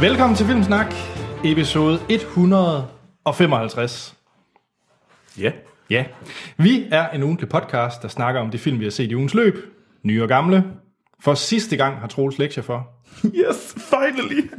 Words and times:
Velkommen 0.00 0.36
til 0.36 0.46
Filmsnak, 0.46 0.94
episode 1.44 2.00
155. 2.08 4.14
Ja. 5.38 5.52
Ja, 5.90 6.04
vi 6.56 6.84
er 6.90 7.08
en 7.08 7.22
ugentlig 7.22 7.48
podcast, 7.48 8.02
der 8.02 8.08
snakker 8.08 8.40
om 8.40 8.50
de 8.50 8.58
film, 8.58 8.78
vi 8.78 8.84
har 8.84 8.90
set 8.90 9.10
i 9.10 9.14
ugens 9.14 9.34
løb, 9.34 9.54
nye 10.02 10.22
og 10.22 10.28
gamle. 10.28 10.64
For 11.20 11.34
sidste 11.34 11.76
gang 11.76 11.98
har 11.98 12.06
Troels 12.06 12.38
lektier 12.38 12.62
for. 12.62 12.88
Yes, 13.48 13.74
finally. 13.78 14.50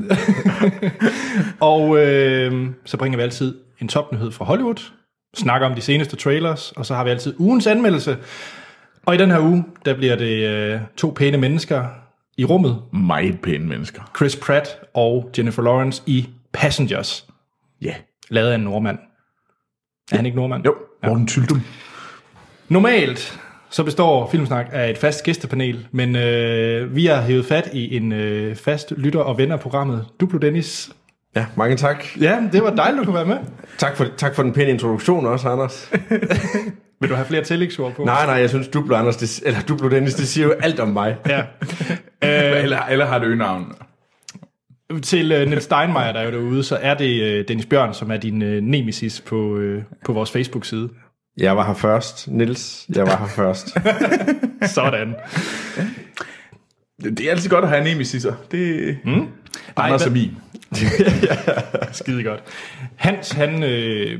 Og 1.71 1.97
øh, 1.97 2.69
så 2.85 2.97
bringer 2.97 3.17
vi 3.17 3.23
altid 3.23 3.57
en 3.81 3.87
topnyhed 3.87 4.31
fra 4.31 4.45
Hollywood, 4.45 4.91
snakker 5.35 5.67
om 5.67 5.75
de 5.75 5.81
seneste 5.81 6.15
trailers, 6.15 6.71
og 6.71 6.85
så 6.85 6.95
har 6.95 7.03
vi 7.03 7.09
altid 7.09 7.35
ugens 7.39 7.67
anmeldelse. 7.67 8.17
Og 9.05 9.15
i 9.15 9.17
den 9.17 9.31
her 9.31 9.39
uge, 9.39 9.65
der 9.85 9.93
bliver 9.93 10.15
det 10.15 10.47
øh, 10.47 10.79
to 10.97 11.13
pæne 11.15 11.37
mennesker 11.37 11.85
i 12.37 12.45
rummet. 12.45 12.81
Meget 12.93 13.41
pæne 13.41 13.65
mennesker. 13.65 14.11
Chris 14.17 14.35
Pratt 14.35 14.67
og 14.93 15.29
Jennifer 15.37 15.61
Lawrence 15.61 16.03
i 16.05 16.29
Passengers, 16.53 17.27
Ja. 17.81 17.93
lavet 18.29 18.49
af 18.51 18.55
en 18.55 18.61
nordmand. 18.61 18.97
Er 20.11 20.15
han 20.15 20.25
ikke 20.25 20.35
nordmand? 20.37 20.65
Jo, 20.65 20.75
Morten 21.07 21.27
Tyldum. 21.27 21.61
Normalt 22.69 23.39
så 23.69 23.83
består 23.83 24.29
Filmsnak 24.29 24.67
af 24.71 24.89
et 24.89 24.97
fast 24.97 25.23
gæstepanel, 25.23 25.87
men 25.91 26.15
øh, 26.15 26.95
vi 26.95 27.05
har 27.05 27.21
hævet 27.21 27.45
fat 27.45 27.69
i 27.73 27.97
en 27.97 28.11
øh, 28.11 28.55
fast 28.55 28.93
lytter 28.97 29.19
og 29.19 29.37
venner 29.37 29.55
af 29.55 29.61
programmet. 29.61 30.05
Duplo 30.19 30.37
Dennis. 30.39 30.91
Ja, 31.35 31.45
mange 31.55 31.75
tak. 31.75 32.03
Ja, 32.21 32.43
det 32.51 32.63
var 32.63 32.69
dejligt, 32.75 32.99
du 32.99 33.03
kunne 33.05 33.15
være 33.15 33.25
med. 33.25 33.37
Tak 33.77 33.95
for, 33.97 34.05
tak 34.17 34.35
for 34.35 34.43
den 34.43 34.53
pæne 34.53 34.69
introduktion 34.69 35.25
også, 35.25 35.49
Anders. 35.49 35.91
Vil 36.99 37.09
du 37.09 37.15
have 37.15 37.27
flere 37.27 37.43
tillægsord 37.43 37.95
på? 37.95 38.03
nej, 38.03 38.25
nej, 38.25 38.35
jeg 38.35 38.49
synes, 38.49 38.67
Duplo, 38.67 38.95
Anders, 38.95 39.17
det, 39.17 39.41
eller 39.45 39.61
Duplo 39.61 39.89
Dennis, 39.89 40.13
det 40.13 40.27
siger 40.27 40.47
jo 40.47 40.51
alt 40.51 40.79
om 40.79 40.87
mig. 40.87 41.15
Ja. 41.27 41.43
Alle, 42.21 42.89
alle 42.89 43.05
har 43.05 43.19
et 43.19 43.23
øgenavn. 43.23 43.75
Til 45.03 45.31
øh, 45.31 45.47
Niels 45.47 45.63
Steinmeier, 45.63 46.11
der 46.11 46.19
er 46.19 46.25
jo 46.25 46.31
derude, 46.31 46.63
så 46.63 46.75
er 46.81 46.93
det 46.93 47.21
øh, 47.21 47.47
Dennis 47.47 47.65
Bjørn, 47.65 47.93
som 47.93 48.11
er 48.11 48.17
din 48.17 48.41
øh, 48.41 48.61
nemesis 48.63 49.21
på, 49.21 49.57
øh, 49.57 49.83
på 50.05 50.13
vores 50.13 50.31
Facebook-side. 50.31 50.89
Jeg 51.37 51.57
var 51.57 51.67
her 51.67 51.73
først. 51.73 52.27
Nils, 52.27 52.85
jeg 52.95 53.07
var 53.07 53.17
her 53.17 53.27
først. 53.27 53.77
Sådan. 54.75 55.15
Det 57.03 57.19
er 57.19 57.31
altid 57.31 57.49
godt 57.49 57.63
at 57.63 57.69
have 57.69 57.81
en 57.81 57.87
nemesiser. 57.87 58.33
Det 58.51 58.97
mm. 59.05 59.27
Anders 59.77 60.01
Ej, 60.01 60.07
og 60.07 60.13
min. 60.13 60.37
Skide 61.91 62.23
godt. 62.23 62.43
Hans, 62.95 63.31
han 63.31 63.63
øh, 63.63 64.19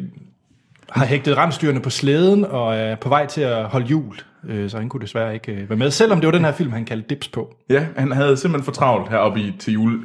har 0.89 1.05
hægtet 1.05 1.37
rensdyrene 1.37 1.81
på 1.81 1.89
slæden 1.89 2.45
og 2.45 2.75
er 2.75 2.95
på 2.95 3.09
vej 3.09 3.25
til 3.25 3.41
at 3.41 3.65
holde 3.65 3.85
jul, 3.85 4.15
øh, 4.43 4.69
så 4.69 4.77
han 4.77 4.89
kunne 4.89 5.01
desværre 5.01 5.33
ikke 5.33 5.51
øh, 5.51 5.69
være 5.69 5.77
med, 5.77 5.91
selvom 5.91 6.19
det 6.19 6.27
var 6.27 6.31
den 6.31 6.45
her 6.45 6.51
film, 6.51 6.71
han 6.71 6.85
kaldte 6.85 7.07
Dips 7.15 7.27
på. 7.27 7.55
Ja, 7.69 7.87
han 7.97 8.11
havde 8.11 8.37
simpelthen 8.37 8.65
for 8.65 8.71
travlt 8.71 9.09
heroppe 9.09 9.39
i, 9.39 9.53
til, 9.59 9.73
jule, 9.73 9.99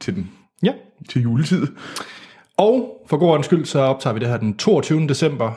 til, 0.00 0.14
den, 0.14 0.30
Ja. 0.62 0.72
til 1.08 1.22
juletid. 1.22 1.66
Og 2.56 3.02
for 3.08 3.16
god 3.16 3.42
skyld, 3.42 3.64
så 3.64 3.78
optager 3.80 4.14
vi 4.14 4.20
det 4.20 4.28
her 4.28 4.36
den 4.36 4.56
22. 4.56 5.06
december, 5.08 5.52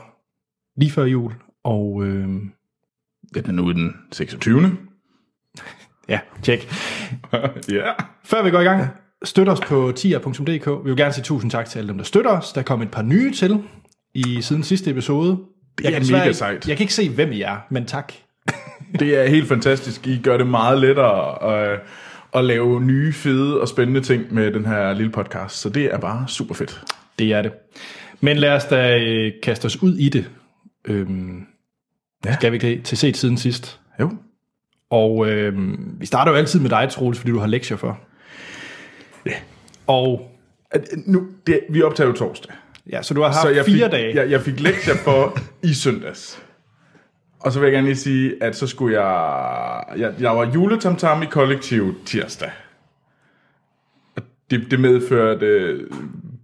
lige 0.80 0.91
før 0.91 1.03
jul. 1.03 1.33
Og 1.63 2.03
øh, 2.03 2.28
Den 3.35 3.45
er 3.45 3.52
nu 3.52 3.72
den 3.72 3.95
26. 4.11 4.78
ja, 6.09 6.19
tjek. 6.44 6.72
ja. 7.72 7.91
Før 8.25 8.44
vi 8.44 8.52
går 8.52 8.59
i 8.59 8.63
gang, 8.63 8.88
støt 9.23 9.50
os 9.50 9.59
på 9.61 9.91
tier.dk. 9.95 10.67
Vi 10.67 10.89
vil 10.89 10.97
gerne 10.97 11.13
sige 11.13 11.23
tusind 11.23 11.52
tak 11.52 11.66
til 11.66 11.80
alle 11.80 11.89
dem, 11.89 11.97
der 11.97 12.03
støtter 12.06 12.31
os. 12.31 12.53
Der 12.53 12.61
kom 12.61 12.81
et 12.81 12.91
par 12.91 13.02
nye 13.02 13.33
til 13.33 13.63
i 14.13 14.41
siden 14.41 14.63
sidste 14.63 14.89
episode. 14.91 15.37
Det 15.77 15.95
er 15.95 15.99
desværre 15.99 16.19
mega 16.19 16.27
ikke, 16.27 16.37
sejt. 16.37 16.67
Jeg 16.67 16.77
kan 16.77 16.83
ikke 16.83 16.93
se, 16.93 17.09
hvem 17.09 17.31
I 17.31 17.41
er, 17.41 17.57
men 17.69 17.85
tak. 17.85 18.13
Det 18.99 19.17
er 19.23 19.27
helt 19.29 19.47
fantastisk. 19.47 20.07
I 20.07 20.19
gør 20.23 20.37
det 20.37 20.47
meget 20.47 20.79
lettere 20.79 21.44
at, 21.73 21.79
at 22.35 22.45
lave 22.45 22.81
nye, 22.81 23.13
fede 23.13 23.61
og 23.61 23.67
spændende 23.67 24.01
ting 24.01 24.33
med 24.33 24.51
den 24.51 24.66
her 24.66 24.94
lille 24.94 25.11
podcast. 25.11 25.55
Så 25.55 25.69
det 25.69 25.85
er 25.85 25.97
bare 25.97 26.25
super 26.27 26.55
fedt. 26.55 26.81
Det 27.19 27.33
er 27.33 27.41
det. 27.41 27.51
Men 28.21 28.38
lad 28.38 28.50
os 28.55 28.66
da 28.66 29.00
øh, 29.00 29.31
kaste 29.44 29.66
os 29.66 29.83
ud 29.83 29.97
i 29.97 30.09
det. 30.09 30.29
Øhm, 30.85 31.45
Ja. 32.25 32.33
Skal 32.33 32.51
vi? 32.51 32.81
Til 32.83 32.97
set 32.97 33.17
siden 33.17 33.38
sidst. 33.38 33.79
Jo. 34.00 34.11
Og 34.89 35.29
øhm, 35.29 35.95
vi 36.00 36.05
starter 36.05 36.31
jo 36.31 36.38
altid 36.38 36.59
med 36.59 36.69
dig, 36.69 36.88
Troels, 36.89 37.19
fordi 37.19 37.31
du 37.31 37.39
har 37.39 37.47
lektier 37.47 37.77
for. 37.77 38.00
Ja. 39.25 39.33
Og 39.88 40.31
At, 40.71 40.88
Nu, 41.05 41.27
det, 41.47 41.59
vi 41.69 41.81
optager 41.81 42.07
jo 42.07 42.13
torsdag. 42.13 42.53
Ja, 42.90 43.02
så 43.02 43.14
du 43.14 43.22
har 43.22 43.28
haft 43.28 43.42
Så 43.42 43.50
jeg 43.50 43.66
fire 43.66 43.86
fik, 43.86 43.92
dage. 43.92 44.16
Jeg, 44.16 44.31
jeg 44.31 44.42
fik 44.42 44.59
lektier 44.59 44.96
for 44.96 45.38
i 45.64 45.74
søndags. 45.74 46.44
Og 47.40 47.52
så 47.52 47.59
vil 47.59 47.66
jeg 47.68 47.74
gerne 47.74 47.88
lige 47.88 47.96
sige, 47.97 48.34
at 48.44 48.56
så 48.56 48.68
skulle 48.68 49.02
jeg... 49.02 49.84
Jeg, 49.97 50.14
jeg 50.19 50.31
var 50.38 50.52
juletamtam 50.53 51.24
i 51.24 51.25
kollektiv 51.25 51.96
tirsdag. 52.06 52.52
Og 54.16 54.24
det, 54.52 54.72
det 54.72 54.80
medførte 54.80 55.46
øh, 55.46 55.88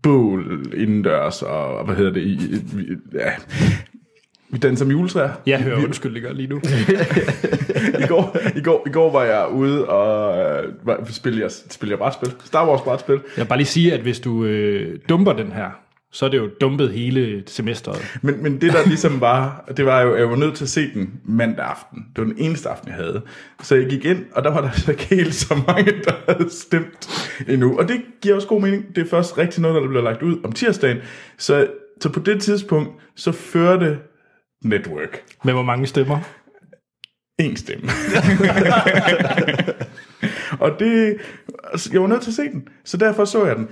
bål 0.02 0.66
indendørs, 0.74 1.42
og 1.42 1.86
hvad 1.86 1.96
hedder 1.96 2.12
det? 2.12 2.22
I, 2.22 2.32
i, 2.32 2.96
ja. 3.14 3.32
Vi 4.50 4.58
danser 4.58 4.86
med 4.86 4.96
juletræer. 4.96 5.30
Jeg 5.46 5.62
hører 5.62 5.84
undskyld, 5.84 6.14
det 6.14 6.22
gør 6.24 6.34
lige 6.34 6.48
nu. 6.48 6.62
I 8.04 8.08
går, 8.08 8.38
i, 8.56 8.62
går, 8.62 8.84
I 8.88 8.90
går 8.92 9.12
var 9.12 9.24
jeg 9.24 9.48
ude 9.52 9.86
og 9.90 10.38
øh, 10.66 10.74
var- 10.88 11.08
spille, 11.12 11.42
jeg, 11.42 11.52
spille 11.52 11.92
jeg 11.92 12.00
brætspil. 12.00 12.32
Star 12.46 12.70
Wars 12.70 12.82
brætspil. 12.82 13.14
Jeg 13.14 13.44
vil 13.44 13.46
bare 13.50 13.58
lige 13.60 13.68
sige, 13.68 13.94
at 13.94 14.00
hvis 14.00 14.20
du 14.20 14.44
øh, 14.46 15.00
dumper 15.10 15.34
den 15.34 15.52
her, 15.52 15.70
så 16.18 16.26
er 16.26 16.30
det 16.30 16.38
jo 16.38 16.50
dumpet 16.62 16.92
hele 16.92 17.44
semesteret. 17.48 18.20
Men, 18.22 18.44
men 18.44 18.62
det 18.62 18.74
der 18.74 18.86
ligesom 18.86 19.22
var, 19.22 19.70
det 19.78 19.86
var 19.86 20.02
jo, 20.02 20.16
jeg 20.16 20.30
var 20.30 20.36
nødt 20.36 20.56
til 20.56 20.64
at 20.66 20.70
se 20.70 20.94
den 20.94 21.14
mandag 21.26 21.66
aften. 21.66 22.06
Det 22.16 22.18
var 22.18 22.34
den 22.34 22.38
eneste 22.38 22.70
aften, 22.70 22.88
jeg 22.88 22.96
havde. 22.96 23.22
Så 23.64 23.76
jeg 23.76 23.86
gik 23.90 24.06
ind, 24.06 24.26
og 24.32 24.44
der 24.44 24.50
var 24.50 24.62
der 24.62 24.70
altså 24.70 24.92
ikke 24.92 25.06
helt 25.16 25.36
så 25.36 25.62
mange, 25.68 25.92
der 26.04 26.12
havde 26.28 26.50
stemt 26.50 27.34
endnu. 27.48 27.80
Og 27.80 27.88
det 27.88 28.02
giver 28.22 28.36
også 28.36 28.48
god 28.48 28.62
mening. 28.62 28.96
Det 28.96 29.06
er 29.06 29.10
først 29.10 29.38
rigtig 29.38 29.62
noget, 29.62 29.82
der 29.82 29.88
bliver 29.88 30.04
lagt 30.04 30.22
ud 30.22 30.38
om 30.44 30.52
tirsdagen. 30.52 30.98
Så, 31.38 31.68
så 32.02 32.10
på 32.10 32.20
det 32.20 32.42
tidspunkt, 32.42 32.90
så 33.16 33.32
førte 33.32 33.98
Network 34.64 35.24
Med 35.44 35.54
hvor 35.54 35.64
mange 35.64 35.88
stemmer? 35.88 36.20
en 37.40 37.58
stemme. 37.58 37.90
og 40.64 40.72
det, 40.80 41.18
altså, 41.72 41.90
jeg 41.94 42.02
var 42.02 42.08
nødt 42.08 42.22
til 42.22 42.30
at 42.30 42.36
se 42.36 42.42
den, 42.42 42.68
så 42.86 42.98
derfor 42.98 43.26
så 43.26 43.46
jeg 43.46 43.56
den. 43.56 43.68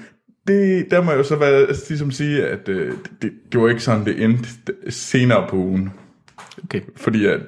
Det, 0.48 0.92
der 0.92 1.02
må 1.02 1.12
jeg 1.12 1.18
jo 1.18 1.24
så 1.24 1.36
være, 1.36 1.68
ligesom 1.68 2.12
sige, 2.12 2.48
at 2.48 2.70
øh, 2.70 2.94
det, 3.22 3.32
det 3.52 3.62
var 3.62 3.70
ikke 3.70 3.82
sådan, 3.82 4.06
det 4.06 4.24
endte 4.24 4.50
senere 4.90 5.48
på 5.50 5.56
ugen. 5.56 5.90
Okay. 6.64 6.82
Fordi 6.96 7.26
at 7.26 7.40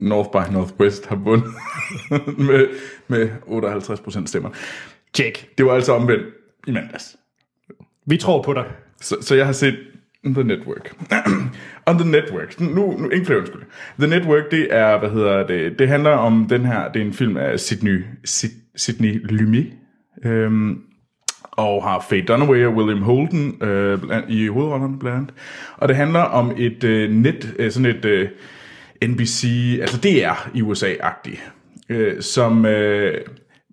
North 0.00 0.30
by 0.30 0.52
Northwest 0.52 1.06
har 1.06 1.16
vundet 1.16 1.50
med, 2.48 2.66
med 3.08 3.28
58% 4.22 4.26
stemmer. 4.26 4.50
Check. 5.14 5.58
Det 5.58 5.66
var 5.66 5.74
altså 5.74 5.92
omvendt 5.92 6.26
i 6.66 6.70
mandags. 6.72 7.16
Vi 8.06 8.16
tror 8.16 8.42
på 8.42 8.52
dig. 8.52 8.64
Så, 9.00 9.16
så 9.20 9.34
jeg 9.34 9.46
har 9.46 9.52
set 9.52 9.78
The 10.24 10.44
Network. 10.44 10.96
On 11.86 11.98
The 11.98 12.10
Network. 12.10 12.60
Nu, 12.60 12.98
nu 12.98 13.10
ikke 13.10 13.26
flere 13.26 13.38
undskyld. 13.38 13.62
The 13.98 14.08
Network, 14.08 14.50
det 14.50 14.74
er, 14.74 14.98
hvad 14.98 15.10
hedder 15.10 15.46
det, 15.46 15.78
det 15.78 15.88
handler 15.88 16.10
om 16.10 16.46
den 16.48 16.64
her, 16.64 16.92
det 16.92 17.02
er 17.02 17.06
en 17.06 17.12
film 17.12 17.36
af 17.36 17.60
Sydney, 17.60 18.04
Sydney 18.74 19.20
Lumet, 19.24 19.72
øhm, 20.24 20.82
og 21.58 21.82
har 21.82 22.06
Faye 22.10 22.22
Dunaway 22.22 22.66
og 22.66 22.74
William 22.74 23.02
Holden 23.02 23.62
øh, 23.62 23.98
bland, 24.00 24.24
i 24.30 24.46
hovedrollerne 24.48 24.98
blandt 24.98 25.16
andet. 25.18 25.34
Og 25.76 25.88
det 25.88 25.96
handler 25.96 26.20
om 26.20 26.52
et 26.56 26.84
øh, 26.84 27.10
net, 27.10 27.54
øh, 27.58 27.70
sådan 27.70 27.96
et 27.96 28.04
øh, 28.04 28.28
NBC, 29.08 29.44
altså 29.80 29.98
DR 30.00 30.48
i 30.54 30.62
USA-agtigt, 30.62 31.52
øh, 31.88 32.22
som, 32.22 32.66
øh, 32.66 33.20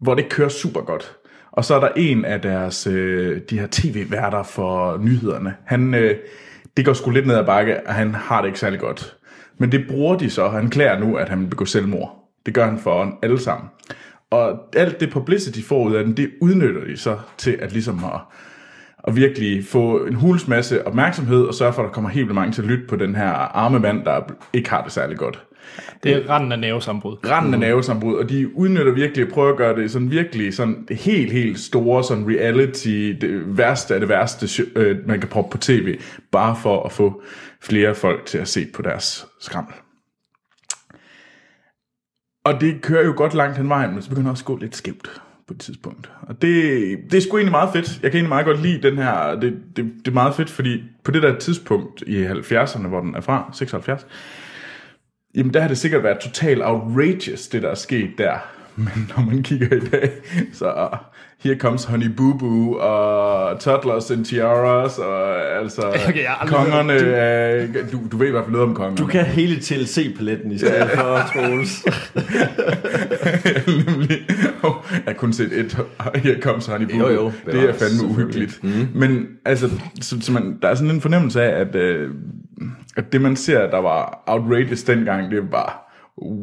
hvor 0.02 0.16
det 0.16 0.30
kører 0.30 0.50
super 0.50 0.82
godt. 0.82 1.16
Og 1.52 1.66
så 1.66 1.76
er 1.76 1.80
der 1.80 1.90
en 1.96 2.26
af 2.26 2.42
deres, 2.42 2.88
øh, 2.88 3.42
de 3.50 3.60
her 3.60 3.68
tv-værter 3.72 4.44
for 4.44 4.98
nyhederne. 4.98 5.56
Han, 5.66 5.94
øh, 5.94 6.16
det 6.78 6.86
går 6.86 6.94
sgu 6.94 7.12
lidt 7.12 7.28
ned 7.28 7.36
ad 7.36 7.46
bakke, 7.46 7.88
og 7.88 7.94
han 7.94 8.14
har 8.14 8.42
det 8.42 8.48
ikke 8.48 8.60
særlig 8.60 8.80
godt. 8.80 9.16
Men 9.58 9.72
det 9.72 9.86
bruger 9.88 10.18
de 10.18 10.30
så. 10.30 10.48
Han 10.48 10.70
klæder 10.70 11.00
nu, 11.00 11.16
at 11.16 11.30
han 11.30 11.42
vil 11.42 11.48
begå 11.48 11.66
selvmord. 11.66 12.30
Det 12.46 12.54
gør 12.54 12.66
han 12.66 12.80
for 12.80 13.20
alle 13.24 13.40
sammen. 13.40 13.70
Og 14.36 14.60
alt 14.76 15.00
det 15.00 15.12
publicity 15.12 15.62
forud 15.62 15.96
af 15.96 16.04
den, 16.04 16.18
det 16.18 16.32
udnytter 16.42 16.86
de 16.86 16.98
så 16.98 17.18
til 17.38 17.58
at 17.62 17.72
ligesom 17.72 18.04
at, 18.04 18.20
at 19.08 19.16
virkelig 19.16 19.66
få 19.66 20.06
en 20.06 20.16
hulens 20.16 20.48
masse 20.48 20.88
opmærksomhed, 20.88 21.44
og 21.44 21.54
sørge 21.54 21.74
for, 21.74 21.82
at 21.82 21.86
der 21.86 21.94
kommer 21.94 22.10
helt 22.10 22.26
vildt 22.26 22.36
mange 22.36 22.52
til 22.52 22.62
at 22.62 22.68
lytte 22.68 22.84
på 22.88 22.96
den 22.96 23.16
her 23.16 23.30
arme 23.32 23.80
mand, 23.80 24.06
der 24.06 24.22
ikke 24.54 24.70
har 24.70 24.84
det 24.84 24.92
særlig 24.92 25.18
godt. 25.18 25.44
Det 26.04 26.12
er 26.12 26.30
randen 26.30 26.52
af 26.52 26.60
nervesambrud. 26.60 27.18
Randen 27.30 27.54
af 27.54 27.60
nervesambrud, 27.60 28.16
og 28.16 28.30
de 28.30 28.58
udnytter 28.58 28.92
virkelig 28.92 29.26
at 29.26 29.34
prøve 29.34 29.52
at 29.52 29.58
gøre 29.58 29.76
det 29.76 29.92
sådan 29.92 30.12
virkelig 30.12 30.54
sådan 30.54 30.88
helt, 30.92 31.32
helt 31.32 31.60
store 31.60 32.04
sådan 32.04 32.26
reality, 32.28 33.14
det 33.22 33.58
værste 33.58 33.94
af 33.94 34.00
det 34.00 34.10
værste, 34.10 34.64
øh, 34.76 35.08
man 35.08 35.20
kan 35.20 35.30
proppe 35.30 35.52
på 35.52 35.58
tv, 35.58 36.00
bare 36.32 36.56
for 36.64 36.84
at 36.84 36.92
få 36.92 37.22
flere 37.62 37.96
folk 37.96 38.26
til 38.26 38.38
at 38.38 38.48
se 38.48 38.68
på 38.74 38.82
deres 38.82 39.26
skrammel. 39.40 39.74
Og 42.46 42.62
det 42.62 42.82
kører 42.82 43.06
jo 43.06 43.14
godt 43.16 43.34
langt 43.34 43.58
hen 43.58 43.70
vejen, 43.70 43.94
men 43.94 44.02
så 44.02 44.10
begynder 44.10 44.28
det 44.28 44.32
også 44.32 44.42
at 44.42 44.46
gå 44.46 44.58
lidt 44.58 44.76
skævt 44.76 45.22
på 45.48 45.54
et 45.54 45.60
tidspunkt. 45.60 46.12
Og 46.22 46.42
det, 46.42 46.98
det 47.12 47.18
er 47.18 47.22
sgu 47.22 47.38
egentlig 47.38 47.52
meget 47.52 47.70
fedt. 47.74 48.00
Jeg 48.04 48.12
kan 48.12 48.18
egentlig 48.18 48.30
meget 48.30 48.46
godt 48.46 48.62
lide 48.62 48.90
den 48.90 48.98
her, 48.98 49.40
det, 49.40 49.54
det, 49.76 49.94
det 50.00 50.08
er 50.08 50.12
meget 50.12 50.36
fedt, 50.36 50.50
fordi 50.50 50.84
på 51.04 51.12
det 51.12 51.24
der 51.24 51.40
tidspunkt 51.40 52.04
i 52.08 52.26
70'erne, 52.26 52.88
hvor 52.88 53.02
den 53.02 53.16
er 53.16 53.22
fra, 53.22 53.50
76, 53.54 54.08
jamen 55.36 55.54
der 55.54 55.62
har 55.62 55.68
det 55.68 55.78
sikkert 55.78 56.04
været 56.04 56.20
totalt 56.20 56.62
outrageous, 56.64 57.48
det 57.48 57.62
der 57.62 57.70
er 57.70 57.76
sket 57.76 58.10
der. 58.18 58.38
Men 58.76 59.12
når 59.16 59.26
man 59.26 59.44
kigger 59.44 59.76
i 59.76 59.80
dag, 59.80 60.12
så 60.54 60.90
Here 61.46 61.56
Comes 61.56 61.84
Honey 61.84 62.08
Boo 62.18 62.34
Boo, 62.34 62.74
og 62.78 63.60
Toddlers 63.60 64.12
and 64.12 64.26
Tiaras, 64.26 65.00
og 65.00 65.42
altså 65.58 65.82
Okay, 66.10 66.24
jeg 66.24 66.36
kongerne, 66.48 66.94
er, 66.94 67.68
du, 67.92 68.00
du 68.12 68.18
ved 68.18 68.28
i 68.28 68.32
hvert 68.32 68.44
fald 68.44 68.52
noget 68.52 68.68
om 68.70 68.76
kongerne. 68.76 68.98
Du 68.98 69.06
kan 69.06 69.26
hele 69.26 69.56
TLC-paletten 69.56 70.52
i 70.52 70.58
stedet 70.58 70.90
for, 70.90 71.20
Troels. 71.34 71.86
Nemlig. 73.88 74.18
Oh, 74.64 74.74
jeg 74.92 75.02
har 75.06 75.14
kun 75.14 75.34
set 75.34 75.60
et 75.60 75.78
Here 76.16 76.42
Comes 76.42 76.66
Honey 76.66 76.86
Boo 76.86 76.98
Jo, 76.98 77.06
Boo. 77.06 77.14
jo, 77.14 77.26
Det 77.26 77.34
bevares, 77.46 77.82
er 77.82 77.86
fandme 77.88 78.10
uhyggeligt. 78.10 78.64
Mm. 78.64 78.88
Men 78.96 79.28
altså, 79.46 79.70
så, 80.02 80.18
så 80.22 80.32
man, 80.32 80.58
der 80.62 80.68
er 80.68 80.76
sådan 80.76 80.92
en 80.92 81.02
fornemmelse 81.02 81.42
af, 81.44 81.62
at, 81.62 81.76
øh, 81.76 82.10
at 82.98 83.14
det 83.14 83.22
man 83.22 83.36
ser, 83.36 83.70
der 83.70 83.82
var 83.82 84.24
outrageous 84.28 84.84
dengang, 84.84 85.32
det 85.32 85.52
var 85.52 85.82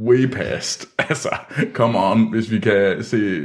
way 0.06 0.26
past. 0.26 0.86
Altså, 1.08 1.28
come 1.72 1.98
on, 1.98 2.30
hvis 2.30 2.50
vi 2.50 2.58
kan 2.58 2.96
se, 3.00 3.42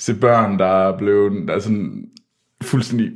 se 0.00 0.14
børn, 0.14 0.58
der 0.58 0.88
er 0.88 0.98
blevet 0.98 1.48
der 1.48 1.54
er 1.54 1.58
sådan 1.58 2.04
fuldstændig 2.62 3.10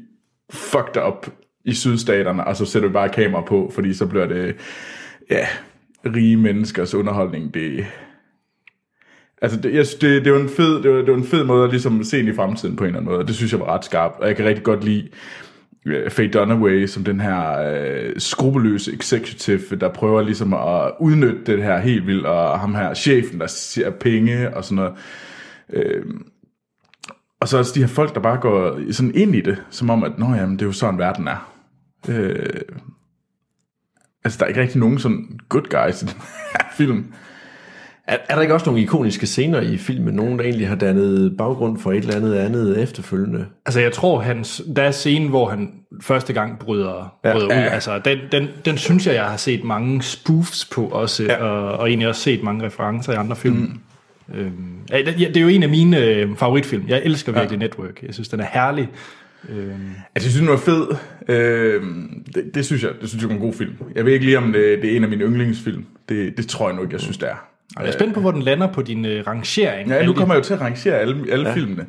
fucked 0.51 1.03
up 1.07 1.27
i 1.65 1.75
sydstaterne, 1.75 2.47
og 2.47 2.57
så 2.57 2.65
sætter 2.65 2.89
vi 2.89 2.93
bare 2.93 3.09
kamera 3.09 3.45
på, 3.45 3.71
fordi 3.75 3.95
så 3.95 4.07
bliver 4.07 4.27
det, 4.27 4.57
ja, 5.31 5.47
rige 6.07 6.37
menneskers 6.37 6.95
underholdning, 6.95 7.55
det, 7.55 7.87
Altså, 9.43 9.61
det, 9.61 9.75
jeg 9.75 9.87
synes, 9.87 10.01
det, 10.01 10.25
det, 10.25 10.33
var 10.33 10.39
en 10.39 10.49
fed, 10.49 10.83
det, 10.83 10.91
var, 10.91 10.97
det 10.97 11.11
var 11.11 11.17
en 11.17 11.25
fed 11.25 11.45
måde 11.45 11.65
at 11.65 11.71
ligesom 11.71 12.05
se 12.05 12.19
ind 12.19 12.29
i 12.29 12.35
fremtiden 12.35 12.77
på 12.77 12.85
en 12.85 12.89
eller 12.89 12.99
anden 12.99 13.11
måde, 13.11 13.21
og 13.21 13.29
det 13.29 13.37
synes 13.37 13.53
jeg 13.53 13.61
var 13.61 13.75
ret 13.75 13.85
skarpt, 13.85 14.21
og 14.21 14.29
jeg 14.29 14.37
kan 14.37 14.47
rigtig 14.47 14.65
godt 14.65 14.85
lide 14.85 15.09
Faye 16.09 16.29
Dunaway 16.29 16.87
som 16.87 17.05
den 17.05 17.21
her 17.21 17.73
øh, 17.73 18.13
skrupelløse 18.17 18.93
executive, 18.93 19.77
der 19.81 19.89
prøver 19.89 20.23
ligesom 20.23 20.55
at 20.55 20.93
udnytte 21.01 21.41
det 21.47 21.63
her 21.63 21.79
helt 21.79 22.07
vildt, 22.07 22.27
og 22.27 22.61
ham 22.61 22.75
her 22.75 22.95
chefen, 22.95 23.41
der 23.41 23.47
ser 23.47 23.91
penge 23.91 24.57
og 24.57 24.65
sådan 24.65 24.77
noget. 24.77 24.93
Øh, 25.73 26.05
og 27.45 27.49
så 27.49 27.59
også 27.59 27.73
de 27.75 27.81
her 27.81 27.87
folk, 27.87 28.15
der 28.15 28.21
bare 28.21 28.37
går 28.37 28.93
sådan 28.93 29.15
ind 29.15 29.35
i 29.35 29.41
det, 29.41 29.63
som 29.71 29.91
om, 29.91 30.05
at 30.05 30.19
Nå, 30.19 30.35
jamen, 30.35 30.53
det 30.53 30.63
er 30.63 30.67
jo 30.67 30.73
sådan, 30.73 30.99
verden 30.99 31.29
er. 31.29 31.53
Uh, 32.09 32.15
altså, 34.25 34.39
der 34.39 34.45
er 34.45 34.49
ikke 34.49 34.61
rigtig 34.61 34.81
nogen 34.81 34.99
sådan 34.99 35.41
good 35.49 35.63
guys 35.63 36.03
i 36.03 36.05
den 36.05 36.15
her 36.53 36.67
film. 36.77 37.13
Er, 38.09 38.17
er 38.29 38.35
der 38.35 38.43
ikke 38.43 38.55
også 38.55 38.67
nogle 38.67 38.83
ikoniske 38.83 39.27
scener 39.27 39.61
i 39.61 39.77
filmen? 39.77 40.15
Nogen, 40.15 40.39
der 40.39 40.45
egentlig 40.45 40.69
har 40.69 40.75
dannet 40.75 41.37
baggrund 41.39 41.79
for 41.79 41.93
et 41.93 41.99
eller 41.99 42.17
andet 42.17 42.35
andet 42.35 42.83
efterfølgende? 42.83 43.47
Altså, 43.67 43.81
jeg 43.81 43.93
tror, 43.93 44.21
hans, 44.21 44.63
der 44.77 44.83
er 44.83 44.91
scenen, 44.91 45.29
hvor 45.29 45.49
han 45.49 45.73
første 46.03 46.33
gang 46.33 46.59
bryder, 46.59 47.19
ja, 47.25 47.33
bryder 47.33 47.47
ud. 47.47 47.53
ja. 47.53 47.69
Altså, 47.69 47.99
den, 47.99 48.19
den, 48.33 48.49
den 48.65 48.79
synes 48.79 49.07
jeg, 49.07 49.15
jeg 49.15 49.25
har 49.25 49.37
set 49.37 49.65
mange 49.65 50.03
spoofs 50.03 50.65
på 50.65 50.87
også, 50.87 51.23
ja. 51.23 51.45
og, 51.45 51.79
og 51.79 51.89
egentlig 51.89 52.09
også 52.09 52.21
set 52.21 52.43
mange 52.43 52.67
referencer 52.67 53.13
i 53.13 53.17
andre 53.17 53.37
film. 53.37 53.57
Mm. 53.57 53.81
Øhm, 54.35 54.79
ja, 54.91 55.03
det, 55.03 55.37
er 55.37 55.41
jo 55.41 55.49
en 55.49 55.63
af 55.63 55.69
mine 55.69 55.99
øh, 55.99 56.37
favoritfilm. 56.37 56.85
Jeg 56.89 57.03
elsker 57.05 57.33
virkelig 57.33 57.61
ja. 57.61 57.65
Network. 57.65 58.03
Jeg 58.03 58.15
synes, 58.15 58.29
den 58.29 58.41
er 58.41 58.47
herlig. 58.53 58.89
Øhm, 59.49 59.95
Altså, 60.15 60.29
jeg 60.29 60.33
synes, 60.33 60.37
den 60.37 60.49
var 60.49 60.57
fed. 60.57 60.87
Øh, 61.29 61.83
det, 62.35 62.55
det, 62.55 62.67
synes 62.67 62.83
jeg, 62.83 62.91
det 63.01 63.09
synes 63.09 63.23
jeg 63.23 63.29
var 63.29 63.35
en 63.35 63.41
god 63.41 63.53
film. 63.53 63.73
Jeg 63.95 64.05
ved 64.05 64.13
ikke 64.13 64.25
lige, 64.25 64.39
om 64.39 64.53
det, 64.53 64.83
det 64.83 64.93
er 64.93 64.97
en 64.97 65.03
af 65.05 65.09
mine 65.11 65.25
yndlingsfilm. 65.25 65.87
Det, 66.09 66.37
det 66.37 66.49
tror 66.49 66.69
jeg 66.69 66.77
nu 66.77 66.83
ikke, 66.83 66.93
jeg 66.93 67.01
synes, 67.01 67.19
det 67.19 67.29
er. 67.29 67.49
og 67.77 67.83
jeg 67.83 67.89
er 67.89 67.93
spændt 67.93 68.15
på, 68.15 68.21
hvor 68.21 68.31
den 68.31 68.43
lander 68.43 68.73
på 68.73 68.83
din 68.83 69.05
øh, 69.05 69.27
rangering. 69.27 69.89
Ja, 69.89 70.07
nu 70.07 70.13
kommer 70.13 70.35
jeg 70.35 70.39
jo 70.39 70.45
til 70.45 70.55
at 70.55 70.61
rangere 70.61 70.99
alle, 70.99 71.33
alle 71.33 71.49
ja. 71.49 71.55
filmene. 71.55 71.87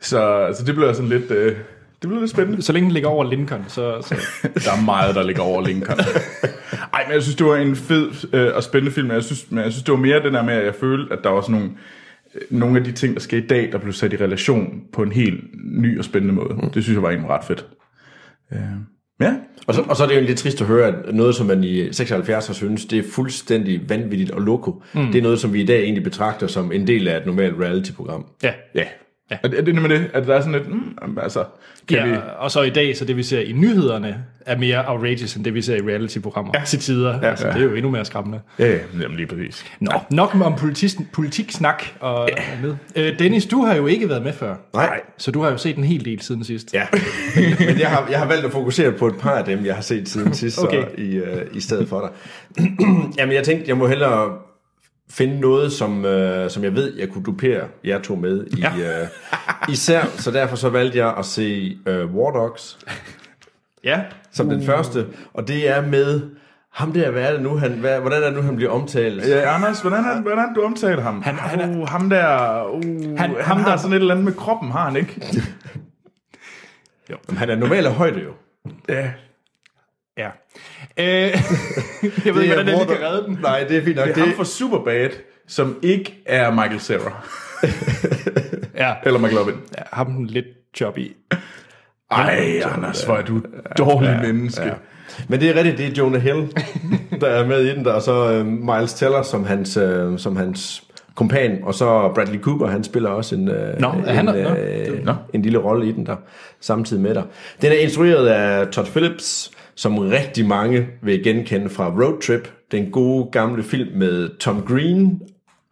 Så, 0.00 0.50
så 0.58 0.64
det 0.64 0.74
bliver 0.74 0.92
sådan 0.92 1.08
lidt... 1.08 1.30
Øh, 1.30 1.56
det 2.02 2.08
bliver 2.08 2.20
lidt 2.20 2.30
spændende. 2.30 2.62
Så 2.62 2.72
længe 2.72 2.86
den 2.86 2.92
ligger 2.92 3.08
over 3.08 3.30
Lincoln, 3.30 3.64
så... 3.68 4.02
så 4.02 4.14
Der 4.64 4.72
er 4.80 4.84
meget, 4.84 5.14
der 5.14 5.22
ligger 5.22 5.42
over 5.42 5.66
Lincoln. 5.66 5.98
Ej, 6.94 7.04
men 7.06 7.14
jeg 7.14 7.22
synes, 7.22 7.36
det 7.36 7.46
var 7.46 7.56
en 7.56 7.76
fed 7.76 8.10
øh, 8.32 8.54
og 8.54 8.62
spændende 8.62 8.92
film. 8.92 9.06
Men 9.06 9.14
jeg 9.14 9.24
synes, 9.24 9.50
men 9.50 9.64
jeg 9.64 9.72
synes, 9.72 9.84
det 9.84 9.92
var 9.92 9.98
mere 9.98 10.22
den 10.22 10.34
der 10.34 10.42
med, 10.42 10.54
at 10.54 10.64
jeg 10.64 10.74
følte, 10.74 11.12
at 11.12 11.18
der 11.24 11.30
var 11.30 11.40
sådan 11.40 11.54
nogle, 11.54 11.70
øh, 12.34 12.42
nogle 12.58 12.78
af 12.78 12.84
de 12.84 12.92
ting, 12.92 13.14
der 13.14 13.20
sker 13.20 13.38
i 13.38 13.46
dag, 13.46 13.72
der 13.72 13.78
blev 13.78 13.92
sat 13.92 14.12
i 14.12 14.16
relation 14.16 14.82
på 14.92 15.02
en 15.02 15.12
helt 15.12 15.44
ny 15.64 15.98
og 15.98 16.04
spændende 16.04 16.34
måde. 16.34 16.54
Mm. 16.54 16.70
Det 16.70 16.82
synes 16.82 16.94
jeg 16.94 17.02
var 17.02 17.08
egentlig 17.08 17.30
ret 17.30 17.44
fedt. 17.44 17.66
Øh, 18.52 18.58
ja. 19.20 19.34
Og 19.66 19.74
så, 19.74 19.82
og 19.82 19.96
så 19.96 20.02
er 20.02 20.08
det 20.08 20.16
jo 20.16 20.20
lidt 20.20 20.38
trist 20.38 20.60
at 20.60 20.66
høre, 20.66 20.88
at 20.88 21.14
noget, 21.14 21.34
som 21.34 21.46
man 21.46 21.64
i 21.64 21.92
76 21.92 22.46
har 22.46 22.54
synes, 22.54 22.84
det 22.84 22.98
er 22.98 23.02
fuldstændig 23.12 23.88
vanvittigt 23.88 24.30
og 24.30 24.40
loko. 24.40 24.82
Mm. 24.94 25.06
Det 25.06 25.18
er 25.18 25.22
noget, 25.22 25.40
som 25.40 25.52
vi 25.52 25.62
i 25.62 25.66
dag 25.66 25.82
egentlig 25.82 26.04
betragter 26.04 26.46
som 26.46 26.72
en 26.72 26.86
del 26.86 27.08
af 27.08 27.16
et 27.16 27.26
normalt 27.26 27.54
reality-program. 27.60 28.26
ja. 28.42 28.52
Ja. 28.74 28.84
Ja. 29.30 29.36
Er, 29.42 29.48
det- 29.48 29.58
er 29.58 29.62
det 29.62 29.74
nemlig 29.74 29.90
det, 29.98 30.10
at 30.14 30.26
der 30.26 30.34
er 30.34 30.40
sådan 30.40 30.52
lidt, 30.52 30.68
mm, 30.68 31.18
altså, 31.22 31.44
kan 31.88 31.98
ja, 31.98 32.06
vi... 32.06 32.16
og 32.38 32.50
så 32.50 32.62
i 32.62 32.70
dag, 32.70 32.96
så 32.96 33.04
det 33.04 33.16
vi 33.16 33.22
ser 33.22 33.40
i 33.40 33.52
nyhederne, 33.52 34.24
er 34.46 34.56
mere 34.56 34.84
outrageous, 34.88 35.34
end 35.34 35.44
det 35.44 35.54
vi 35.54 35.62
ser 35.62 35.76
i 35.76 35.80
reality-programmer 35.80 36.52
ja. 36.58 36.64
til 36.64 36.78
tider. 36.78 37.18
Ja, 37.22 37.28
altså, 37.30 37.46
ja. 37.46 37.52
Det 37.52 37.60
er 37.60 37.64
jo 37.64 37.74
endnu 37.74 37.90
mere 37.90 38.04
skræmmende. 38.04 38.40
Ja, 38.58 38.66
ja, 38.68 38.78
jamen 39.00 39.16
lige 39.16 39.26
præcis. 39.26 39.64
Nå, 39.80 39.92
nok 40.10 40.34
om 40.42 40.54
politik, 40.56 40.90
politik-snak 41.12 41.84
og 42.00 42.28
ja. 42.36 42.42
med. 42.62 42.76
Øh, 42.96 43.18
Dennis, 43.18 43.46
du 43.46 43.64
har 43.64 43.74
jo 43.74 43.86
ikke 43.86 44.08
været 44.08 44.22
med 44.22 44.32
før. 44.32 44.54
Nej. 44.74 45.00
Så 45.18 45.30
du 45.30 45.42
har 45.42 45.50
jo 45.50 45.56
set 45.56 45.76
en 45.76 45.84
hel 45.84 46.04
del 46.04 46.20
siden 46.20 46.44
sidst. 46.44 46.74
Ja, 46.74 46.86
men, 47.66 47.80
jeg, 47.80 47.88
har, 47.90 48.06
jeg 48.10 48.18
har 48.18 48.26
valgt 48.26 48.44
at 48.46 48.52
fokusere 48.52 48.92
på 48.92 49.06
et 49.06 49.14
par 49.20 49.30
af 49.34 49.44
dem, 49.44 49.64
jeg 49.66 49.74
har 49.74 49.82
set 49.82 50.08
siden 50.08 50.34
sidst. 50.34 50.58
Okay. 50.58 50.82
så 50.82 50.88
i, 50.98 51.14
øh, 51.16 51.46
i 51.52 51.60
stedet 51.60 51.88
for 51.88 52.00
dig. 52.00 52.10
Jamen, 53.18 53.34
jeg 53.34 53.44
tænkte, 53.44 53.68
jeg 53.68 53.76
må 53.76 53.86
hellere 53.86 54.32
finde 55.10 55.40
noget, 55.40 55.72
som, 55.72 56.04
øh, 56.04 56.50
som 56.50 56.64
jeg 56.64 56.74
ved, 56.74 56.96
jeg 56.98 57.08
kunne 57.08 57.24
dupere 57.24 57.68
jer 57.84 58.00
to 58.00 58.14
med 58.14 58.46
i, 58.46 58.60
ja. 58.60 59.02
øh, 59.02 59.08
især, 59.68 60.04
så 60.04 60.30
derfor 60.30 60.56
så 60.56 60.68
valgte 60.68 60.98
jeg 60.98 61.14
at 61.18 61.24
se 61.24 61.78
øh, 61.86 62.14
War 62.14 62.30
Dogs 62.30 62.78
Ja. 63.84 64.00
som 64.32 64.48
den 64.48 64.62
første, 64.62 65.06
og 65.34 65.48
det 65.48 65.68
er 65.68 65.86
med 65.86 66.30
ham 66.72 66.92
der, 66.92 67.10
hvad 67.10 67.22
er 67.22 67.32
det 67.32 67.42
nu, 67.42 67.56
han, 67.56 67.70
hvad, 67.72 68.00
hvordan 68.00 68.22
er 68.22 68.26
det 68.26 68.34
nu, 68.36 68.42
han 68.42 68.56
bliver 68.56 68.70
omtalt? 68.70 69.28
Ja, 69.28 69.54
Anders, 69.54 69.80
hvordan 69.80 70.04
er, 70.04 70.20
hvordan 70.22 70.38
er 70.38 70.54
du 70.54 70.62
omtaler 70.62 71.02
ham? 71.02 71.22
Han- 71.22 71.34
han 71.34 71.60
er- 71.60 71.78
uh, 71.82 71.88
ham 71.88 72.10
der, 72.10 72.64
uh, 72.72 72.82
han, 72.84 73.18
Han- 73.18 73.18
han 73.18 73.44
ham 73.44 73.56
har 73.60 73.70
der- 73.70 73.76
sådan 73.76 73.92
et 73.92 74.00
eller 74.00 74.14
andet 74.14 74.24
med 74.24 74.32
kroppen, 74.34 74.70
har 74.70 74.84
han 74.84 74.96
ikke? 74.96 75.20
Jamen, 77.10 77.38
han 77.38 77.50
er 77.50 77.56
normal 77.56 77.86
af 77.86 77.92
højde 77.94 78.20
jo. 78.20 78.30
ja. 78.88 79.10
Ja. 80.18 80.28
Øh, 80.96 81.06
jeg 82.24 82.34
ved 82.34 82.42
ikke, 82.42 82.54
hvordan 82.54 82.66
lige 82.66 82.86
kan 82.86 83.06
redde 83.06 83.24
den. 83.26 83.38
Nej, 83.42 83.64
det 83.68 83.76
er 83.76 83.84
fint 83.84 83.96
nok. 83.96 84.08
Det 84.08 84.16
er 84.16 84.20
ham 84.20 84.32
fra 84.36 84.44
Superbad, 84.44 85.10
som 85.48 85.78
ikke 85.82 86.22
er 86.26 86.50
Michael 86.50 86.80
Cera. 86.80 87.26
Ja. 88.80 88.94
Eller 89.04 89.18
McLovin. 89.18 89.54
ja 89.78 89.82
ham 89.92 90.24
lidt 90.24 90.46
choppy. 90.76 91.16
Ej, 92.10 92.62
Anders, 92.74 93.04
hvor 93.04 93.16
er 93.16 93.22
du 93.22 93.42
dårlig 93.78 94.08
ja, 94.08 94.26
menneske. 94.26 94.66
Ja. 94.66 94.72
Men 95.28 95.40
det 95.40 95.50
er 95.50 95.54
rigtigt, 95.54 95.78
det 95.78 95.86
er 95.86 95.90
Jonah 95.90 96.20
Hill, 96.20 96.48
der 97.20 97.26
er 97.26 97.46
med 97.46 97.64
i 97.64 97.68
den, 97.68 97.84
der, 97.84 97.92
og 97.92 98.02
så 98.02 98.32
øh, 98.32 98.46
Miles 98.46 98.94
Teller 98.94 99.22
som 99.22 99.44
hans, 99.44 99.76
øh, 99.76 100.18
som 100.18 100.36
hans 100.36 100.84
kompan, 101.14 101.58
og 101.62 101.74
så 101.74 102.12
Bradley 102.14 102.40
Cooper, 102.40 102.66
han 102.66 102.84
spiller 102.84 103.10
også 103.10 103.34
en, 103.34 103.48
øh, 103.48 103.54
er 103.56 104.12
han 104.12 104.28
en, 104.28 104.34
der? 104.34 104.48
Nå, 104.48 104.60
øh, 104.94 105.04
Nå. 105.04 105.14
en 105.32 105.42
lille 105.42 105.58
rolle 105.58 105.88
i 105.88 105.92
den 105.92 106.06
der, 106.06 106.16
samtidig 106.60 107.02
med 107.02 107.14
der. 107.14 107.22
Den 107.62 107.72
er 107.72 107.76
instrueret 107.76 108.26
af 108.26 108.68
Todd 108.68 108.86
Phillips, 108.86 109.50
som 109.74 109.98
rigtig 109.98 110.46
mange 110.46 110.86
vil 111.02 111.24
genkende 111.24 111.70
fra 111.70 111.88
Road 111.88 112.22
Trip, 112.22 112.52
den 112.72 112.90
gode 112.90 113.28
gamle 113.32 113.62
film 113.62 113.88
med 113.94 114.38
Tom 114.38 114.62
Green 114.62 115.20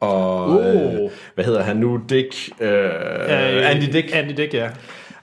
og, 0.00 0.48
Uh. 0.50 0.66
øh, 0.66 1.10
hvad 1.34 1.44
hedder 1.44 1.62
han 1.62 1.76
nu, 1.76 2.00
Dick, 2.08 2.34
øh, 2.60 3.70
Andy 3.70 3.92
Dick. 3.92 4.10
Andy 4.12 4.32
Dick, 4.36 4.54
ja. 4.54 4.68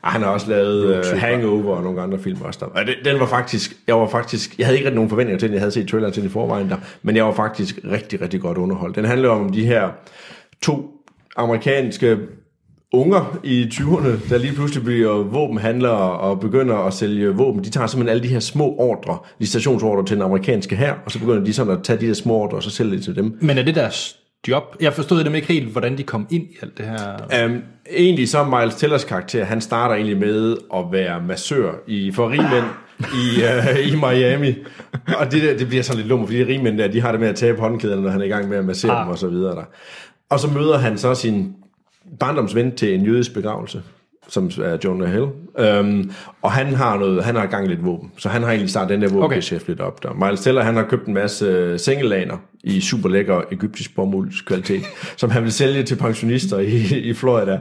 Ah, 0.03 0.11
han 0.11 0.21
har 0.21 0.29
også 0.29 0.49
lavet 0.49 1.13
uh, 1.13 1.19
Hangover 1.19 1.75
og 1.75 1.83
nogle 1.83 2.01
andre 2.01 2.19
film 2.19 2.41
også. 2.41 2.59
Der. 2.59 2.65
Og 2.65 2.87
den, 2.87 2.95
den 3.05 3.19
var 3.19 3.25
faktisk, 3.25 3.73
jeg 3.87 3.99
var 3.99 4.07
faktisk, 4.07 4.59
jeg 4.59 4.67
havde 4.67 4.77
ikke 4.77 4.85
rigtig 4.85 4.95
nogen 4.95 5.09
forventninger 5.09 5.39
til 5.39 5.47
den, 5.49 5.53
jeg 5.53 5.61
havde 5.61 5.71
set 5.71 5.87
traileren 5.87 6.13
til 6.13 6.23
den 6.23 6.29
i 6.29 6.33
forvejen 6.33 6.69
der, 6.69 6.77
men 7.01 7.15
jeg 7.15 7.25
var 7.25 7.31
faktisk 7.31 7.79
rigtig, 7.91 8.21
rigtig 8.21 8.41
godt 8.41 8.57
underholdt. 8.57 8.95
Den 8.95 9.05
handler 9.05 9.29
om 9.29 9.51
de 9.51 9.65
her 9.65 9.89
to 10.61 10.91
amerikanske 11.37 12.17
unger 12.93 13.39
i 13.43 13.63
20'erne, 13.73 14.29
der 14.29 14.37
lige 14.37 14.53
pludselig 14.53 14.83
bliver 14.83 15.23
våbenhandlere 15.23 16.11
og 16.19 16.39
begynder 16.39 16.75
at 16.75 16.93
sælge 16.93 17.29
våben. 17.29 17.63
De 17.63 17.69
tager 17.69 17.87
simpelthen 17.87 18.11
alle 18.17 18.23
de 18.23 18.33
her 18.33 18.39
små 18.39 18.75
ordre, 18.77 19.17
licitationsordre 19.39 20.05
til 20.05 20.15
den 20.15 20.23
amerikanske 20.23 20.75
her, 20.75 20.93
og 21.05 21.11
så 21.11 21.19
begynder 21.19 21.43
de 21.43 21.53
sådan 21.53 21.73
at 21.73 21.83
tage 21.83 22.01
de 22.01 22.07
der 22.07 22.13
små 22.13 22.33
ordre 22.33 22.57
og 22.57 22.63
så 22.63 22.69
sælge 22.69 22.91
det 22.91 23.03
til 23.03 23.15
dem. 23.15 23.37
Men 23.41 23.57
er 23.57 23.63
det 23.63 23.75
deres 23.75 24.15
job? 24.47 24.63
Jeg 24.81 24.93
forstod 24.93 25.23
dem 25.23 25.35
ikke 25.35 25.47
helt, 25.47 25.71
hvordan 25.71 25.97
de 25.97 26.03
kom 26.03 26.27
ind 26.31 26.43
i 26.43 26.57
alt 26.61 26.77
det 26.77 26.85
her. 26.85 27.45
Um, 27.45 27.61
egentlig 27.91 28.29
så 28.29 28.43
Miles 28.43 28.75
Tellers 28.75 29.03
karakter, 29.03 29.43
han 29.45 29.61
starter 29.61 29.95
egentlig 29.95 30.17
med 30.17 30.57
at 30.75 30.83
være 30.91 31.21
massør 31.27 31.71
i, 31.87 32.11
for 32.11 32.29
rigmænd 32.29 32.65
i, 32.99 33.41
uh, 33.43 33.93
i 33.93 33.95
Miami. 33.95 34.55
Og 35.19 35.31
det, 35.31 35.43
der, 35.43 35.57
det 35.57 35.67
bliver 35.67 35.83
sådan 35.83 35.97
lidt 35.97 36.07
lummer, 36.09 36.25
fordi 36.27 36.39
de 36.39 36.47
rigmænd 36.47 36.77
der, 36.77 36.87
de 36.87 37.01
har 37.01 37.11
det 37.11 37.19
med 37.19 37.27
at 37.27 37.35
tabe 37.35 37.59
håndkæderne, 37.61 38.01
når 38.01 38.09
han 38.09 38.21
er 38.21 38.25
i 38.25 38.29
gang 38.29 38.49
med 38.49 38.57
at 38.57 38.65
massere 38.65 38.91
Ah. 38.91 39.03
dem 39.03 39.11
og 39.11 39.17
så 39.17 39.27
videre 39.27 39.55
der. 39.55 39.63
Og 40.29 40.39
så 40.39 40.47
møder 40.51 40.77
han 40.77 40.97
så 40.97 41.15
sin 41.15 41.53
barndomsven 42.19 42.75
til 42.75 42.95
en 42.95 43.01
jødisk 43.01 43.33
begravelse, 43.33 43.81
som 44.27 44.51
er 44.63 44.77
Jonah 44.83 45.11
Hill. 45.11 45.27
Um, 45.79 46.11
og 46.41 46.51
han 46.51 46.73
har 46.73 46.97
noget, 46.97 47.23
han 47.23 47.35
har 47.35 47.45
gang 47.45 47.65
i 47.65 47.69
lidt 47.69 47.85
våben, 47.85 48.11
så 48.17 48.29
han 48.29 48.43
har 48.43 48.49
egentlig 48.49 48.69
startet 48.69 48.89
den 48.89 49.01
der 49.01 49.09
våbengeschæft 49.09 49.63
okay. 49.63 49.69
lidt 49.69 49.79
op 49.79 50.03
der. 50.03 50.13
Miles 50.13 50.39
Teller, 50.39 50.63
han 50.63 50.75
har 50.75 50.83
købt 50.83 51.05
en 51.05 51.13
masse 51.13 51.45
øh, 51.45 51.79
sengelaner 51.79 52.37
i 52.63 52.81
super 52.81 53.09
lækker 53.09 53.41
egyptisk 53.51 53.95
bomuldskvalitet, 53.95 54.83
som 55.17 55.29
han 55.29 55.43
vil 55.43 55.51
sælge 55.51 55.83
til 55.83 55.95
pensionister 55.95 56.59
i, 56.59 56.99
i 56.99 57.13
Florida. 57.13 57.59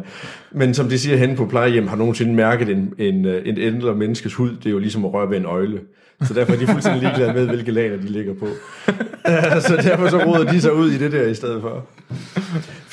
Men 0.52 0.74
som 0.74 0.88
de 0.88 0.98
siger 0.98 1.16
henne 1.16 1.36
på 1.36 1.46
plejehjem, 1.46 1.86
har 1.86 1.96
nogensinde 1.96 2.34
mærket 2.34 2.68
en, 2.68 2.92
en, 2.98 3.24
øh, 3.24 3.48
en 3.48 3.58
ældre 3.58 3.94
menneskes 3.94 4.34
hud, 4.34 4.50
det 4.50 4.66
er 4.66 4.70
jo 4.70 4.78
ligesom 4.78 5.04
at 5.04 5.12
røre 5.14 5.30
ved 5.30 5.36
en 5.36 5.46
øjle. 5.46 5.80
Så 6.22 6.34
derfor 6.34 6.52
er 6.52 6.56
de 6.56 6.66
fuldstændig 6.66 7.02
ligeglade 7.02 7.32
med, 7.32 7.46
hvilke 7.46 7.70
laner 7.70 7.96
de 7.96 8.08
ligger 8.08 8.34
på. 8.34 8.46
Øh, 9.28 9.60
så 9.60 9.76
derfor 9.82 10.08
så 10.08 10.18
råder 10.18 10.52
de 10.52 10.60
sig 10.60 10.74
ud 10.74 10.90
i 10.90 10.98
det 10.98 11.12
der 11.12 11.26
i 11.26 11.34
stedet 11.34 11.62
for. 11.62 11.86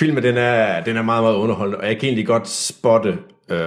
Filmen, 0.01 0.23
den 0.23 0.37
er, 0.37 0.83
den 0.83 0.97
er 0.97 1.01
meget, 1.01 1.23
meget 1.23 1.35
underholdende, 1.35 1.77
og 1.77 1.87
jeg 1.87 1.97
kan 1.97 2.07
egentlig 2.07 2.27
godt 2.27 2.49
spotte 2.49 3.17
uh, 3.51 3.57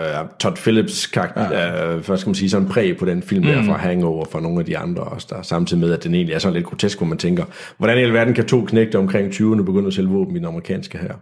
Todd 0.41 0.57
Phillips 0.57 1.07
karakter, 1.07 1.53
ja. 1.53 1.95
uh, 1.95 2.05
hvad 2.07 2.17
skal 2.17 2.29
man 2.29 2.35
sige, 2.35 2.51
sådan 2.51 2.69
præg 2.69 2.97
på 2.97 3.05
den 3.05 3.23
film 3.23 3.45
der 3.45 3.63
fra 3.63 3.77
Hangover 3.77 4.25
fra 4.33 4.41
nogle 4.41 4.59
af 4.59 4.65
de 4.67 4.79
andre 4.79 5.03
også, 5.03 5.27
der 5.31 5.43
samtidig 5.43 5.81
med, 5.81 5.93
at 5.93 6.05
den 6.05 6.15
egentlig 6.15 6.35
er 6.35 6.39
sådan 6.39 6.55
lidt 6.55 6.67
grotesk, 6.67 6.99
hvor 6.99 7.07
man 7.07 7.19
tænker, 7.19 7.45
hvordan 7.79 7.99
i 7.99 8.03
alverden 8.03 8.35
kan 8.35 8.47
to 8.47 8.65
knægte 8.65 8.99
omkring 8.99 9.33
20'erne 9.33 9.63
begynde 9.63 9.87
at 9.87 9.95
sælge 9.95 10.09
våben 10.09 10.37
i 10.37 10.39
den 10.39 10.47
amerikanske 10.47 10.99
her? 10.99 11.15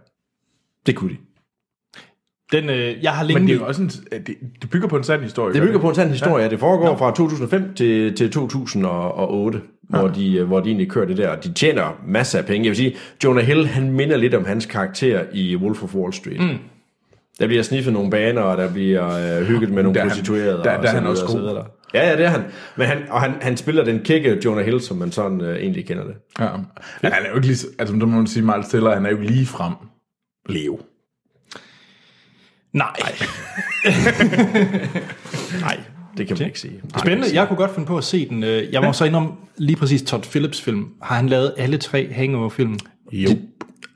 Det 0.85 0.95
kunne 0.95 1.11
de. 1.11 1.17
Den, 2.51 2.69
øh, 2.69 3.03
jeg 3.03 3.11
har 3.11 3.23
længe... 3.23 3.39
Men 3.39 3.47
det 3.47 3.55
er 3.55 3.59
jo 3.59 3.65
også 3.65 3.81
en, 3.81 3.89
det, 3.89 4.35
det 4.61 4.69
bygger 4.69 4.87
på 4.87 4.97
en 4.97 5.03
sand 5.03 5.21
historie. 5.21 5.53
Det 5.53 5.61
bygger 5.61 5.79
på 5.79 5.89
en 5.89 5.95
sand 5.95 6.09
historie. 6.09 6.43
Ja. 6.43 6.49
Det 6.49 6.59
foregår 6.59 6.97
fra 6.97 7.11
2005 7.11 7.73
til, 7.73 8.15
til 8.15 8.31
2008, 8.31 9.61
ja. 9.93 9.97
hvor, 9.99 10.07
de, 10.07 10.43
hvor 10.43 10.59
de 10.59 10.65
egentlig 10.69 10.89
kører 10.91 11.05
det 11.05 11.17
der. 11.17 11.35
De 11.35 11.53
tjener 11.53 11.99
masser 12.07 12.39
af 12.39 12.45
penge. 12.45 12.65
Jeg 12.65 12.69
vil 12.69 12.77
sige, 12.77 12.95
Jonah 13.23 13.43
Hill, 13.45 13.67
han 13.67 13.91
minder 13.91 14.17
lidt 14.17 14.33
om 14.33 14.45
hans 14.45 14.65
karakter 14.65 15.23
i 15.33 15.55
Wolf 15.55 15.83
of 15.83 15.95
Wall 15.95 16.13
Street. 16.13 16.39
Mm. 16.39 16.57
Der 17.39 17.47
bliver 17.47 17.63
sniffet 17.63 17.93
nogle 17.93 18.09
baner, 18.11 18.41
og 18.41 18.57
der 18.57 18.73
bliver 18.73 19.37
øh, 19.39 19.45
hygget 19.47 19.69
med 19.69 19.83
nogle 19.83 19.95
Der 19.95 19.99
er 19.99 20.03
han- 20.03 20.09
prostituerede. 20.11 20.47
der- 20.51 20.57
og 20.57 20.63
der 20.65 20.71
er 20.71 20.85
så 20.85 20.93
han 20.97 21.07
også 21.07 21.23
og 21.25 21.29
så 21.31 21.37
god. 21.37 21.63
Ja, 21.93 22.09
ja, 22.09 22.17
det 22.17 22.25
er 22.25 22.29
han. 22.29 22.41
Men 22.77 22.87
han, 22.87 22.97
og 23.09 23.21
han, 23.21 23.31
han 23.41 23.57
spiller 23.57 23.83
den 23.83 23.99
kække 23.99 24.39
Jonah 24.45 24.65
Hill, 24.65 24.81
som 24.81 24.97
man 24.97 25.11
sådan 25.11 25.41
øh, 25.41 25.55
egentlig 25.55 25.85
kender 25.85 26.03
det. 26.03 26.15
Ja. 26.39 26.49
Men 27.01 27.11
han 27.11 27.25
er 27.25 27.29
jo 27.29 27.35
ikke 27.35 27.47
lige, 27.47 27.67
altså 27.79 27.95
det 27.95 28.07
må 28.07 28.15
man 28.17 28.27
sige, 28.27 28.43
Miles 28.43 28.67
Teller, 28.67 28.93
han 28.93 29.05
er 29.05 29.09
jo 29.09 29.15
ikke 29.19 29.31
lige 29.31 29.45
frem 29.45 29.73
Leo. 30.49 30.79
Nej. 32.73 32.93
Nej, 35.61 35.77
det 36.17 36.27
kan 36.27 36.35
man 36.39 36.47
ikke 36.47 36.59
sige. 36.59 36.73
Det 36.87 36.95
er 36.95 36.99
spændende. 36.99 37.27
Jeg 37.33 37.47
kunne 37.47 37.57
godt 37.57 37.73
finde 37.73 37.87
på 37.87 37.97
at 37.97 38.03
se 38.03 38.29
den. 38.29 38.43
Øh, 38.43 38.73
Jeg 38.73 38.81
må 38.81 38.93
så 38.93 39.05
indrømme, 39.05 39.29
lige 39.57 39.75
præcis 39.77 40.01
Todd 40.01 40.23
Phillips 40.23 40.61
film. 40.61 40.85
Har 41.01 41.15
han 41.15 41.29
lavet 41.29 41.53
alle 41.57 41.77
tre 41.77 42.13
Hangover-film? 42.13 42.75
Jo. 43.11 43.29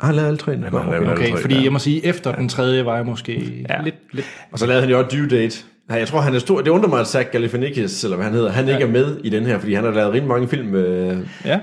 Han 0.01 0.15
lavede 0.15 0.27
alle 0.27 0.38
tre. 0.38 0.57
har 0.57 0.69
lavet 0.71 0.93
alle 0.95 1.12
Okay, 1.12 1.31
tre, 1.31 1.41
fordi 1.41 1.55
ja. 1.55 1.63
jeg 1.63 1.71
må 1.74 1.79
sige, 1.79 2.05
efter 2.05 2.36
den 2.36 2.50
tredje 2.50 2.86
var 2.86 2.95
jeg 2.95 3.05
måske 3.05 3.65
ja. 3.69 3.81
lidt, 3.83 3.95
lidt... 4.13 4.25
Og 4.51 4.59
så 4.59 4.65
lavede 4.65 4.81
han 4.81 4.89
jo 4.91 5.00
også 5.00 5.17
Due 5.17 5.27
Date. 5.27 5.57
Ja, 5.89 5.95
jeg 5.95 6.07
tror, 6.07 6.21
han 6.21 6.36
er 6.36 6.39
stor. 6.39 6.62
Det 6.62 6.67
undrer 6.67 6.89
mig, 6.89 7.00
at 7.00 7.07
Zach 7.07 7.29
Galifianakis, 7.31 8.03
eller 8.03 8.15
hvad 8.15 8.25
han 8.25 8.33
hedder, 8.36 8.51
han 8.51 8.67
ikke 8.69 8.83
er 8.83 8.88
med 8.88 9.17
i 9.24 9.29
den 9.29 9.45
her, 9.45 9.59
fordi 9.59 9.74
han 9.74 9.83
har 9.83 9.91
lavet 9.91 10.13
rigtig 10.13 10.27
mange 10.29 10.47
film. 10.47 10.75
Øh, 10.75 11.17
Ja. 11.45 11.59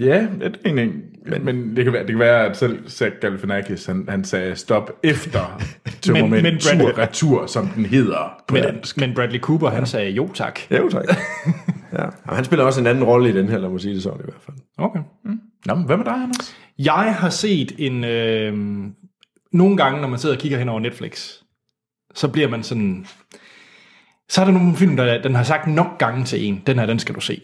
Ja, 0.00 0.26
det 0.40 0.58
er 0.64 0.70
en, 0.70 1.02
men, 1.26 1.44
men 1.44 1.76
det, 1.76 1.84
kan 1.84 1.92
være, 1.92 2.02
det 2.02 2.10
kan 2.10 2.18
være, 2.18 2.46
at 2.46 2.56
selv 2.56 2.88
Zach 2.88 3.14
Galifianakis, 3.20 3.86
han, 3.86 4.04
han 4.08 4.24
sagde 4.24 4.56
stop 4.56 4.90
efter 5.02 5.60
Tømmermænd 6.02 6.42
men 6.42 6.58
tur 6.58 6.70
Brad- 6.70 6.98
retur, 6.98 7.46
som 7.46 7.66
den 7.66 7.84
hedder 7.86 8.42
på 8.48 8.54
Men, 8.54 8.62
dansk. 8.62 8.96
men 8.96 9.14
Bradley 9.14 9.40
Cooper, 9.40 9.68
han 9.70 9.86
sagde 9.86 10.10
jo 10.10 10.32
tak. 10.34 10.60
ja, 10.70 10.76
jo 10.76 10.88
tak. 10.88 11.04
ja. 11.98 12.04
Og 12.04 12.36
han 12.36 12.44
spiller 12.44 12.64
også 12.64 12.80
en 12.80 12.86
anden 12.86 13.04
rolle 13.04 13.28
i 13.28 13.32
den 13.32 13.48
her, 13.48 13.58
lad 13.58 13.68
mig 13.68 13.80
sige 13.80 13.94
det 13.94 14.02
sådan 14.02 14.20
i 14.20 14.24
hvert 14.24 14.42
fald. 14.46 14.56
Okay. 14.78 15.00
Nå, 15.66 15.74
men 15.74 15.86
hvad 15.86 15.96
med 15.96 16.04
dig, 16.04 16.14
Anders? 16.14 16.56
Jeg 16.78 17.14
har 17.18 17.30
set 17.30 17.72
en... 17.78 18.04
Øh, 18.04 18.54
nogle 19.52 19.76
gange, 19.76 20.00
når 20.00 20.08
man 20.08 20.18
sidder 20.18 20.34
og 20.36 20.40
kigger 20.40 20.58
hen 20.58 20.68
over 20.68 20.80
Netflix, 20.80 21.32
så 22.14 22.28
bliver 22.28 22.48
man 22.48 22.62
sådan... 22.62 23.06
Så 24.28 24.40
er 24.40 24.44
der 24.44 24.52
nogle 24.52 24.76
film, 24.76 24.96
der 24.96 25.22
den 25.22 25.34
har 25.34 25.42
sagt 25.42 25.66
nok 25.66 25.98
gange 25.98 26.24
til 26.24 26.44
en, 26.48 26.62
den 26.66 26.78
her, 26.78 26.86
den 26.86 26.98
skal 26.98 27.14
du 27.14 27.20
se. 27.20 27.42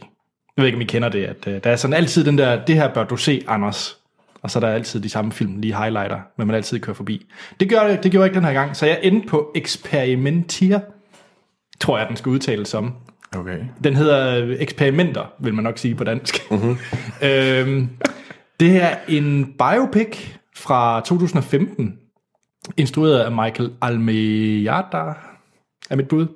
Jeg 0.56 0.62
ved 0.62 0.66
ikke, 0.66 0.76
om 0.76 0.82
I 0.82 0.84
kender 0.84 1.08
det, 1.08 1.24
at 1.24 1.46
øh, 1.46 1.64
der 1.64 1.70
er 1.70 1.76
sådan 1.76 1.94
altid 1.94 2.24
den 2.24 2.38
der, 2.38 2.64
det 2.64 2.74
her 2.74 2.94
bør 2.94 3.04
du 3.04 3.16
se, 3.16 3.42
Anders. 3.48 3.96
Og 4.42 4.50
så 4.50 4.58
er 4.58 4.60
der 4.60 4.68
altid 4.68 5.00
de 5.00 5.08
samme 5.08 5.32
film, 5.32 5.60
lige 5.60 5.76
highlighter, 5.76 6.20
men 6.36 6.46
man 6.46 6.56
altid 6.56 6.80
kører 6.80 6.94
forbi. 6.94 7.26
Det, 7.60 7.68
gør, 7.68 7.96
det, 7.96 8.12
gjorde 8.12 8.18
jeg 8.18 8.26
ikke 8.26 8.34
den 8.34 8.44
her 8.44 8.52
gang, 8.52 8.76
så 8.76 8.86
jeg 8.86 9.00
endte 9.02 9.28
på 9.28 9.52
Experimentier, 9.54 10.80
tror 11.80 11.98
jeg, 11.98 12.08
den 12.08 12.16
skal 12.16 12.30
udtales 12.30 12.68
som. 12.68 12.94
Okay. 13.36 13.58
Den 13.84 13.96
hedder 13.96 14.44
øh, 14.44 14.56
Eksperimenter, 14.58 15.32
vil 15.38 15.54
man 15.54 15.64
nok 15.64 15.78
sige 15.78 15.94
på 15.94 16.04
dansk. 16.04 16.50
Mm-hmm. 16.50 16.76
øhm, 17.28 17.88
det 18.60 18.82
er 18.82 18.96
en 19.08 19.54
biopic 19.58 20.18
fra 20.56 21.00
2015, 21.00 21.98
instrueret 22.76 23.18
af 23.18 23.30
Michael 23.30 23.72
Almeida, 23.82 25.14
er 25.90 25.96
mit 25.96 26.08
bud. 26.08 26.26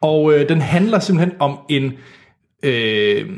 Og 0.00 0.32
øh, 0.32 0.48
den 0.48 0.60
handler 0.60 0.98
simpelthen 0.98 1.40
om 1.40 1.58
en 1.68 1.92
øh, 2.62 3.30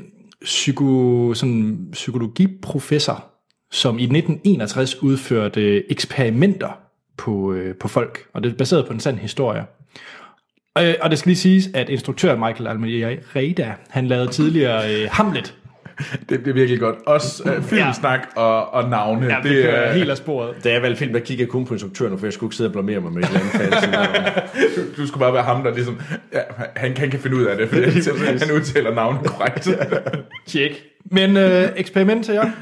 psyko, 0.43 1.35
sådan, 1.35 1.89
psykologiprofessor, 1.93 3.25
som 3.71 3.99
i 3.99 4.03
1961 4.03 5.03
udførte 5.03 5.91
eksperimenter 5.93 6.79
på, 7.17 7.53
øh, 7.53 7.75
på 7.77 7.89
folk, 7.89 8.27
og 8.33 8.43
det 8.43 8.53
er 8.53 8.57
baseret 8.57 8.87
på 8.87 8.93
en 8.93 9.01
sand 9.01 9.19
historie. 9.19 9.65
Og, 10.75 10.85
og 11.01 11.11
det 11.11 11.19
skal 11.19 11.31
lige 11.31 11.37
siges, 11.37 11.69
at 11.75 11.89
instruktør 11.89 12.37
Michael 12.37 12.67
Almeida, 12.67 13.17
Reda, 13.37 13.75
han 13.89 14.07
lavede 14.07 14.31
tidligere 14.31 14.95
øh, 14.95 15.09
Hamlet. 15.11 15.58
Det 16.28 16.43
bliver 16.43 16.55
virkelig 16.55 16.81
godt. 16.81 16.97
Også 17.07 17.43
uh, 17.43 17.64
filmsnak 17.64 18.28
og, 18.37 18.75
og 18.75 18.88
navne. 18.88 19.26
Ja, 19.26 19.37
det, 19.43 19.50
det 19.50 19.64
kører 19.64 19.93
helt 19.93 20.11
af 20.11 20.17
sporet. 20.17 20.64
Da 20.64 20.73
jeg 20.73 20.83
valgte 20.83 20.99
film, 20.99 21.12
der 21.12 21.21
kiggede 21.21 21.47
jeg 21.47 21.49
kun 21.49 21.64
på 21.64 21.75
instruktøren, 21.75 22.19
for 22.19 22.26
jeg 22.26 22.33
skulle 22.33 22.49
ikke 22.49 22.57
sidde 22.57 22.69
og 22.69 22.73
blamere 22.73 23.00
mig 23.00 23.12
med 23.12 23.23
et 23.23 23.28
eller 23.28 23.40
andet 23.40 23.52
fancy. 23.52 23.88
du, 24.76 25.02
du 25.02 25.07
skulle 25.07 25.21
bare 25.21 25.33
være 25.33 25.43
ham, 25.43 25.62
der 25.62 25.75
ligesom... 25.75 26.00
Ja, 26.33 26.40
han, 26.76 26.97
han 26.97 27.11
kan 27.11 27.21
finde 27.21 27.37
ud 27.37 27.45
af 27.45 27.57
det, 27.57 27.69
fordi 27.69 27.83
han, 28.26 28.38
han 28.38 28.52
udtaler 28.52 28.95
navnet 28.95 29.26
korrekt. 29.31 29.69
Tjek. 30.47 30.83
Men 31.11 31.37
øh, 31.37 31.69
eksperimenter, 31.76 32.35
ja. 32.35 32.52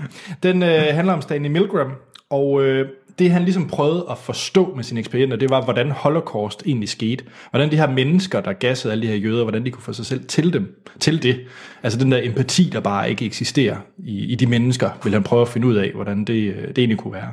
Den 0.42 0.62
øh, 0.62 0.68
handler 0.68 1.12
om 1.12 1.22
Stanley 1.22 1.50
Milgram, 1.50 1.92
og 2.30 2.64
øh, 2.64 2.88
det 3.18 3.30
han 3.30 3.42
ligesom 3.42 3.68
prøvede 3.68 4.06
at 4.10 4.18
forstå 4.18 4.74
med 4.74 4.84
sine 4.84 5.00
eksperimenter, 5.00 5.36
det 5.36 5.50
var, 5.50 5.64
hvordan 5.64 5.90
holocaust 5.90 6.62
egentlig 6.66 6.88
skete. 6.88 7.24
Hvordan 7.50 7.70
de 7.70 7.76
her 7.76 7.90
mennesker, 7.90 8.40
der 8.40 8.52
gassede 8.52 8.92
alle 8.92 9.02
de 9.02 9.06
her 9.06 9.16
jøder, 9.16 9.42
hvordan 9.42 9.64
de 9.64 9.70
kunne 9.70 9.82
få 9.82 9.92
sig 9.92 10.06
selv 10.06 10.24
til 10.24 10.52
dem, 10.52 10.82
til 11.00 11.22
det. 11.22 11.40
Altså 11.82 11.98
den 11.98 12.12
der 12.12 12.20
empati, 12.22 12.70
der 12.72 12.80
bare 12.80 13.10
ikke 13.10 13.24
eksisterer 13.24 13.76
i, 13.98 14.24
i 14.24 14.34
de 14.34 14.46
mennesker, 14.46 14.90
vil 15.04 15.12
han 15.12 15.22
prøve 15.22 15.42
at 15.42 15.48
finde 15.48 15.66
ud 15.66 15.74
af, 15.74 15.90
hvordan 15.94 16.24
det, 16.24 16.34
øh, 16.34 16.68
det 16.68 16.78
egentlig 16.78 16.98
kunne 16.98 17.14
være. 17.14 17.32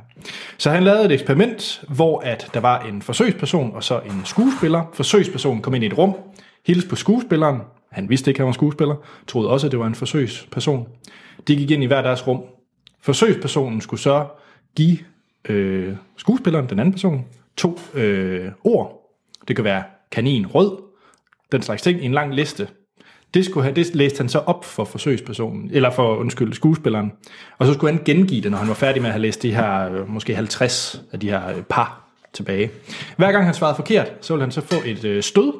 Så 0.58 0.70
han 0.70 0.84
lavede 0.84 1.06
et 1.06 1.12
eksperiment, 1.12 1.84
hvor 1.90 2.20
at 2.20 2.50
der 2.54 2.60
var 2.60 2.80
en 2.80 3.02
forsøgsperson 3.02 3.72
og 3.74 3.84
så 3.84 4.00
en 4.00 4.22
skuespiller. 4.26 4.90
Forsøgspersonen 4.94 5.62
kom 5.62 5.74
ind 5.74 5.84
i 5.84 5.88
et 5.88 5.98
rum, 5.98 6.16
hilste 6.68 6.90
på 6.90 6.96
skuespilleren, 6.96 7.60
han 7.92 8.10
vidste 8.10 8.32
ikke, 8.32 8.38
at 8.38 8.40
han 8.40 8.46
var 8.46 8.54
skuespiller, 8.54 8.96
troede 9.28 9.50
også, 9.50 9.68
at 9.68 9.72
det 9.72 9.80
var 9.80 9.88
en 9.88 9.96
forsøgsperson. 9.96 10.88
De 11.48 11.56
gik 11.56 11.72
ind 11.72 11.84
i 11.84 11.86
hver 11.86 12.02
deres 12.02 12.28
rum. 12.28 12.42
Forsøgspersonen 13.02 13.82
skulle 13.82 14.00
så 14.00 14.26
give 14.76 14.98
øh, 15.50 15.96
skuespilleren, 16.18 16.70
den 16.70 16.80
anden 16.80 16.94
person, 16.94 17.26
to 17.58 17.80
øh, 17.94 18.52
ord. 18.64 19.16
Det 19.48 19.56
kan 19.56 19.66
være 19.66 19.84
kanin 20.12 20.48
rød, 20.48 20.78
den 21.52 21.62
slags 21.62 21.82
ting, 21.82 22.02
i 22.02 22.06
en 22.06 22.14
lang 22.14 22.36
liste. 22.36 22.68
Det, 23.34 23.46
skulle 23.46 23.64
have, 23.64 23.76
det 23.76 23.96
læste 23.96 24.18
han 24.18 24.30
så 24.30 24.40
op 24.40 24.66
for 24.66 24.86
forsøgspersonen, 24.86 25.70
eller 25.74 25.90
for, 25.90 26.16
undskyld, 26.16 26.54
skuespilleren. 26.54 27.12
Og 27.58 27.66
så 27.68 27.74
skulle 27.74 27.94
han 27.94 28.04
gengive 28.06 28.42
det, 28.42 28.52
når 28.52 28.58
han 28.58 28.68
var 28.68 28.74
færdig 28.74 29.02
med 29.02 29.10
at 29.10 29.14
have 29.14 29.22
læst 29.22 29.42
de 29.42 29.56
her, 29.56 29.94
øh, 29.94 30.10
måske 30.10 30.36
50 30.36 31.02
af 31.12 31.20
de 31.20 31.30
her 31.30 31.50
øh, 31.50 31.64
par 31.64 32.04
tilbage. 32.34 32.72
Hver 33.18 33.32
gang 33.32 33.46
han 33.46 33.54
svarede 33.54 33.76
forkert, 33.76 34.12
så 34.22 34.34
ville 34.34 34.44
han 34.44 34.52
så 34.52 34.62
få 34.62 34.76
et 34.86 35.04
øh, 35.04 35.24
stød, 35.24 35.54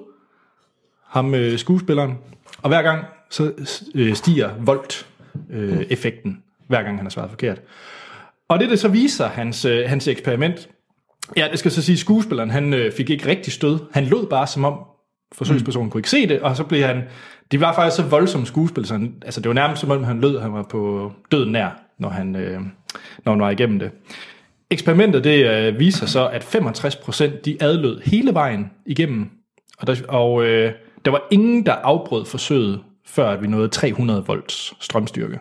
ham 1.08 1.36
øh, 1.36 1.58
skuespilleren, 1.58 2.18
og 2.62 2.70
hver 2.70 2.82
gang 2.82 3.06
så 3.30 3.52
øh, 3.96 4.16
stiger 4.16 4.50
volt 4.60 5.08
øh, 5.50 5.86
effekten, 5.90 6.44
hver 6.68 6.84
gang 6.84 6.98
han 6.98 7.06
har 7.06 7.10
svaret 7.10 7.30
forkert. 7.30 7.62
Og 8.54 8.60
det, 8.60 8.70
det 8.70 8.80
så 8.80 8.88
viser 8.88 9.28
hans, 9.28 9.66
øh, 9.66 9.90
hans 9.90 10.08
eksperiment, 10.08 10.70
ja, 11.38 11.48
det 11.52 11.60
skal 11.60 11.72
så 11.72 11.82
sige, 11.82 11.98
skuespilleren, 11.98 12.50
han 12.50 12.74
øh, 12.74 12.92
fik 12.92 13.10
ikke 13.10 13.28
rigtig 13.28 13.54
stød. 13.54 13.80
Han 13.94 14.06
lod 14.06 14.28
bare 14.28 14.48
som 14.48 14.66
om, 14.66 14.80
forsøgspersonen 15.36 15.86
mm. 15.86 15.92
kunne 15.92 16.00
ikke 16.00 16.10
se 16.10 16.28
det, 16.28 16.40
og 16.40 16.56
så 16.56 16.64
blev 16.64 16.84
han, 16.84 17.04
det 17.52 17.62
var 17.62 17.76
faktisk 17.76 17.96
så 17.96 18.04
voldsomt 18.04 18.48
skuespil, 18.48 18.86
så 18.86 18.94
han, 18.94 19.14
altså 19.26 19.42
det 19.42 19.48
var 19.48 19.54
nærmest 19.54 19.82
som 19.82 19.92
om 19.92 20.04
han 20.04 20.22
lød, 20.22 20.40
han 20.40 20.54
var 20.54 20.64
på 20.64 21.12
døden 21.32 21.52
nær, 21.52 21.70
når 22.00 22.10
han, 22.10 22.36
øh, 22.36 22.62
når 23.26 23.32
han 23.32 23.42
var 23.42 23.50
igennem 23.50 23.80
det. 23.80 23.92
Eksperimentet, 24.70 25.24
det 25.24 25.46
øh, 25.46 25.80
viser 25.80 26.06
så, 26.06 26.28
at 26.28 26.44
65% 26.44 27.42
de 27.46 27.58
adlød 27.60 28.02
hele 28.06 28.34
vejen 28.34 28.72
igennem, 28.86 29.30
og, 29.78 29.88
der, 29.88 29.96
og 30.08 30.46
øh, 30.46 30.72
der 31.06 31.12
var 31.12 31.24
ingen, 31.32 31.66
der 31.66 31.74
afbrød 31.74 32.26
forsøget, 32.26 32.80
før 33.08 33.30
at 33.30 33.42
vi 33.42 33.48
nåede 33.48 33.68
300 33.68 34.24
volts 34.28 34.74
strømstyrke. 34.80 35.40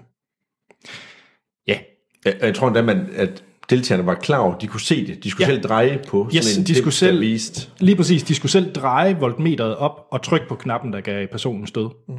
Jeg, 2.25 2.35
jeg 2.41 2.55
tror 2.55 2.67
endda, 2.67 2.83
man, 2.83 3.09
at 3.17 3.45
deltagerne 3.71 4.07
var 4.07 4.15
klar 4.15 4.39
over, 4.39 4.59
de 4.59 4.67
kunne 4.67 4.81
se 4.81 5.07
det. 5.07 5.25
De 5.25 5.31
skulle 5.31 5.47
Ja. 5.49 5.53
selv 5.55 5.63
dreje 5.63 6.01
på 6.09 6.27
sådan 6.31 6.37
Yes, 6.39 6.57
en 6.57 6.65
de 6.67 6.75
skulle 6.75 6.85
dims, 6.85 6.99
der 7.01 7.07
selv- 7.07 7.21
viste. 7.21 7.69
Lige 7.79 7.97
præcis, 7.97 8.23
de 8.23 8.35
skulle 8.35 8.53
selv 8.53 8.73
dreje 8.73 9.17
voltmeteret 9.21 9.77
op 9.77 10.07
og 10.11 10.23
trykke 10.23 10.49
på 10.49 10.55
knappen, 10.55 10.93
der 10.93 11.01
gav 11.01 11.27
personen 11.27 11.67
stød. 11.67 11.89
Mm. 12.09 12.15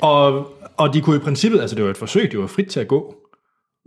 Og, 0.00 0.52
og 0.76 0.94
de 0.94 1.00
kunne 1.00 1.16
i 1.16 1.18
princippet, 1.18 1.60
altså 1.60 1.76
det 1.76 1.84
var 1.84 1.90
et 1.90 1.96
forsøg, 1.96 2.32
de 2.32 2.38
var 2.38 2.46
frit 2.46 2.66
til 2.66 2.80
at 2.80 2.88
gå, 2.88 3.14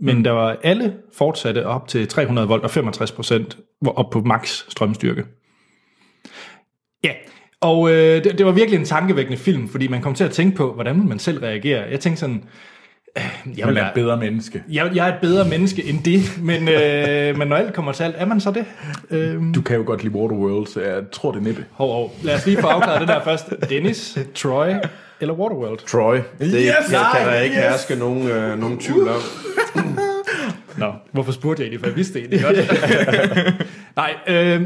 men 0.00 0.16
mm. 0.16 0.24
der 0.24 0.30
var 0.30 0.56
alle 0.62 0.94
fortsatte 1.12 1.66
op 1.66 1.88
til 1.88 2.08
300 2.08 2.48
volt, 2.48 2.62
og 2.64 2.70
65 2.70 3.12
procent 3.12 3.58
op 3.86 4.10
på 4.10 4.20
max 4.20 4.64
strømstyrke. 4.68 5.24
Ja, 7.04 7.12
og 7.60 7.90
øh, 7.90 8.24
det, 8.24 8.38
det 8.38 8.46
var 8.46 8.52
virkelig 8.52 8.78
en 8.78 8.84
tankevækkende 8.84 9.38
film, 9.38 9.68
fordi 9.68 9.88
man 9.88 10.02
kom 10.02 10.14
til 10.14 10.24
at 10.24 10.30
tænke 10.30 10.56
på, 10.56 10.72
hvordan 10.72 11.08
man 11.08 11.18
selv 11.18 11.38
reagere. 11.38 11.82
Jeg 11.90 12.00
tænkte 12.00 12.20
sådan, 12.20 12.44
jeg, 13.16 13.24
Man 13.66 13.68
vil 13.68 13.76
er 13.76 13.86
et 13.86 13.92
bedre 13.94 14.16
menneske. 14.16 14.62
jeg, 14.70 14.90
jeg 14.94 15.08
er 15.08 15.12
et 15.14 15.20
bedre 15.20 15.48
menneske 15.48 15.84
end 15.84 16.02
det, 16.02 16.20
men, 16.42 16.68
øh, 16.68 17.36
men 17.38 17.48
når 17.48 17.56
alt 17.56 17.72
kommer 17.74 17.92
til 17.92 18.02
alt, 18.04 18.14
er 18.18 18.26
man 18.26 18.40
så 18.40 18.50
det? 18.50 18.64
Øh, 19.10 19.42
Du 19.54 19.62
kan 19.62 19.76
jo 19.76 19.82
godt 19.86 20.02
lide 20.04 20.14
Waterworld, 20.14 20.66
så 20.66 20.80
jeg 20.80 21.02
tror, 21.12 21.32
det 21.32 21.38
er 21.40 21.44
næppe. 21.44 21.64
Hov, 21.72 21.92
hov. 21.92 22.12
Lad 22.22 22.34
os 22.34 22.46
lige 22.46 22.60
få 22.60 22.66
afklaret 22.66 23.00
det 23.00 23.08
der 23.08 23.24
først. 23.24 23.52
Dennis, 23.68 24.18
Troy 24.34 24.68
eller 25.20 25.34
Waterworld? 25.34 25.78
Troy. 25.86 26.14
Det 26.16 26.22
Yes! 26.40 26.52
yes, 26.52 26.86
kan 27.16 27.26
der 27.26 27.40
ikke 27.40 27.56
yes! 27.56 27.62
herske 27.64 27.96
nogen, 27.96 28.28
øh, 28.28 28.58
nogen 28.58 28.78
tvivl 28.78 29.08
om. 29.08 29.20
Nå. 30.78 30.92
Hvorfor 31.12 31.32
spurgte 31.32 31.62
jeg 31.62 31.64
egentlig, 31.66 31.80
for 31.80 31.86
jeg 31.86 31.96
vidste 31.96 32.14
det 32.20 32.34
egentlig 32.44 32.66
godt. 32.66 33.66
Nej, 33.96 34.14
øh, 34.26 34.62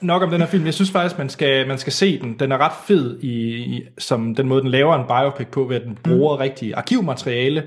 nok 0.00 0.22
om 0.22 0.30
den 0.30 0.40
her 0.40 0.48
film. 0.48 0.64
Jeg 0.64 0.74
synes 0.74 0.90
faktisk, 0.90 1.18
man 1.18 1.28
skal, 1.28 1.68
man 1.68 1.78
skal 1.78 1.92
se 1.92 2.20
den. 2.20 2.36
Den 2.38 2.52
er 2.52 2.58
ret 2.58 2.72
fed 2.86 3.18
i, 3.20 3.56
i 3.56 3.82
som 3.98 4.34
den 4.34 4.48
måde, 4.48 4.62
den 4.62 4.70
laver 4.70 4.94
en 4.94 5.06
biopic 5.06 5.46
på, 5.46 5.64
ved 5.64 5.76
at 5.76 5.82
den 5.82 5.98
bruger 6.04 6.36
mm. 6.36 6.40
rigtig 6.40 6.74
arkivmateriale, 6.74 7.62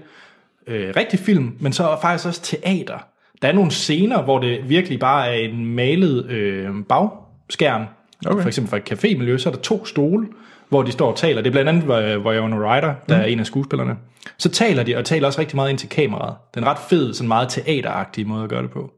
øh, 0.68 0.94
rigtig 0.96 1.20
film, 1.20 1.56
men 1.60 1.74
så 1.74 1.98
faktisk 2.02 2.28
også 2.28 2.42
teater. 2.42 2.98
Der 3.42 3.48
er 3.48 3.52
nogle 3.52 3.72
scener, 3.72 4.22
hvor 4.22 4.40
det 4.40 4.70
virkelig 4.70 5.00
bare 5.00 5.28
er 5.28 5.50
en 5.50 5.66
malet 5.66 6.26
øh, 6.26 6.70
bagskærm. 6.90 7.86
Okay. 8.26 8.42
For 8.42 8.48
eksempel 8.48 8.70
for 8.70 8.78
et 8.78 8.92
cafémiljø, 8.92 9.38
så 9.38 9.50
er 9.50 9.54
der 9.54 9.62
to 9.62 9.86
stole, 9.86 10.28
hvor 10.70 10.84
de 10.84 10.92
står 10.92 11.12
og 11.12 11.18
taler. 11.18 11.42
Det 11.42 11.50
er 11.50 11.52
blandt 11.52 11.70
andet 11.70 12.18
Winona 12.26 12.56
Ryder, 12.56 12.94
der 13.10 13.16
mm. 13.16 13.22
er 13.22 13.26
en 13.26 13.40
af 13.40 13.46
skuespillerne. 13.46 13.96
Så 14.38 14.50
taler 14.50 14.84
de, 14.84 14.98
og 14.98 15.06
taler 15.06 15.28
også 15.28 15.40
rigtig 15.40 15.56
meget 15.56 15.70
ind 15.70 15.78
til 15.78 15.90
kameraet. 15.90 16.36
Den 16.56 16.64
er 16.64 16.68
ret 16.68 16.80
fed, 16.90 17.14
sådan 17.14 17.28
meget 17.28 17.50
teateragtig 17.50 18.28
måde 18.28 18.44
at 18.44 18.50
gøre 18.50 18.62
det 18.62 18.72
på. 18.72 18.92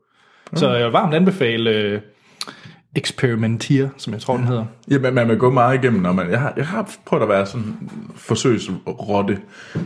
Mm. 0.52 0.58
Så 0.58 0.74
jeg 0.74 0.86
vil 0.86 0.92
varmt 0.92 1.14
anbefale 1.14 1.70
øh, 1.70 2.02
Experimentier, 2.96 3.90
som 3.98 4.14
jeg 4.14 4.22
tror, 4.22 4.38
den 4.38 4.48
hedder. 4.48 4.66
Ja, 4.92 5.00
men 5.00 5.14
man 5.14 5.28
vil 5.28 5.38
gå 5.38 5.50
meget 5.50 5.84
igennem, 5.84 6.02
når 6.02 6.14
man... 6.14 6.30
Jeg 6.30 6.40
har, 6.40 6.54
jeg 6.58 6.68
har 6.68 6.92
prøvet 7.06 7.24
at 7.24 7.30
være 7.30 7.46
sådan 7.46 7.90
forsøgsrotte. 8.16 9.40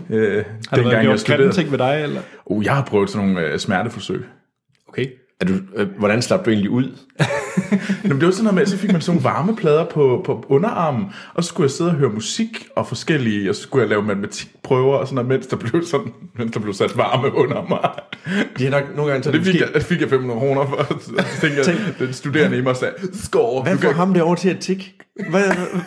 Øh, 0.10 0.46
har 0.70 0.78
du 0.78 0.84
været 0.84 1.02
gjort 1.02 1.24
kan 1.26 1.52
ting 1.52 1.72
ved 1.72 1.78
dig, 1.78 2.00
eller? 2.04 2.22
Uh, 2.46 2.66
jeg 2.66 2.76
har 2.76 2.84
prøvet 2.84 3.10
sådan 3.10 3.28
nogle 3.28 3.48
øh, 3.48 3.60
smerteforsøg. 3.60 4.26
Okay. 4.88 5.08
Er 5.42 5.46
du, 5.46 5.54
øh, 5.76 5.88
hvordan 5.98 6.22
slap 6.22 6.46
du 6.46 6.50
egentlig 6.50 6.70
ud? 6.70 6.84
Jamen, 8.04 8.20
det 8.20 8.26
var 8.26 8.32
sådan 8.32 8.44
noget 8.44 8.56
med, 8.56 8.62
at 8.62 8.70
så 8.70 8.78
fik 8.78 8.92
man 8.92 9.02
sådan 9.02 9.22
nogle 9.22 9.36
varmeplader 9.36 9.86
på, 9.86 10.22
på 10.26 10.46
underarmen, 10.50 11.06
og 11.34 11.44
så 11.44 11.48
skulle 11.48 11.66
jeg 11.66 11.72
sidde 11.72 11.90
og 11.90 11.96
høre 11.96 12.10
musik 12.10 12.68
og 12.76 12.88
forskellige, 12.88 13.50
og 13.50 13.56
så 13.56 13.62
skulle 13.62 13.82
jeg 13.82 13.90
lave 13.90 14.04
matematikprøver 14.04 14.98
og 14.98 15.08
sådan 15.08 15.16
noget, 15.16 15.30
mens 15.30 15.48
der 15.48 15.56
blev, 15.58 15.84
sådan, 15.86 16.14
mens 16.38 16.52
der 16.52 16.60
blev 16.60 16.74
sat 16.74 16.98
varme 16.98 17.36
under 17.36 17.66
mig. 17.70 17.90
De 18.58 18.64
har 18.64 18.72
nok 18.72 18.96
nogle 18.96 19.12
gange 19.12 19.24
så 19.24 19.32
det 19.32 19.46
fik, 19.46 19.60
jeg, 19.60 19.68
det 19.74 19.84
fik 19.84 20.02
jeg 20.02 20.10
500 20.10 20.40
kroner 20.40 20.66
for, 20.66 20.76
og 20.76 21.02
så 21.02 21.42
tænkte 21.42 21.72
jeg, 21.72 21.78
den 22.00 22.14
studerende 22.14 22.58
i 22.58 22.62
mig 22.62 22.76
sagde, 22.76 22.94
skår. 23.14 23.64
Hvad 23.64 23.78
får 23.78 23.92
ham 23.92 24.16
over 24.22 24.36
til 24.36 24.50
at 24.50 24.60
tikke? 24.60 24.94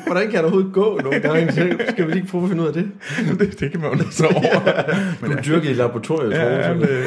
Hvordan 0.06 0.24
kan 0.24 0.32
jeg 0.32 0.40
overhovedet 0.40 0.72
gå 0.72 1.00
nogle 1.02 1.20
gange? 1.20 1.52
Skal 1.88 2.08
vi 2.08 2.14
ikke 2.14 2.28
prøve 2.28 2.44
at 2.44 2.48
finde 2.48 2.62
ud 2.62 2.68
af 2.68 2.74
det? 2.74 2.90
Det, 3.38 3.60
det 3.60 3.70
kan 3.70 3.80
man 3.80 3.98
jo 3.98 4.10
så 4.10 4.26
over. 4.36 4.82
Men 5.20 5.30
du 5.30 5.38
dyrker 5.46 5.70
i 5.70 5.72
laboratoriet, 5.72 6.34
tror 6.34 6.42
jeg. 6.42 6.76
Ja, 6.80 6.86
det, 6.86 7.04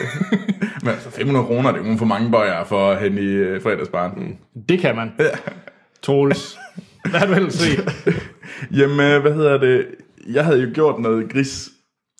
men 0.84 0.94
altså 0.94 1.12
500 1.12 1.46
kroner, 1.46 1.72
det 1.72 1.86
er 1.86 1.92
jo 1.92 1.98
for 1.98 2.06
mange 2.06 2.32
bøjer 2.32 2.64
for 2.64 2.94
hen 2.96 3.18
i 3.18 3.42
uh, 3.42 3.62
fredagsbarn. 3.62 4.14
Mm. 4.18 4.64
Det 4.70 4.80
kan 4.80 4.96
man. 4.96 5.12
Ja. 5.20 5.30
Troels. 6.02 6.60
Hvad 7.10 7.20
har 7.20 7.28
du 7.28 7.34
ellers 7.34 7.54
set? 7.64 7.94
Jamen, 8.72 9.00
øh, 9.00 9.22
hvad 9.22 9.34
hedder 9.34 9.58
det? 9.58 9.88
Jeg 10.30 10.46
havde 10.46 10.62
jo 10.62 10.70
gjort 10.74 11.00
noget 11.00 11.30
gris, 11.32 11.70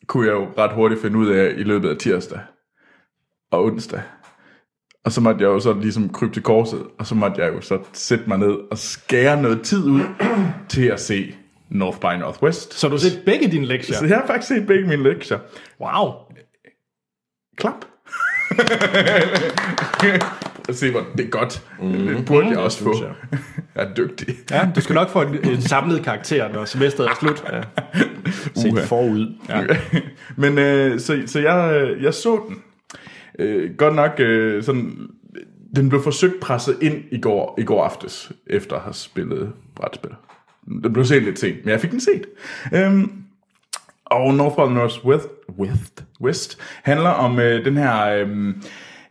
kunne 0.08 0.28
jeg 0.28 0.34
jo 0.34 0.48
ret 0.58 0.72
hurtigt 0.76 1.02
finde 1.02 1.18
ud 1.18 1.28
af 1.30 1.54
i 1.58 1.64
løbet 1.64 1.90
af 1.90 1.98
tirsdag 1.98 2.40
og 3.52 3.64
onsdag. 3.66 4.02
Og 5.06 5.12
så 5.12 5.22
måtte 5.22 5.42
jeg 5.42 5.48
jo 5.48 5.60
så 5.60 5.74
ligesom 5.74 6.10
krybe 6.10 6.34
til 6.34 6.44
korset, 6.44 6.84
og 7.00 7.08
så 7.08 7.16
måtte 7.16 7.42
jeg 7.42 7.54
jo 7.54 7.62
så 7.62 7.80
sætte 7.94 8.24
mig 8.28 8.38
ned 8.38 8.58
og 8.72 8.78
skære 8.78 9.42
noget 9.42 9.62
tid 9.62 9.84
ud 9.84 10.02
til 10.70 10.86
at 10.86 11.00
se 11.00 11.36
North 11.70 12.00
by 12.00 12.20
Northwest. 12.20 12.74
Så 12.74 12.88
du 12.88 12.94
har 12.94 13.00
set 13.00 13.22
begge 13.26 13.52
dine 13.52 13.66
lektier? 13.66 13.96
Så 13.96 14.06
jeg 14.06 14.18
har 14.18 14.28
faktisk 14.28 14.48
set 14.48 14.68
begge 14.68 14.88
mine 14.88 15.04
lektier. 15.04 15.40
Wow. 15.82 16.14
Klap. 17.58 17.86
Se, 20.72 20.92
hvor 20.92 21.06
det 21.18 21.26
er 21.26 21.30
godt. 21.30 21.62
Mm. 21.82 21.92
Det 21.92 22.26
burde 22.26 22.48
jeg 22.48 22.58
også 22.58 22.84
få. 22.84 22.94
Jeg 23.76 23.84
er 23.84 23.94
dygtig. 23.94 24.36
Ja, 24.52 24.70
du 24.76 24.82
skal 24.82 24.96
nok 24.96 25.10
få 25.10 25.22
en, 25.22 25.50
en 25.50 25.62
samlet 25.62 26.04
karakter, 26.04 26.54
når 26.54 26.66
semesteret 26.66 27.10
er 27.10 27.16
slut. 27.20 27.44
Ja. 27.52 27.62
Set 28.62 28.80
forud. 28.80 29.36
Ja. 29.50 29.64
Men 30.42 30.58
øh, 30.58 31.00
så, 31.00 31.24
så 31.26 31.40
jeg, 31.40 31.90
jeg 32.02 32.14
så 32.14 32.42
den. 32.48 32.58
Øh, 33.40 33.76
godt 33.78 33.96
nok 33.96 34.12
øh, 34.20 34.64
sådan... 34.64 34.98
Den 35.76 35.90
blev 35.90 36.04
forsøgt 36.04 36.40
presset 36.42 36.78
ind 36.82 37.04
i 37.12 37.22
går, 37.22 37.56
i 37.58 37.64
går 37.64 37.84
aftes, 37.84 38.32
efter 38.48 38.76
at 38.76 38.82
have 38.82 38.94
spillet 38.94 39.52
brætspil. 39.76 40.12
Den 40.84 40.94
blev 40.94 41.06
set 41.06 41.24
lidt 41.24 41.40
sent, 41.40 41.66
men 41.66 41.72
jeg 41.72 41.82
fik 41.82 41.92
den 41.92 42.02
set. 42.02 42.26
Øhm, 42.74 43.23
og 44.06 44.34
North 44.34 44.56
by 44.56 44.74
Northwest 44.74 45.28
West, 45.60 46.04
West 46.22 46.60
handler 46.84 47.10
om 47.10 47.40
øh, 47.40 47.66
den 47.66 47.78
her 47.78 48.06
øh, 48.06 48.48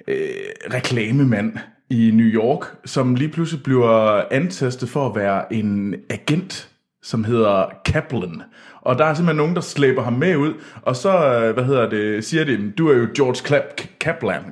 øh, 0.08 0.26
reklamemand 0.74 1.56
i 1.90 2.10
New 2.14 2.26
York, 2.26 2.66
som 2.84 3.14
lige 3.14 3.28
pludselig 3.28 3.62
bliver 3.62 4.22
antastet 4.30 4.88
for 4.88 5.08
at 5.08 5.16
være 5.16 5.52
en 5.52 5.94
agent, 6.10 6.68
som 7.02 7.24
hedder 7.24 7.66
Kaplan. 7.84 8.42
Og 8.80 8.98
der 8.98 9.04
er 9.04 9.14
simpelthen 9.14 9.36
nogen, 9.36 9.54
der 9.54 9.60
slæber 9.60 10.02
ham 10.02 10.12
med 10.12 10.36
ud, 10.36 10.54
og 10.82 10.96
så, 10.96 11.38
øh, 11.38 11.54
hvad 11.54 11.64
hedder 11.64 11.88
det, 11.88 12.24
siger 12.24 12.44
de, 12.44 12.70
du 12.70 12.88
er 12.88 12.96
jo 12.96 13.06
George 13.16 13.48
Kla- 13.48 13.86
Kaplan. 14.00 14.42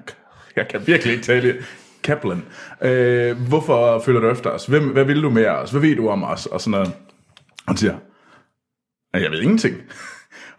Jeg 0.57 0.69
kan 0.69 0.87
virkelig 0.87 1.13
ikke 1.13 1.25
tale 1.25 1.49
det. 1.49 1.57
Kaplan. 2.03 2.43
Øh, 2.83 3.37
hvorfor 3.49 3.99
følger 4.05 4.21
du 4.21 4.29
efter 4.31 4.51
os? 4.51 4.67
Hvem, 4.67 4.89
hvad 4.89 5.05
vil 5.05 5.23
du 5.23 5.31
med 5.31 5.47
os? 5.47 5.71
Hvad 5.71 5.81
ved 5.81 5.97
du 5.97 6.09
om 6.09 6.25
os? 6.25 6.47
Og 6.47 6.61
sådan 6.61 6.71
noget. 6.71 6.87
Og 6.87 6.95
han 7.69 7.77
siger, 7.77 7.95
jeg 9.15 9.31
ved 9.31 9.41
ingenting. 9.43 9.77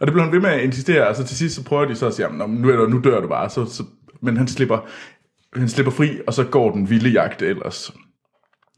Og 0.01 0.07
det 0.07 0.13
blev 0.13 0.23
han 0.23 0.33
ved 0.33 0.39
med 0.39 0.49
at 0.49 0.61
insistere, 0.61 1.07
og 1.07 1.15
så 1.15 1.23
til 1.23 1.37
sidst 1.37 1.55
så 1.55 1.63
prøver 1.63 1.85
de 1.85 1.95
så 1.95 2.07
at 2.07 2.13
sige, 2.13 2.27
nu, 2.47 2.69
er 2.69 2.77
der, 2.77 2.87
nu 2.87 3.01
dør 3.03 3.21
du 3.21 3.27
bare. 3.27 3.49
Så, 3.49 3.65
så, 3.65 3.83
men 4.21 4.37
han 4.37 4.47
slipper, 4.47 4.77
han 5.55 5.69
slipper 5.69 5.91
fri, 5.91 6.19
og 6.27 6.33
så 6.33 6.43
går 6.43 6.71
den 6.71 6.89
vilde 6.89 7.09
jagt 7.09 7.41
ellers. 7.41 7.93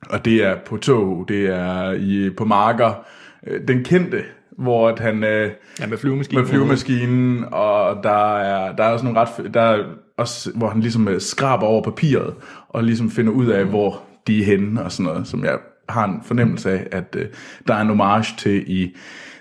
Og 0.10 0.26
det 0.26 0.44
er 0.44 0.56
på 0.66 0.78
tog, 0.78 1.26
det 1.28 1.46
er 1.46 1.92
i, 1.92 2.30
på 2.38 2.46
marker. 2.46 3.06
Øh, 3.48 3.68
den 3.68 3.84
kendte, 3.84 4.24
hvor 4.58 4.90
at 4.90 5.00
han... 5.00 5.24
Øh, 5.24 5.52
ja, 5.80 5.88
med 5.88 5.98
flyvemaskinen. 5.98 6.42
Med 6.42 6.50
flyvemaskinen, 6.50 7.46
og 7.52 8.04
der 8.04 8.38
er, 8.38 8.76
der 8.76 8.84
er 8.84 8.90
også 8.90 9.06
nogle 9.06 9.20
ret... 9.20 9.54
Der 9.54 9.62
er 9.62 9.84
også, 10.18 10.52
hvor 10.56 10.70
han 10.70 10.82
ligesom 10.82 11.08
øh, 11.08 11.22
skraber 11.22 11.66
over 11.66 11.84
papiret, 11.84 12.34
og 12.70 12.84
ligesom 12.84 13.12
finder 13.12 13.32
ud 13.32 13.48
af, 13.48 13.66
hvor 13.66 14.02
de 14.28 14.42
er 14.42 14.46
henne, 14.46 14.84
og 14.84 14.92
sådan 14.92 15.12
noget, 15.12 15.28
som 15.28 15.44
jeg 15.44 15.58
har 15.90 16.06
en 16.06 16.22
fornemmelse 16.26 16.72
af, 16.72 16.88
at 16.92 17.16
øh, 17.18 17.26
der 17.68 17.74
er 17.74 17.82
en 17.82 17.88
homage 17.88 18.36
til 18.38 18.64
i 18.68 18.96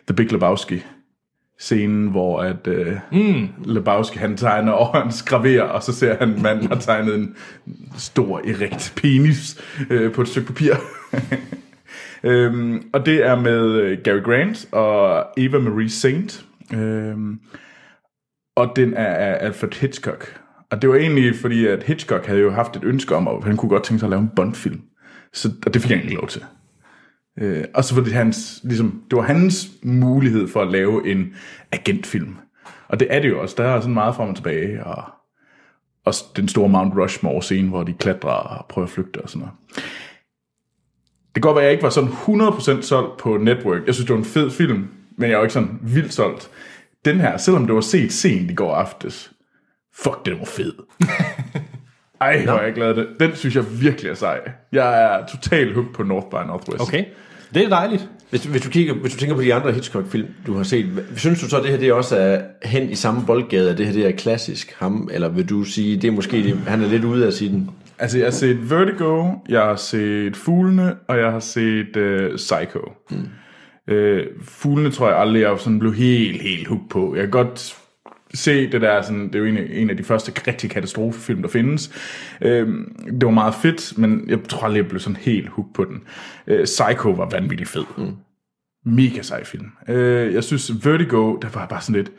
The 0.07 0.17
Big 0.17 0.33
Lebowski 0.33 0.83
scenen, 1.63 2.09
hvor 2.09 2.41
at 2.41 2.67
øh, 2.67 2.97
mm. 3.13 3.49
Lebowski 3.65 4.19
han 4.19 4.37
tegner, 4.37 4.73
og 4.73 5.03
han 5.03 5.13
skraverer, 5.13 5.63
og 5.63 5.83
så 5.83 5.93
ser 5.93 6.17
han, 6.19 6.35
at 6.35 6.43
manden 6.43 6.69
har 6.69 6.77
tegnet 6.77 7.15
en 7.15 7.37
stor, 7.97 8.39
erekt 8.39 8.93
penis 8.97 9.61
øh, 9.91 10.13
på 10.13 10.23
et 10.23 10.29
stykke 10.29 10.47
papir. 10.47 10.75
øhm, 12.25 12.83
og 12.93 13.07
det 13.07 13.27
er 13.27 13.41
med 13.41 13.71
øh, 13.71 13.99
Gary 14.05 14.23
Grant 14.23 14.69
og 14.73 15.27
Eva 15.37 15.59
Marie 15.59 15.91
Saint. 15.91 16.45
Øhm, 16.75 17.39
og 18.57 18.73
den 18.77 18.95
er 18.95 19.15
af 19.15 19.47
Alfred 19.47 19.81
Hitchcock. 19.81 20.41
Og 20.71 20.83
det 20.83 20.91
var 20.91 20.97
egentlig 20.97 21.37
fordi, 21.37 21.67
at 21.67 21.83
Hitchcock 21.83 22.27
havde 22.27 22.41
jo 22.41 22.51
haft 22.51 22.77
et 22.77 22.85
ønske 22.85 23.17
om, 23.17 23.29
at 23.29 23.45
han 23.45 23.57
kunne 23.57 23.69
godt 23.69 23.85
tænke 23.85 23.99
sig 23.99 24.07
at 24.07 24.11
lave 24.11 24.23
en 24.23 24.31
Bond-film. 24.37 24.81
Så, 25.33 25.51
og 25.67 25.75
det 25.75 25.83
fik 25.83 25.91
han 25.91 26.03
ikke 26.03 26.15
lov 26.15 26.29
til. 26.29 26.43
Øh, 27.39 27.65
og 27.75 27.85
så 27.85 27.95
var 27.95 28.03
det 28.03 28.13
hans, 28.13 28.61
ligesom, 28.65 29.03
det 29.11 29.17
var 29.17 29.23
hans 29.23 29.71
mulighed 29.83 30.49
for 30.49 30.63
at 30.63 30.71
lave 30.71 31.11
en 31.11 31.35
agentfilm. 31.73 32.37
Og 32.89 33.01
det 33.01 33.09
er 33.11 33.21
det 33.21 33.29
jo 33.29 33.41
også. 33.41 33.55
Der 33.59 33.65
er 33.65 33.81
sådan 33.81 33.95
meget 33.95 34.15
frem 34.15 34.29
og 34.29 34.37
tilbage, 34.37 34.85
og 34.85 35.05
også 36.05 36.25
den 36.37 36.49
store 36.49 36.69
Mount 36.69 36.95
Rushmore-scene, 36.95 37.69
hvor 37.69 37.83
de 37.83 37.93
klatrer 37.93 38.31
og 38.31 38.67
prøver 38.69 38.87
at 38.87 38.93
flygte 38.93 39.23
og 39.23 39.29
sådan 39.29 39.41
noget. 39.41 39.55
Det 41.35 41.43
kan 41.43 41.49
godt 41.49 41.55
være, 41.55 41.65
at 41.65 41.67
jeg 41.67 41.73
ikke 41.73 41.83
var 41.83 41.91
sådan 41.91 42.11
100% 42.11 42.83
solgt 42.83 43.17
på 43.17 43.37
Network. 43.37 43.87
Jeg 43.87 43.95
synes, 43.95 44.07
det 44.07 44.15
var 44.15 44.21
en 44.21 44.25
fed 44.25 44.51
film, 44.51 44.89
men 45.17 45.31
jeg 45.31 45.39
var 45.39 45.45
ikke 45.45 45.53
sådan 45.53 45.79
vildt 45.83 46.13
solgt. 46.13 46.51
Den 47.05 47.21
her, 47.21 47.37
selvom 47.37 47.67
det 47.67 47.75
var 47.75 47.81
set 47.81 48.13
sent 48.13 48.51
i 48.51 48.55
går 48.55 48.75
aftes, 48.75 49.33
fuck, 49.95 50.27
den 50.27 50.39
var 50.39 50.45
fed. 50.45 50.73
Ej, 52.23 52.45
hvor 52.45 52.53
er 52.53 52.65
jeg 52.65 52.75
glad 52.75 52.95
det. 52.95 53.07
Den 53.21 53.37
synes 53.37 53.57
jeg 53.57 53.65
virkelig 53.81 54.11
er 54.11 54.15
sej. 54.15 54.41
Jeg 54.73 55.03
er 55.03 55.27
totalt 55.27 55.75
hooked 55.75 55.95
på 55.95 56.03
North 56.03 56.27
by 56.27 56.47
Northwest. 56.47 56.83
Okay, 56.83 57.05
det 57.55 57.65
er 57.65 57.69
dejligt. 57.69 58.09
Hvis, 58.31 58.45
hvis, 58.45 58.63
du 58.63 58.71
kigger, 58.71 58.95
hvis 58.95 59.13
du 59.13 59.19
tænker 59.19 59.37
på 59.37 59.43
de 59.43 59.55
andre 59.55 59.73
Hitchcock-film, 59.73 60.29
du 60.47 60.57
har 60.57 60.63
set, 60.63 60.87
synes 61.17 61.41
du 61.41 61.49
så, 61.49 61.57
at 61.57 61.63
det 61.63 61.71
her 61.71 61.79
det 61.79 61.93
også 61.93 62.17
er 62.17 62.41
hen 62.65 62.91
i 62.91 62.95
samme 62.95 63.27
boldgade, 63.27 63.71
at 63.71 63.79
det 63.79 63.87
her 63.87 63.93
det 63.93 64.07
er 64.07 64.11
klassisk 64.11 64.75
ham, 64.79 65.09
eller 65.13 65.29
vil 65.29 65.49
du 65.49 65.65
sige, 65.65 65.97
det 65.97 66.09
er 66.09 66.13
måske, 66.13 66.37
det, 66.37 66.59
han 66.67 66.83
er 66.83 66.89
lidt 66.89 67.05
ude 67.05 67.27
af 67.27 67.33
sin... 67.33 67.71
Altså, 67.99 68.19
jeg 68.19 68.27
har 68.27 68.31
set 68.31 68.71
Vertigo, 68.71 69.31
jeg 69.49 69.61
har 69.61 69.77
set 69.77 70.37
Fuglene, 70.37 70.95
og 71.09 71.19
jeg 71.19 71.33
har 71.33 71.41
set 71.41 71.97
uh, 71.97 72.37
Psycho. 72.37 72.93
Mm. 73.11 73.29
Uh, 73.93 74.19
Fuglene 74.45 74.91
tror 74.91 75.09
jeg 75.09 75.19
aldrig, 75.19 75.41
jeg 75.41 75.59
sådan 75.59 75.79
blev 75.79 75.95
helt, 75.95 76.43
helt 76.43 76.69
hooked 76.69 76.89
på. 76.91 77.15
Jeg 77.15 77.23
kan 77.23 77.31
godt 77.31 77.77
se 78.35 78.73
det 78.73 78.81
der, 78.81 79.03
sådan, 79.03 79.27
det 79.27 79.35
er 79.35 79.39
jo 79.39 79.45
en, 79.45 79.59
en 79.59 79.91
af 79.91 79.97
de 79.97 80.05
første 80.05 80.33
rigtig 80.47 80.71
katastrofefilm, 80.71 81.43
der 81.43 81.49
findes. 81.49 81.91
Øhm, 82.41 82.97
det 83.07 83.25
var 83.25 83.31
meget 83.31 83.55
fedt, 83.55 83.99
men 83.99 84.25
jeg 84.29 84.39
tror 84.49 84.65
aldrig, 84.65 84.79
jeg 84.79 84.89
blev 84.89 85.01
sådan 85.01 85.17
helt 85.17 85.49
hooked 85.49 85.75
på 85.75 85.85
den. 85.85 86.03
Øh, 86.47 86.65
Psycho 86.65 87.11
var 87.11 87.29
vanvittig 87.31 87.67
fed. 87.67 87.85
Mm. 87.99 88.17
Mega 88.85 89.23
sej 89.23 89.45
film. 89.45 89.67
Øh, 89.89 90.35
jeg 90.35 90.45
synes, 90.45 90.87
Vertigo, 90.87 91.37
der 91.37 91.49
var 91.49 91.67
bare 91.67 91.81
sådan 91.81 91.97
lidt, 91.97 92.13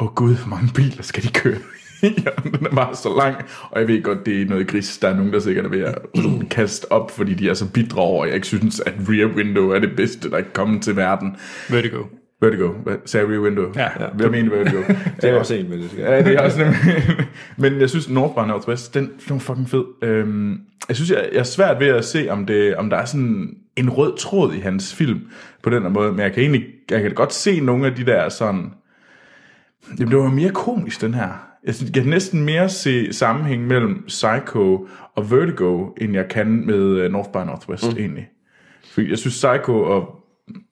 åh 0.00 0.06
oh 0.06 0.14
gud, 0.14 0.36
hvor 0.36 0.48
mange 0.48 0.70
biler 0.74 1.02
skal 1.02 1.22
de 1.22 1.28
køre 1.28 1.58
den 2.44 2.66
er 2.66 2.74
bare 2.74 2.94
så 2.94 3.16
lang, 3.18 3.36
og 3.70 3.80
jeg 3.80 3.88
ved 3.88 4.02
godt, 4.02 4.26
det 4.26 4.42
er 4.42 4.46
noget 4.46 4.66
gris. 4.66 4.98
Der 4.98 5.08
er 5.08 5.16
nogen, 5.16 5.32
der 5.32 5.38
sikkert 5.38 5.64
er 5.64 5.68
ved 5.68 5.80
at 5.80 5.98
kaste 6.50 6.92
op, 6.92 7.10
fordi 7.10 7.34
de 7.34 7.48
er 7.48 7.54
så 7.54 7.72
bidre 7.72 8.02
over, 8.02 8.24
jeg 8.24 8.34
ikke 8.34 8.46
synes, 8.46 8.80
at 8.80 8.94
Rear 9.08 9.36
Window 9.36 9.70
er 9.70 9.78
det 9.78 9.96
bedste, 9.96 10.30
der 10.30 10.36
er 10.36 10.42
kommet 10.52 10.82
til 10.82 10.96
verden. 10.96 11.36
Vertigo. 11.70 12.02
Vertigo. 12.40 12.72
Sagde 13.04 13.28
Rear 13.28 13.40
Window? 13.40 13.72
Ja. 13.76 13.88
Jeg 14.20 14.30
mener 14.30 14.50
Vertigo. 14.50 14.78
Det 15.22 15.30
er 15.30 15.38
også 15.38 15.54
en, 15.54 15.70
men 15.70 15.78
det 15.78 15.90
skal. 15.90 16.02
Ja, 16.04 16.22
det 16.22 16.34
er 16.34 16.40
også 16.40 16.58
nemlig. 16.58 16.78
Men 17.56 17.80
jeg 17.80 17.90
synes, 17.90 18.08
North 18.08 18.34
by 18.34 18.48
Northwest, 18.48 18.94
den, 18.94 19.04
den 19.04 19.14
var 19.28 19.38
fucking 19.38 19.68
fed. 19.68 19.84
Øhm, 20.02 20.60
jeg 20.88 20.96
synes, 20.96 21.10
jeg, 21.10 21.28
jeg 21.32 21.38
er 21.38 21.44
svært 21.44 21.80
ved 21.80 21.86
at 21.86 22.04
se, 22.04 22.26
om, 22.30 22.46
det, 22.46 22.76
om 22.76 22.90
der 22.90 22.96
er 22.96 23.04
sådan 23.04 23.56
en 23.76 23.90
rød 23.90 24.16
tråd 24.16 24.54
i 24.54 24.58
hans 24.58 24.94
film 24.94 25.20
på 25.62 25.70
den 25.70 25.82
her 25.82 25.90
måde. 25.90 26.12
Men 26.12 26.20
jeg 26.20 26.32
kan 26.32 26.42
egentlig 26.42 26.64
jeg 26.90 27.02
kan 27.02 27.14
godt 27.14 27.32
se 27.32 27.60
nogle 27.60 27.86
af 27.86 27.94
de 27.94 28.06
der 28.06 28.28
sådan... 28.28 28.72
Jamen, 29.98 30.12
det 30.12 30.18
var 30.18 30.30
mere 30.30 30.50
komisk, 30.50 31.00
den 31.00 31.14
her. 31.14 31.28
Jeg, 31.64 31.74
synes, 31.74 31.90
jeg 31.94 32.02
kan 32.02 32.10
næsten 32.10 32.44
mere 32.44 32.68
se 32.68 33.12
sammenhæng 33.12 33.66
mellem 33.66 34.04
Psycho 34.06 34.88
og 35.14 35.30
Vertigo, 35.30 35.86
end 36.00 36.14
jeg 36.14 36.28
kan 36.28 36.66
med 36.66 36.76
øh, 36.76 37.12
North 37.12 37.30
by 37.30 37.36
Northwest, 37.36 37.92
mm. 37.92 37.98
egentlig. 37.98 38.28
Fordi 38.92 39.10
jeg 39.10 39.18
synes, 39.18 39.34
Psycho 39.34 39.82
og 39.82 40.17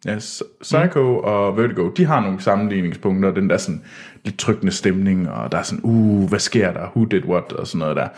Ja, 0.07 0.17
Psycho 0.63 1.03
mm. 1.03 1.25
og 1.25 1.57
Vertigo, 1.57 1.91
de 1.91 2.05
har 2.05 2.21
nogle 2.21 2.41
sammenligningspunkter, 2.41 3.31
den 3.35 3.51
der 3.51 3.57
sådan 3.57 3.83
lidt 4.25 4.39
trykkende 4.39 4.73
stemning, 4.73 5.31
og 5.31 5.53
der 5.53 5.59
er 5.59 5.63
sådan, 5.63 5.85
uh, 5.85 6.29
hvad 6.29 6.39
sker 6.39 6.73
der, 6.73 6.87
who 6.97 7.05
did 7.05 7.25
what, 7.25 7.53
og 7.53 7.67
sådan 7.67 7.79
noget 7.79 7.97
der. 7.97 8.09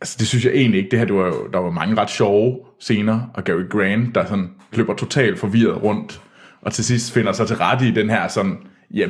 Altså, 0.00 0.16
det 0.18 0.26
synes 0.26 0.44
jeg 0.44 0.52
egentlig 0.52 0.78
ikke. 0.78 0.90
Det 0.90 0.98
her, 0.98 1.06
det 1.06 1.14
var, 1.14 1.26
jo- 1.26 1.48
der 1.52 1.58
var 1.58 1.70
mange 1.70 1.96
ret 2.00 2.10
sjove 2.10 2.58
scener, 2.80 3.20
og 3.34 3.44
Gary 3.44 3.68
Grant, 3.70 4.14
der 4.14 4.26
sådan 4.26 4.50
løber 4.72 4.94
totalt 4.94 5.38
forvirret 5.38 5.82
rundt, 5.82 6.20
og 6.62 6.72
til 6.72 6.84
sidst 6.84 7.12
finder 7.12 7.32
sig 7.32 7.46
til 7.46 7.56
rette 7.56 7.88
i 7.88 7.90
den 7.90 8.10
her 8.10 8.28
sådan, 8.28 8.56
ja, 8.94 9.08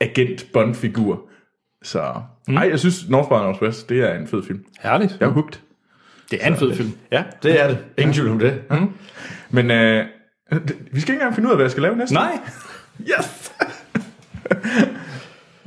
agent 0.00 0.46
Bond-figur. 0.52 1.20
Så, 1.82 2.12
mm. 2.48 2.56
ej, 2.56 2.68
jeg 2.70 2.78
synes, 2.78 3.08
North 3.08 3.28
by 3.28 3.32
Northwest, 3.32 3.88
det 3.88 3.98
er 4.10 4.14
en 4.18 4.26
fed 4.26 4.42
film. 4.42 4.64
Herligt. 4.80 5.16
Jeg 5.20 5.26
er 5.26 5.30
hooked. 5.30 5.58
Det 6.30 6.38
er 6.42 6.48
en 6.48 6.56
fed 6.56 6.74
film. 6.74 6.92
Ja, 7.12 7.24
det 7.42 7.62
er 7.62 7.68
det. 7.68 7.78
Ingen 7.98 8.14
tvivl 8.14 8.30
om 8.30 8.38
det. 8.38 8.60
Mm. 8.70 8.90
Men 9.50 9.70
øh, 9.70 10.06
vi 10.92 11.00
skal 11.00 11.12
ikke 11.14 11.22
engang 11.22 11.34
finde 11.34 11.48
ud 11.48 11.52
af, 11.52 11.56
hvad 11.56 11.64
jeg 11.64 11.70
skal 11.70 11.82
lave 11.82 11.96
næste. 11.96 12.14
Nej. 12.14 12.38
Yes! 13.00 13.52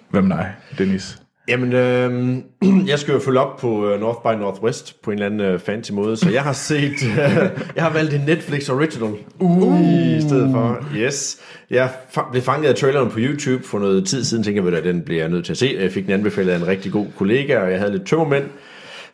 Hvem 0.09 0.23
nej, 0.23 0.47
Dennis? 0.77 1.17
Jamen, 1.47 1.73
øh, 1.73 2.37
jeg 2.91 2.99
skal 2.99 3.13
jo 3.13 3.19
følge 3.19 3.39
op 3.39 3.57
på 3.57 3.93
uh, 3.93 3.99
North 3.99 4.19
by 4.21 4.41
Northwest 4.41 5.01
på 5.01 5.11
en 5.11 5.15
eller 5.21 5.25
anden 5.25 5.53
uh, 5.53 5.59
fancy 5.59 5.91
måde, 5.91 6.17
så 6.17 6.29
jeg 6.29 6.43
har 6.43 6.53
set, 6.53 6.93
uh, 7.03 7.17
jeg 7.75 7.83
har 7.83 7.89
valgt 7.89 8.13
en 8.13 8.21
Netflix 8.21 8.69
Original 8.69 9.13
uh. 9.39 9.81
i 9.81 10.21
stedet 10.21 10.51
for. 10.51 10.85
Yes. 10.95 11.37
Jeg 11.69 11.89
fa- 12.17 12.31
blev 12.31 12.43
fanget 12.43 12.69
af 12.69 12.75
traileren 12.75 13.09
på 13.09 13.19
YouTube 13.19 13.63
for 13.63 13.79
noget 13.79 14.07
tid 14.07 14.23
siden, 14.23 14.43
tænker 14.43 14.63
jeg, 14.63 14.73
at 14.73 14.83
den 14.83 15.01
bliver 15.01 15.21
jeg 15.21 15.29
nødt 15.29 15.45
til 15.45 15.53
at 15.53 15.57
se. 15.57 15.77
Jeg 15.79 15.91
fik 15.91 16.05
den 16.05 16.13
anbefalet 16.13 16.51
af 16.51 16.57
en 16.57 16.67
rigtig 16.67 16.91
god 16.91 17.07
kollega, 17.17 17.59
og 17.59 17.71
jeg 17.71 17.79
havde 17.79 17.91
lidt 17.91 18.07
tømmermænd, 18.07 18.45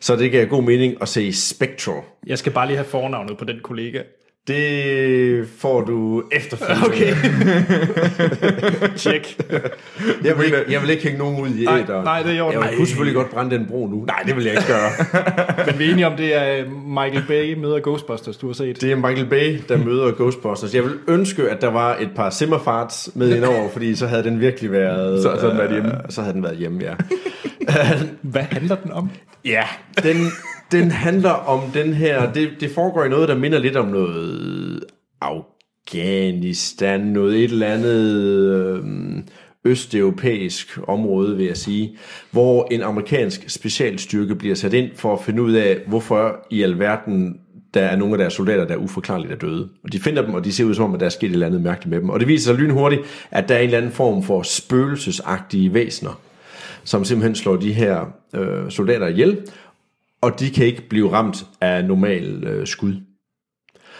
så 0.00 0.16
det 0.16 0.32
gav 0.32 0.46
god 0.46 0.62
mening 0.62 0.94
at 1.00 1.08
se 1.08 1.32
Spectral. 1.32 2.02
Jeg 2.26 2.38
skal 2.38 2.52
bare 2.52 2.66
lige 2.66 2.76
have 2.76 2.86
fornavnet 2.86 3.38
på 3.38 3.44
den 3.44 3.56
kollega. 3.62 4.02
Det 4.48 5.48
får 5.58 5.80
du 5.80 6.22
efterfølgende. 6.32 6.86
Okay. 6.86 7.14
Tjek. 8.96 9.40
Jeg 10.24 10.38
vil, 10.38 10.44
ikke, 10.44 10.56
jeg 10.68 10.82
vil 10.82 10.90
ikke 10.90 11.02
hænge 11.02 11.18
nogen 11.18 11.40
ud 11.42 11.48
i 11.48 11.64
Nej, 11.64 11.80
æderen. 11.80 12.04
nej, 12.04 12.22
det 12.22 12.30
er 12.32 12.36
i 12.36 12.40
orden. 12.40 12.60
Jeg 12.62 12.72
kunne 12.76 12.86
selvfølgelig 12.86 13.14
godt 13.16 13.30
brænde 13.30 13.56
den 13.58 13.66
bro 13.66 13.86
nu. 13.86 14.04
Nej, 14.04 14.22
det 14.26 14.36
vil 14.36 14.44
jeg 14.44 14.52
ikke 14.52 14.66
gøre. 14.66 14.90
Men 15.66 15.78
vi 15.78 15.84
er 15.88 15.92
enige 15.92 16.06
om, 16.06 16.16
det 16.16 16.34
er 16.36 16.64
Michael 16.88 17.24
Bay 17.28 17.54
møder 17.54 17.80
Ghostbusters, 17.80 18.36
du 18.36 18.46
har 18.46 18.54
set. 18.54 18.80
Det 18.80 18.92
er 18.92 18.96
Michael 18.96 19.26
Bay, 19.26 19.60
der 19.68 19.76
møder 19.76 20.12
Ghostbusters. 20.12 20.74
Jeg 20.74 20.84
vil 20.84 20.92
ønske, 21.08 21.50
at 21.50 21.60
der 21.60 21.70
var 21.70 21.96
et 22.00 22.10
par 22.16 22.30
simmerfarts 22.30 23.10
med 23.14 23.36
indover, 23.36 23.68
fordi 23.72 23.94
så 23.94 24.06
havde 24.06 24.24
den 24.24 24.40
virkelig 24.40 24.72
været... 24.72 25.22
Så- 25.22 25.36
så 25.40 25.40
havde 25.40 25.50
den 25.50 25.58
været 25.58 25.70
hjemme. 25.72 25.88
Øh, 25.90 26.00
så 26.10 26.20
havde 26.22 26.34
den 26.34 26.42
været 26.42 26.56
hjemme, 26.56 26.80
ja. 26.84 26.94
Hvad 28.22 28.42
handler 28.42 28.76
den 28.76 28.92
om? 28.92 29.10
ja, 29.44 29.62
den, 30.02 30.16
den 30.72 30.90
handler 30.90 31.30
om 31.30 31.60
den 31.74 31.94
her... 31.94 32.32
Det, 32.32 32.50
det 32.60 32.70
foregår 32.70 33.04
i 33.04 33.08
noget, 33.08 33.28
der 33.28 33.34
minder 33.34 33.58
lidt 33.58 33.76
om 33.76 33.86
noget 33.86 34.84
Afghanistan, 35.20 37.00
noget 37.00 37.36
et 37.36 37.50
eller 37.50 37.66
andet... 37.66 38.12
Øh, 38.54 38.84
østeuropæisk 39.64 40.78
område, 40.88 41.36
vil 41.36 41.46
jeg 41.46 41.56
sige, 41.56 41.96
hvor 42.30 42.68
en 42.70 42.82
amerikansk 42.82 43.50
specialstyrke 43.50 44.34
bliver 44.34 44.54
sat 44.54 44.72
ind 44.72 44.90
for 44.96 45.12
at 45.12 45.20
finde 45.20 45.42
ud 45.42 45.52
af, 45.52 45.78
hvorfor 45.86 46.46
i 46.50 46.62
alverden 46.62 47.36
der 47.74 47.80
er 47.80 47.96
nogle 47.96 48.14
af 48.14 48.18
deres 48.18 48.32
soldater, 48.32 48.64
der 48.64 48.74
er 48.74 48.78
uforklarligt 48.78 49.32
er 49.32 49.36
døde. 49.36 49.68
Og 49.84 49.92
de 49.92 50.00
finder 50.00 50.22
dem, 50.22 50.34
og 50.34 50.44
de 50.44 50.52
ser 50.52 50.64
ud 50.64 50.74
som 50.74 50.84
om, 50.84 50.94
at 50.94 51.00
der 51.00 51.06
er 51.06 51.10
sket 51.10 51.26
et 51.26 51.32
eller 51.32 51.46
andet 51.46 51.62
mærkeligt 51.62 51.90
med 51.90 52.00
dem. 52.00 52.10
Og 52.10 52.20
det 52.20 52.28
viser 52.28 52.52
sig 52.52 52.60
lynhurtigt, 52.60 53.02
at 53.30 53.48
der 53.48 53.54
er 53.54 53.58
en 53.58 53.64
eller 53.64 53.78
anden 53.78 53.92
form 53.92 54.22
for 54.22 54.42
spøgelsesagtige 54.42 55.74
væsener, 55.74 56.20
som 56.84 57.04
simpelthen 57.04 57.34
slår 57.34 57.56
de 57.56 57.72
her 57.72 58.12
øh, 58.34 58.70
soldater 58.70 59.06
ihjel, 59.06 59.38
og 60.22 60.40
de 60.40 60.50
kan 60.50 60.66
ikke 60.66 60.88
blive 60.88 61.12
ramt 61.12 61.46
af 61.60 61.84
normal 61.84 62.44
øh, 62.44 62.66
skud. 62.66 62.94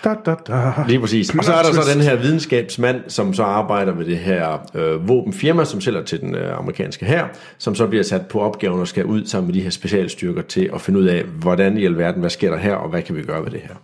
Da, 0.05 0.15
da, 0.27 0.35
da. 0.35 0.73
Lige 0.89 1.01
præcis. 1.01 1.35
Og 1.35 1.45
så 1.45 1.53
er 1.53 1.63
der 1.63 1.73
så 1.73 1.93
den 1.95 2.01
her 2.01 2.17
videnskabsmand, 2.17 3.03
som 3.09 3.35
så 3.35 3.43
arbejder 3.43 3.93
ved 3.93 4.07
det 4.07 4.19
her 4.19 4.71
øh, 4.75 5.09
våbenfirma, 5.09 5.65
som 5.65 5.81
sælger 5.81 6.03
til 6.03 6.21
den 6.21 6.35
øh, 6.35 6.59
amerikanske 6.59 7.07
her, 7.07 7.29
som 7.59 7.75
så 7.75 7.87
bliver 7.87 8.03
sat 8.03 8.27
på 8.27 8.41
opgaven 8.41 8.81
og 8.81 8.89
skal 8.89 9.05
ud 9.05 9.27
sammen 9.27 9.47
med 9.47 9.55
de 9.55 9.61
her 9.63 9.71
specialstyrker 9.71 10.43
til 10.43 10.71
at 10.75 10.81
finde 10.81 11.01
ud 11.01 11.05
af, 11.05 11.25
hvordan 11.25 11.79
i 11.79 11.85
alverden, 11.85 12.21
hvad 12.21 12.31
sker 12.31 12.51
der 12.51 12.59
her, 12.59 12.75
og 12.75 12.89
hvad 12.89 13.03
kan 13.03 13.17
vi 13.17 13.23
gøre 13.23 13.45
ved 13.45 13.51
det 13.51 13.61
her. 13.61 13.75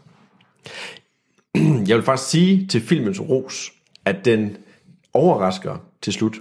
Jeg 1.89 1.97
vil 1.97 2.05
faktisk 2.05 2.31
sige 2.31 2.67
til 2.67 2.81
filmens 2.81 3.21
ros, 3.21 3.73
at 4.05 4.25
den 4.25 4.57
overrasker 5.15 5.77
til 6.03 6.13
slut. 6.13 6.37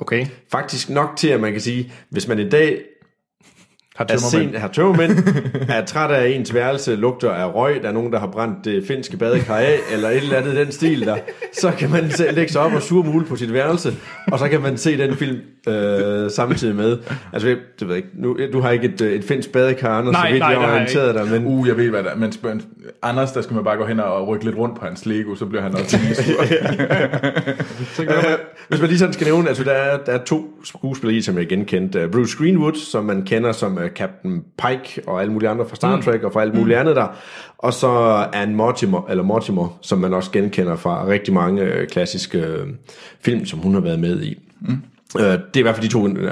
Okay. 0.00 0.26
Faktisk 0.50 0.90
nok 0.90 1.16
til, 1.16 1.28
at 1.28 1.40
man 1.40 1.52
kan 1.52 1.60
sige, 1.60 1.92
hvis 2.10 2.28
man 2.28 2.38
i 2.38 2.48
dag 2.48 2.82
Har 3.96 4.04
er 4.04 4.16
tømmermænd. 4.16 4.56
har 4.56 4.68
tømmermænd, 4.68 5.10
er 5.68 5.84
træt 5.84 6.10
af 6.10 6.28
ens 6.28 6.54
værelse, 6.54 6.96
lugter 6.96 7.30
af 7.30 7.54
røg, 7.54 7.82
der 7.82 7.88
er 7.88 7.92
nogen, 7.92 8.12
der 8.12 8.18
har 8.18 8.26
brændt 8.26 8.64
det 8.64 8.84
finske 8.86 9.16
badekar 9.16 9.56
af, 9.56 9.76
eller 9.92 10.08
et 10.10 10.16
eller 10.16 10.36
andet 10.36 10.52
i 10.54 10.56
den 10.56 10.72
stil 10.72 11.00
der, 11.06 11.16
så 11.52 11.70
kan 11.78 11.90
man 11.90 12.10
se- 12.10 12.30
lægge 12.32 12.52
sig 12.52 12.60
op 12.60 12.72
og 12.72 12.82
sure 12.82 13.04
mule 13.04 13.26
på 13.26 13.36
sit 13.36 13.52
værelse, 13.52 13.94
og 14.32 14.38
så 14.38 14.48
kan 14.48 14.60
man 14.62 14.76
se 14.76 14.98
den 14.98 15.14
film 15.16 15.38
øh, 15.68 16.30
samtidig 16.30 16.74
med. 16.76 16.98
Altså, 17.32 17.48
jeg- 17.48 17.56
det 17.80 17.88
ved 17.88 17.94
jeg 17.94 18.04
ikke, 18.04 18.08
nu, 18.22 18.36
du 18.52 18.60
har 18.60 18.70
ikke 18.70 18.84
et, 18.86 19.00
øh, 19.00 19.12
et 19.12 19.24
finsk 19.24 19.52
badekar, 19.52 19.98
Anders, 19.98 20.12
Nej, 20.12 20.26
så 20.26 20.32
vidt 20.32 20.40
nej, 20.40 20.48
jeg 20.48 20.60
det 20.60 20.66
har 20.68 20.74
orienteret 20.74 21.14
dig, 21.14 21.26
men 21.40 21.46
Uh, 21.46 21.68
jeg 21.68 21.76
ved 21.76 21.90
hvad 21.90 22.02
der 22.02 22.10
er. 22.10 22.16
Men 22.16 22.32
spørg, 22.32 22.56
Anders, 23.02 23.32
der 23.32 23.42
skal 23.42 23.54
man 23.54 23.64
bare 23.64 23.76
gå 23.76 23.86
hen 23.86 24.00
og 24.00 24.28
rykke 24.28 24.44
lidt 24.44 24.56
rundt 24.56 24.78
på 24.80 24.86
hans 24.86 25.06
Lego, 25.06 25.34
så 25.34 25.46
bliver 25.46 25.62
han 25.62 25.74
også 25.74 25.98
lige 26.02 26.14
sur. 26.14 26.44
Øh, 28.00 28.08
Hvis 28.68 28.80
man 28.80 28.88
lige 28.88 28.98
sådan 28.98 29.12
skal 29.14 29.24
nævne, 29.26 29.48
altså 29.48 29.64
der 29.64 29.70
er, 29.70 29.98
der 30.06 30.12
er 30.12 30.24
to 30.24 30.44
skuespillere 30.64 31.16
i, 31.16 31.20
som 31.22 31.38
jeg 31.38 31.46
genkendte. 31.46 32.08
Bruce 32.12 32.36
Greenwood, 32.38 32.74
som 32.74 33.04
man 33.04 33.22
kender 33.22 33.52
som 33.52 33.78
uh, 33.84 33.90
Captain 33.90 34.44
Pike 34.58 35.02
og 35.06 35.20
alle 35.20 35.32
mulige 35.32 35.48
andre 35.48 35.68
fra 35.68 35.76
Star 35.76 36.00
Trek 36.00 36.22
og 36.22 36.32
fra 36.32 36.40
alt 36.42 36.54
muligt 36.54 36.78
andet 36.78 36.96
der. 36.96 37.06
Og 37.58 37.72
så 37.72 37.88
Anne 38.32 38.54
Mortimer, 38.54 39.06
eller 39.10 39.24
Mortimer, 39.24 39.78
som 39.82 39.98
man 39.98 40.14
også 40.14 40.30
genkender 40.30 40.76
fra 40.76 41.06
rigtig 41.06 41.34
mange 41.34 41.62
øh, 41.62 41.88
klassiske 41.88 42.38
øh, 42.38 42.66
film, 43.20 43.46
som 43.46 43.58
hun 43.58 43.74
har 43.74 43.80
været 43.80 44.00
med 44.00 44.22
i. 44.22 44.38
Mm. 44.60 44.82
Øh, 45.18 45.24
det 45.24 45.32
er 45.32 45.58
i 45.58 45.62
hvert 45.62 45.74
fald 45.74 45.86
de 45.86 45.92
to 45.92 46.08
øh, 46.08 46.30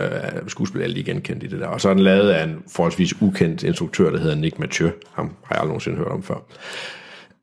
skuespillere, 0.49 0.89
jeg 0.89 0.95
lige 0.95 1.13
genkendt 1.13 1.43
i 1.43 1.47
det 1.47 1.61
der. 1.61 1.67
Og 1.67 1.81
så 1.81 1.89
er 1.89 1.95
den 1.95 2.03
lavet 2.03 2.31
af 2.31 2.45
en 2.45 2.57
forholdsvis 2.75 3.23
ukendt 3.23 3.63
instruktør, 3.63 4.11
der 4.11 4.19
hedder 4.19 4.37
Nick 4.37 4.59
Mathieu. 4.59 4.91
Ham 5.13 5.27
har 5.45 5.55
jeg 5.55 5.61
aldrig 5.61 5.69
nogensinde 5.69 5.99
hørt 5.99 6.09
om 6.09 6.23
før. 6.23 6.35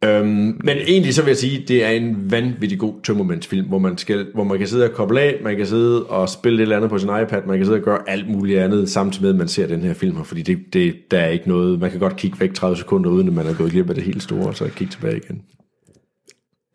Øhm, 0.04 0.62
men 0.64 0.78
egentlig 0.88 1.14
så 1.14 1.22
vil 1.22 1.30
jeg 1.30 1.38
sige, 1.38 1.64
det 1.68 1.86
er 1.86 1.90
en 1.90 2.32
vanvittig 2.32 2.80
god 2.80 2.94
tømmermændsfilm, 3.04 3.68
hvor 3.68 3.80
man, 3.80 3.98
skal, 3.98 4.28
hvor 4.34 4.44
man 4.44 4.58
kan 4.58 4.68
sidde 4.68 4.86
og 4.86 4.92
koble 4.92 5.22
af, 5.22 5.40
man 5.44 5.58
kan 5.58 5.68
sidde 5.68 6.06
og 6.06 6.30
spille 6.30 6.58
et 6.58 6.62
eller 6.62 6.76
andet 6.76 6.90
på 6.90 6.98
sin 6.98 7.10
iPad, 7.10 7.42
man 7.48 7.58
kan 7.58 7.66
sidde 7.66 7.78
og 7.78 7.84
gøre 7.84 8.10
alt 8.10 8.30
muligt 8.30 8.60
andet, 8.60 8.90
samtidig 8.90 9.24
med, 9.24 9.30
at 9.30 9.36
man 9.36 9.48
ser 9.48 9.68
den 9.68 9.82
her 9.82 9.94
film 9.94 10.16
her, 10.16 10.24
fordi 10.24 10.42
det, 10.42 10.74
det, 10.74 10.96
der 11.12 11.20
er 11.20 11.28
ikke 11.28 11.50
noget, 11.50 11.80
man 11.80 11.92
kan 11.92 12.00
godt 12.00 12.16
kigge 12.16 12.40
væk 12.40 12.54
30 12.54 12.78
sekunder, 12.78 13.10
uden 13.10 13.28
at 13.28 13.34
man 13.34 13.48
er 13.48 13.54
gået 13.54 13.72
glip 13.72 13.90
af 13.90 13.96
det 13.96 14.04
helt 14.04 14.24
store, 14.24 14.48
og 14.48 14.56
så 14.56 14.70
kigge 14.76 14.92
tilbage 14.92 15.18
igen. 15.18 15.42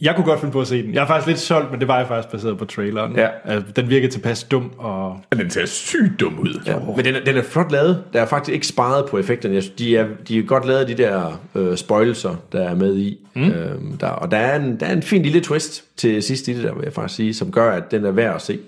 Jeg 0.05 0.15
kunne 0.17 0.25
godt 0.25 0.41
finde 0.41 0.53
på 0.53 0.61
at 0.61 0.67
se 0.67 0.83
den. 0.83 0.95
Jeg 0.95 1.03
er 1.03 1.07
faktisk 1.07 1.27
lidt 1.27 1.39
solgt, 1.39 1.71
men 1.71 1.81
det 1.81 1.89
var 1.89 1.99
jeg 1.99 2.09
faktisk 2.09 2.33
baseret 2.33 2.59
på 2.59 2.65
traileren. 2.65 3.17
Ja. 3.17 3.29
Altså, 3.45 3.73
den 3.77 3.89
virkede 3.89 4.13
tilpas 4.13 4.45
dum, 4.45 4.71
og 4.79 5.21
Den 5.33 5.51
ser 5.51 5.67
sygt 5.67 6.21
dum 6.21 6.39
ud. 6.39 6.63
Ja, 6.67 6.79
men 6.97 7.05
den 7.05 7.15
er, 7.15 7.25
den 7.25 7.37
er 7.37 7.43
flot 7.43 7.73
lavet. 7.73 8.05
Der 8.13 8.21
er 8.23 8.27
faktisk 8.27 8.55
ikke 8.55 8.67
sparet 8.67 9.07
på 9.07 9.19
effekterne. 9.19 9.61
De 9.61 9.97
er, 9.97 10.07
de 10.29 10.39
er 10.39 10.43
godt 10.43 10.67
lavet, 10.67 10.89
de 10.89 10.95
der 10.95 11.41
øh, 11.55 11.77
spoilser, 11.77 12.37
der 12.53 12.69
er 12.69 12.75
med 12.75 12.97
i. 12.97 13.19
Mm. 13.35 13.51
Øhm, 13.51 13.97
der, 13.99 14.07
og 14.09 14.31
der 14.31 14.37
er, 14.37 14.57
en, 14.57 14.81
der 14.81 14.87
er 14.87 14.93
en 14.93 15.03
fin 15.03 15.23
lille 15.23 15.41
twist 15.41 15.85
til 15.97 16.23
sidst 16.23 16.49
i 16.49 16.53
det 16.57 16.65
der, 16.65 16.75
vil 16.75 16.85
jeg 16.85 16.93
faktisk 16.93 17.17
sige, 17.17 17.35
som 17.35 17.53
gør, 17.53 17.73
at 17.73 17.91
den 17.91 18.05
er 18.05 18.11
værd 18.11 18.35
at 18.35 18.43
se. 18.43 18.59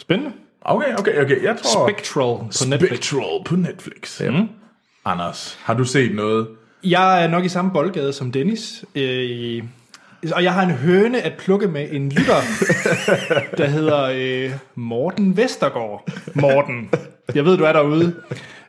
spændende. 0.00 0.32
Okay, 0.60 0.96
okay, 0.98 1.22
okay. 1.22 1.42
Jeg 1.44 1.56
tror... 1.64 1.88
Spectral 1.88 2.36
på 2.38 2.68
Netflix. 2.68 2.90
Spectral 2.90 3.44
på 3.44 3.56
Netflix. 3.56 4.20
Ja. 4.20 4.30
Mm. 4.30 4.48
Anders, 5.04 5.58
har 5.62 5.74
du 5.74 5.84
set 5.84 6.14
noget? 6.14 6.46
Jeg 6.84 7.24
er 7.24 7.28
nok 7.28 7.44
i 7.44 7.48
samme 7.48 7.70
boldgade 7.70 8.12
som 8.12 8.32
Dennis. 8.32 8.84
Øh, 8.94 9.62
og 10.32 10.42
jeg 10.42 10.54
har 10.54 10.62
en 10.62 10.70
høne 10.70 11.22
at 11.22 11.32
plukke 11.38 11.68
med 11.68 11.88
en 11.90 12.08
lytter, 12.08 12.40
der 13.58 13.66
hedder 13.66 14.02
øh, 14.14 14.52
Morten 14.74 15.36
Vestergaard. 15.36 16.10
Morten, 16.34 16.90
jeg 17.34 17.44
ved, 17.44 17.56
du 17.56 17.64
er 17.64 17.72
derude. 17.72 18.14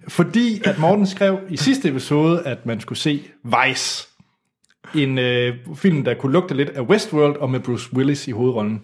Fordi 0.08 0.62
at 0.66 0.80
Morten 0.80 1.08
skrev 1.08 1.40
i 1.50 1.58
sidste 1.58 1.90
episode, 1.90 2.42
at 2.46 2.66
man 2.66 2.80
skulle 2.80 3.00
se 3.00 3.24
Vice. 3.44 4.08
En 4.96 5.18
øh, 5.18 5.56
film, 5.76 6.04
der 6.04 6.14
kunne 6.14 6.32
lugte 6.34 6.56
lidt 6.56 6.70
af 6.70 6.82
Westworld, 6.82 7.38
og 7.38 7.50
med 7.50 7.60
Bruce 7.60 7.94
Willis 7.94 8.28
i 8.28 8.32
hovedrollen. 8.32 8.82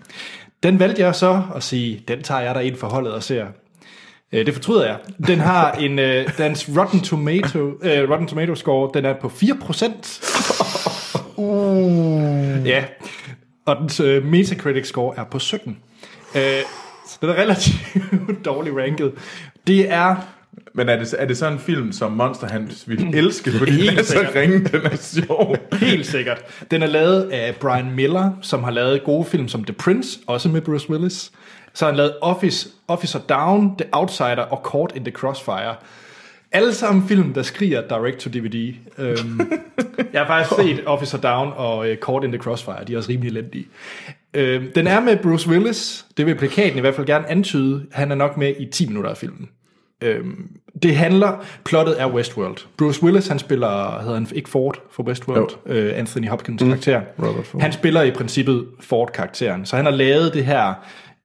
Den 0.64 0.80
valgte 0.80 1.02
jeg 1.02 1.16
så 1.16 1.42
at 1.56 1.64
sige, 1.64 2.04
den 2.08 2.24
tager 2.24 2.42
jeg 2.42 2.56
der 2.56 2.62
ind 2.62 2.76
for 2.76 2.88
holdet 2.88 3.14
og 3.14 3.24
ser. 3.24 3.46
Øh, 4.32 4.46
det 4.46 4.54
fortryder 4.54 4.86
jeg. 4.86 4.98
Den 5.28 5.40
har 5.40 5.72
en, 5.72 6.00
øh, 6.00 6.38
dens 6.38 6.70
Rotten 6.78 7.00
Tomato, 7.02 7.60
øh, 7.82 8.10
Rotten 8.10 8.28
Tomato 8.28 8.56
score, 8.56 8.92
den 8.94 9.06
er 9.06 9.14
på 9.22 9.28
4%. 9.28 10.90
Uh. 11.38 12.68
Ja. 12.68 12.84
og 13.66 13.76
dens 13.82 14.00
øh, 14.00 14.26
Metacritic 14.26 14.88
score 14.88 15.14
er 15.18 15.24
på 15.24 15.40
17. 15.40 15.78
Øh, 16.36 16.42
så 17.08 17.18
den 17.22 17.30
er 17.30 17.34
relativt 17.34 17.76
dårligt 18.46 18.76
ranket. 18.78 19.12
Det 19.68 19.92
er 19.92 20.16
Men 20.74 20.90
er 20.90 20.96
det, 21.00 21.16
er 21.20 21.26
det 21.26 21.38
så 21.38 21.48
en 21.48 21.60
film, 21.60 21.92
som 21.92 22.12
Monster 22.12 22.48
Hans 22.48 22.90
ville 22.90 23.18
elske, 23.18 23.52
fordi 23.52 23.72
Helt 23.72 23.90
den 23.90 24.00
er 24.00 24.04
så 24.04 24.12
sikkert. 24.12 24.36
ringe, 24.36 24.60
den 24.60 24.82
er 24.86 24.96
sjov? 24.98 25.56
Helt 25.74 26.06
sikkert. 26.06 26.42
Den 26.72 26.84
er 26.84 26.88
lavet 26.88 27.22
af 27.32 27.56
Brian 27.56 27.92
Miller, 27.92 28.32
som 28.42 28.64
har 28.64 28.72
lavet 28.72 29.04
gode 29.04 29.26
film 29.26 29.48
som 29.48 29.64
The 29.64 29.74
Prince, 29.74 30.20
også 30.28 30.50
med 30.50 30.62
Bruce 30.62 30.90
Willis. 30.90 31.32
Så 31.74 31.86
har 31.86 31.92
han 31.92 31.98
lavet 31.98 32.14
Office, 32.22 32.70
Officer 32.88 33.20
Down, 33.20 33.78
The 33.78 33.86
Outsider 33.94 34.42
og 34.42 34.62
Caught 34.72 34.96
in 34.96 35.04
the 35.06 35.12
Crossfire. 35.12 35.76
Alle 36.54 36.74
sammen 36.74 37.08
film, 37.08 37.34
der 37.34 37.42
skriger 37.42 37.82
direct 37.88 38.20
to 38.20 38.30
DVD. 38.30 38.74
Øhm, 38.98 39.40
jeg 40.14 40.22
har 40.22 40.28
faktisk 40.28 40.62
set 40.62 40.84
Officer 40.86 41.18
Down 41.18 41.54
og 41.56 41.78
uh, 41.78 41.96
Caught 41.96 42.26
in 42.26 42.32
the 42.32 42.42
Crossfire. 42.42 42.84
De 42.88 42.94
er 42.94 42.98
også 42.98 43.10
rimelig 43.10 43.30
elendige. 43.30 43.66
Øhm, 44.34 44.72
den 44.76 44.88
er 44.88 45.00
med 45.00 45.18
Bruce 45.18 45.50
Willis. 45.50 46.06
Det 46.18 46.26
vil 46.26 46.36
plakaten 46.36 46.78
i 46.78 46.82
hvert 46.82 46.96
fald 46.96 47.08
gerne 47.08 47.30
antyde. 47.30 47.86
Han 47.92 48.12
er 48.12 48.16
nok 48.16 48.38
med 48.38 48.54
i 48.60 48.66
10 48.66 48.88
minutter 48.88 49.10
af 49.10 49.18
filmen. 49.18 49.50
Øhm, 50.02 50.50
det 50.84 50.96
handler, 50.96 51.46
plottet 51.66 52.02
er 52.02 52.14
Westworld. 52.14 52.58
Bruce 52.78 53.04
Willis, 53.04 53.28
han 53.28 53.40
spiller, 53.40 54.00
hedder 54.02 54.14
han 54.14 54.28
ikke 54.36 54.50
Ford 54.50 54.78
for 54.92 55.04
Westworld, 55.04 55.50
øh, 55.66 55.92
Anthony 55.96 56.30
Hopkins 56.30 56.62
mm. 56.62 56.68
karakter. 56.68 57.02
Robert 57.20 57.46
Ford. 57.46 57.62
Han 57.62 57.72
spiller 57.72 58.02
i 58.02 58.12
princippet 58.12 58.66
Ford-karakteren. 58.80 59.66
Så 59.66 59.76
han 59.76 59.86
har 59.86 59.92
lavet 59.92 60.34
det 60.34 60.46
her 60.46 60.74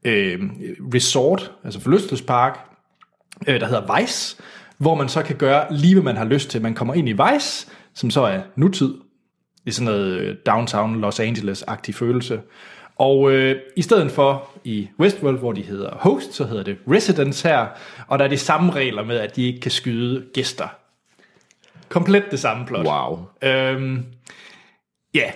øh, 0.04 0.40
resort, 0.94 1.52
altså 1.64 1.80
forlystelsespark, 1.80 2.58
øh, 3.46 3.60
der 3.60 3.66
hedder 3.66 4.00
Vice, 4.00 4.36
hvor 4.78 4.94
man 4.94 5.08
så 5.08 5.22
kan 5.22 5.36
gøre 5.36 5.66
lige, 5.72 5.94
hvad 5.94 6.02
man 6.02 6.16
har 6.16 6.24
lyst 6.24 6.50
til. 6.50 6.62
Man 6.62 6.74
kommer 6.74 6.94
ind 6.94 7.08
i 7.08 7.12
Vice, 7.12 7.66
som 7.94 8.10
så 8.10 8.22
er 8.22 8.40
nutid, 8.56 8.94
i 9.66 9.70
sådan 9.70 9.84
noget 9.84 10.18
øh, 10.18 10.36
downtown 10.46 11.00
Los 11.00 11.20
Angeles-agtig 11.20 11.94
følelse. 11.94 12.40
Og 12.96 13.32
øh, 13.32 13.56
i 13.76 13.82
stedet 13.82 14.10
for 14.10 14.48
i 14.64 14.88
Westworld, 15.00 15.38
hvor 15.38 15.52
de 15.52 15.62
hedder 15.62 15.90
host, 15.94 16.34
så 16.34 16.44
hedder 16.44 16.62
det 16.62 16.76
residence 16.90 17.48
her, 17.48 17.66
og 18.06 18.18
der 18.18 18.24
er 18.24 18.28
de 18.28 18.38
samme 18.38 18.72
regler 18.72 19.04
med, 19.04 19.16
at 19.16 19.36
de 19.36 19.46
ikke 19.46 19.60
kan 19.60 19.70
skyde 19.70 20.26
gæster. 20.34 20.68
Komplet 21.88 22.24
det 22.30 22.38
samme 22.38 22.66
plot. 22.66 22.86
Wow. 22.86 23.26
Øhm, 23.42 24.04
ja, 25.14 25.30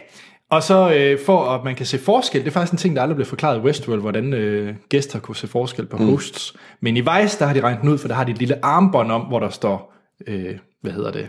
og 0.53 0.63
så 0.63 0.95
øh, 0.95 1.19
for 1.27 1.45
at 1.45 1.65
man 1.65 1.75
kan 1.75 1.87
se 1.87 1.99
forskel, 1.99 2.41
det 2.41 2.47
er 2.47 2.53
faktisk 2.53 2.73
en 2.73 2.79
ting, 2.79 2.97
der 2.97 3.03
aldrig 3.03 3.17
blev 3.17 3.27
forklaret 3.27 3.59
i 3.59 3.61
Westworld, 3.61 4.01
hvordan 4.01 4.33
øh, 4.33 4.75
gæster 4.89 5.19
kunne 5.19 5.37
se 5.37 5.49
forskel 5.49 5.87
på 5.87 5.97
hosts. 5.97 6.55
Men 6.81 6.97
i 6.97 7.01
Vice, 7.01 7.39
der 7.39 7.47
har 7.47 7.55
de 7.55 7.61
regnet 7.61 7.93
ud, 7.93 7.99
for 7.99 8.09
der 8.09 8.15
har 8.15 8.25
de 8.25 8.33
et 8.33 8.39
lille 8.39 8.65
armbånd 8.65 9.13
om, 9.13 9.21
hvor 9.21 9.39
der 9.39 9.49
står, 9.49 9.95
øh, 10.27 10.59
hvad 10.81 10.93
hedder 10.93 11.11
det? 11.11 11.29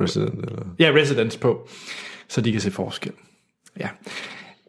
Resident, 0.00 0.34
eller... 0.34 0.62
Ja, 0.78 0.92
residence 0.94 1.38
på, 1.38 1.68
så 2.28 2.40
de 2.40 2.52
kan 2.52 2.60
se 2.60 2.70
forskel. 2.70 3.12
Ja. 3.80 3.88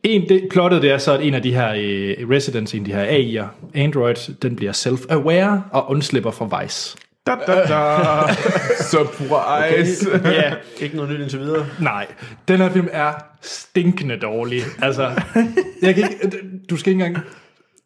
En, 0.04 0.30
det, 0.30 0.48
plottet 0.52 0.82
det 0.82 0.92
er 0.92 0.98
så, 0.98 1.14
at 1.14 1.22
en 1.22 1.34
af 1.34 1.42
de 1.42 1.54
her 1.54 1.70
øh, 1.70 2.30
residents, 2.30 2.74
en 2.74 2.80
af 2.80 2.86
de 2.86 2.94
her 2.94 3.06
AI'er, 3.06 3.48
Android, 3.74 4.36
den 4.42 4.56
bliver 4.56 4.74
self-aware 4.74 5.62
og 5.72 5.90
undslipper 5.90 6.32
fra 6.32 6.62
Vice. 6.62 6.98
Da, 7.28 7.36
da, 7.48 7.54
da. 7.68 8.34
Surprise. 8.92 10.14
Okay. 10.16 10.32
Ja, 10.34 10.54
Ikke 10.80 10.96
noget 10.96 11.12
nyt 11.12 11.20
indtil 11.22 11.40
videre. 11.40 11.66
Nej, 11.82 12.08
den 12.48 12.58
her 12.58 12.70
film 12.72 12.88
er 12.92 13.12
stinkende 13.42 14.18
dårlig. 14.20 14.62
Altså, 14.82 15.22
jeg 15.82 15.96
kan 15.96 16.04
ikke, 16.12 16.30
du 16.70 16.78
skal 16.78 16.92
ikke 16.94 17.06
engang... 17.06 17.26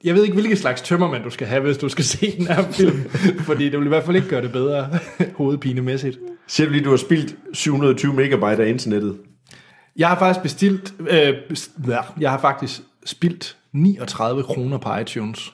Jeg 0.04 0.16
ved 0.16 0.24
ikke, 0.24 0.34
hvilke 0.34 0.56
slags 0.56 0.82
tømmermand 0.82 1.24
du 1.24 1.30
skal 1.30 1.48
have, 1.48 1.62
hvis 1.62 1.78
du 1.78 1.90
skal 1.90 2.04
se 2.04 2.38
den 2.38 2.48
her 2.48 2.72
film. 2.72 3.10
Fordi 3.40 3.70
det 3.70 3.80
vil 3.80 3.86
i 3.86 3.90
hvert 3.90 4.04
fald 4.04 4.16
ikke 4.16 4.28
gøre 4.28 4.42
det 4.42 4.52
bedre 4.52 4.90
hovedpinemæssigt. 5.36 6.18
Siger 6.48 6.68
du 6.68 6.74
lige, 6.74 6.84
du 6.86 6.90
har 6.90 6.98
spildt 6.98 7.36
720 7.54 8.14
megabyte 8.14 8.64
af 8.64 8.68
internettet? 8.70 9.18
Jeg 9.96 10.08
har 10.08 10.20
faktisk 10.20 10.44
bestilt... 10.44 10.94
Øh, 11.10 11.34
best- 11.50 11.72
ja, 11.90 12.00
jeg 12.20 12.32
har 12.32 12.38
faktisk 12.40 12.82
spildt 13.06 13.58
39 13.74 14.44
kroner 14.44 14.78
på 14.78 14.96
iTunes. 14.96 15.54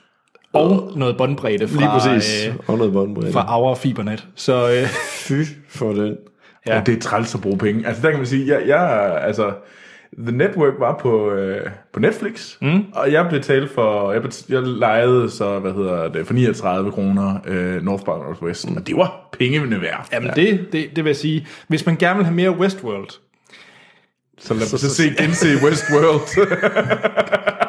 Og 0.52 0.92
noget 0.96 1.16
båndbredde 1.16 1.68
fra, 1.68 1.78
Lige 1.78 2.14
præcis. 2.14 2.46
øh, 2.48 2.54
og 2.66 2.78
noget 2.78 2.92
båndbredde. 2.92 3.32
fra 3.32 3.44
Aura 3.48 3.74
Fibernet. 3.74 4.26
Så 4.34 4.70
øh, 4.70 4.88
Fy 5.10 5.32
for 5.68 5.92
den. 5.92 6.16
ja. 6.66 6.74
Ja. 6.76 6.82
Det 6.86 6.96
er 6.96 7.00
træls 7.00 7.34
at 7.34 7.40
bruge 7.40 7.58
penge. 7.58 7.86
Altså 7.86 8.02
der 8.02 8.10
kan 8.10 8.18
man 8.18 8.26
sige, 8.26 8.54
jeg, 8.54 8.68
jeg 8.68 9.18
altså, 9.22 9.52
The 10.18 10.36
Network 10.36 10.72
var 10.78 10.98
på, 11.02 11.30
øh, 11.30 11.66
på 11.92 12.00
Netflix, 12.00 12.56
mm. 12.62 12.84
og 12.94 13.12
jeg 13.12 13.26
betalte 13.30 13.68
for, 13.74 14.12
jeg, 14.12 14.22
jeg 14.48 14.62
lejede 14.62 15.30
så, 15.30 15.58
hvad 15.58 15.72
hedder 15.72 16.08
det, 16.08 16.26
for 16.26 16.34
39 16.34 16.92
kroner 16.92 17.34
øh, 17.46 17.82
North 17.82 18.04
by 18.04 18.08
Northwest, 18.08 18.70
mm. 18.70 18.76
og 18.76 18.86
det 18.86 18.96
var 18.96 19.28
pengene 19.38 19.80
værd. 19.80 20.08
Jamen 20.12 20.30
det, 20.36 20.68
det, 20.72 20.86
det 20.96 21.04
vil 21.04 21.10
jeg 21.10 21.16
sige, 21.16 21.46
hvis 21.68 21.86
man 21.86 21.96
gerne 21.96 22.16
vil 22.16 22.24
have 22.24 22.34
mere 22.36 22.50
Westworld, 22.50 23.08
Så 24.38 24.54
lad 24.54 24.62
os 24.62 24.68
så 24.80 24.94
se, 24.94 25.02
gense 25.18 25.46
Westworld. 25.64 26.46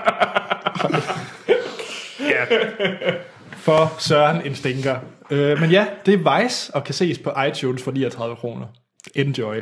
for 3.65 3.93
Søren 3.99 4.45
en 4.45 4.55
stinker. 4.55 4.95
Øh, 5.31 5.59
men 5.59 5.71
ja, 5.71 5.85
det 6.05 6.13
er 6.13 6.41
Vice 6.41 6.75
og 6.75 6.83
kan 6.83 6.93
ses 6.93 7.19
på 7.19 7.31
iTunes 7.49 7.83
for 7.83 7.91
39 7.91 8.35
kroner. 8.35 8.65
Enjoy. 9.15 9.55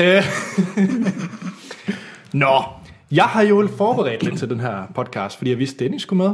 øh, 0.00 0.24
Nå, 2.32 2.62
jeg 3.10 3.24
har 3.24 3.42
jo 3.42 3.68
forberedt 3.76 4.22
lidt 4.22 4.38
til 4.38 4.50
den 4.50 4.60
her 4.60 4.82
podcast, 4.94 5.36
fordi 5.36 5.50
jeg 5.50 5.58
vidste, 5.58 5.84
Dennis 5.84 6.02
skulle 6.02 6.22
med. 6.22 6.32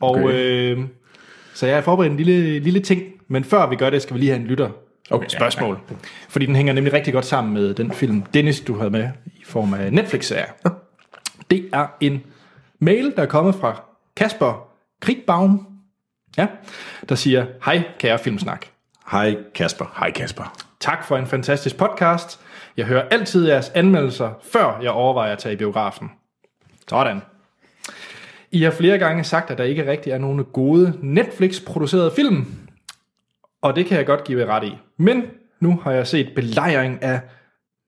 Og 0.00 0.10
Okay. 0.10 0.32
øh, 0.34 0.78
så 1.54 1.66
jeg 1.66 1.76
har 1.76 1.82
forberedt 1.82 2.10
en 2.10 2.16
lille, 2.16 2.58
lille 2.58 2.80
ting. 2.80 3.02
Men 3.28 3.44
før 3.44 3.68
vi 3.68 3.76
gør 3.76 3.90
det, 3.90 4.02
skal 4.02 4.14
vi 4.14 4.20
lige 4.20 4.30
have 4.30 4.40
en 4.40 4.46
lytter 4.46 4.70
Okay, 5.10 5.24
ja, 5.24 5.28
spørgsmål. 5.28 5.78
Fordi 6.28 6.46
den 6.46 6.56
hænger 6.56 6.72
nemlig 6.72 6.92
rigtig 6.92 7.12
godt 7.14 7.24
sammen 7.24 7.54
med 7.54 7.74
den 7.74 7.92
film, 7.92 8.22
Dennis, 8.34 8.60
du 8.60 8.76
havde 8.78 8.90
med 8.90 9.08
i 9.26 9.42
form 9.44 9.74
af 9.74 9.92
Netflix-serie. 9.92 10.46
Det 11.50 11.68
er 11.72 11.86
en 12.00 12.22
mail, 12.78 13.12
der 13.16 13.22
er 13.22 13.26
kommet 13.26 13.54
fra 13.54 13.82
Kasper 14.16 14.68
Krigbaum, 15.02 15.66
ja, 16.38 16.46
der 17.08 17.14
siger, 17.14 17.46
hej 17.64 17.82
kære 17.98 18.18
filmsnak. 18.18 18.66
Hej 19.10 19.36
Kasper. 19.54 19.94
Hej 19.98 20.10
Kasper. 20.10 20.58
Tak 20.80 21.04
for 21.04 21.16
en 21.16 21.26
fantastisk 21.26 21.76
podcast. 21.76 22.40
Jeg 22.76 22.86
hører 22.86 23.08
altid 23.10 23.46
jeres 23.46 23.68
anmeldelser, 23.68 24.30
før 24.42 24.78
jeg 24.82 24.90
overvejer 24.90 25.32
at 25.32 25.38
tage 25.38 25.52
i 25.52 25.56
biografen. 25.56 26.10
Sådan. 26.88 27.20
I 28.50 28.62
har 28.62 28.70
flere 28.70 28.98
gange 28.98 29.24
sagt, 29.24 29.50
at 29.50 29.58
der 29.58 29.64
ikke 29.64 29.90
rigtig 29.90 30.12
er 30.12 30.18
nogen 30.18 30.44
gode 30.44 30.98
Netflix-producerede 31.02 32.12
film. 32.16 32.46
Og 33.62 33.76
det 33.76 33.86
kan 33.86 33.98
jeg 33.98 34.06
godt 34.06 34.24
give 34.24 34.46
ret 34.46 34.64
i. 34.64 34.78
Men 34.96 35.22
nu 35.60 35.80
har 35.84 35.92
jeg 35.92 36.06
set 36.06 36.32
belejring 36.34 37.02
af 37.02 37.20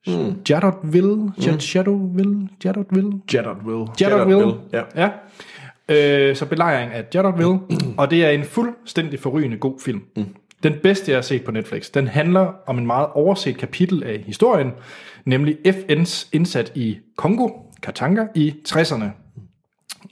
mm. 0.07 0.41
Jadotville. 0.49 1.15
Mm. 1.15 1.59
Shadowville? 1.59 2.49
Jadotville? 2.65 3.21
Jadotville. 3.33 3.87
Jadotville. 4.01 4.53
Ja. 4.73 4.81
ja. 4.95 5.09
Øh, 5.89 6.35
så 6.35 6.45
belejring 6.45 6.91
af 6.91 7.05
Jadotville, 7.13 7.59
og 7.97 8.11
det 8.11 8.25
er 8.25 8.29
en 8.29 8.43
fuldstændig 8.43 9.19
forrygende 9.19 9.57
god 9.57 9.79
film. 9.79 10.01
Mm. 10.15 10.25
Den 10.63 10.73
bedste, 10.83 11.11
jeg 11.11 11.17
har 11.17 11.21
set 11.21 11.43
på 11.43 11.51
Netflix. 11.51 11.91
Den 11.91 12.07
handler 12.07 12.53
om 12.67 12.77
en 12.77 12.85
meget 12.85 13.07
overset 13.13 13.57
kapitel 13.57 14.03
af 14.03 14.23
historien, 14.25 14.71
nemlig 15.25 15.57
FN's 15.67 16.29
indsat 16.33 16.71
i 16.75 16.97
Kongo, 17.15 17.49
Katanga, 17.83 18.25
i 18.35 18.53
60'erne. 18.69 19.24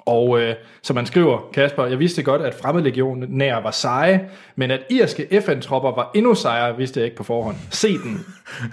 Og 0.06 0.42
øh, 0.42 0.56
som 0.82 0.96
man 0.96 1.06
skriver, 1.06 1.50
Kasper, 1.54 1.86
jeg 1.86 2.00
vidste 2.00 2.24
godt, 2.24 2.42
at 2.42 2.54
fremmedlegionen 2.62 3.30
nær 3.30 3.56
var 3.56 3.72
seje, 3.72 4.22
men 4.56 4.72
at 4.72 4.80
irske 4.89 5.42
FN-tropper 5.42 5.96
var 5.96 6.12
endnu 6.16 6.36
sejere, 6.36 6.78
vidste 6.78 7.00
jeg 7.00 7.06
ikke 7.06 7.18
på 7.18 7.24
forhånd. 7.24 7.56
Se 7.70 7.98
den. 7.98 8.26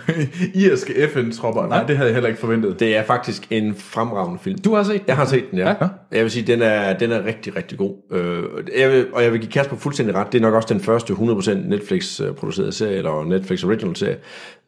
Irske 0.65 1.09
FN-tropper. 1.15 1.67
Nej, 1.67 1.83
det 1.87 1.97
havde 1.97 2.09
jeg 2.09 2.15
heller 2.15 2.29
ikke 2.29 2.41
forventet. 2.41 2.81
Det 2.81 2.97
er 2.97 3.03
faktisk 3.03 3.47
en 3.51 3.75
fremragende 3.75 4.39
film. 4.43 4.59
Du 4.59 4.75
har 4.75 4.83
set 4.83 4.93
den? 4.93 5.05
Jeg 5.07 5.17
har 5.17 5.25
set 5.25 5.51
den, 5.51 5.59
ja. 5.59 5.69
Ja. 5.69 5.75
ja. 5.81 5.89
Jeg 6.13 6.23
vil 6.23 6.31
sige, 6.31 6.47
den 6.47 6.63
er, 6.63 6.99
den 6.99 7.13
er 7.13 7.25
rigtig, 7.25 7.57
rigtig 7.57 7.79
god. 7.79 7.95
Øh, 8.13 8.45
jeg 8.79 8.91
vil, 8.91 9.07
og 9.13 9.23
jeg 9.23 9.33
vil 9.33 9.41
give 9.41 9.53
Kasper 9.53 9.77
fuldstændig 9.77 10.15
ret. 10.15 10.33
Det 10.33 10.39
er 10.39 10.43
nok 10.43 10.55
også 10.55 10.75
den 10.75 10.81
første 10.81 11.13
100% 11.13 11.55
Netflix-producerede 11.55 12.73
serie, 12.73 12.97
eller 12.97 13.25
Netflix 13.25 13.65
Original 13.65 13.97
serie, 13.97 14.17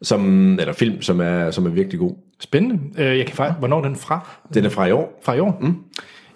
som, 0.01 0.51
eller 0.59 0.73
film, 0.73 1.01
som 1.01 1.21
er, 1.21 1.51
som 1.51 1.65
er 1.65 1.69
virkelig 1.69 1.99
god. 1.99 2.15
Spændende. 2.39 2.79
Øh, 2.97 3.17
jeg 3.17 3.25
kan 3.25 3.35
faktisk... 3.35 3.59
Hvornår 3.59 3.77
er 3.77 3.81
den 3.81 3.95
fra? 3.95 4.29
Den 4.53 4.65
er 4.65 4.69
fra 4.69 4.85
i 4.85 4.91
år. 4.91 5.19
Fra 5.23 5.33
i 5.33 5.39
år? 5.39 5.57
Mm. 5.61 5.75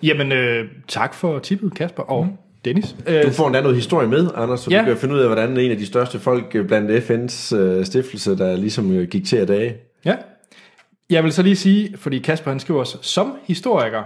Jamen, 0.04 0.32
øh, 0.32 0.66
tak 0.88 1.14
for 1.14 1.40
tippet, 1.40 1.74
Kasper 1.76 2.04
og 2.04 2.26
mm. 2.26 2.32
Dennis. 2.66 2.96
Øh, 3.08 3.24
Du 3.24 3.30
får 3.32 3.48
endda 3.48 3.62
noget 3.62 3.76
historie 3.76 4.08
med, 4.08 4.30
Anders, 4.36 4.60
så 4.60 4.72
Ja. 4.72 4.80
du 4.80 4.86
kan 4.86 4.98
finde 4.98 5.16
ud 5.16 5.20
af, 5.20 5.28
hvordan 5.28 5.58
en 5.58 5.72
af 5.72 5.78
de 5.78 5.86
største 5.86 6.20
folk 6.20 6.56
øh, 6.56 6.68
blandt 6.68 6.92
FN's 6.92 7.56
øh, 7.56 7.86
stiftelse, 7.86 8.38
der 8.38 8.56
ligesom 8.58 8.92
øh, 8.92 9.08
gik 9.08 9.26
til 9.26 9.38
af 9.38 9.48
dage. 9.48 9.76
ja. 10.06 10.16
Jeg 11.10 11.24
vil 11.24 11.34
så 11.34 11.42
lige 11.44 11.56
sige, 11.56 11.98
fordi 11.98 12.20
Kasper 12.20 12.52
han 12.52 12.60
skriver 12.60 12.80
også, 12.80 12.98
som 13.02 13.34
historiker, 13.48 14.04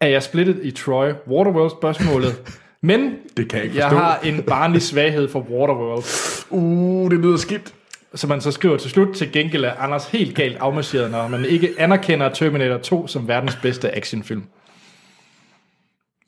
er 0.00 0.06
jeg 0.06 0.22
splittet 0.22 0.58
i 0.62 0.70
Troy 0.70 1.10
Waterworld-spørgsmålet, 1.28 2.34
men 2.82 3.14
Det 3.36 3.48
kan 3.48 3.56
jeg 3.58 3.64
ikke 3.64 3.76
jeg 3.78 3.84
forstå. 3.90 3.96
har 3.98 4.18
en 4.24 4.42
barnlig 4.42 4.82
svaghed 4.82 5.28
for 5.28 5.40
Waterworld. 5.40 6.04
Uh, 6.50 7.10
det 7.10 7.18
lyder 7.18 7.36
skidt. 7.36 7.74
Så 8.14 8.26
man 8.26 8.40
så 8.40 8.50
skriver 8.50 8.76
til 8.76 8.90
slut 8.90 9.08
til 9.16 9.32
gengæld 9.32 9.64
er 9.64 9.72
Anders 9.72 10.06
helt 10.06 10.34
galt 10.36 10.56
afmarcheret, 10.60 11.10
når 11.10 11.28
man 11.28 11.44
ikke 11.44 11.68
anerkender 11.78 12.28
Terminator 12.28 12.78
2 12.78 13.06
som 13.06 13.28
verdens 13.28 13.58
bedste 13.62 13.96
actionfilm. 13.96 14.42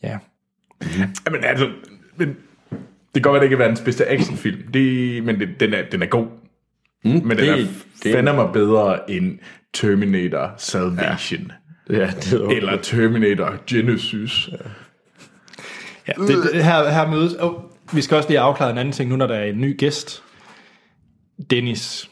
Ja. 0.03 0.19
Jamen 1.27 1.45
altså, 1.45 1.71
men, 2.17 2.29
det 2.29 2.37
kan 3.15 3.23
godt 3.23 3.33
være, 3.33 3.41
det 3.41 3.47
ikke 3.47 3.55
er 3.55 3.59
verdens 3.59 3.81
bedste 3.81 4.07
actionfilm, 4.09 4.63
det, 4.73 5.25
men 5.25 5.41
det, 5.41 5.61
den, 5.61 5.75
er, 5.75 5.83
den 5.93 6.03
er 6.03 6.07
god. 6.07 6.27
Mm, 7.05 7.11
men 7.11 7.23
den 7.31 7.37
det- 7.39 7.49
er 7.49 7.57
det- 8.03 8.13
fandme 8.13 8.33
mig 8.33 8.53
bedre 8.53 9.11
end 9.11 9.39
Terminator 9.75 10.55
Salvation. 10.57 11.53
Ja, 11.91 12.07
det 12.07 12.33
er 12.33 12.49
Eller 12.49 12.77
Terminator 12.83 13.55
Genesis. 13.67 14.49
Ja, 16.09 16.13
det, 16.13 16.29
det, 16.53 16.65
her, 16.65 16.91
her 16.91 17.11
mødes... 17.11 17.35
Oh, 17.35 17.63
vi 17.93 18.01
skal 18.03 18.17
også 18.17 18.29
lige 18.29 18.41
afklare 18.41 18.71
en 18.71 18.79
anden 18.79 18.93
ting, 18.93 19.11
nu 19.11 19.17
når 19.17 19.27
der 19.27 19.35
er 19.35 19.45
en 19.45 19.61
ny 19.61 19.79
gæst. 19.79 20.23
Dennis 21.51 22.11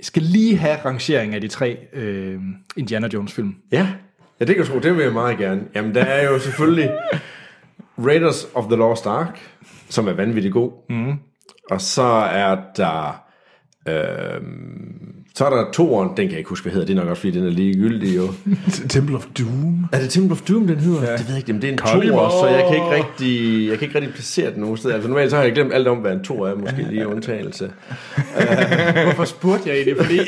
skal 0.00 0.22
lige 0.22 0.56
have 0.56 0.76
rangering 0.84 1.34
af 1.34 1.40
de 1.40 1.48
tre 1.48 1.78
øh, 1.92 2.40
Indiana 2.76 3.08
Jones-film. 3.14 3.54
Ja, 3.72 3.88
ja 4.40 4.44
det 4.44 4.56
kan 4.56 4.64
du 4.64 4.70
tro, 4.70 4.78
det 4.78 4.96
vil 4.96 5.02
jeg 5.02 5.12
meget 5.12 5.38
gerne. 5.38 5.62
Jamen, 5.74 5.94
der 5.94 6.04
er 6.04 6.30
jo 6.30 6.38
selvfølgelig 6.38 6.90
Raiders 7.98 8.48
of 8.54 8.64
the 8.64 8.76
Lost 8.76 9.06
Ark, 9.06 9.40
som 9.88 10.08
er 10.08 10.12
vanvittigt 10.12 10.54
god. 10.54 10.72
Mm. 10.88 11.12
Og 11.70 11.80
så 11.80 12.02
er 12.32 12.56
der... 12.76 13.24
Øh, 13.88 14.40
så 15.34 15.44
er 15.46 15.50
der 15.50 15.70
toeren, 15.72 16.08
den 16.08 16.16
kan 16.16 16.30
jeg 16.30 16.38
ikke 16.38 16.48
huske, 16.48 16.64
hvad 16.64 16.72
hedder. 16.72 16.86
Det 16.86 16.96
er 16.96 17.00
nok 17.00 17.08
også, 17.10 17.20
fordi 17.20 17.38
den 17.38 17.46
er 17.46 17.50
ligegyldig 17.50 18.16
jo. 18.16 18.28
Temple 18.88 19.16
of 19.16 19.26
Doom. 19.38 19.84
Er 19.92 19.98
det 20.00 20.10
Temple 20.10 20.32
of 20.32 20.40
Doom, 20.42 20.66
den 20.66 20.76
hedder? 20.76 21.02
Ja. 21.02 21.12
Det 21.12 21.20
ved 21.20 21.28
jeg 21.28 21.36
ikke, 21.36 21.52
men 21.52 21.62
det 21.62 21.68
er 21.68 21.72
en 21.72 21.78
toer, 21.78 22.30
så 22.30 22.46
jeg 22.46 22.64
kan 22.68 22.74
ikke 22.74 22.90
rigtig, 23.04 23.68
jeg 23.68 23.78
kan 23.78 23.88
ikke 23.88 23.98
rigtig 23.98 24.14
placere 24.14 24.52
den 24.52 24.60
nogen 24.60 24.76
steder. 24.76 24.94
Altså 24.94 25.08
normalt 25.08 25.30
så 25.30 25.36
har 25.36 25.42
jeg 25.42 25.52
glemt 25.52 25.72
alt 25.74 25.88
om, 25.88 25.98
hvad 25.98 26.12
en 26.12 26.22
toer 26.24 26.48
er, 26.48 26.54
måske 26.54 26.86
lige 26.90 27.08
undtagelse. 27.14 27.70
Hvorfor 29.04 29.24
spurgte 29.24 29.68
jeg 29.68 29.76
egentlig? 29.76 29.96
Fordi 29.96 30.18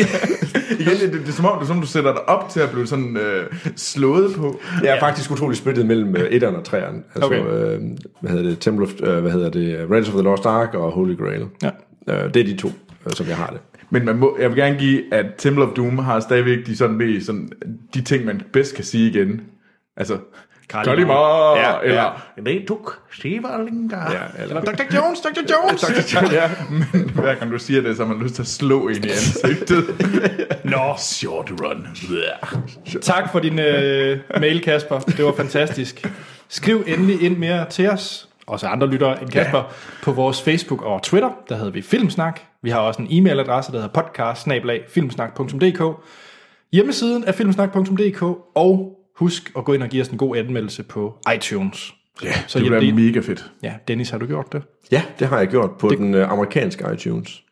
Igen, 0.81 0.93
det, 1.01 1.13
det, 1.13 1.21
det, 1.21 1.29
er 1.29 1.33
som 1.33 1.45
om, 1.45 1.59
det 1.59 1.63
er 1.63 1.67
som 1.67 1.77
om, 1.77 1.83
du 1.83 1.89
sætter 1.89 2.13
dig 2.13 2.29
op 2.29 2.49
til 2.49 2.61
at 2.61 2.71
blive 2.71 2.87
sådan 2.87 3.17
øh, 3.17 3.45
slået 3.77 4.35
på. 4.37 4.61
Jeg 4.85 4.97
er 4.97 5.01
faktisk 5.01 5.31
utrolig 5.31 5.57
splittet 5.59 5.87
mellem 5.87 6.17
øh, 6.17 6.31
etteren 6.31 6.57
og 6.57 6.65
treeren. 6.65 7.05
Altså, 7.15 7.27
Okay. 7.27 7.39
øh, 7.41 7.81
hvad 8.21 8.31
hedder 8.31 8.49
det? 8.49 8.59
Temple 8.59 8.87
of, 8.87 8.91
øh, 9.03 9.19
hvad 9.23 9.33
hedder 9.33 9.51
det? 9.51 9.87
Raiders 9.91 10.09
of 10.09 10.15
the 10.15 10.23
Lost 10.23 10.47
Ark 10.47 10.75
og 10.75 10.93
Holy 10.93 11.17
Grail. 11.17 11.47
Ja. 11.63 11.71
Øh, 12.09 12.35
det 12.35 12.41
er 12.41 12.45
de 12.45 12.57
to, 12.57 12.69
øh, 13.07 13.13
som 13.13 13.27
jeg 13.29 13.37
har 13.37 13.47
det. 13.47 13.72
Men 13.93 14.05
man 14.05 14.17
må, 14.17 14.37
jeg 14.41 14.49
vil 14.49 14.57
gerne 14.57 14.79
give, 14.79 15.15
at 15.15 15.27
Temple 15.39 15.65
of 15.65 15.75
Doom 15.77 15.99
har 15.99 16.21
stadigvæk 16.21 16.67
de, 16.67 16.77
sådan, 16.77 16.97
mest, 16.97 17.27
sådan, 17.27 17.53
de 17.95 18.01
ting, 18.01 18.25
man 18.25 18.43
bedst 18.53 18.75
kan 18.75 18.85
sige 18.85 19.11
igen. 19.11 19.41
Altså. 19.97 20.19
Kalimar, 20.69 21.57
Ja, 21.57 21.75
eller... 21.85 22.23
Det 22.47 22.65
tok 22.69 22.99
Shivalinga. 23.13 23.97
Ja, 23.97 24.43
eller, 24.43 24.61
Dr. 24.61 24.97
Jones, 24.97 25.21
Dr. 25.21 25.41
Jones! 25.53 26.33
Ja, 26.33 26.51
men 26.93 27.11
hver 27.11 27.35
gang 27.35 27.53
du 27.53 27.59
siger 27.59 27.83
det, 27.83 27.97
så 27.97 28.05
har 28.05 28.15
man 28.15 28.23
lyst 28.23 28.35
til 28.35 28.43
at 28.43 28.49
slå 28.49 28.89
ind 28.89 29.05
i 29.05 29.09
ansigtet. 29.09 29.85
Nå, 30.65 30.95
Short 30.99 31.53
run. 31.61 31.87
tak 33.03 33.33
for 33.33 33.39
din 33.39 33.59
øh, 33.59 34.19
mail, 34.41 34.61
Kasper. 34.61 34.99
Det 34.99 35.25
var 35.25 35.33
fantastisk. 35.33 36.07
Skriv 36.49 36.85
endelig 36.87 37.23
ind 37.23 37.37
mere 37.37 37.71
til 37.71 37.91
os, 37.91 38.29
også 38.47 38.67
andre 38.67 38.87
lyttere 38.87 39.23
end 39.23 39.31
Kasper, 39.31 39.59
ja. 39.59 39.65
på 40.03 40.13
vores 40.13 40.43
Facebook 40.43 40.83
og 40.83 41.03
Twitter. 41.03 41.31
Der 41.49 41.55
hedder 41.55 41.71
vi 41.71 41.83
Filmsnak. 41.83 42.41
Vi 42.63 42.71
har 42.71 42.79
også 42.81 43.03
en 43.03 43.09
e-mailadresse, 43.11 43.73
der 43.73 43.81
hedder 43.81 44.03
podcast 44.03 44.49
Hjemmesiden 46.73 47.25
er 47.27 47.33
filmsnak.dk, 47.33 48.23
og 48.55 48.99
husk 49.19 49.53
at 49.59 49.65
gå 49.65 49.73
ind 49.73 49.83
og 49.83 49.89
give 49.89 50.03
os 50.03 50.09
en 50.09 50.19
god 50.19 50.37
anmeldelse 50.37 50.83
på 50.83 51.15
iTunes. 51.35 51.95
Ja, 52.23 52.33
Så 52.47 52.59
det 52.59 52.67
bliver 52.67 52.95
mega 52.95 53.21
fedt. 53.21 53.51
Ja, 53.63 53.73
Dennis, 53.89 54.11
har 54.11 54.19
du 54.19 54.27
gjort 54.27 54.53
det? 54.53 54.63
ja, 54.93 55.03
det 55.19 55.27
har 55.29 55.39
jeg 55.39 55.49
gjort 55.49 55.71
på 55.79 55.89
det... 55.89 55.99
den 55.99 56.15
øh, 56.15 56.31
amerikanske 56.33 56.85
iTunes. 56.95 57.43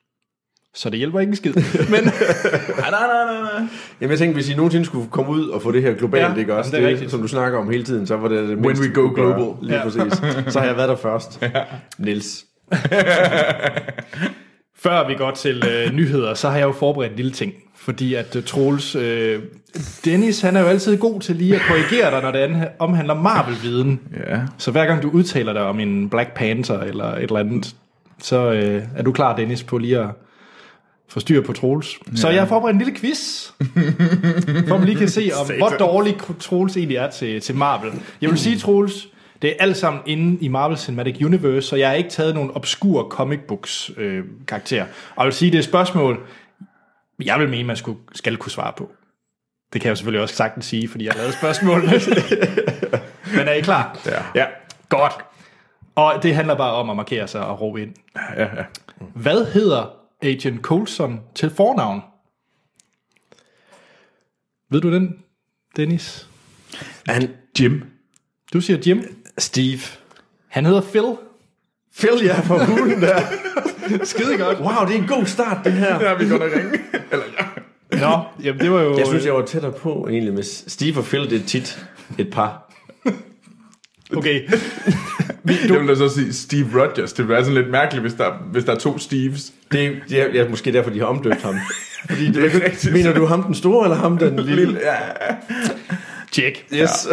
Så 0.75 0.91
det 0.91 0.99
hjælper 0.99 1.21
ikke 1.21 1.31
en 1.31 1.37
skid. 1.37 1.53
Men 1.95 2.05
Nej, 2.05 2.91
nej, 2.91 2.91
nej, 2.91 3.41
nej. 3.41 3.69
Jamen 4.01 4.11
jeg 4.11 4.19
tænkte, 4.19 4.35
hvis 4.35 4.49
I 4.51 4.55
nogensinde 4.55 4.87
skulle 4.87 5.11
komme 5.11 5.31
ud 5.33 5.49
og 5.49 5.63
få 5.63 5.73
det 5.73 5.83
her 5.83 5.95
globalt, 5.95 6.23
Ja, 6.35 6.35
ikke 6.35 6.55
også? 6.57 6.71
det 6.71 6.77
er 6.77 6.81
det, 6.81 6.89
rigtigt. 6.91 7.11
som 7.11 7.21
du 7.21 7.29
snakker 7.29 7.59
om 7.59 7.71
hele 7.71 7.85
tiden, 7.85 8.07
så 8.07 8.17
var 8.17 8.29
det 8.29 8.49
det 8.49 8.59
When 8.59 8.79
we 8.81 8.89
go 8.95 9.11
global. 9.15 9.55
Lige 9.67 9.77
Ja. 9.77 9.83
præcis. 9.83 10.03
Så 10.53 10.59
har 10.61 10.67
jeg 10.67 10.77
været 10.77 10.89
der 10.89 10.97
først. 10.97 11.43
Ja. 11.55 11.65
Nils. 11.99 12.45
Før 14.83 15.09
vi 15.09 15.15
går 15.15 15.31
til 15.31 15.65
øh, 15.69 15.93
nyheder, 15.93 16.35
så 16.35 16.49
har 16.49 16.57
jeg 16.57 16.65
jo 16.65 16.73
forberedt 16.73 17.11
en 17.11 17.17
lille 17.17 17.33
ting. 17.33 17.53
Fordi 17.77 18.15
at 18.15 18.37
uh, 18.37 18.45
Troels, 18.45 18.95
øh, 18.95 19.43
Dennis, 20.05 20.41
han 20.41 20.57
er 20.57 20.61
jo 20.61 20.67
altid 20.67 20.99
god 20.99 21.21
til 21.21 21.37
lige 21.37 21.55
at 21.55 21.61
korrigere 21.69 22.11
dig, 22.11 22.23
når 22.23 22.31
det 22.31 22.69
omhandler 22.79 23.15
Marvel-viden. 23.15 24.01
Ja. 24.27 24.41
Så 24.59 24.71
hver 24.71 24.87
gang 24.87 25.03
du 25.03 25.11
udtaler 25.11 25.53
dig 25.53 25.63
om 25.63 25.81
en 25.81 26.11
Black 26.11 26.35
Panther 26.35 26.79
eller 26.79 27.05
et 27.05 27.23
eller 27.23 27.39
andet, 27.39 27.75
så 28.19 28.53
øh, 28.53 28.83
er 28.97 29.03
du 29.03 29.13
klar, 29.13 29.37
Dennis, 29.37 29.63
på 29.63 29.79
lige 29.79 29.99
at 29.99 30.09
få 31.09 31.21
styr 31.21 31.43
på 31.43 31.53
Troels. 31.53 31.99
Ja. 32.11 32.17
Så 32.17 32.29
jeg 32.29 32.41
har 32.41 32.49
forberedt 32.49 32.75
en 32.75 32.83
lille 32.83 33.01
quiz, 33.01 33.51
for 34.69 34.75
at 34.75 34.81
man 34.81 34.85
lige 34.85 34.99
kan 34.99 35.09
se, 35.09 35.31
om, 35.41 35.47
hvor 35.59 35.69
dårlig 35.69 36.17
Troels 36.41 36.77
egentlig 36.77 36.97
er 36.97 37.11
til, 37.11 37.41
til 37.41 37.55
Marvel. 37.55 37.93
Jeg 38.21 38.31
vil 38.31 38.39
sige, 38.39 38.59
Troels, 38.59 39.09
det 39.43 39.51
er 39.51 39.55
alt 39.59 39.77
sammen 39.77 40.03
inde 40.07 40.45
i 40.45 40.49
Marvel 40.49 40.79
Cinematic 40.79 41.25
Universe, 41.25 41.69
så 41.69 41.77
jeg 41.77 41.89
har 41.89 41.95
ikke 41.95 42.11
taget 42.11 42.35
nogen 42.35 42.51
obskur 42.51 43.09
comic 43.09 43.41
books 43.49 43.91
øh, 43.97 44.25
karakter. 44.49 44.83
Og 44.83 45.17
jeg 45.19 45.25
vil 45.25 45.33
sige, 45.33 45.51
det 45.51 45.57
er 45.57 45.61
et 45.61 45.65
spørgsmål, 45.65 46.27
jeg 47.25 47.41
vil 47.41 47.49
mene, 47.49 47.65
man 47.65 47.77
skulle, 47.77 47.99
skal 48.13 48.37
kunne 48.37 48.53
svare 48.53 48.73
på. 48.77 48.91
Det 49.73 49.81
kan 49.81 49.87
jeg 49.89 49.91
jo 49.91 49.97
selvfølgelig 49.97 50.23
også 50.23 50.35
sagtens 50.35 50.67
sige, 50.67 50.89
fordi 50.89 51.05
jeg 51.05 51.13
har 51.13 51.19
lavet 51.19 51.35
spørgsmål. 51.35 51.81
Men 53.37 53.49
er 53.49 53.53
I 53.53 53.61
klar? 53.61 53.99
Ja. 54.07 54.23
ja. 54.35 54.47
Godt. 54.89 55.13
Og 55.95 56.23
det 56.23 56.35
handler 56.35 56.55
bare 56.55 56.73
om 56.73 56.91
at 56.91 56.97
markere 56.97 57.29
sig 57.29 57.47
og 57.47 57.61
råbe 57.61 57.83
ind. 57.83 57.95
Ja, 58.37 58.43
ja. 58.43 58.65
Hvad 59.15 59.53
hedder 59.53 59.87
Agent 60.23 60.61
Coulson 60.63 61.21
til 61.35 61.51
fornavn? 61.51 62.01
Ved 64.71 64.81
du 64.81 64.93
den, 64.93 65.19
Dennis? 65.77 66.29
Han, 67.07 67.35
Jim. 67.61 67.85
Du 68.53 68.61
siger 68.61 68.79
Jim. 68.87 69.20
Steve. 69.41 69.81
Han 70.49 70.67
hedder 70.67 70.81
Phil. 70.81 71.17
Phil, 71.99 72.25
ja, 72.25 72.41
for 72.41 72.59
hulen 72.59 73.01
der. 73.03 73.21
Skide 74.05 74.39
godt. 74.39 74.59
Wow, 74.59 74.87
det 74.89 74.97
er 74.97 74.99
en 75.03 75.07
god 75.09 75.27
start, 75.27 75.59
det 75.65 75.73
her. 75.73 76.01
Ja, 76.01 76.15
vi 76.15 76.29
går 76.29 76.39
nok 76.39 76.53
ringe. 76.57 76.79
Eller, 77.13 77.25
ja. 77.39 77.47
Nå, 78.01 78.19
jamen 78.45 78.61
det 78.61 78.71
var 78.71 78.83
jo... 78.83 78.99
Jeg 78.99 79.07
synes, 79.07 79.25
jeg 79.25 79.35
var 79.35 79.45
tættere 79.45 79.73
på 79.73 80.09
egentlig 80.11 80.35
med 80.35 80.43
Steve 80.69 80.99
og 80.99 81.05
Phil, 81.05 81.31
det 81.31 81.41
er 81.43 81.47
tit 81.47 81.87
et 82.19 82.31
par. 82.31 82.73
Okay. 84.17 84.43
Jeg 85.69 85.81
vil 85.81 85.89
da 85.89 85.95
så 85.95 86.09
sige 86.09 86.33
Steve 86.33 86.83
Rogers. 86.83 87.13
Det 87.13 87.19
ville 87.19 87.35
være 87.35 87.45
sådan 87.45 87.63
lidt 87.63 87.71
mærkeligt, 87.71 88.03
hvis 88.03 88.15
der, 88.15 88.33
hvis 88.53 88.65
der 88.65 88.73
er 88.75 88.79
to 88.79 88.99
Steves. 88.99 89.53
Det, 89.73 89.97
det 90.09 90.21
er 90.21 90.27
ja, 90.35 90.49
måske 90.49 90.73
derfor, 90.73 90.91
de 90.91 90.99
har 90.99 91.07
omdøbt 91.07 91.43
ham. 91.43 91.55
Fordi 92.09 92.27
det, 92.27 92.35
Det 92.35 92.45
er 92.45 92.65
rigtigt. 92.65 92.93
mener 92.93 93.15
du 93.15 93.25
ham 93.27 93.43
den 93.43 93.55
store, 93.55 93.85
eller 93.85 93.97
ham 93.97 94.19
den 94.19 94.37
lille? 94.37 94.55
Lille, 94.57 94.81
ja. 94.83 94.95
Check. 96.33 96.67
Yes. 96.75 97.09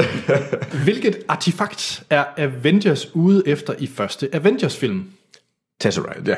Hvilket 0.84 1.20
artefakt 1.28 2.04
er 2.10 2.26
Avengers 2.38 3.16
ude 3.16 3.44
efter 3.48 3.74
i 3.80 3.88
første 3.88 4.30
Avengers-film? 4.36 5.06
Tesseract. 5.80 6.28
Ja, 6.28 6.36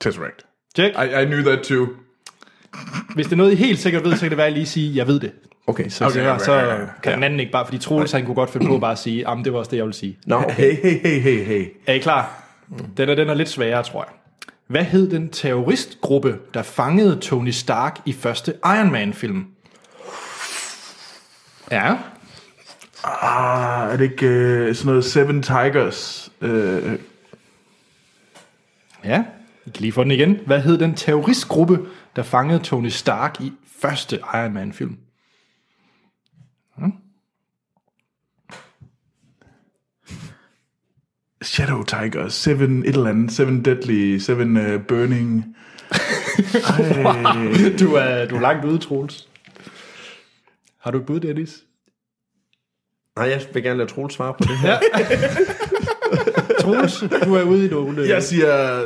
Tesseract. 0.00 0.46
Check. 0.76 0.96
I, 0.98 1.22
I 1.22 1.24
knew 1.24 1.40
that 1.42 1.62
too. 1.62 1.86
Hvis 3.14 3.26
det 3.26 3.32
er 3.32 3.36
noget, 3.36 3.52
I 3.52 3.54
helt 3.54 3.78
sikkert 3.78 4.04
ved, 4.04 4.14
så 4.14 4.20
kan 4.20 4.30
det 4.30 4.38
være, 4.38 4.46
at 4.46 4.52
I 4.52 4.56
lige 4.56 4.66
sige, 4.66 4.96
jeg 4.96 5.06
ved 5.06 5.20
det. 5.20 5.32
Okay. 5.66 5.88
Så, 5.88 6.04
Okay, 6.04 6.38
så 6.38 6.52
okay. 6.62 6.86
kan 7.02 7.12
den 7.12 7.22
anden 7.22 7.40
ikke 7.40 7.52
bare, 7.52 7.66
fordi 7.66 7.78
Troels 7.78 8.12
han 8.12 8.24
kunne 8.24 8.34
godt 8.34 8.50
finde 8.50 8.66
på 8.66 8.78
bare 8.78 8.92
at 8.92 8.98
sige, 8.98 9.28
at 9.28 9.38
det 9.44 9.52
var 9.52 9.58
også 9.58 9.70
det, 9.70 9.76
jeg 9.76 9.84
ville 9.84 9.96
sige. 9.96 10.18
Nå, 10.26 10.36
okay. 10.36 10.52
Hey, 10.52 10.76
hey, 10.82 10.98
hey, 11.02 11.20
hey, 11.20 11.44
hey. 11.44 11.66
Er 11.86 11.92
I 11.92 11.98
klar? 11.98 12.42
Den 12.96 13.08
er, 13.08 13.14
den 13.14 13.28
er 13.28 13.34
lidt 13.34 13.48
sværere, 13.48 13.82
tror 13.82 14.02
jeg. 14.04 14.12
Hvad 14.66 14.84
hed 14.84 15.10
den 15.10 15.28
terroristgruppe, 15.28 16.38
der 16.54 16.62
fangede 16.62 17.18
Tony 17.20 17.50
Stark 17.50 18.00
i 18.06 18.12
første 18.12 18.54
Iron 18.64 18.92
Man-film? 18.92 19.46
Ja. 21.70 21.94
Ah, 23.04 23.92
er 23.92 23.96
det 23.96 24.04
ikke 24.04 24.26
uh, 24.68 24.74
sådan 24.74 24.86
noget 24.86 25.04
Seven 25.04 25.42
Tigers? 25.42 26.32
Uh, 26.40 26.48
Ja. 29.04 29.24
I 29.66 29.70
kan 29.70 29.80
lige 29.80 29.92
få 29.92 30.02
den 30.02 30.10
igen. 30.10 30.38
Hvad 30.46 30.60
hed 30.60 30.78
den 30.78 30.94
terroristgruppe, 30.94 31.78
der 32.16 32.22
fangede 32.22 32.58
Tony 32.58 32.88
Stark 32.88 33.40
i 33.40 33.52
første 33.80 34.18
Iron 34.34 34.52
Man-film? 34.52 34.98
Shadow 41.42 41.82
Tigers, 41.82 42.34
Seven 42.34 42.82
et 42.84 42.94
eller 42.94 43.10
andet, 43.10 43.32
Seven 43.32 43.64
Deadly, 43.64 44.18
Seven 44.18 44.56
uh, 44.56 44.82
Burning. 44.88 45.44
Du 47.80 47.94
er, 47.94 48.26
du 48.26 48.36
er 48.36 48.40
langt 48.40 48.64
ude, 48.64 48.78
Troels. 48.78 49.28
Har 50.78 50.90
du 50.90 50.98
et 50.98 51.06
bud, 51.06 51.20
Dennis? 51.20 51.64
Nej, 53.16 53.28
jeg 53.28 53.40
vil 53.54 53.62
gerne 53.62 53.78
lade 53.78 53.90
Troels 53.90 54.14
svare 54.14 54.32
på 54.32 54.38
det 54.42 54.58
her. 54.58 54.78
Ja. 54.98 55.04
Troels, 56.60 57.04
du 57.24 57.34
er 57.34 57.42
ude 57.42 57.66
i 57.66 57.70
nogle... 57.70 58.08
Jeg 58.08 58.22
siger 58.22 58.80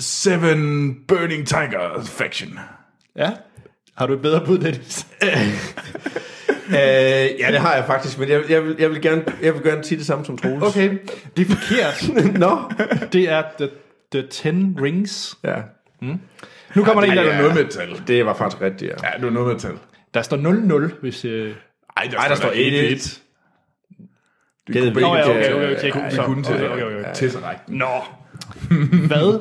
Seven 0.00 0.94
Burning 1.08 1.46
Tiger 1.46 2.02
Faction. 2.04 2.58
Ja. 3.16 3.30
Har 3.96 4.06
du 4.06 4.12
et 4.12 4.22
bedre 4.22 4.46
bud, 4.46 4.58
Dennis? 4.58 5.06
Øh, 6.70 6.76
ja, 6.76 7.50
det 7.50 7.60
har 7.60 7.74
jeg 7.74 7.84
faktisk, 7.86 8.18
men 8.18 8.28
jeg, 8.28 8.42
jeg, 8.50 8.64
vil, 8.64 8.76
jeg, 8.78 8.90
vil 8.90 9.02
gerne, 9.02 9.24
jeg 9.42 9.54
vil 9.54 9.62
gerne 9.62 9.84
sige 9.84 9.98
det 9.98 10.06
samme 10.06 10.24
som 10.24 10.38
Troels. 10.38 10.62
Okay, 10.62 10.98
det 11.36 11.50
er 11.50 11.54
forkert. 11.54 12.24
Nå. 12.44 12.58
Det 13.12 13.28
er 13.28 13.42
The, 13.58 13.68
the 14.12 14.26
Ten 14.30 14.78
Rings. 14.82 15.38
Ja, 15.44 15.54
Nu 16.74 16.84
kommer 16.84 17.04
der 17.04 17.10
en, 17.12 17.16
der... 17.16 17.22
er 17.22 17.38
noget 17.38 17.54
med 17.54 17.64
et 17.64 17.70
tal. 17.70 18.02
det 18.06 18.26
var 18.26 18.34
faktisk 18.34 18.62
rigtigt, 18.62 18.90
ja. 18.90 19.08
Ja, 19.12 19.18
det 19.18 19.26
er 19.26 19.30
noget 19.30 19.46
med 19.48 19.54
et 19.56 19.62
tal. 19.62 19.72
Der 20.14 20.22
står 20.22 20.36
0-0, 20.88 21.00
hvis... 21.00 21.24
Øh... 21.24 21.54
Ej, 21.96 22.08
der, 22.10 22.18
Ej, 22.18 22.28
der 22.28 22.34
står 22.34 22.50
1-1. 22.50 23.20
Det 24.66 24.72
Gædede 24.74 24.92
kunne 24.94 24.94
begge 24.94 25.22
til- 25.24 25.54
okay, 25.54 25.74
okay, 25.74 25.90
okay. 25.92 26.24
Kunne 26.24 26.42
til 26.42 26.54
okay, 26.54 26.82
okay, 26.82 26.98
okay. 27.00 27.14
Tesseract. 27.14 27.68
Nå. 27.68 27.86
Hvad, 29.06 29.40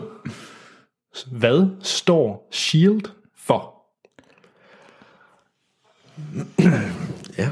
hvad 1.31 1.67
står 1.83 2.47
SHIELD 2.51 3.09
for? 3.37 3.75
Ja. 7.37 7.49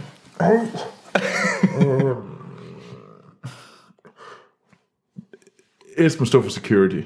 S 6.10 6.20
må 6.20 6.26
stå 6.26 6.42
for 6.42 6.50
security. 6.50 7.02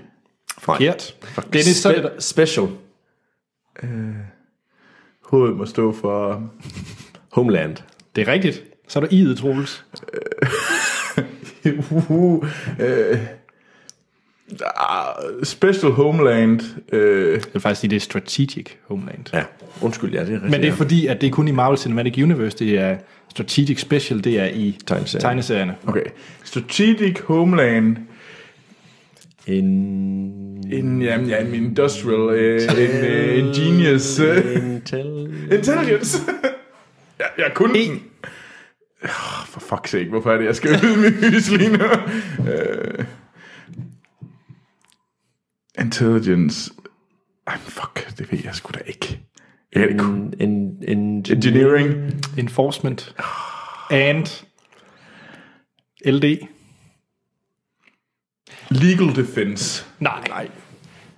Forkert. 0.59 1.16
Dennis, 1.53 1.76
så 1.78 1.89
er 1.95 2.01
det, 2.01 2.09
Spe- 2.12 2.20
special. 2.20 2.68
H 5.32 5.36
må 5.36 5.66
stå 5.66 5.91
for... 5.93 6.49
Homeland. 7.32 7.78
det 8.16 8.28
er 8.28 8.32
rigtigt. 8.34 8.64
Så 8.91 8.99
er 8.99 9.03
der 9.03 9.09
i'et, 9.11 9.37
Troels. 9.41 9.85
uh, 12.09 12.45
øh, 12.79 13.17
ah, 14.75 15.43
special 15.43 15.91
Homeland. 15.91 16.61
Øh, 16.91 17.33
Jeg 17.33 17.41
vil 17.53 17.61
faktisk 17.61 17.81
sige, 17.81 17.89
det 17.89 17.95
er 17.95 17.99
Strategic 17.99 18.65
Homeland. 18.87 19.19
Ja, 19.33 19.43
undskyld, 19.81 20.13
ja, 20.13 20.19
det 20.19 20.29
er 20.29 20.33
rigtigt. 20.33 20.51
Men 20.51 20.61
det 20.61 20.67
er 20.67 20.73
fordi, 20.73 21.07
at 21.07 21.21
det 21.21 21.27
er 21.27 21.31
kun 21.31 21.47
i 21.47 21.51
Marvel 21.51 21.77
Cinematic 21.77 22.23
Universe, 22.23 22.57
det 22.57 22.79
er 22.79 22.97
Strategic 23.29 23.79
Special, 23.79 24.23
det 24.23 24.39
er 24.39 24.45
i 24.45 24.77
Tegneserier. 24.87 25.21
tegneserierne. 25.21 25.75
okay. 25.87 26.03
Strategic 26.43 27.19
Homeland. 27.19 27.97
En... 29.47 29.65
En, 30.71 31.01
jamen, 31.01 31.29
ja, 31.29 31.41
en 31.41 31.53
industrial, 31.53 32.39
øh, 32.39 32.61
en 32.61 33.05
øh, 33.05 33.37
ingenious 33.37 34.19
øh, 34.19 34.55
Intel... 34.55 35.33
intelligence. 35.57 36.17
jeg, 37.19 37.27
jeg 37.37 37.51
kunne 37.55 37.73
den. 37.73 38.01
Oh, 39.04 39.45
for 39.45 39.60
fuck's 39.60 39.89
sake, 39.89 40.10
hvorfor 40.10 40.32
er 40.32 40.38
det, 40.38 40.45
jeg 40.45 40.56
skal 40.56 40.72
ydmyges 40.84 41.52
lige 41.52 41.78
nu? 41.78 41.86
Uh, 42.39 43.06
intelligence. 45.80 46.72
Ej, 47.47 47.58
fuck, 47.58 48.18
det 48.18 48.32
ved 48.32 48.39
jeg 48.43 48.56
sgu 48.56 48.72
da 48.74 48.80
ikke. 48.86 49.20
Jeg 49.76 49.95
kunne. 49.99 50.32
En, 50.39 50.49
en, 50.49 50.84
en, 50.97 51.26
Engineering. 51.32 52.14
Enforcement. 52.38 53.16
And. 53.89 54.45
LD. 56.06 56.47
Legal 58.70 59.16
defense. 59.16 59.86
Nej. 59.99 60.24
Nej. 60.28 60.49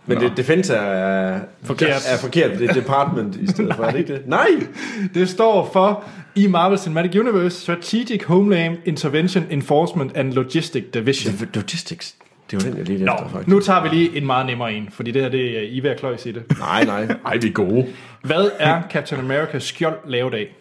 Men 0.05 0.19
det, 0.19 0.37
defense 0.37 0.73
er, 0.73 1.39
Forkert. 1.63 1.89
er 1.89 2.17
forkert. 2.17 2.59
Det 2.59 2.69
er 2.69 2.73
department 2.73 3.35
i 3.35 3.47
stedet 3.47 3.75
for, 3.75 3.83
er 3.83 3.91
det 3.91 3.99
ikke 3.99 4.13
det? 4.13 4.21
Nej! 4.27 4.47
Det 5.13 5.29
står 5.29 5.69
for 5.73 6.03
i 6.35 6.47
Marvel 6.47 6.79
Cinematic 6.79 7.19
Universe 7.19 7.61
Strategic 7.61 8.23
Homeland 8.23 8.77
Intervention 8.85 9.45
Enforcement 9.49 10.17
and 10.17 10.33
Logistic 10.33 10.83
Division. 10.93 11.49
Logistics. 11.53 12.15
Det 12.51 12.63
var 12.63 12.69
den, 12.69 12.77
jeg 12.77 12.85
lige 12.87 12.99
efter, 12.99 13.29
faktisk. 13.31 13.47
nu 13.47 13.59
tager 13.59 13.83
vi 13.83 13.89
lige 13.89 14.17
en 14.17 14.25
meget 14.25 14.45
nemmere 14.45 14.73
en, 14.73 14.89
fordi 14.91 15.11
det 15.11 15.21
her 15.21 15.29
det 15.29 15.57
er 15.57 15.61
I 15.61 15.77
er 15.87 15.91
at 15.91 15.99
kløjs 15.99 16.25
i 16.25 16.31
det. 16.31 16.43
Nej, 16.59 16.83
nej. 16.83 17.01
Ej, 17.25 17.37
vi 17.37 17.47
er 17.47 17.51
gode. 17.51 17.87
Hvad 18.23 18.51
er 18.59 18.81
Captain 18.91 19.31
America's 19.31 19.59
skjold 19.59 19.97
lavet 20.07 20.33
af? 20.33 20.55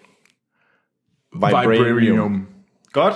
Vibranium. 1.34 2.46
Godt. 2.92 3.14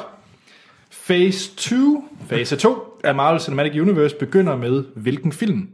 Phase 1.07 1.57
2, 1.57 2.05
fase 2.29 2.57
2 2.57 3.01
af 3.05 3.15
Marvel 3.15 3.41
Cinematic 3.41 3.81
Universe 3.81 4.17
begynder 4.17 4.57
med 4.57 4.85
hvilken 4.97 5.33
film? 5.33 5.69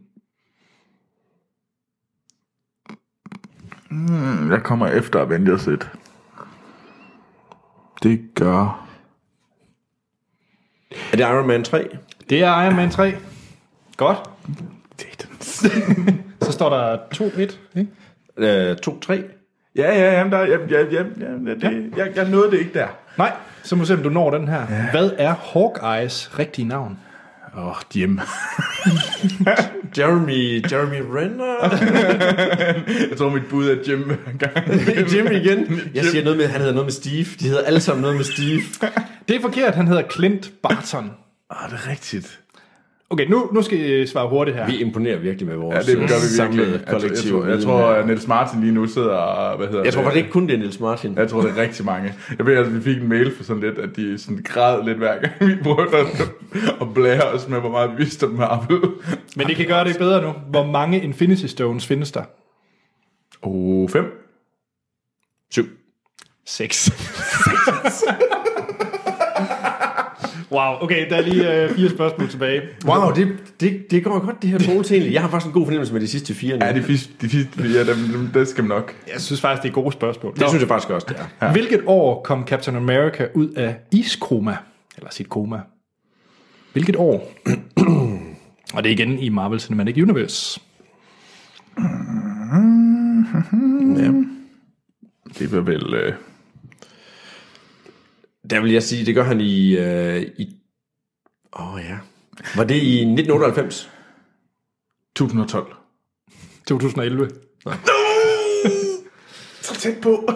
Jeg 4.50 4.62
kommer 4.62 4.86
efter 4.86 5.20
Avengers 5.20 5.66
1. 5.66 5.90
Det 8.02 8.20
gør... 8.34 8.88
Er 11.12 11.16
det 11.16 11.20
Iron 11.20 11.46
Man 11.46 11.64
3? 11.64 11.88
Det 12.30 12.42
er 12.42 12.62
Iron 12.62 12.76
Man 12.76 12.90
3. 12.90 13.14
Godt. 13.96 14.18
Så 16.42 16.52
står 16.52 16.70
der 16.70 16.98
2-1. 17.14 17.38
Ikke? 17.38 17.90
Øh, 18.36 18.76
2-3? 18.86 19.12
Ja, 19.76 19.98
ja, 20.00 20.12
jamen, 20.18 20.32
der, 20.32 20.38
jeg, 20.38 20.58
jeg, 20.70 20.86
jeg, 20.92 21.06
jeg, 21.20 21.56
det, 21.60 21.92
jeg, 21.96 22.12
jeg 22.16 22.28
nåede 22.28 22.50
det 22.50 22.58
ikke 22.58 22.74
der. 22.74 22.86
Nej, 23.18 23.32
så 23.62 23.76
må 23.76 23.82
vi 23.82 23.86
se, 23.86 23.94
om 23.94 24.02
du 24.02 24.08
når 24.08 24.30
den 24.30 24.48
her. 24.48 24.60
Ja. 24.70 24.90
Hvad 24.90 25.10
er 25.18 25.34
Hawkeyes 25.52 26.38
rigtige 26.38 26.68
navn? 26.68 26.98
Åh, 27.56 27.68
oh, 27.68 27.76
Jim. 27.94 28.20
Jeremy, 29.98 30.62
Jeremy 30.72 31.00
Renner? 31.14 31.56
jeg 33.10 33.18
tror, 33.18 33.30
mit 33.30 33.42
bud 33.50 33.68
er 33.68 33.76
Jim. 33.88 34.10
Jim 35.12 35.26
igen? 35.26 35.80
Jeg 35.94 36.04
siger 36.04 36.24
noget 36.24 36.38
med, 36.38 36.46
han 36.46 36.60
hedder 36.60 36.74
noget 36.74 36.86
med 36.86 36.92
Steve. 36.92 37.26
De 37.40 37.48
hedder 37.48 37.62
alle 37.62 37.80
sammen 37.80 38.02
noget 38.02 38.16
med 38.16 38.24
Steve. 38.24 38.62
Det 39.28 39.36
er 39.36 39.40
forkert, 39.40 39.74
han 39.74 39.86
hedder 39.86 40.02
Clint 40.10 40.52
Barton. 40.62 41.10
Ah, 41.50 41.70
det 41.70 41.78
er 41.84 41.90
rigtigt. 41.90 42.41
Okay, 43.12 43.26
nu, 43.26 43.48
nu 43.52 43.62
skal 43.62 43.78
I 44.02 44.06
svare 44.06 44.28
hurtigt 44.28 44.56
her. 44.56 44.66
Vi 44.66 44.76
imponerer 44.80 45.18
virkelig 45.18 45.46
med 45.48 45.54
Ja, 45.54 45.60
vores 45.60 45.86
det 45.86 45.96
gør 45.96 46.04
vi 46.04 46.10
samlede 46.10 46.70
virkelig. 46.70 46.80
Jeg, 46.80 46.86
tror- 46.86 46.92
jeg, 46.92 47.00
kollektiv. 47.00 47.30
tror, 47.30 47.46
jeg 47.46 47.62
tror, 47.62 47.82
at 47.84 48.06
Niels 48.06 48.26
Martin 48.28 48.60
lige 48.60 48.72
nu 48.72 48.86
sidder 48.86 49.08
og... 49.14 49.56
Hvad 49.56 49.66
hedder 49.66 49.84
jeg 49.84 49.92
tror 49.92 50.00
det? 50.00 50.06
faktisk 50.06 50.24
ikke 50.24 50.32
kun 50.32 50.46
det 50.46 50.54
er 50.54 50.58
Niels 50.58 50.80
Martin. 50.80 51.14
Jeg 51.16 51.28
tror, 51.28 51.40
det 51.40 51.50
er 51.50 51.56
rigtig 51.62 51.84
mange. 51.84 52.14
Jeg 52.38 52.46
ved, 52.46 52.54
at 52.56 52.74
vi 52.74 52.80
fik 52.80 52.96
en 52.96 53.08
mail 53.08 53.34
for 53.36 53.44
sådan 53.44 53.62
lidt, 53.62 53.78
at 53.78 53.96
de 53.96 54.18
sådan 54.18 54.42
græd 54.44 54.84
lidt 54.84 54.98
hver 54.98 55.18
gang, 55.20 55.32
vi 55.40 55.62
prøvede 55.62 55.96
at, 55.96 56.06
at 56.80 56.94
blære 56.94 57.22
os 57.22 57.48
med, 57.48 57.60
hvor 57.60 57.70
meget 57.70 57.90
vi 57.90 57.96
vidste 57.96 58.24
om 58.24 58.30
Marvel. 58.30 58.80
Men 59.36 59.46
det 59.46 59.56
kan 59.56 59.66
gøre 59.66 59.84
det 59.84 59.98
bedre 59.98 60.22
nu. 60.22 60.32
Hvor 60.50 60.66
mange 60.66 61.00
Infinity 61.02 61.46
Stones 61.46 61.86
findes 61.86 62.12
der? 62.12 62.22
Oh, 63.42 63.88
fem. 63.88 64.04
Syv. 65.50 65.64
6. 66.46 66.90
wow, 70.52 70.82
okay, 70.82 71.10
der 71.10 71.16
er 71.16 71.20
lige 71.20 71.62
øh, 71.62 71.70
fire 71.70 71.90
spørgsmål 71.90 72.28
tilbage. 72.28 72.62
Wow, 72.84 73.12
det, 73.14 73.28
det, 73.60 73.90
det 73.90 74.04
går 74.04 74.26
godt, 74.26 74.42
det 74.42 74.50
her 74.50 74.58
Troels 74.58 74.92
egentlig. 74.92 75.12
Jeg 75.12 75.22
har 75.22 75.28
faktisk 75.28 75.46
en 75.46 75.52
god 75.52 75.66
fornemmelse 75.66 75.92
med 75.92 76.00
de 76.00 76.08
sidste 76.08 76.34
fire. 76.34 76.58
nu. 76.58 76.64
Ja, 76.64 76.72
de 76.72 76.84
sidste, 76.86 77.12
de 77.20 77.28
sidste 77.28 77.62
ja, 77.62 77.84
dem, 77.84 77.96
dem, 78.12 78.26
det 78.34 78.48
skal 78.48 78.64
man 78.64 78.68
nok. 78.76 78.94
Jeg 79.12 79.20
synes 79.20 79.40
faktisk, 79.40 79.62
det 79.62 79.68
er 79.68 79.72
gode 79.72 79.92
spørgsmål. 79.92 80.34
det 80.36 80.48
synes 80.48 80.60
jeg 80.60 80.68
faktisk 80.68 80.90
også, 80.90 81.06
det 81.10 81.16
er. 81.18 81.46
Ja. 81.46 81.52
Hvilket 81.52 81.80
år 81.86 82.22
kom 82.22 82.46
Captain 82.46 82.76
America 82.76 83.26
ud 83.34 83.48
af 83.48 83.76
iskoma? 83.92 84.56
Eller 84.96 85.10
sit 85.10 85.28
koma? 85.28 85.60
Hvilket 86.72 86.96
år? 86.96 87.32
Og 88.74 88.84
det 88.84 88.90
er 88.90 88.92
igen 88.92 89.18
i 89.18 89.28
Marvel 89.28 89.60
Cinematic 89.60 89.96
Universe. 90.02 90.60
Ja. 93.96 94.12
Det 95.38 95.52
var 95.52 95.60
vel... 95.60 95.94
Øh, 95.94 96.12
Der 98.50 98.60
vil 98.60 98.72
jeg 98.72 98.82
sige, 98.82 99.06
det 99.06 99.14
gør 99.14 99.22
han 99.22 99.40
i... 99.40 99.76
Øh, 99.76 100.22
i 100.22 100.56
Åh 101.58 101.74
oh, 101.74 101.80
ja. 101.80 101.98
Var 102.56 102.64
det 102.64 102.74
i 102.74 102.96
1998? 102.96 103.90
2012. 105.16 105.74
2011. 106.66 107.30
Så 109.60 109.74
tæt 109.74 109.96
på. 110.02 110.28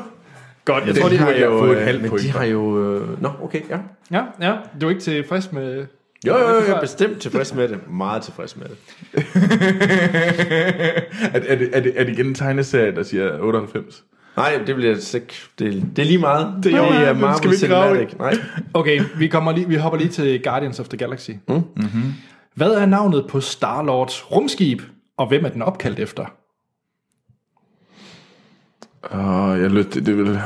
Godt, 0.65 0.87
jeg 0.87 0.95
Den 0.95 1.03
tror, 1.03 1.09
de 1.09 1.17
har 1.17 1.25
har 1.25 1.33
jeg 1.33 1.45
jo... 1.45 1.59
fået 1.59 1.71
et 1.71 1.77
øh, 1.77 1.85
halvt 1.85 2.03
men 2.03 2.19
de 2.19 2.31
har 2.31 2.45
jo... 2.45 2.85
Øh... 2.85 3.23
Nå, 3.23 3.31
okay, 3.43 3.63
ja. 3.69 3.79
Ja, 4.11 4.25
ja, 4.41 4.57
du 4.81 4.87
er 4.87 4.91
ikke 4.91 5.03
tilfreds 5.03 5.53
med... 5.53 5.87
Jo, 6.27 6.37
jo, 6.37 6.49
jo, 6.49 6.61
jeg 6.61 6.69
er 6.69 6.81
bestemt 6.81 7.21
tilfreds 7.23 7.55
med 7.55 7.69
det. 7.69 7.91
Meget 7.91 8.23
tilfreds 8.23 8.57
med 8.57 8.67
det. 8.69 8.79
er, 11.35 11.41
er, 11.41 11.57
det, 11.57 11.71
er, 11.73 11.81
det, 11.81 12.01
er 12.01 12.05
det 12.05 12.13
igen 12.13 12.27
en 12.27 12.35
tegneserie, 12.35 12.95
der 12.95 13.03
siger 13.03 13.41
98? 13.41 14.05
Nej, 14.37 14.63
det 14.67 14.75
bliver 14.75 15.15
ikke... 15.15 15.35
Det, 15.59 15.87
det 15.97 16.03
er 16.03 16.07
lige 16.07 16.19
meget. 16.19 16.55
Det, 16.63 16.73
jo, 16.73 16.77
ja, 16.77 17.03
er 17.03 17.13
den 17.13 17.21
Marvel 17.21 17.37
skal 17.37 17.51
vi 17.51 17.55
ikke 17.55 17.69
grave 17.69 18.03
i. 18.03 18.07
Cinematic. 18.07 18.19
Nej. 18.19 18.35
Okay, 18.75 19.01
vi, 19.19 19.29
kommer 19.29 19.53
lige, 19.53 19.69
vi 19.69 19.77
hopper 19.77 19.99
lige 19.99 20.11
til 20.11 20.43
Guardians 20.43 20.81
of 20.81 20.89
the 20.89 20.97
Galaxy. 20.97 21.31
Mm. 21.31 21.55
Mm-hmm. 21.55 22.13
Hvad 22.55 22.71
er 22.71 22.87
navnet 22.87 23.27
på 23.29 23.39
Star-Lords 23.39 24.33
rumskib, 24.33 24.83
og 25.17 25.29
hvem 25.29 25.45
er 25.45 25.49
den 25.49 25.63
opkaldt 25.63 25.99
efter? 25.99 26.25
Åh, 29.13 29.51
oh, 29.51 29.61
jeg 29.61 29.71
lyst 29.71 29.95
det, 29.95 30.07
det 30.07 30.17
vil... 30.17 30.41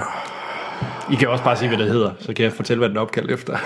I 1.12 1.14
kan 1.14 1.28
også 1.28 1.44
bare 1.44 1.56
sige, 1.56 1.68
hvad 1.68 1.78
det 1.78 1.92
hedder, 1.92 2.12
så 2.18 2.32
kan 2.34 2.44
jeg 2.44 2.52
fortælle, 2.52 2.78
hvad 2.78 2.88
den 2.88 2.96
er 2.96 3.00
opkaldt 3.00 3.30
efter. 3.30 3.58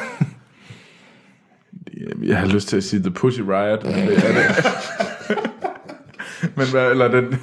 Jeg 2.23 2.39
har 2.39 2.47
lyst 2.47 2.69
til 2.69 2.77
at 2.77 2.85
sige 2.85 3.03
The 3.03 3.11
Pussy 3.11 3.41
Riot. 3.41 3.85
men 3.85 3.95
det 3.95 4.17
er 4.17 4.33
det. 4.33 4.65
Men 6.57 6.67
hvad, 6.71 6.91
eller 6.91 7.09
den... 7.09 7.25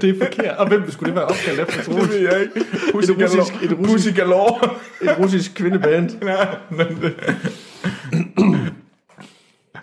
det 0.00 0.10
er 0.10 0.18
forkert. 0.26 0.56
Og 0.56 0.68
hvem 0.68 0.90
skulle 0.90 1.06
det 1.08 1.14
være 1.16 1.24
opkaldt 1.24 1.60
efter, 1.60 1.76
det 1.82 1.84
Troels? 1.84 2.08
ved 2.08 2.16
jeg 2.18 2.40
ikke. 2.40 2.52
Pussy 2.92 3.10
Et 3.10 3.16
russisk- 3.16 3.52
Galore. 3.52 3.64
et 3.64 3.72
russisk- 3.78 3.92
Pussy 3.92 4.08
Galore. 4.20 4.70
Et 5.02 5.18
russisk 5.18 5.54
kvindeband. 5.54 6.10
Ja, 6.22 6.36
men 6.70 6.86
det, 7.02 7.14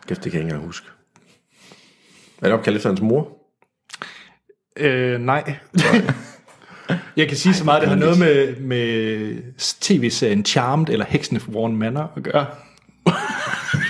Kæft, 0.08 0.24
det 0.24 0.32
kan 0.32 0.34
jeg 0.34 0.34
ikke 0.34 0.40
engang 0.40 0.66
huske. 0.66 0.88
Er 2.42 2.46
det 2.46 2.54
opkaldt 2.54 2.76
efter 2.78 2.90
hans 2.90 3.02
mor? 3.02 3.38
Øh, 4.78 5.20
nej. 5.22 5.56
Jeg 7.18 7.28
kan 7.28 7.38
sige 7.38 7.54
så 7.54 7.64
meget, 7.64 7.82
det 7.82 7.90
har 7.90 7.96
noget 7.96 8.20
med, 8.20 8.56
med 8.56 9.38
tv-serien 9.82 10.46
Charmed 10.46 10.90
eller 10.90 11.06
Hexen 11.06 11.38
of 11.38 11.48
Warren 11.48 11.78
Manor 11.78 12.12
at 12.18 12.24
gøre. 12.24 12.46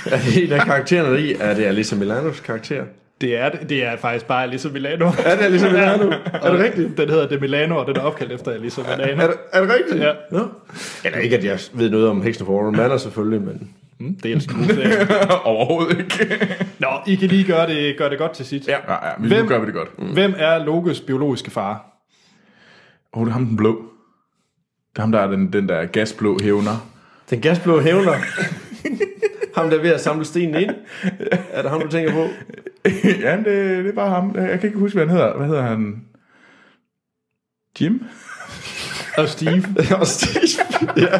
Er 0.05 0.17
det 0.25 0.43
en 0.43 0.51
af 0.51 0.65
karaktererne 0.65 1.09
der 1.11 1.17
i? 1.17 1.33
Er 1.33 1.53
det 1.53 1.63
Alissa 1.63 1.95
Milanos 1.95 2.39
karakter? 2.39 2.83
Det 3.21 3.35
er, 3.37 3.49
det 3.49 3.83
er 3.85 3.97
faktisk 3.97 4.25
bare 4.25 4.43
Alissa 4.43 4.69
Milano. 4.69 5.05
Er 5.25 5.35
det 5.35 5.43
Alissa 5.43 5.69
Milano? 5.69 6.11
Er 6.43 6.51
det 6.51 6.59
rigtigt? 6.59 6.97
Den 6.97 7.09
hedder 7.09 7.27
Det 7.27 7.41
Milano, 7.41 7.77
og 7.77 7.87
den 7.87 7.95
er 7.95 8.01
opkaldt 8.01 8.31
efter 8.31 8.51
Alissa 8.51 8.81
Milano. 8.81 9.21
Er 9.23 9.27
det, 9.27 9.37
er 9.53 9.61
det 9.61 9.69
rigtigt? 9.75 10.03
Ja, 10.03 10.11
Nå. 10.31 10.47
Eller 11.05 11.19
ikke, 11.19 11.37
at 11.37 11.43
jeg 11.43 11.59
ved 11.73 11.89
noget 11.89 12.07
om 12.07 12.21
Hexen 12.21 12.47
Warren 12.47 12.75
Manor 12.77 12.97
selvfølgelig, 12.97 13.41
men... 13.41 13.69
mm, 13.99 14.15
det 14.15 14.31
er 14.31 14.35
en 14.35 14.41
god 14.41 14.75
serie. 14.75 15.31
overhovedet 15.45 15.99
ikke. 15.99 16.55
Nå, 16.79 16.87
I 17.07 17.15
kan 17.15 17.27
lige 17.27 17.43
gøre 17.43 17.67
det, 17.67 17.97
gøre 17.97 18.09
det 18.09 18.17
godt 18.17 18.31
til 18.33 18.45
sidst. 18.45 18.67
Ja, 18.67 18.77
ja, 18.93 19.11
men 19.19 19.27
Hvem- 19.27 19.41
nu 19.41 19.47
gør 19.49 19.59
vi 19.59 19.65
det 19.65 19.73
godt. 19.73 19.89
Åh, 19.99 20.09
Hvem 20.13 20.33
er 20.37 20.65
Lokes 20.65 21.01
biologiske 21.01 21.51
far? 21.51 21.85
oh, 23.13 23.25
det 23.25 23.29
er 23.29 23.33
ham 23.33 23.45
den 23.45 23.57
blå. 23.57 23.71
Det 24.93 24.97
er 24.97 25.01
ham, 25.01 25.11
der 25.11 25.19
er 25.19 25.27
den, 25.27 25.53
den 25.53 25.69
der 25.69 25.85
gasblå 25.85 26.37
hævner. 26.43 26.87
Den 27.29 27.41
gasblå 27.41 27.79
hævner. 27.81 28.13
ham, 29.57 29.69
der 29.69 29.77
er 29.77 29.81
ved 29.81 29.89
at 29.93 30.01
samle 30.01 30.25
stenen 30.25 30.55
ind. 30.61 30.71
Er 31.51 31.61
det 31.61 31.71
ham, 31.71 31.81
du 31.81 31.87
tænker 31.87 32.11
på? 32.11 32.27
ja, 33.25 33.37
det, 33.37 33.45
det 33.45 33.87
er 33.87 33.91
bare 33.91 34.09
ham. 34.09 34.35
Jeg 34.35 34.59
kan 34.59 34.67
ikke 34.69 34.79
huske, 34.79 34.95
hvad 34.97 35.07
han 35.07 35.15
hedder. 35.17 35.37
Hvad 35.37 35.47
hedder 35.47 35.61
han? 35.61 36.05
Jim? 37.81 38.03
Og 39.17 39.29
Steve. 39.29 39.63
Og 39.99 40.07
Steve. 40.07 40.65
ja. 40.97 41.19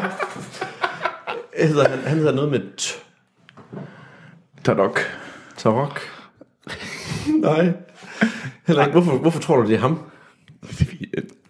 Hedder, 1.66 1.88
han, 1.88 1.98
han 1.98 2.18
hedder 2.18 2.34
noget 2.34 2.50
med 2.50 2.60
t. 2.76 3.02
Tadok. 4.64 5.00
Tarok. 5.56 6.00
Nej. 7.28 7.72
Heller 8.66 8.82
ikke. 8.86 8.92
Hvorfor, 8.92 9.18
hvorfor 9.18 9.40
tror 9.40 9.56
du, 9.62 9.68
det 9.68 9.74
er 9.74 9.78
ham? 9.78 9.98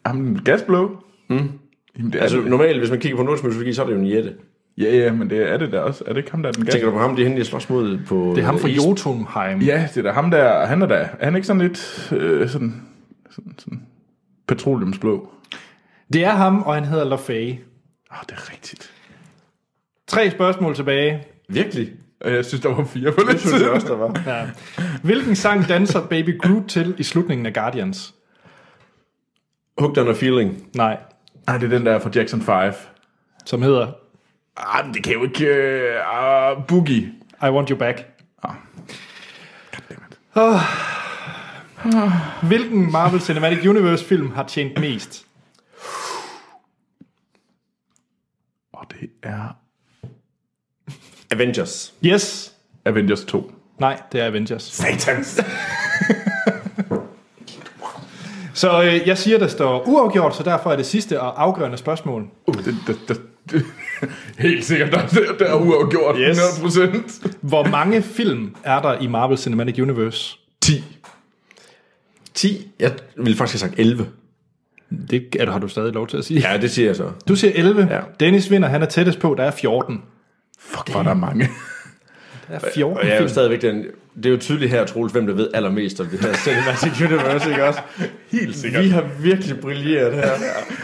Ham 0.07 0.17
den 0.17 0.43
gasblå? 0.45 1.03
Mm. 1.29 1.37
Jamen, 1.99 2.13
det 2.13 2.19
er 2.19 2.23
Altså 2.23 2.39
det. 2.39 2.47
normalt, 2.47 2.79
hvis 2.79 2.91
man 2.91 3.01
kigger 3.01 3.17
på 3.17 3.23
nordisk 3.23 3.75
så 3.77 3.83
er 3.83 3.87
det 3.87 3.95
jo 3.95 3.99
en 3.99 4.07
jætte. 4.07 4.35
Ja, 4.79 4.97
ja, 4.97 5.13
men 5.13 5.31
det 5.31 5.53
er 5.53 5.57
det 5.57 5.73
der 5.73 5.81
også. 5.81 6.05
Er 6.07 6.09
det 6.13 6.17
ikke 6.17 6.31
ham, 6.31 6.43
der 6.43 6.49
er 6.49 6.53
den 6.53 6.61
Tænker 6.63 6.73
gasblå? 6.73 6.91
du 6.91 6.97
på 6.97 7.01
ham, 7.03 7.17
det 7.17 7.23
er 7.23 7.27
hende, 7.27 7.39
jeg 7.39 7.47
slås 7.47 7.71
mod 7.71 7.99
på... 8.07 8.33
Det 8.37 8.43
er 8.43 8.47
ham 8.47 8.59
fra 8.59 8.69
is- 8.69 8.77
Jotunheim. 8.77 9.61
Ja, 9.61 9.89
det 9.95 9.99
er 9.99 10.03
da 10.03 10.11
ham 10.11 10.31
der. 10.31 10.67
Han 10.67 10.83
er 10.83 10.87
da. 10.87 11.09
Er 11.19 11.25
han 11.25 11.35
ikke 11.35 11.47
sådan 11.47 11.63
lidt 11.63 12.09
øh, 12.13 12.49
sådan, 12.49 12.83
sådan, 13.31 13.55
sådan 13.59 13.83
petroleumsblå? 14.49 15.31
Det 16.13 16.25
er 16.25 16.31
ham, 16.31 16.63
og 16.63 16.75
han 16.75 16.85
hedder 16.85 17.05
Lafay. 17.05 17.51
Åh, 17.51 17.57
oh, 18.11 18.19
det 18.29 18.33
er 18.33 18.53
rigtigt. 18.53 18.91
Tre 20.07 20.31
spørgsmål 20.31 20.75
tilbage. 20.75 21.25
Virkelig? 21.49 21.91
Og 22.21 22.33
jeg 22.33 22.45
synes, 22.45 22.63
der 22.63 22.75
var 22.75 22.85
fire 22.85 23.13
på 23.13 23.21
Det 23.31 23.41
synes 23.41 23.61
jeg 23.63 23.71
også, 23.71 23.87
der 23.87 23.97
var. 23.97 24.23
Ja. 24.27 24.47
Hvilken 25.03 25.37
sang 25.37 25.69
danser 25.69 26.07
Baby 26.07 26.39
Groot 26.41 26.65
til 26.69 26.95
i 26.99 27.03
slutningen 27.03 27.47
af 27.47 27.55
Guardians? 27.55 28.15
Hooked 29.79 29.99
on 30.03 30.09
a 30.09 30.13
feeling. 30.13 30.67
Nej, 30.77 30.97
Nej, 31.47 31.59
det 31.59 31.73
er 31.73 31.79
den 31.79 31.87
der 31.87 31.99
fra 31.99 32.11
Jackson 32.15 32.41
5. 32.41 32.73
som 33.45 33.63
hedder 33.63 33.87
Ah, 34.57 34.95
det 34.95 35.05
kan 35.05 35.13
jo 35.13 35.25
ikke... 35.25 35.47
Uh, 36.13 36.67
Boogie. 36.67 37.13
I 37.43 37.51
Want 37.51 37.69
You 37.69 37.79
Back. 37.79 38.05
Ah. 38.43 38.55
Hvilken 42.43 42.93
Marvel 42.93 43.21
Cinematic 43.21 43.67
Universe 43.67 44.05
film 44.05 44.31
har 44.31 44.45
tjent 44.49 44.79
mest? 44.81 45.27
Og 48.73 48.87
det 48.91 49.11
er 49.23 49.57
Avengers. 51.31 51.95
Yes. 52.05 52.53
Avengers 52.85 53.25
2. 53.25 53.53
Nej, 53.79 54.03
det 54.13 54.21
er 54.21 54.27
Avengers. 54.27 54.63
Satans. 54.63 55.41
Så 58.55 58.83
øh, 58.83 59.09
jeg 59.09 59.19
siger, 59.19 59.39
der 59.39 59.49
står 59.49 59.89
uafgjort, 59.89 60.37
så 60.37 60.43
derfor 60.43 60.73
er 60.73 60.77
det 60.77 60.87
sidste 60.87 61.21
og 61.21 61.43
afgørende 61.43 61.77
spørgsmål. 61.77 62.29
Uh, 62.47 62.65
det, 62.65 62.77
det, 62.87 62.97
det, 63.09 63.21
det, 63.51 63.65
helt 64.39 64.65
sikkert, 64.65 64.91
der, 64.93 65.07
der, 65.07 65.37
der 65.39 65.45
er 65.47 65.55
uafgjort. 65.55 66.17
Yes. 66.19 66.39
100%. 66.39 67.29
Hvor 67.41 67.65
mange 67.69 68.03
film 68.03 68.55
er 68.65 68.83
der 68.83 68.99
i 69.01 69.07
Marvel 69.07 69.39
Cinematic 69.39 69.79
Universe? 69.79 70.37
10. 70.63 70.85
10. 72.35 72.71
Jeg 72.81 72.93
ville 73.17 73.37
faktisk 73.37 73.63
have 73.63 73.71
sagt 73.71 73.81
11. 73.81 74.07
Det 75.11 75.27
er, 75.41 75.45
du- 75.45 75.53
har 75.53 75.59
du 75.59 75.69
stadig 75.69 75.93
lov 75.93 76.07
til 76.07 76.17
at 76.17 76.25
sige. 76.25 76.51
Ja, 76.51 76.57
det 76.61 76.71
siger 76.71 76.87
jeg 76.89 76.97
så. 76.97 77.11
Du 77.29 77.37
siger 77.37 77.53
11. 77.55 77.89
Ja. 77.91 78.01
Dennis 78.21 78.51
vinder, 78.51 78.69
han 78.69 78.83
er 78.83 78.87
tættest 78.87 79.19
på, 79.19 79.35
der 79.39 79.45
er 79.45 79.51
14. 79.51 80.03
Fuck, 80.59 80.91
hvor 80.91 81.01
er 81.01 81.05
der 81.05 81.15
mange. 81.15 81.49
Er 82.51 82.59
14 82.75 82.97
Og 82.99 83.07
jeg 83.07 83.17
er 83.17 83.23
jo 83.23 83.29
stadigvæk 83.29 83.63
den... 83.63 83.85
Det 84.17 84.27
er 84.27 84.31
jo 84.31 84.37
tydeligt 84.37 84.71
her, 84.71 84.85
Troels, 84.85 85.13
hvem 85.13 85.27
der 85.27 85.35
ved 85.35 85.49
allermest 85.55 86.01
om 86.01 86.07
det 86.07 86.21
her 86.21 86.33
Cinematic 86.35 87.01
Universe, 87.05 87.51
ikke 87.51 87.65
også? 87.65 87.81
Helt 88.33 88.57
sikkert. 88.57 88.85
Vi 88.85 88.89
har 88.89 89.05
virkelig 89.21 89.61
brilleret 89.61 90.13
her. 90.15 90.31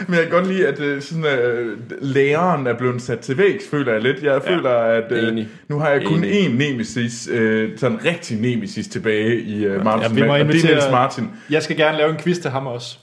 Men 0.07 0.15
jeg 0.15 0.23
kan 0.23 0.31
godt 0.31 0.47
lide, 0.47 0.67
at 0.67 0.79
uh, 0.79 1.01
sådan, 1.01 1.23
uh, 1.23 1.77
læreren 2.01 2.67
er 2.67 2.73
blevet 2.77 3.01
sat 3.01 3.19
til 3.19 3.37
vægs, 3.37 3.63
føler 3.71 3.91
jeg 3.93 4.01
lidt. 4.01 4.23
Jeg 4.23 4.41
føler, 4.47 4.69
at 4.69 5.11
uh, 5.11 5.17
Enig. 5.27 5.47
nu 5.69 5.79
har 5.79 5.89
jeg 5.89 6.03
kun 6.05 6.23
Enig. 6.23 6.45
én 6.45 6.49
nemesis, 6.71 7.29
uh, 7.33 7.63
sådan 7.77 7.99
rigtig 8.05 8.37
nemesis 8.39 8.87
tilbage 8.87 9.41
i 9.41 9.67
uh, 9.67 9.83
Martin. 9.83 10.17
Ja, 10.17 10.21
vi 10.21 10.27
må 10.27 10.33
og 10.33 10.39
det 10.39 10.45
er 10.45 10.49
invitere- 10.49 10.71
Niels 10.71 10.91
Martin. 10.91 11.29
Jeg 11.49 11.63
skal 11.63 11.77
gerne 11.77 11.97
lave 11.97 12.09
en 12.11 12.17
quiz 12.17 12.37
til 12.39 12.51
ham 12.51 12.67
også. 12.67 12.97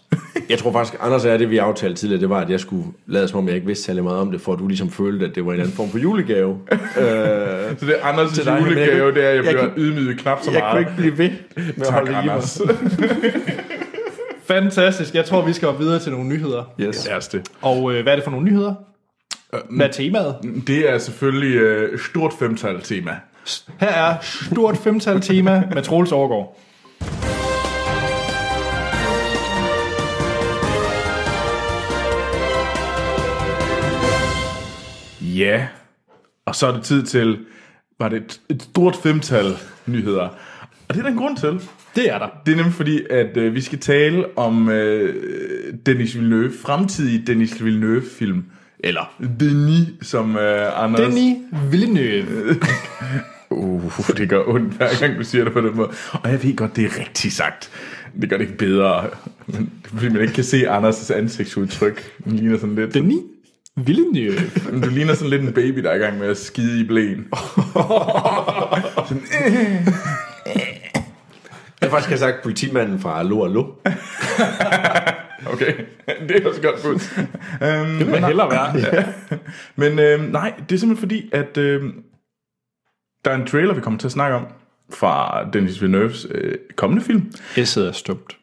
Jeg 0.50 0.58
tror 0.58 0.72
faktisk, 0.72 0.96
Anders 1.00 1.24
er 1.24 1.36
det, 1.36 1.50
vi 1.50 1.58
aftalte 1.58 2.00
tidligere, 2.00 2.20
det 2.20 2.30
var, 2.30 2.40
at 2.40 2.50
jeg 2.50 2.60
skulle 2.60 2.84
lade 3.06 3.28
som 3.28 3.38
om, 3.38 3.46
jeg 3.46 3.54
ikke 3.54 3.66
vidste 3.66 3.84
særlig 3.84 4.04
meget 4.04 4.18
om 4.18 4.30
det, 4.30 4.40
for 4.40 4.52
at 4.52 4.58
du 4.58 4.68
ligesom 4.68 4.90
følte, 4.90 5.26
at 5.26 5.34
det 5.34 5.46
var 5.46 5.52
en 5.52 5.60
anden 5.60 5.74
form 5.74 5.90
for 5.90 5.98
julegave. 5.98 6.58
øh, 6.72 6.78
Så 7.78 7.86
det 7.86 7.94
er 8.02 8.12
Anders' 8.12 8.34
Til 8.34 8.44
dig, 8.44 8.52
jeg 8.52 8.60
julegave, 8.60 9.00
kunne- 9.00 9.14
det 9.14 9.24
er, 9.24 9.28
at 9.28 9.36
jeg, 9.36 9.44
jeg 9.44 9.52
bliver 9.54 9.68
kunne- 9.68 9.82
ydmyget 9.84 10.18
knap 10.18 10.42
så 10.42 10.50
jeg 10.50 10.60
meget. 10.60 10.72
kunne 10.72 10.80
ikke 10.80 10.92
blive 10.96 11.18
ved 11.18 11.30
med 11.56 11.74
at 11.80 11.86
Tak, 11.86 11.92
holde 11.94 12.06
det 12.12 12.12
i. 12.24 12.28
Anders. 12.28 12.60
Fantastisk. 14.44 15.14
Jeg 15.14 15.24
tror, 15.24 15.42
vi 15.46 15.52
skal 15.52 15.68
videre 15.78 15.98
til 15.98 16.12
nogle 16.12 16.28
nyheder. 16.28 16.64
Yes. 16.80 16.96
Det 16.98 17.12
er 17.12 17.18
det. 17.32 17.48
Og 17.62 17.92
øh, 17.94 18.02
hvad 18.02 18.12
er 18.12 18.16
det 18.16 18.24
for 18.24 18.30
nogle 18.30 18.46
nyheder? 18.46 18.74
Hvad 19.70 19.86
er 19.86 19.92
temaet? 19.92 20.34
Det 20.66 20.90
er 20.90 20.98
selvfølgelig 20.98 21.62
uh, 21.92 21.98
stort 22.10 22.32
femtal 22.38 22.80
tema. 22.80 23.10
Her 23.80 23.88
er 23.88 24.14
stort 24.22 24.76
femtal 24.76 25.20
tema 25.20 25.62
med 25.74 25.82
Troels 25.82 26.12
Overgaard. 26.12 26.58
Ja, 35.40 35.66
og 36.44 36.54
så 36.54 36.66
er 36.66 36.72
det 36.72 36.82
tid 36.82 37.02
til, 37.02 37.38
var 37.98 38.08
det 38.08 38.16
et, 38.16 38.40
et 38.48 38.62
stort 38.62 38.96
femtal 39.02 39.56
nyheder. 39.86 40.28
Og 40.88 40.94
det 40.94 40.98
er 40.98 41.02
der 41.02 41.10
en 41.10 41.16
grund 41.16 41.36
til. 41.36 41.60
Det 41.94 42.10
er 42.10 42.18
der. 42.18 42.28
Det 42.46 42.52
er 42.52 42.56
nemlig 42.56 42.74
fordi, 42.74 43.00
at 43.10 43.36
øh, 43.36 43.54
vi 43.54 43.60
skal 43.60 43.78
tale 43.78 44.38
om 44.38 44.68
øh, 44.68 45.74
Denis 45.86 46.14
Villeneuve, 46.14 46.52
fremtidige 46.62 47.22
Denis 47.26 47.64
Villeneuve-film. 47.64 48.44
Eller 48.78 49.14
Denis, 49.40 49.88
som 50.02 50.36
øh, 50.36 50.84
Anders... 50.84 51.00
Denis 51.00 51.36
Villeneuve. 51.70 52.56
Uh, 53.52 53.92
det 54.16 54.28
gør 54.28 54.42
ondt, 54.46 54.74
hver 54.74 55.00
gang 55.00 55.18
du 55.18 55.24
siger 55.24 55.44
det 55.44 55.52
på 55.52 55.60
den 55.60 55.76
måde. 55.76 55.90
Og 56.12 56.30
jeg 56.30 56.42
ved 56.42 56.56
godt, 56.56 56.76
det 56.76 56.84
er 56.84 56.98
rigtigt 57.00 57.34
sagt. 57.34 57.70
Det 58.20 58.30
gør 58.30 58.36
det 58.36 58.44
ikke 58.44 58.58
bedre. 58.58 59.10
Men 59.46 59.72
det 59.82 59.90
er 59.92 59.96
fordi, 59.96 60.08
man 60.08 60.22
ikke 60.22 60.34
kan 60.34 60.44
se 60.44 60.70
Anders' 60.70 61.12
ansigtsudtryk. 61.12 62.12
Han 62.24 62.36
ligner 62.36 62.58
sådan 62.58 62.74
lidt... 62.74 62.94
Denis 62.94 63.20
Villeneuve. 63.86 64.40
Men 64.72 64.80
Du 64.80 64.88
ligner 64.90 65.14
sådan 65.14 65.30
lidt 65.30 65.42
en 65.42 65.52
baby, 65.52 65.78
der 65.78 65.90
er 65.90 65.94
i 65.94 65.98
gang 65.98 66.18
med 66.18 66.28
at 66.28 66.36
skide 66.36 66.80
i 66.80 66.84
blæen. 66.86 67.28
sådan, 69.08 69.22
øh. 69.46 69.86
Jeg 71.80 71.90
faktisk 71.90 72.08
have 72.08 72.18
sagt 72.18 72.42
politimanden 72.42 73.00
fra 73.00 73.18
Allo 73.18 73.44
Allo. 73.44 73.64
Okay, 75.46 75.74
det 76.28 76.36
er 76.36 76.48
også 76.48 76.62
godt 76.62 76.82
bud. 76.82 76.94
Um, 76.94 77.98
Det 77.98 78.06
vil 78.06 78.24
hellere 78.24 78.50
være. 78.50 79.04
Men 79.76 79.98
øh, 79.98 80.32
nej, 80.32 80.52
det 80.68 80.74
er 80.74 80.78
simpelthen 80.78 80.96
fordi, 80.96 81.30
at 81.32 81.56
øh, 81.56 81.82
der 83.24 83.30
er 83.30 83.34
en 83.34 83.46
trailer, 83.46 83.74
vi 83.74 83.80
kommer 83.80 83.98
til 84.00 84.08
at 84.08 84.12
snakke 84.12 84.36
om, 84.36 84.46
fra 84.92 85.44
Denis 85.52 85.80
Villeneuves 85.82 86.26
øh, 86.30 86.54
kommende 86.76 87.04
film. 87.04 87.32
Jeg 87.56 87.68
sidder 87.68 87.92
stumt. 87.92 88.36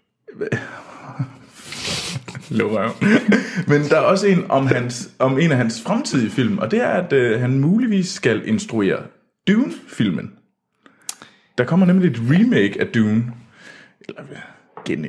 Lovrøv. 2.49 2.91
Men 3.67 3.81
der 3.81 3.95
er 3.95 4.01
også 4.01 4.27
en 4.27 4.45
om, 4.49 4.67
hans, 4.67 5.09
om 5.19 5.39
en 5.39 5.51
af 5.51 5.57
hans 5.57 5.81
fremtidige 5.81 6.29
film, 6.29 6.57
og 6.57 6.71
det 6.71 6.81
er, 6.81 6.89
at 6.89 7.13
øh, 7.13 7.41
han 7.41 7.59
muligvis 7.59 8.09
skal 8.09 8.41
instruere 8.45 8.99
Dune-filmen. 9.47 10.31
Der 11.57 11.63
kommer 11.63 11.85
nemlig 11.85 12.11
et 12.11 12.21
remake 12.31 12.81
af 12.81 12.87
Dune. 12.87 13.23
Eller, 14.09 14.21
gen, 14.85 15.03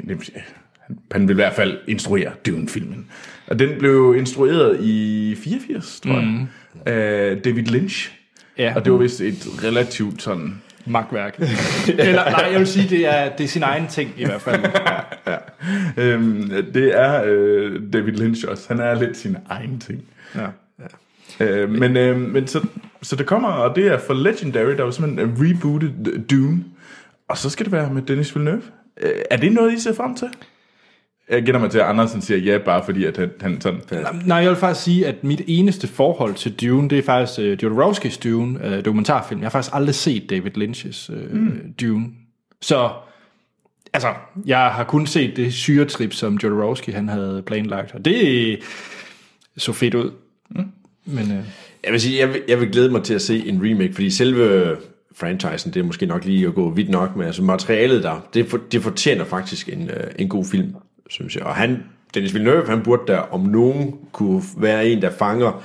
han, 0.81 0.99
han 1.13 1.29
vil 1.29 1.35
i 1.35 1.35
hvert 1.35 1.55
fald 1.55 1.79
instruere 1.89 2.33
Dune-filmen. 2.47 3.07
Og 3.47 3.59
den 3.59 3.79
blev 3.79 4.15
instrueret 4.19 4.81
i 4.81 5.35
84, 5.45 6.01
tror 6.01 6.13
jeg, 6.13 6.47
af 6.87 7.37
David 7.43 7.65
Lynch. 7.65 8.13
Ja, 8.59 8.73
Og 8.77 8.85
det 8.85 8.93
var 8.93 8.99
vist 8.99 9.21
et 9.21 9.47
relativt 9.65 10.23
sådan... 10.23 10.63
magtværk. 10.91 11.39
Eller 11.89 12.31
nej, 12.31 12.49
jeg 12.53 12.59
vil 12.59 12.67
sige, 12.67 12.89
det 12.89 13.07
er, 13.07 13.37
det 13.37 13.45
er 13.45 13.49
sin 13.49 13.63
egen 13.63 13.89
ting 13.89 14.11
i 14.17 14.25
hvert 14.25 14.41
fald. 14.41 14.65
Øhm, 15.97 16.51
det 16.75 16.99
er 16.99 17.23
øh, 17.27 17.83
David 17.93 18.13
Lynch 18.13 18.45
også. 18.49 18.65
Han 18.69 18.81
er 18.81 18.95
lidt 18.95 19.17
sin 19.17 19.37
egen 19.49 19.81
ting. 19.81 20.05
Ja. 20.35 20.47
Øh, 21.41 21.71
men 21.71 21.97
øh, 21.97 22.21
men 22.21 22.47
så, 22.47 22.67
så 23.03 23.17
det 23.17 23.27
kommer, 23.27 23.49
og 23.49 23.77
det 23.77 23.87
er 23.87 23.99
for 23.99 24.15
Legendary, 24.15 24.77
der 24.77 24.83
var 24.83 24.91
simpelthen 24.91 25.31
øh, 25.31 25.37
rebootet 25.41 26.25
Dune. 26.31 26.65
Og 27.29 27.39
så 27.39 27.51
skal 27.51 27.65
det 27.65 27.73
være 27.73 27.91
med 27.91 28.03
Dennis 28.03 28.37
Villeneuve. 28.37 28.63
Øh, 29.01 29.13
er 29.31 29.37
det 29.37 29.53
noget, 29.53 29.73
I 29.73 29.81
ser 29.81 29.95
frem 29.95 30.15
til? 30.15 30.29
Jeg 31.31 31.43
gætter 31.43 31.61
mig 31.61 31.71
til, 31.71 31.79
at 31.79 31.85
Andersen 31.85 32.21
siger 32.23 32.39
ja, 32.39 32.59
bare 32.59 32.85
fordi 32.85 33.05
at 33.05 33.17
han, 33.17 33.31
han 33.41 33.61
sådan... 33.61 33.81
Nej, 34.25 34.39
jeg 34.39 34.49
vil 34.49 34.57
faktisk 34.57 34.85
sige, 34.85 35.07
at 35.07 35.25
mit 35.25 35.43
eneste 35.47 35.89
forhold 35.89 36.35
til 36.35 36.55
Dune, 36.55 36.89
det 36.91 36.99
er 36.99 37.03
faktisk 37.03 37.39
uh, 37.39 37.63
Jodorowskis 37.63 38.19
Dune, 38.19 38.61
uh, 38.65 38.85
dokumentarfilm. 38.85 39.41
Jeg 39.41 39.47
har 39.47 39.51
faktisk 39.51 39.75
aldrig 39.75 39.95
set 39.95 40.31
David 40.31 40.59
Lynch's 40.59 41.13
uh, 41.13 41.33
mm. 41.33 41.75
Dune. 41.81 42.07
Så, 42.61 42.91
altså, 43.93 44.09
jeg 44.47 44.59
har 44.59 44.85
kun 44.85 45.07
set 45.07 45.37
det 45.37 45.55
syretrip, 45.55 46.13
som 46.13 46.39
Jodorowsky 46.43 46.91
han 46.91 47.09
havde 47.09 47.43
planlagt, 47.47 47.95
og 47.95 48.05
det 48.05 48.59
så 49.57 49.73
fedt 49.73 49.95
ud. 49.95 50.11
Mm. 50.51 50.65
Men 51.05 51.25
uh, 51.25 51.45
Jeg 51.85 51.93
vil 51.93 52.01
sige, 52.01 52.21
jeg 52.21 52.29
vil, 52.29 52.43
jeg 52.49 52.61
vil 52.61 52.73
glæde 52.73 52.91
mig 52.91 53.03
til 53.03 53.15
at 53.15 53.23
se 53.23 53.49
en 53.49 53.61
remake, 53.71 53.95
fordi 53.95 54.11
selve 54.11 54.77
franchisen, 55.17 55.75
det 55.75 55.81
er 55.81 55.85
måske 55.85 56.07
nok 56.07 56.25
lige 56.25 56.47
at 56.47 56.55
gå 56.55 56.71
vidt 56.71 56.89
nok 56.89 57.17
med, 57.17 57.27
altså 57.27 57.43
materialet 57.43 58.03
der, 58.03 58.29
det, 58.35 58.47
for, 58.47 58.61
det 58.73 58.83
fortjener 58.83 59.25
faktisk 59.25 59.69
en, 59.69 59.91
øh, 59.91 60.11
en 60.19 60.29
god 60.29 60.45
film, 60.45 60.75
synes 61.09 61.37
jeg. 61.37 61.43
Og 61.43 61.55
han 61.55 61.85
Dennis 62.15 62.35
Villeneuve, 62.35 62.67
han 62.67 62.83
burde 62.83 63.03
der 63.07 63.19
om 63.19 63.41
nogen 63.41 63.95
kunne 64.13 64.43
være 64.57 64.89
en, 64.89 65.03
der 65.03 65.11
fanger 65.11 65.63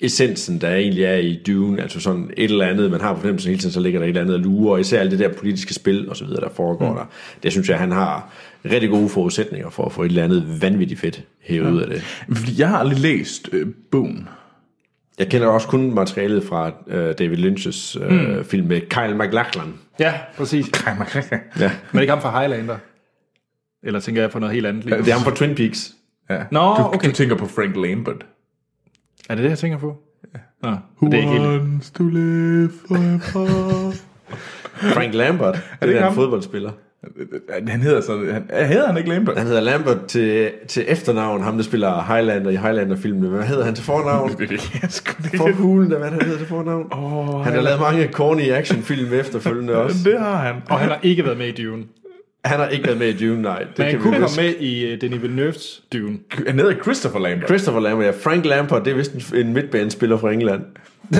essensen, 0.00 0.60
der 0.60 0.74
egentlig 0.74 1.04
er 1.04 1.16
i 1.16 1.40
Dune, 1.46 1.82
altså 1.82 2.00
sådan 2.00 2.30
et 2.36 2.50
eller 2.50 2.66
andet, 2.66 2.90
man 2.90 3.00
har 3.00 3.12
på 3.14 3.20
fornemmelsen 3.20 3.48
hele 3.48 3.60
tiden, 3.60 3.72
så 3.72 3.80
ligger 3.80 4.00
der 4.00 4.06
et 4.06 4.08
eller 4.08 4.20
andet 4.20 4.40
lure, 4.40 4.72
og 4.72 4.80
især 4.80 5.00
alt 5.00 5.10
det 5.10 5.18
der 5.18 5.28
politiske 5.28 5.74
spil 5.74 6.08
og 6.08 6.16
så 6.16 6.24
videre, 6.24 6.40
der 6.40 6.50
foregår 6.54 6.90
mm. 6.90 6.96
der. 6.96 7.04
Det 7.42 7.52
synes 7.52 7.68
jeg, 7.68 7.78
han 7.78 7.92
har 7.92 8.32
rigtig 8.64 8.90
gode 8.90 9.08
forudsætninger 9.08 9.70
for 9.70 9.84
at 9.84 9.92
få 9.92 10.02
et 10.02 10.08
eller 10.08 10.24
andet 10.24 10.62
vanvittigt 10.62 11.00
fedt 11.00 11.22
hævet 11.40 11.66
ja. 11.66 11.72
ud 11.72 11.80
af 11.80 11.88
det. 11.88 12.02
Fordi 12.32 12.60
jeg 12.60 12.68
har 12.68 12.78
aldrig 12.78 12.98
læst 12.98 13.48
øh, 13.52 13.66
bogen. 13.90 14.28
Jeg 15.18 15.28
kender 15.28 15.48
også 15.48 15.68
kun 15.68 15.94
materialet 15.94 16.44
fra 16.44 16.72
øh, 16.86 17.14
David 17.18 17.38
Lynch's 17.38 18.04
øh, 18.04 18.36
mm. 18.38 18.44
film 18.44 18.66
med 18.66 18.80
Kyle 18.80 19.14
MacLachlan. 19.14 19.74
Ja, 20.00 20.14
præcis. 20.36 20.66
Ja. 21.60 21.70
Men 21.92 22.00
ikke 22.00 22.12
ham 22.12 22.22
fra 22.22 22.40
Highlander? 22.40 22.76
Eller 23.82 24.00
tænker 24.00 24.20
jeg 24.22 24.30
på 24.30 24.38
noget 24.38 24.54
helt 24.54 24.66
andet 24.66 24.84
lige? 24.84 24.98
Det 24.98 25.08
er 25.08 25.12
ham 25.12 25.22
fra 25.22 25.34
Twin 25.34 25.54
Peaks. 25.54 25.92
Ja. 26.30 26.42
Nå, 26.50 26.60
du, 26.60 26.82
okay. 26.82 27.08
du 27.08 27.14
tænker 27.14 27.36
på 27.36 27.46
Frank 27.46 27.76
Lambert. 27.76 28.26
Er 29.28 29.34
det 29.34 29.44
det, 29.44 29.50
jeg 29.50 29.58
tænker 29.58 29.78
på? 29.78 29.96
Nå, 30.62 30.70
men 31.00 31.12
det 31.12 31.18
er 31.18 31.22
ikke 31.22 31.32
helt... 31.32 31.44
wants 31.44 31.90
to 31.90 32.04
live 32.08 32.70
forever? 32.88 33.92
Frank 34.94 35.14
Lambert, 35.14 35.54
det, 35.54 35.86
ikke 35.86 35.94
er 35.94 35.98
en 35.98 36.04
ham? 36.04 36.14
fodboldspiller. 36.14 36.70
han 37.68 37.80
hedder 37.80 38.00
så... 38.00 38.32
Han, 38.32 38.66
hedder 38.66 38.86
han 38.86 38.96
ikke 38.96 39.08
Lambert? 39.08 39.38
Han 39.38 39.46
hedder 39.46 39.60
Lambert 39.60 40.06
til, 40.06 40.50
til 40.68 40.84
efternavn, 40.88 41.42
ham 41.42 41.56
der 41.56 41.62
spiller 41.62 42.02
Highlander 42.02 42.50
i 42.50 42.56
Highlander-filmene. 42.56 43.28
Hvad 43.28 43.42
hedder 43.42 43.64
han 43.64 43.74
til 43.74 43.84
fornavn? 43.84 44.30
Det. 44.38 44.60
For 45.36 45.52
hulen, 45.52 45.88
hvad 45.88 46.10
han 46.10 46.22
hedder 46.22 46.38
til 46.38 46.46
fornavn? 46.46 46.92
Åh, 46.92 47.44
Han 47.44 47.52
har 47.52 47.60
lavet 47.60 47.80
mange 47.80 48.08
corny 48.12 48.50
actionfilm 48.50 49.12
efterfølgende 49.12 49.74
også. 49.76 49.96
Det 50.04 50.20
har 50.20 50.36
han. 50.36 50.54
Og 50.70 50.78
han 50.78 50.88
har 50.88 50.98
ikke 51.02 51.24
været 51.24 51.38
med 51.38 51.46
i 51.46 51.62
Dune. 51.64 51.84
Han 52.48 52.58
har 52.60 52.68
ikke 52.68 52.86
været 52.86 52.98
med 52.98 53.08
i 53.08 53.26
Dune, 53.26 53.42
nej. 53.42 53.58
Det 53.58 53.78
Men 53.78 53.86
han 53.86 54.00
kunne 54.00 54.12
komme 54.20 54.36
med 54.36 54.54
i 54.60 54.92
uh, 54.94 55.00
Denis 55.00 55.20
Villeneuve's 55.20 55.82
Dune. 55.92 56.18
Han 56.46 56.58
hedder 56.58 56.82
Christopher 56.82 57.20
Lambert. 57.20 57.48
Christopher 57.48 57.80
Lambert, 57.80 58.06
ja. 58.06 58.12
Frank 58.22 58.44
Lampard, 58.44 58.84
det 58.84 58.90
er 58.90 58.94
vist 58.96 59.12
en, 59.32 59.36
en 59.38 59.52
midtbanespiller 59.52 60.18
fra 60.18 60.32
England. 60.32 60.62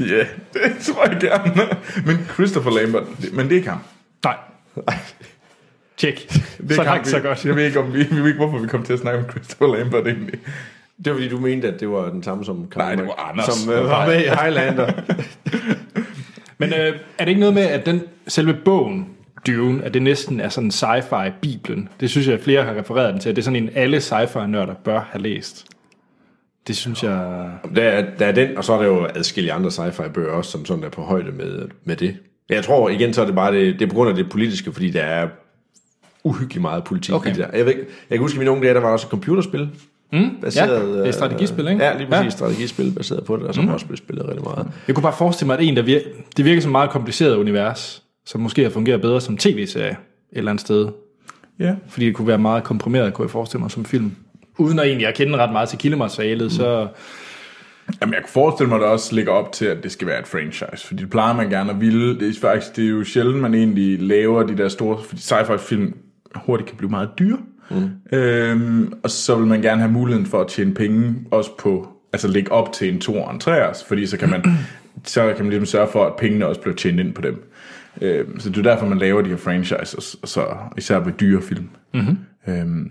Ja, 0.00 0.24
det 0.54 0.76
tror 0.82 1.06
jeg 1.08 1.18
gerne. 1.20 1.62
Men 2.06 2.16
Christopher 2.34 2.70
Lambert, 2.70 3.02
det- 3.22 3.32
men 3.32 3.44
det 3.44 3.52
er 3.52 3.56
ikke 3.56 3.68
ham. 3.68 3.78
Nej. 4.24 4.36
Tjek. 5.96 6.28
Det 6.58 6.70
er 6.70 6.74
Så 6.74 6.82
langt, 6.82 7.08
så 7.08 7.20
godt. 7.20 7.44
Jeg 7.44 7.56
ved 7.56 7.64
ikke, 7.64 7.78
om 7.80 7.94
vi, 7.94 8.02
vi 8.02 8.16
ved 8.20 8.26
ikke, 8.26 8.36
hvorfor 8.38 8.58
vi 8.58 8.68
kom 8.68 8.82
til 8.82 8.92
at 8.92 8.98
snakke 8.98 9.18
om 9.24 9.30
Christopher 9.30 9.76
Lambert 9.76 10.06
egentlig. 10.06 10.38
Det 11.04 11.06
var 11.06 11.12
fordi, 11.12 11.28
du 11.28 11.38
mente, 11.40 11.68
at 11.68 11.80
det 11.80 11.88
var 11.90 12.10
den 12.10 12.22
samme 12.22 12.44
som 12.44 12.68
Nej, 12.76 12.94
det 12.94 13.06
var 13.06 13.30
Anders. 13.30 13.46
Som 13.46 13.72
øh, 13.72 13.84
var 13.84 14.06
med 14.06 14.16
i 14.24 14.28
Highlander. 14.42 14.92
Men 16.58 16.72
øh, 16.72 16.78
er 17.18 17.24
det 17.24 17.28
ikke 17.28 17.40
noget 17.40 17.54
med, 17.54 17.62
at 17.62 17.86
den 17.86 18.02
selve 18.28 18.56
bogen, 18.64 19.08
Dune, 19.46 19.84
at 19.84 19.94
det 19.94 20.02
næsten 20.02 20.40
er 20.40 20.48
sådan 20.48 20.70
sci-fi-bibelen? 20.70 21.88
Det 22.00 22.10
synes 22.10 22.26
jeg, 22.26 22.34
at 22.34 22.40
flere 22.40 22.64
har 22.64 22.74
refereret 22.74 23.12
den 23.12 23.20
til. 23.20 23.30
Det 23.36 23.38
er 23.38 23.44
sådan 23.44 23.62
en, 23.62 23.70
alle 23.74 23.96
sci-fi-nørder 24.00 24.74
bør 24.84 25.00
have 25.10 25.22
læst. 25.22 25.66
Det 26.66 26.76
synes 26.76 27.02
jeg... 27.02 27.48
der, 27.76 27.82
er, 27.82 28.04
der 28.18 28.26
er 28.26 28.32
den, 28.32 28.56
og 28.58 28.64
så 28.64 28.72
er 28.72 28.78
der 28.78 28.86
jo 28.88 29.06
adskillige 29.14 29.52
andre 29.52 29.70
sci-fi 29.70 30.08
bøger 30.08 30.32
også, 30.32 30.50
som 30.50 30.64
sådan 30.64 30.84
er 30.84 30.88
på 30.88 31.02
højde 31.02 31.32
med, 31.32 31.68
med 31.84 31.96
det. 31.96 32.16
Jeg 32.48 32.64
tror 32.64 32.88
igen, 32.88 33.12
så 33.14 33.22
er 33.22 33.26
det 33.26 33.34
bare 33.34 33.54
det, 33.54 33.74
det 33.78 33.82
er 33.82 33.88
på 33.88 33.94
grund 33.94 34.10
af 34.10 34.16
det 34.16 34.30
politiske, 34.30 34.72
fordi 34.72 34.90
der 34.90 35.02
er 35.02 35.28
uhyggeligt 36.24 36.62
meget 36.62 36.84
politik 36.84 37.14
Okay. 37.14 37.30
i 37.30 37.32
det 37.32 37.38
der. 37.38 37.56
Jeg, 37.58 37.66
ved, 37.66 37.74
jeg 37.74 37.84
kan 38.10 38.18
huske, 38.18 38.36
at 38.36 38.38
mine 38.38 38.50
unge 38.50 38.62
dage, 38.64 38.74
der 38.74 38.80
var 38.80 38.88
også 38.92 39.06
et 39.06 39.10
computerspil. 39.10 39.68
Mm, 40.12 40.30
baseret, 40.42 40.88
ja, 40.96 40.98
det 41.00 41.08
er 41.08 41.12
strategispil, 41.12 41.68
ikke? 41.68 41.84
Ja, 41.84 41.96
lige 41.96 42.06
præcis. 42.06 42.24
Ja. 42.24 42.30
Strategispil 42.30 42.92
baseret 42.96 43.24
på 43.24 43.36
det, 43.36 43.44
og 43.46 43.54
som 43.54 43.64
mm. 43.64 43.70
også 43.70 43.86
blev 43.86 43.96
spillet 43.96 44.26
rigtig 44.28 44.44
meget. 44.44 44.66
Jeg 44.86 44.94
kunne 44.94 45.02
bare 45.02 45.12
forestille 45.18 45.46
mig, 45.46 45.58
at 45.58 45.64
en, 45.64 45.76
der 45.76 45.82
vir- 45.82 46.22
det 46.36 46.44
virker 46.44 46.60
som 46.62 46.70
et 46.70 46.72
meget 46.72 46.90
kompliceret 46.90 47.36
univers, 47.36 48.02
som 48.28 48.40
måske 48.40 48.62
har 48.62 48.70
fungeret 48.70 49.00
bedre 49.00 49.20
som 49.20 49.36
tv-serie 49.36 49.90
et 49.90 49.96
eller 50.32 50.50
andet 50.50 50.60
sted. 50.60 50.88
Ja. 51.58 51.74
Fordi 51.88 52.06
det 52.06 52.14
kunne 52.14 52.28
være 52.28 52.38
meget 52.38 52.64
komprimeret, 52.64 53.14
kunne 53.14 53.24
jeg 53.24 53.30
forestille 53.30 53.60
mig, 53.60 53.70
som 53.70 53.84
film. 53.84 54.12
Uden 54.58 54.78
at 54.78 54.86
egentlig 54.86 55.06
at 55.06 55.14
kende 55.14 55.36
ret 55.36 55.52
meget 55.52 55.68
til 55.68 55.78
kildematerialet, 55.78 56.44
mm. 56.44 56.50
så... 56.50 56.88
Jamen, 58.00 58.14
jeg 58.14 58.22
kan 58.22 58.30
forestille 58.32 58.68
mig, 58.68 58.76
at 58.76 58.82
det 58.82 58.88
også 58.88 59.14
ligger 59.14 59.32
op 59.32 59.52
til, 59.52 59.64
at 59.64 59.82
det 59.82 59.92
skal 59.92 60.06
være 60.06 60.20
et 60.20 60.26
franchise. 60.26 60.86
Fordi 60.86 61.02
det 61.02 61.10
plejer 61.10 61.34
man 61.34 61.50
gerne 61.50 61.70
at 61.70 61.80
ville. 61.80 62.20
Det 62.20 62.36
er 62.36 62.40
faktisk 62.40 62.76
det 62.76 62.84
er 62.84 62.88
jo 62.88 63.04
sjældent, 63.04 63.40
man 63.40 63.54
egentlig 63.54 64.02
laver 64.02 64.42
de 64.42 64.56
der 64.56 64.68
store... 64.68 64.98
Fordi 65.04 65.20
sci-fi-film 65.20 65.96
hurtigt 66.34 66.68
kan 66.68 66.76
blive 66.76 66.90
meget 66.90 67.10
dyre. 67.18 67.38
Mm. 67.70 67.90
Øhm, 68.18 68.92
og 69.02 69.10
så 69.10 69.36
vil 69.36 69.46
man 69.46 69.62
gerne 69.62 69.80
have 69.80 69.92
muligheden 69.92 70.26
for 70.26 70.40
at 70.40 70.48
tjene 70.48 70.74
penge, 70.74 71.14
også 71.30 71.50
på... 71.58 71.88
Altså 72.12 72.28
lægge 72.28 72.52
op 72.52 72.72
til 72.72 72.92
en 72.92 73.00
2 73.00 73.14
og 73.14 73.34
en 73.34 73.40
3'ers, 73.44 73.88
fordi 73.88 74.06
så 74.06 74.16
kan 74.16 74.30
man, 74.30 74.44
så 75.04 75.34
kan 75.36 75.44
man 75.44 75.50
ligesom 75.50 75.66
sørge 75.66 75.88
for, 75.92 76.04
at 76.04 76.16
pengene 76.16 76.46
også 76.46 76.60
bliver 76.60 76.76
tjent 76.76 77.00
ind 77.00 77.14
på 77.14 77.22
dem. 77.22 77.47
Øhm, 78.02 78.40
så 78.40 78.48
det 78.50 78.58
er 78.58 78.62
derfor, 78.62 78.86
man 78.86 78.98
laver 78.98 79.22
de 79.22 79.28
her 79.30 79.36
franchises, 79.36 80.16
så 80.24 80.46
især 80.76 80.98
ved 80.98 81.12
dyre 81.12 81.42
film. 81.42 81.68
Mm-hmm. 81.94 82.16
Øhm, 82.48 82.90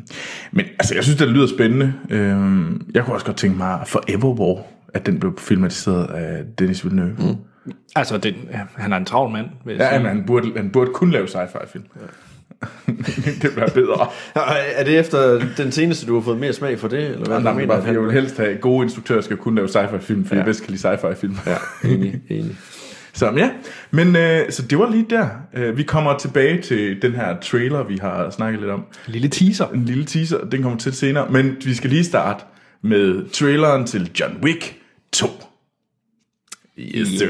men 0.52 0.66
altså, 0.80 0.96
jeg 0.96 1.04
synes, 1.04 1.18
det 1.20 1.28
lyder 1.28 1.48
spændende. 1.48 1.94
Øhm, 2.10 2.82
jeg 2.94 3.04
kunne 3.04 3.14
også 3.16 3.26
godt 3.26 3.38
tænke 3.38 3.58
mig 3.58 3.80
Forever 3.88 4.34
War, 4.40 4.64
at 4.94 5.06
den 5.06 5.20
blev 5.20 5.38
filmatiseret 5.40 6.06
af 6.10 6.44
Dennis 6.60 6.84
Villeneuve. 6.86 7.16
Mm. 7.20 7.72
Altså, 7.96 8.18
den, 8.18 8.34
ja, 8.52 8.60
han 8.76 8.94
er 8.94 8.98
en 8.98 9.06
travl 9.06 9.32
mand. 9.32 9.46
Vil 9.66 9.72
jeg 9.76 9.82
Ja, 9.82 9.90
sige. 9.90 10.00
men 10.00 10.08
han 10.08 10.24
burde, 10.28 10.52
han 10.56 10.70
burde 10.70 10.92
kun 10.94 11.12
lave 11.12 11.26
sci-fi 11.28 11.68
film. 11.72 11.84
Ja. 11.96 12.02
det 13.42 13.56
være 13.58 13.70
bedre. 13.74 14.08
Er 14.78 14.84
det 14.84 15.00
efter 15.00 15.40
den 15.58 15.72
seneste, 15.72 16.08
du 16.08 16.14
har 16.14 16.22
fået 16.22 16.38
mere 16.40 16.54
smag 16.54 16.80
for 16.80 16.88
det? 16.88 17.00
Eller 17.10 17.26
hvad 17.26 17.40
Nej, 17.40 17.54
mener, 17.54 17.68
bare 17.68 17.84
jeg 17.94 18.02
vil 18.02 18.12
helst 18.12 18.38
have 18.38 18.56
gode 18.56 18.84
instruktører, 18.84 19.22
skal 19.22 19.38
kun 19.38 19.56
lave 19.56 19.68
sci-fi 19.68 19.98
film, 19.98 20.26
fordi 20.26 20.36
ja. 20.36 20.40
Jeg 20.40 20.46
bedst 20.46 20.64
kan 20.64 20.72
lide 20.72 20.94
sci-fi 20.94 21.14
film. 21.16 21.36
Ja, 21.46 21.56
enig, 21.90 22.22
enig. 22.30 22.56
Så 23.18 23.32
ja, 23.38 23.50
men 23.92 24.16
øh, 24.16 24.52
så 24.52 24.62
det 24.62 24.80
var 24.80 24.90
lige 24.92 25.06
der. 25.10 25.30
Øh, 25.54 25.78
vi 25.78 25.84
kommer 25.84 26.18
tilbage 26.18 26.62
til 26.62 27.02
den 27.02 27.12
her 27.12 27.40
trailer, 27.40 27.84
vi 27.84 27.98
har 27.98 28.30
snakket 28.30 28.60
lidt 28.62 28.72
om. 28.72 28.80
En 29.08 29.14
lille 29.14 29.28
teaser. 29.30 29.68
En 29.68 29.86
lille 29.86 30.06
teaser, 30.06 30.38
den 30.46 30.62
kommer 30.62 30.78
til 30.80 30.94
senere. 30.94 31.30
Men 31.32 31.56
vi 31.66 31.74
skal 31.76 31.90
lige 31.90 32.04
starte 32.04 32.44
med 32.82 33.30
traileren 33.30 33.86
til 33.88 34.12
John 34.20 34.38
Wick 34.44 34.76
2. 35.14 35.28
Yes, 36.80 37.08
sir. 37.08 37.28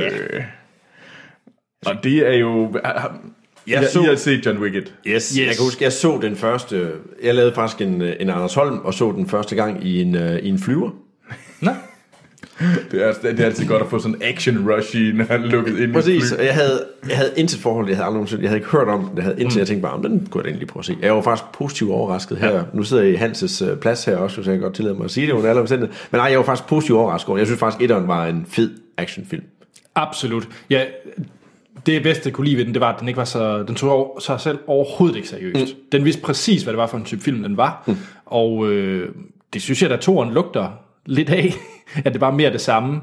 Og 1.86 1.96
det 2.04 2.28
er 2.28 2.34
jo... 2.38 2.80
Jeg, 3.68 3.84
så- 3.86 3.92
så... 3.94 4.02
I 4.02 4.06
har 4.06 4.16
set 4.16 4.46
John 4.46 4.58
Wick 4.58 4.76
1. 4.76 4.94
Yes. 5.08 5.30
yes. 5.34 5.38
Jeg 5.40 5.56
kan 5.56 5.64
huske, 5.66 5.84
jeg 5.84 5.94
så 5.94 6.20
den 6.22 6.36
første... 6.36 6.92
Jeg 7.24 7.36
lavede 7.36 7.54
faktisk 7.56 7.82
en, 7.82 8.02
en 8.02 8.30
Anders 8.30 8.54
Holm, 8.54 8.78
og 8.78 8.94
så 8.94 9.12
den 9.12 9.30
første 9.30 9.56
gang 9.56 9.86
i 9.86 10.02
en, 10.02 10.16
uh, 10.16 10.36
i 10.36 10.48
en 10.50 10.60
flyver. 10.60 10.90
Nå, 11.62 11.72
Det 12.92 13.08
er, 13.08 13.14
det 13.22 13.40
er 13.40 13.46
altid 13.46 13.68
godt 13.68 13.82
at 13.82 13.90
få 13.90 14.00
sådan 14.00 14.16
en 14.16 14.22
action 14.22 14.70
rush 14.72 14.96
i, 14.96 15.12
når 15.12 15.26
han 15.26 15.42
lukket 15.42 15.80
ind 15.80 15.94
Præcis, 15.94 16.32
og 16.32 16.46
jeg 16.46 16.54
havde, 16.54 16.84
jeg 17.10 17.18
havde 17.18 17.32
intet 17.38 17.60
forhold, 17.60 17.88
jeg 17.88 17.98
havde 17.98 18.06
aldrig 18.06 18.18
nogensinde, 18.18 18.44
jeg 18.44 18.50
havde 18.50 18.60
ikke 18.60 18.70
hørt 18.70 18.88
om 18.88 19.04
den, 19.04 19.18
jeg 19.18 19.24
havde 19.24 19.42
indtil 19.42 19.58
mm. 19.58 19.60
jeg 19.60 19.68
tænkte 19.68 19.82
bare, 19.82 19.94
om 19.94 20.02
den 20.02 20.28
kunne 20.32 20.40
jeg 20.40 20.44
da 20.44 20.50
egentlig 20.50 20.68
prøve 20.68 20.82
at 20.82 20.86
se. 20.86 20.98
Jeg 21.02 21.16
var 21.16 21.22
faktisk 21.22 21.52
positivt 21.54 21.92
overrasket 21.92 22.38
her. 22.38 22.56
Ja. 22.56 22.62
Nu 22.74 22.84
sidder 22.84 23.04
jeg 23.04 23.12
i 23.12 23.16
Hanses 23.16 23.62
øh, 23.62 23.78
plads 23.78 24.06
her 24.06 24.18
også, 24.18 24.44
så 24.44 24.52
jeg 24.52 24.58
kan 24.58 24.64
godt 24.64 24.76
tillade 24.76 24.96
mig 24.96 25.06
at 25.06 25.12
sige 25.12 25.28
det 25.28 25.34
under 25.34 25.50
alle 25.50 25.62
omstændigheder. 25.62 26.00
Men 26.12 26.20
nej, 26.20 26.28
jeg 26.30 26.40
var 26.40 26.46
faktisk 26.46 26.70
positivt 26.70 26.98
overrasket 26.98 27.30
over. 27.30 27.38
Jeg 27.38 27.48
synes 27.48 27.60
faktisk, 27.60 27.82
etteren 27.82 28.08
var 28.08 28.26
en 28.26 28.46
fed 28.50 28.72
actionfilm. 28.98 29.44
absolut. 29.96 30.48
Ja, 30.70 30.84
det 31.86 32.04
bedste, 32.04 32.22
jeg 32.26 32.34
kunne 32.34 32.46
lide 32.46 32.58
ved 32.58 32.66
den, 32.66 32.74
det 32.74 32.82
var, 32.82 32.94
at 32.94 33.00
den 33.00 33.08
ikke 33.08 33.18
var 33.18 33.26
så... 33.26 33.64
Den 33.64 33.76
tog 33.76 33.92
over, 33.92 34.20
sig 34.20 34.40
selv 34.40 34.60
overhovedet 34.68 35.16
ikke 35.16 35.28
seriøst. 35.28 35.76
Mm. 35.76 35.82
Den 35.92 36.06
vidste 36.06 36.22
præcis, 36.22 36.64
hvad 36.64 36.74
det 36.74 36.78
var 36.78 36.88
for 36.88 36.98
en 36.98 37.04
type 37.04 37.22
film, 37.22 37.44
den 37.44 37.58
var. 37.58 37.84
Mm. 37.88 37.98
Og 38.26 38.72
øh, 38.72 39.10
det 39.54 39.62
synes 39.62 39.82
jeg, 39.82 39.92
at 39.92 40.00
toren 40.00 40.34
lugter 40.34 40.70
lidt 41.08 41.30
af, 41.30 41.54
at 42.06 42.14
det 42.14 42.22
var 42.22 42.32
mere 42.32 42.52
det 42.52 42.62
samme. 42.62 43.02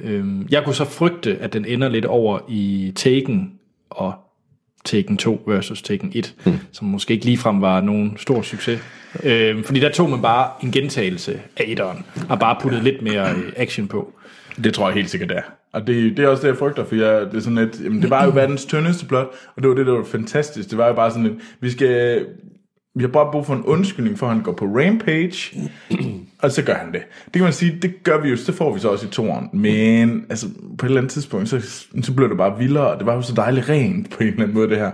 Øhm, 0.00 0.46
jeg 0.50 0.64
kunne 0.64 0.74
så 0.74 0.84
frygte, 0.84 1.38
at 1.40 1.52
den 1.52 1.64
ender 1.64 1.88
lidt 1.88 2.04
over 2.04 2.38
i 2.48 2.92
Taken 2.96 3.52
og 3.90 4.14
Taken 4.84 5.16
2 5.16 5.42
versus 5.46 5.82
Taken 5.82 6.12
1, 6.14 6.34
mm. 6.46 6.58
som 6.72 6.88
måske 6.88 7.14
ikke 7.14 7.24
ligefrem 7.24 7.60
var 7.60 7.80
nogen 7.80 8.16
stor 8.16 8.42
succes. 8.42 8.80
Øhm, 9.22 9.64
fordi 9.64 9.80
der 9.80 9.92
tog 9.92 10.10
man 10.10 10.22
bare 10.22 10.50
en 10.62 10.70
gentagelse 10.70 11.40
af 11.56 11.64
etteren, 11.66 12.04
og 12.28 12.38
bare 12.38 12.56
puttet 12.60 12.84
lidt 12.84 13.02
mere 13.02 13.30
øh, 13.30 13.52
action 13.56 13.88
på. 13.88 14.12
Det 14.64 14.74
tror 14.74 14.88
jeg 14.88 14.94
helt 14.94 15.10
sikkert 15.10 15.30
er. 15.30 15.42
Og 15.72 15.86
det, 15.86 16.16
det 16.16 16.24
er 16.24 16.28
også 16.28 16.42
det, 16.42 16.48
jeg 16.48 16.56
frygter, 16.56 16.84
for 16.84 16.94
jeg, 16.94 17.26
det 17.26 17.34
er 17.34 17.40
sådan 17.40 17.58
et, 17.58 17.80
jamen, 17.84 18.02
det 18.02 18.10
var 18.10 18.24
jo 18.24 18.30
verdens 18.40 18.64
tyndeste 18.64 19.06
plot, 19.06 19.26
og 19.56 19.62
det 19.62 19.68
var 19.68 19.74
det, 19.74 19.86
der 19.86 19.92
var 19.92 20.04
fantastisk. 20.04 20.70
Det 20.70 20.78
var 20.78 20.86
jo 20.86 20.92
bare 20.92 21.10
sådan 21.10 21.26
et, 21.26 21.36
vi 21.60 21.70
skal, 21.70 22.26
vi 22.96 23.02
har 23.02 23.08
bare 23.08 23.32
brug 23.32 23.46
for 23.46 23.54
en 23.54 23.62
undskyldning 23.62 24.18
for, 24.18 24.26
at 24.26 24.32
han 24.34 24.42
går 24.42 24.52
på 24.52 24.64
rampage, 24.64 25.70
og 26.42 26.50
så 26.50 26.62
gør 26.62 26.74
han 26.74 26.92
det. 26.92 27.02
Det 27.24 27.32
kan 27.32 27.42
man 27.42 27.52
sige, 27.52 27.78
det 27.82 28.02
gør 28.02 28.20
vi 28.20 28.28
jo, 28.28 28.36
det 28.46 28.54
får 28.54 28.74
vi 28.74 28.80
så 28.80 28.88
også 28.88 29.06
i 29.06 29.10
toren. 29.10 29.48
Men 29.52 30.26
altså, 30.30 30.46
på 30.78 30.86
et 30.86 30.90
eller 30.90 31.00
andet 31.00 31.12
tidspunkt, 31.12 31.48
så, 31.48 31.60
så 32.02 32.12
blev 32.12 32.28
det 32.28 32.36
bare 32.36 32.58
vildere, 32.58 32.90
og 32.90 32.98
det 32.98 33.06
var 33.06 33.14
jo 33.14 33.22
så 33.22 33.34
dejligt 33.34 33.68
rent 33.68 34.10
på 34.10 34.16
en 34.20 34.26
eller 34.26 34.42
anden 34.42 34.54
måde, 34.54 34.68
det 34.68 34.76
her. 34.76 34.84
Jeg 34.84 34.92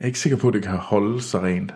er 0.00 0.06
ikke 0.06 0.18
sikker 0.18 0.36
på, 0.36 0.48
at 0.48 0.54
det 0.54 0.62
kan 0.62 0.72
holde 0.72 1.22
så 1.22 1.40
rent. 1.40 1.74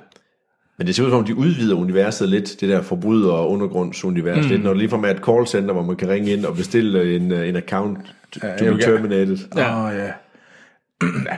Men 0.78 0.86
det 0.86 0.94
ser 0.94 1.04
ud 1.04 1.10
som 1.10 1.18
om, 1.18 1.24
de 1.24 1.34
udvider 1.34 1.76
universet 1.76 2.28
lidt, 2.28 2.60
det 2.60 2.68
der 2.68 2.82
forbryder- 2.82 3.32
og 3.32 3.50
undergrundsunivers 3.50 4.44
mm. 4.44 4.50
lidt, 4.50 4.62
når 4.62 4.70
det 4.70 4.78
ligefrem 4.78 5.04
er 5.04 5.08
et 5.08 5.20
callcenter, 5.24 5.72
hvor 5.72 5.82
man 5.82 5.96
kan 5.96 6.08
ringe 6.08 6.32
ind 6.32 6.44
og 6.44 6.56
bestille 6.56 7.16
en, 7.16 7.32
øh, 7.32 7.48
en 7.48 7.56
account 7.56 7.98
to, 8.32 8.46
Ja, 8.46 8.56
be 8.56 8.82
terminated. 8.82 9.38
Ja. 9.56 9.86
Åh, 9.86 9.94
ja. 9.94 10.12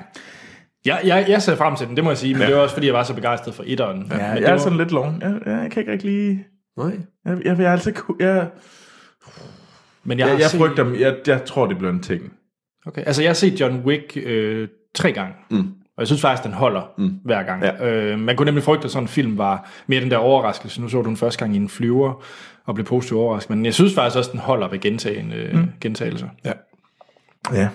Jeg, 0.87 1.01
jeg, 1.05 1.26
jeg 1.28 1.43
ser 1.43 1.57
frem 1.57 1.76
til 1.76 1.87
den, 1.87 1.97
det 1.97 2.05
må 2.05 2.11
jeg 2.11 2.18
sige, 2.18 2.34
men 2.34 2.43
ja. 2.43 2.47
det 2.47 2.57
var 2.57 2.62
også 2.62 2.74
fordi, 2.74 2.87
jeg 2.87 2.95
var 2.95 3.03
så 3.03 3.14
begejstret 3.14 3.55
for 3.55 3.64
etteren. 3.66 4.07
ja 4.11 4.16
men 4.16 4.20
jeg 4.20 4.37
det 4.37 4.49
er 4.49 4.51
var, 4.51 4.59
sådan 4.59 4.78
lidt 4.78 4.93
long. 4.93 5.22
Jeg, 5.22 5.34
jeg, 5.47 5.53
jeg 5.62 5.70
kan 5.70 5.80
ikke 5.80 5.93
rigtig 5.93 6.11
lige... 6.11 6.45
Nej. 6.78 6.99
Jeg, 7.24 7.39
jeg, 7.45 7.59
jeg, 7.59 7.72
altså, 7.72 8.03
jeg, 8.20 8.47
men 10.05 10.18
jeg, 10.18 10.26
jeg, 10.26 10.34
har 10.34 10.41
jeg 10.41 10.51
set, 10.51 10.61
frygter, 10.61 10.95
jeg, 10.99 11.16
jeg 11.26 11.45
tror, 11.45 11.66
det 11.66 11.78
bliver 11.78 11.93
en 11.93 12.01
ting. 12.01 12.32
Okay, 12.87 13.03
altså 13.07 13.22
jeg 13.22 13.28
har 13.28 13.34
set 13.34 13.61
John 13.61 13.82
Wick 13.84 14.16
øh, 14.16 14.68
tre 14.95 15.12
gange. 15.12 15.34
Mm. 15.51 15.59
Og 15.97 16.01
jeg 16.01 16.07
synes 16.07 16.22
faktisk, 16.22 16.45
den 16.45 16.53
holder 16.53 16.93
mm. 16.99 17.11
hver 17.24 17.43
gang. 17.43 17.62
Ja. 17.62 17.87
Øh, 17.91 18.18
man 18.18 18.37
kunne 18.37 18.45
nemlig 18.45 18.64
frygte, 18.64 18.84
at 18.84 18.91
sådan 18.91 19.05
en 19.05 19.09
film 19.09 19.39
var 19.39 19.70
mere 19.87 20.01
den 20.01 20.11
der 20.11 20.16
overraskelse. 20.16 20.80
Nu 20.80 20.89
så 20.89 21.03
du 21.03 21.09
den 21.09 21.16
første 21.16 21.39
gang 21.39 21.55
i 21.55 21.57
en 21.57 21.68
flyver, 21.68 22.24
og 22.66 22.74
blev 22.74 22.87
positivt 22.87 23.18
overrasket. 23.18 23.51
Men 23.51 23.64
jeg 23.64 23.74
synes 23.74 23.95
faktisk 23.95 24.18
også, 24.18 24.30
den 24.32 24.41
holder 24.41 24.68
ved 24.68 24.80
gentagende, 24.80 25.51
mm. 25.53 25.68
gentagelser. 25.80 26.28
Ja. 26.45 26.53
Ja. 27.53 27.68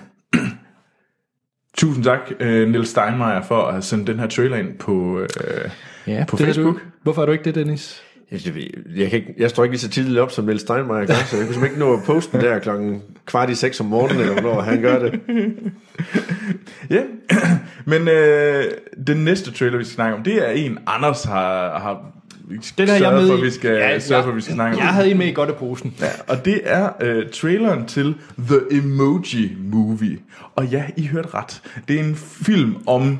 Tusind 1.82 2.04
tak, 2.04 2.20
uh, 2.40 2.46
Nils 2.46 2.88
Steinmeier, 2.88 3.42
for 3.42 3.62
at 3.62 3.72
have 3.72 3.82
sendt 3.82 4.06
den 4.06 4.18
her 4.18 4.26
trailer 4.26 4.56
ind 4.56 4.78
på, 4.78 4.92
uh, 4.92 5.26
Ja, 6.06 6.24
på 6.28 6.36
er 6.36 6.44
Facebook. 6.44 6.74
Du, 6.74 6.80
hvorfor 7.02 7.22
er 7.22 7.26
du 7.26 7.32
ikke 7.32 7.44
det, 7.44 7.54
Dennis? 7.54 8.02
Jeg, 8.32 8.40
jeg, 8.96 9.10
kan 9.10 9.18
ikke, 9.18 9.34
jeg 9.38 9.50
står 9.50 9.64
ikke 9.64 9.72
lige 9.72 9.80
så 9.80 9.88
tidligt 9.88 10.18
op, 10.18 10.30
som 10.30 10.44
Niels 10.44 10.60
Steinmeier 10.60 11.06
gør, 11.06 11.14
så 11.14 11.36
jeg 11.36 11.46
kunne 11.46 11.66
ikke 11.66 11.78
nå 11.78 11.92
at 11.92 12.00
poste 12.06 12.38
den 12.38 12.46
der 12.46 12.58
klokken 12.58 13.02
kvart 13.26 13.50
i 13.50 13.54
seks 13.54 13.80
om 13.80 13.86
morgenen, 13.86 14.20
eller 14.20 14.40
hvornår 14.40 14.60
han 14.60 14.82
gør 14.82 14.98
det. 14.98 15.20
Ja, 16.90 17.02
men 17.92 18.08
øh, 18.08 18.64
den 19.06 19.16
næste 19.16 19.52
trailer, 19.52 19.78
vi 19.78 19.84
skal 19.84 19.94
snakke 19.94 20.16
om, 20.16 20.22
det 20.22 20.48
er 20.48 20.50
en, 20.50 20.78
Anders 20.86 21.24
har, 21.24 21.78
har 21.78 22.12
Den 22.78 22.88
er 22.88 22.94
jeg 22.94 23.12
med 23.12 23.26
for, 23.26 23.34
i. 23.34 23.38
at 23.38 23.44
vi 23.44 23.50
skal, 23.50 23.70
ja, 23.70 23.98
sørge 23.98 24.22
for, 24.22 24.30
at 24.30 24.36
vi 24.36 24.40
skal 24.40 24.54
snakke. 24.54 24.78
Jeg 24.78 24.86
havde 24.88 25.10
en 25.10 25.18
med 25.18 25.26
i 25.26 25.32
godt 25.32 25.50
i 25.50 25.52
posen. 25.52 25.94
Ja, 26.00 26.08
og 26.28 26.44
det 26.44 26.60
er 26.64 26.90
øh, 27.00 27.30
traileren 27.30 27.86
til 27.86 28.14
The 28.38 28.58
Emoji 28.70 29.56
Movie. 29.72 30.18
Og 30.56 30.66
ja, 30.66 30.84
I 30.96 31.06
hørte 31.06 31.28
ret. 31.34 31.62
Det 31.88 31.96
er 32.00 32.04
en 32.04 32.16
film 32.16 32.76
om 32.86 33.18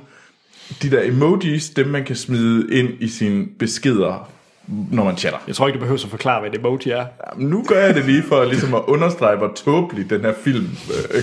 de 0.83 0.91
der 0.91 1.03
emojis, 1.03 1.70
dem 1.70 1.87
man 1.87 2.05
kan 2.05 2.16
smide 2.16 2.74
ind 2.74 2.89
i 3.01 3.09
sine 3.09 3.47
beskeder, 3.59 4.28
når 4.91 5.05
man 5.05 5.16
chatter. 5.16 5.39
Jeg 5.47 5.55
tror 5.57 5.66
ikke, 5.66 5.76
du 5.76 5.80
behøver 5.80 6.05
at 6.05 6.11
forklare, 6.11 6.41
hvad 6.41 6.51
et 6.51 6.59
emoji 6.59 6.91
er. 6.91 7.07
Jamen, 7.33 7.49
nu 7.51 7.64
gør 7.68 7.87
jeg 7.87 7.95
det 7.95 8.05
lige 8.05 8.22
for 8.22 8.45
ligesom 8.45 8.74
at 8.74 8.83
understrege, 8.87 9.37
hvor 9.37 9.53
tåbelig 9.57 10.11
den 10.11 10.20
her 10.20 10.35
film 10.45 10.68
øh, 11.14 11.22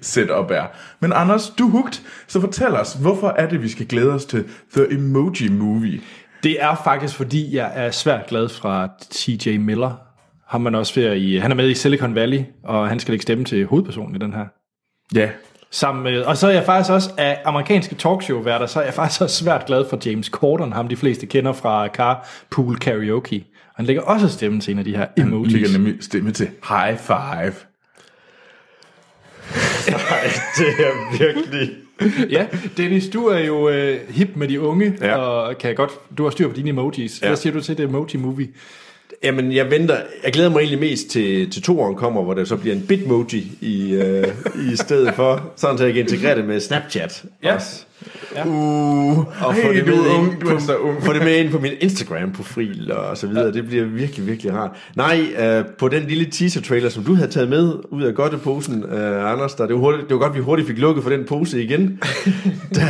setup 0.00 0.50
er. 0.50 0.64
Men 1.00 1.12
Anders, 1.12 1.50
du 1.58 1.66
er 1.66 1.70
hugt, 1.70 2.02
så 2.26 2.40
fortæl 2.40 2.74
os, 2.74 2.92
hvorfor 2.92 3.28
er 3.28 3.48
det, 3.48 3.62
vi 3.62 3.68
skal 3.68 3.86
glæde 3.86 4.12
os 4.12 4.24
til 4.24 4.44
The 4.76 4.92
Emoji 4.92 5.48
Movie? 5.48 6.00
Det 6.46 6.62
er 6.62 6.80
faktisk, 6.84 7.16
fordi 7.16 7.56
jeg 7.56 7.72
er 7.74 7.90
svært 7.90 8.26
glad 8.26 8.48
fra 8.48 8.88
TJ 9.10 9.56
Miller. 9.56 10.00
Har 10.46 10.58
man 10.58 10.74
også 10.74 11.00
ved 11.00 11.16
i, 11.16 11.36
han 11.36 11.50
er 11.50 11.54
med 11.54 11.70
i 11.70 11.74
Silicon 11.74 12.14
Valley, 12.14 12.40
og 12.64 12.88
han 12.88 13.00
skal 13.00 13.12
lægge 13.12 13.22
stemme 13.22 13.44
til 13.44 13.66
hovedpersonen 13.66 14.16
i 14.16 14.18
den 14.18 14.32
her. 14.32 14.46
Ja, 15.14 15.30
Sammen 15.70 16.04
med, 16.04 16.22
og 16.22 16.36
så 16.36 16.46
er 16.46 16.52
jeg 16.52 16.64
faktisk 16.64 16.92
også 16.92 17.10
af 17.16 17.42
amerikanske 17.44 17.94
talkshow-værter, 17.94 18.66
så 18.66 18.80
er 18.80 18.84
jeg 18.84 18.94
faktisk 18.94 19.20
også 19.20 19.36
svært 19.36 19.66
glad 19.66 19.88
for 19.88 19.98
James 20.06 20.26
Corden, 20.26 20.72
ham 20.72 20.88
de 20.88 20.96
fleste 20.96 21.26
kender 21.26 21.52
fra 21.52 21.88
Carpool 21.88 22.78
Karaoke. 22.78 23.44
Og 23.68 23.74
han 23.76 23.86
lægger 23.86 24.02
også 24.02 24.28
stemme 24.28 24.60
til 24.60 24.72
en 24.72 24.78
af 24.78 24.84
de 24.84 24.96
her 24.96 25.06
han 25.18 25.26
emojis. 25.26 25.52
ligger 25.52 25.72
nemlig 25.72 25.94
stemme 26.00 26.32
til 26.32 26.48
High 26.68 26.98
Five. 26.98 27.54
Nej, 29.90 30.30
det 30.56 30.86
er 30.86 31.18
virkelig... 31.18 31.85
ja, 32.30 32.46
Dennis, 32.76 33.08
du 33.08 33.26
er 33.26 33.38
jo 33.38 33.68
øh, 33.68 33.98
hip 34.08 34.28
med 34.34 34.48
de 34.48 34.60
unge, 34.60 34.94
Ja. 35.00 35.16
og 35.16 35.58
kan 35.58 35.74
godt, 35.74 35.90
du 36.18 36.22
har 36.22 36.30
styr 36.30 36.48
på 36.48 36.54
dine 36.56 36.68
emojis. 36.70 37.22
Ja. 37.22 37.26
Hvad 37.26 37.36
siger 37.36 37.52
du 37.52 37.60
til 37.60 37.76
det 37.78 37.84
emoji-movie? 37.84 38.48
Jamen, 39.24 39.52
jeg 39.52 39.70
venter... 39.70 39.96
Jeg 40.24 40.32
glæder 40.32 40.50
mig 40.50 40.58
egentlig 40.58 40.78
mest 40.80 41.08
til, 41.10 41.50
til 41.50 41.62
toeren 41.62 41.94
kommer, 41.96 42.22
hvor 42.22 42.34
der 42.34 42.44
så 42.44 42.56
bliver 42.56 42.76
en 42.76 42.86
bitmoji 42.88 43.52
i, 43.60 43.92
øh, 43.94 44.24
i 44.72 44.76
stedet 44.76 45.14
for, 45.14 45.52
sådan 45.56 45.78
så 45.78 45.84
jeg 45.84 45.94
kan 45.94 46.02
integrere 46.02 46.36
det 46.36 46.44
med 46.44 46.60
Snapchat 46.60 47.24
Ja. 47.42 47.54
også. 47.54 47.85
Uh, 48.46 49.18
Og 49.18 49.54
hey, 49.54 49.62
få 49.62 49.72
det, 49.72 49.86
med 49.86 49.94
er 49.94 50.14
ind 50.14 50.18
ung, 50.18 50.40
du 50.40 50.48
er 50.48 50.54
på, 50.54 50.60
så 50.60 50.76
ung. 50.76 51.02
få 51.02 51.12
det 51.12 51.22
med 51.24 51.36
ind 51.36 51.50
på 51.50 51.58
min 51.58 51.72
Instagram-profil 51.80 52.92
og 52.92 53.16
så 53.16 53.26
videre. 53.26 53.52
Det 53.52 53.66
bliver 53.66 53.84
virkelig, 53.84 54.26
virkelig 54.26 54.52
rart. 54.54 54.70
Nej, 54.96 55.20
øh, 55.38 55.64
på 55.78 55.88
den 55.88 56.02
lille 56.02 56.24
teaser-trailer, 56.24 56.88
som 56.88 57.04
du 57.04 57.14
havde 57.14 57.30
taget 57.30 57.48
med 57.48 57.72
ud 57.90 58.02
af 58.02 58.14
godteposen, 58.14 58.84
øh, 58.84 59.32
Anders, 59.32 59.54
der, 59.54 59.66
det, 59.66 59.74
var 59.74 59.80
hurtigt, 59.80 60.08
det 60.08 60.14
var 60.14 60.20
godt, 60.20 60.34
vi 60.34 60.40
hurtigt 60.40 60.68
fik 60.68 60.78
lukket 60.78 61.02
for 61.02 61.10
den 61.10 61.24
pose 61.24 61.62
igen. 61.62 62.00
der 62.76 62.88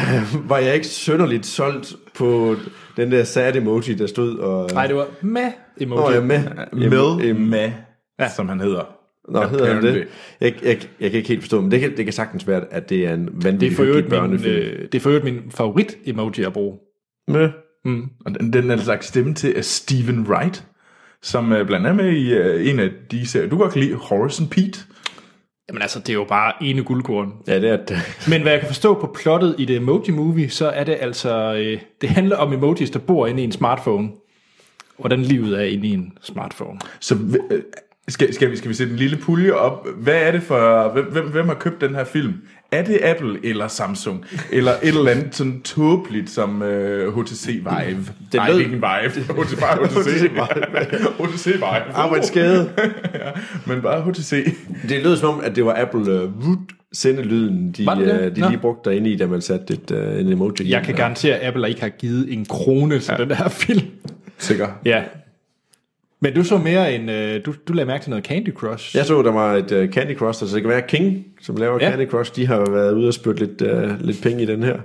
var 0.48 0.58
jeg 0.58 0.74
ikke 0.74 0.86
sønderligt 0.86 1.46
solgt 1.46 1.94
på 2.14 2.56
den 2.96 3.12
der 3.12 3.24
sad 3.24 3.56
emoji, 3.56 3.94
der 3.94 4.06
stod 4.06 4.38
og... 4.38 4.70
Nej, 4.72 4.86
det 4.86 4.96
var 4.96 5.06
med 5.20 5.52
emoji. 5.80 6.14
Nå, 6.14 6.20
er 6.20 6.20
med. 6.20 6.40
Med, 6.72 7.34
med, 7.34 7.72
ja. 8.20 8.28
som 8.36 8.48
han 8.48 8.60
hedder. 8.60 8.95
Nå, 9.28 9.42
hedder 9.42 9.74
han 9.74 9.82
det? 9.82 9.88
Apparently. 9.88 10.12
Jeg, 10.40 10.54
jeg, 10.62 10.78
jeg 11.00 11.10
kan 11.10 11.18
ikke 11.18 11.28
helt 11.28 11.42
forstå, 11.42 11.60
men 11.60 11.70
det 11.70 11.80
kan, 11.80 11.96
det 11.96 12.04
kan 12.04 12.12
sagtens 12.12 12.48
være, 12.48 12.64
at 12.70 12.88
det 12.88 13.06
er 13.06 13.14
en 13.14 13.26
Det 13.26 13.28
er 13.28 13.50
vanvittig 13.50 13.80
øvrigt 13.80 13.96
hyggelig 13.96 14.22
min, 14.22 14.30
børnefilm. 14.30 14.56
øh, 14.56 14.82
det 14.92 14.94
er 14.94 15.00
for 15.00 15.10
øvrigt 15.10 15.24
min 15.24 15.42
favorit 15.50 15.96
emoji 16.04 16.42
at 16.44 16.52
bruge. 16.52 16.78
Med. 17.28 17.50
Og 18.24 18.40
den, 18.40 18.52
den 18.52 18.70
er 18.70 18.76
lagt 18.76 19.04
stemme 19.04 19.34
til 19.34 19.54
af 19.56 19.64
Stephen 19.64 20.26
Wright, 20.28 20.64
som 21.22 21.52
uh, 21.52 21.66
blandt 21.66 21.86
andet 21.86 21.88
er 21.88 22.04
med 22.04 22.12
i 22.12 22.38
uh, 22.38 22.70
en 22.70 22.80
af 22.80 22.90
de 23.10 23.26
serier. 23.26 23.48
Du 23.48 23.58
godt 23.58 23.72
kan 23.72 23.82
lide 23.82 23.94
Horace 23.94 24.42
and 24.42 24.50
Pete. 24.50 24.80
Jamen 25.68 25.82
altså, 25.82 25.98
det 25.98 26.08
er 26.08 26.14
jo 26.14 26.24
bare 26.24 26.52
ene 26.62 26.82
guldkorn. 26.82 27.32
Ja, 27.46 27.60
det 27.60 27.70
er 27.70 27.76
det. 27.76 27.96
Men 28.30 28.42
hvad 28.42 28.52
jeg 28.52 28.60
kan 28.60 28.68
forstå 28.68 29.00
på 29.00 29.16
plottet 29.22 29.54
i 29.58 29.64
det 29.64 29.76
emoji-movie, 29.76 30.50
så 30.50 30.68
er 30.68 30.84
det 30.84 30.96
altså, 31.00 31.54
øh, 31.54 31.80
det 32.00 32.08
handler 32.08 32.36
om 32.36 32.52
emojis, 32.52 32.90
der 32.90 32.98
bor 32.98 33.26
inde 33.26 33.42
i 33.42 33.44
en 33.44 33.52
smartphone. 33.52 34.08
Hvordan 34.98 35.22
livet 35.22 35.60
er 35.60 35.64
inde 35.64 35.88
i 35.88 35.92
en 35.92 36.12
smartphone. 36.22 36.78
Så 37.00 37.14
uh, 37.14 37.58
skal, 38.08 38.34
skal, 38.34 38.50
vi, 38.50 38.56
skal 38.56 38.68
vi 38.68 38.74
sætte 38.74 38.92
en 38.92 38.98
lille 38.98 39.16
pulje 39.16 39.52
op? 39.52 39.86
Hvad 39.96 40.14
er 40.14 40.32
det 40.32 40.42
for... 40.42 40.92
Hvem, 40.92 41.04
hvem, 41.04 41.24
hvem 41.30 41.46
har 41.48 41.54
købt 41.54 41.80
den 41.80 41.94
her 41.94 42.04
film? 42.04 42.32
Er 42.72 42.82
det 42.84 42.98
Apple 43.02 43.38
eller 43.44 43.68
Samsung? 43.68 44.24
Eller 44.52 44.72
et 44.72 44.88
eller 44.88 45.10
andet 45.10 45.34
sådan 45.34 45.60
tåbeligt 45.62 46.30
som 46.30 46.62
uh, 46.62 47.20
HTC 47.22 47.46
Vive? 47.46 47.64
Det 48.32 48.34
Nej, 48.34 48.50
lød- 48.50 48.58
ikke 48.58 48.72
en 48.74 48.82
Vive. 48.82 49.10
HTC, 49.44 49.58
bare 49.60 49.86
HTC. 49.86 50.22
HTC 51.18 51.46
Vive. 51.52 51.94
Arbejdsskade. 51.94 52.70
ja, 53.14 53.30
men 53.66 53.82
bare 53.82 54.02
HTC. 54.02 54.54
Det 54.88 55.02
lød 55.02 55.16
som 55.16 55.34
om, 55.34 55.40
at 55.44 55.56
det 55.56 55.64
var 55.64 55.74
Apple 55.80 56.00
uh, 56.24 56.44
Wood 56.46 56.58
sendelyden, 56.92 57.72
de, 57.72 57.86
det 57.86 57.96
det? 57.98 58.26
uh, 58.30 58.36
de 58.36 58.40
Nå. 58.40 58.48
lige 58.48 58.58
brugte 58.60 58.90
derinde 58.90 59.10
i, 59.10 59.16
da 59.16 59.26
man 59.26 59.40
satte 59.40 59.74
et, 59.74 59.90
uh, 59.90 60.20
en 60.20 60.32
emoji. 60.32 60.70
Jeg 60.70 60.82
kan 60.82 60.94
garantere, 60.94 61.34
at 61.34 61.46
Apple 61.48 61.68
ikke 61.68 61.80
har 61.80 61.88
givet 61.88 62.32
en 62.32 62.44
krone 62.44 62.98
til 62.98 63.14
ja. 63.18 63.24
den 63.24 63.36
her 63.36 63.48
film. 63.48 63.86
Sikker. 64.38 64.68
Ja. 64.84 65.02
Men 66.26 66.34
du 66.34 66.44
så 66.44 66.58
mere 66.58 66.94
end, 66.94 67.10
øh, 67.10 67.44
du, 67.46 67.54
du 67.68 67.72
lagde 67.72 67.86
mærke 67.86 68.02
til 68.02 68.10
noget 68.10 68.24
Candy 68.24 68.52
Crush. 68.52 68.96
Jeg 68.96 69.06
så, 69.06 69.22
der 69.22 69.32
var 69.32 69.54
et 69.54 69.72
uh, 69.72 69.92
Candy 69.92 70.16
Crush, 70.16 70.38
så 70.38 70.54
det 70.54 70.62
kan 70.62 70.70
være 70.70 70.82
King, 70.88 71.26
som 71.40 71.56
laver 71.56 71.78
Ja. 71.80 71.90
Candy 71.90 72.10
Crush, 72.10 72.36
de 72.36 72.46
har 72.46 72.70
været 72.70 72.92
ude 72.92 73.08
og 73.08 73.14
spytte 73.14 73.46
lidt, 73.46 73.62
uh, 73.62 74.00
lidt 74.00 74.22
penge 74.22 74.42
i 74.42 74.46
den 74.46 74.62
her. 74.62 74.78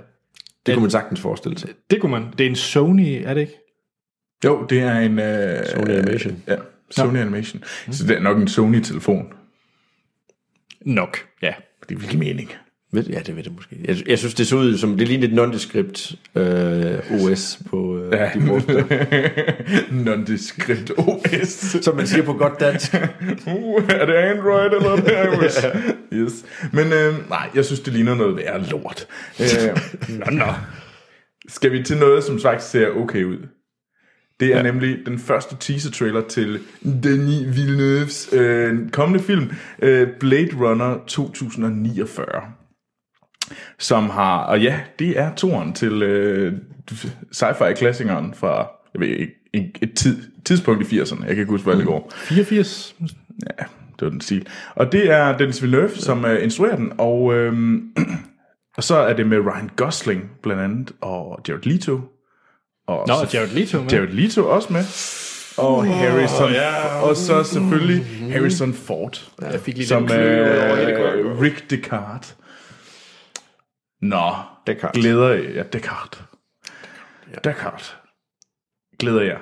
Det 0.66 0.74
kunne 0.74 0.82
man 0.82 0.90
sagtens 0.90 1.20
forestille 1.20 1.58
sig. 1.58 1.70
Det 1.90 2.00
kunne 2.00 2.12
man. 2.12 2.26
Det 2.38 2.46
er 2.46 2.50
en 2.50 2.56
Sony, 2.56 3.22
er 3.24 3.34
det 3.34 3.40
ikke? 3.40 3.58
Jo, 4.44 4.66
det 4.70 4.80
er 4.80 4.98
en... 4.98 5.18
Uh, 5.18 5.66
Sony 5.66 5.90
Animation. 5.90 6.42
Ja, 6.48 6.56
Sony 6.90 7.18
Animation. 7.18 7.64
Så 7.90 8.06
det 8.06 8.16
er 8.16 8.20
nok 8.20 8.38
en 8.38 8.48
Sony-telefon. 8.48 9.32
Nok, 10.80 11.18
ja. 11.42 11.52
Det 11.88 12.00
vil 12.00 12.08
give 12.08 12.20
mening. 12.20 12.52
Ved- 12.94 13.04
Ja, 13.08 13.20
det 13.26 13.36
ved 13.36 13.42
det 13.42 13.52
måske. 13.54 13.76
Jeg, 13.84 13.96
jeg 14.08 14.18
synes, 14.18 14.34
det 14.34 14.46
så 14.46 14.56
ud 14.56 14.78
som, 14.78 14.96
det 14.98 15.08
lignede 15.08 15.28
et 15.28 15.34
nondescript 15.34 16.12
uh, 16.34 16.42
OS 17.30 17.58
på 17.70 17.76
uh, 17.76 18.12
ja. 18.12 18.30
de 18.34 18.46
brugte. 18.46 18.72
Non-discret 20.04 20.90
OS. 20.98 21.48
Som 21.84 21.96
man 21.96 22.06
siger 22.06 22.22
på 22.22 22.32
godt 22.32 22.60
dansk. 22.60 22.94
Uh, 23.46 23.82
er 23.88 24.06
det 24.06 24.14
Android 24.14 24.70
eller 24.72 24.90
er 24.90 24.96
det 24.96 25.42
iOS? 25.44 25.66
yes. 26.12 26.44
Men 26.72 26.86
øh, 26.92 27.28
nej, 27.28 27.48
jeg 27.54 27.64
synes, 27.64 27.80
det 27.80 27.92
ligner 27.92 28.14
noget 28.14 28.36
værre 28.36 28.64
lort. 28.70 29.06
Øh, 29.40 29.78
Nå, 30.18 30.30
nå. 30.30 30.52
skal 31.48 31.72
vi 31.72 31.82
til 31.82 31.96
noget, 31.96 32.24
som 32.24 32.40
faktisk 32.40 32.70
ser 32.70 32.88
okay 32.88 33.24
ud? 33.24 33.38
Det 34.40 34.52
er 34.52 34.56
ja. 34.56 34.62
nemlig 34.62 34.96
den 35.06 35.18
første 35.18 35.56
teaser-trailer 35.60 36.28
til 36.28 36.58
Denis 37.02 37.56
Villeneuves 37.56 38.28
øh, 38.32 38.90
kommende 38.90 39.24
film, 39.24 39.50
øh, 39.82 40.08
Blade 40.20 40.50
Runner 40.60 40.98
2049. 41.06 42.26
Som 43.78 44.10
har, 44.10 44.38
og 44.44 44.60
ja, 44.60 44.80
det 44.98 45.18
er 45.18 45.34
toren 45.34 45.72
til 45.72 46.02
øh, 46.02 46.52
sci-fi-klassikeren 47.32 48.34
fra, 48.34 48.70
jeg 48.94 49.00
ved 49.00 49.08
ikke, 49.08 49.32
et, 49.54 49.70
et 49.82 49.94
tid, 49.94 50.22
tidspunkt 50.44 50.92
i 50.92 51.00
80'erne. 51.00 51.20
Jeg 51.26 51.28
kan 51.34 51.38
ikke 51.38 51.50
huske, 51.50 51.64
hvad 51.66 51.76
det 51.76 51.86
går. 51.86 52.12
84. 52.14 52.96
Ja, 53.58 53.64
det 53.98 54.02
var 54.02 54.08
den 54.08 54.20
stil. 54.20 54.46
Og 54.74 54.92
det 54.92 55.10
er 55.10 55.36
Dennis 55.38 55.62
Villeneuve, 55.62 55.90
som 55.96 56.24
uh, 56.24 56.42
instruerer 56.42 56.76
den, 56.76 56.92
og, 56.98 57.34
øhm, 57.34 57.82
og 58.76 58.82
så 58.84 58.96
er 58.96 59.12
det 59.12 59.26
med 59.26 59.38
Ryan 59.38 59.70
Gosling 59.76 60.30
blandt 60.42 60.62
andet, 60.62 60.92
og 61.00 61.40
Jared 61.48 61.62
Leto. 61.62 62.00
Og 62.88 63.04
Nå, 63.08 63.14
så- 63.14 63.36
Jared 63.38 63.48
Leto 63.54 63.80
med. 63.82 63.90
Jared 63.90 64.08
Leto 64.08 64.48
også 64.48 64.72
med. 64.72 64.84
Og 65.58 65.86
Harrison, 65.86 66.50
og 67.02 67.16
så 67.16 67.42
selvfølgelig 67.42 68.04
Harrison 68.32 68.72
Ford, 68.74 69.30
Jeg 69.42 69.60
fik 69.60 69.76
lige 69.76 69.86
som 69.86 70.06
kroppen. 70.06 70.18
Rick 71.42 71.70
Descartes. 71.70 72.36
Nå, 74.02 74.32
Descartes. 74.66 75.00
glæder 75.00 75.28
jeg. 75.28 75.54
Ja, 75.54 75.62
Descartes. 75.62 76.22
Descartes. 77.44 77.96
Glæder 78.98 79.22
jeg. 79.22 79.38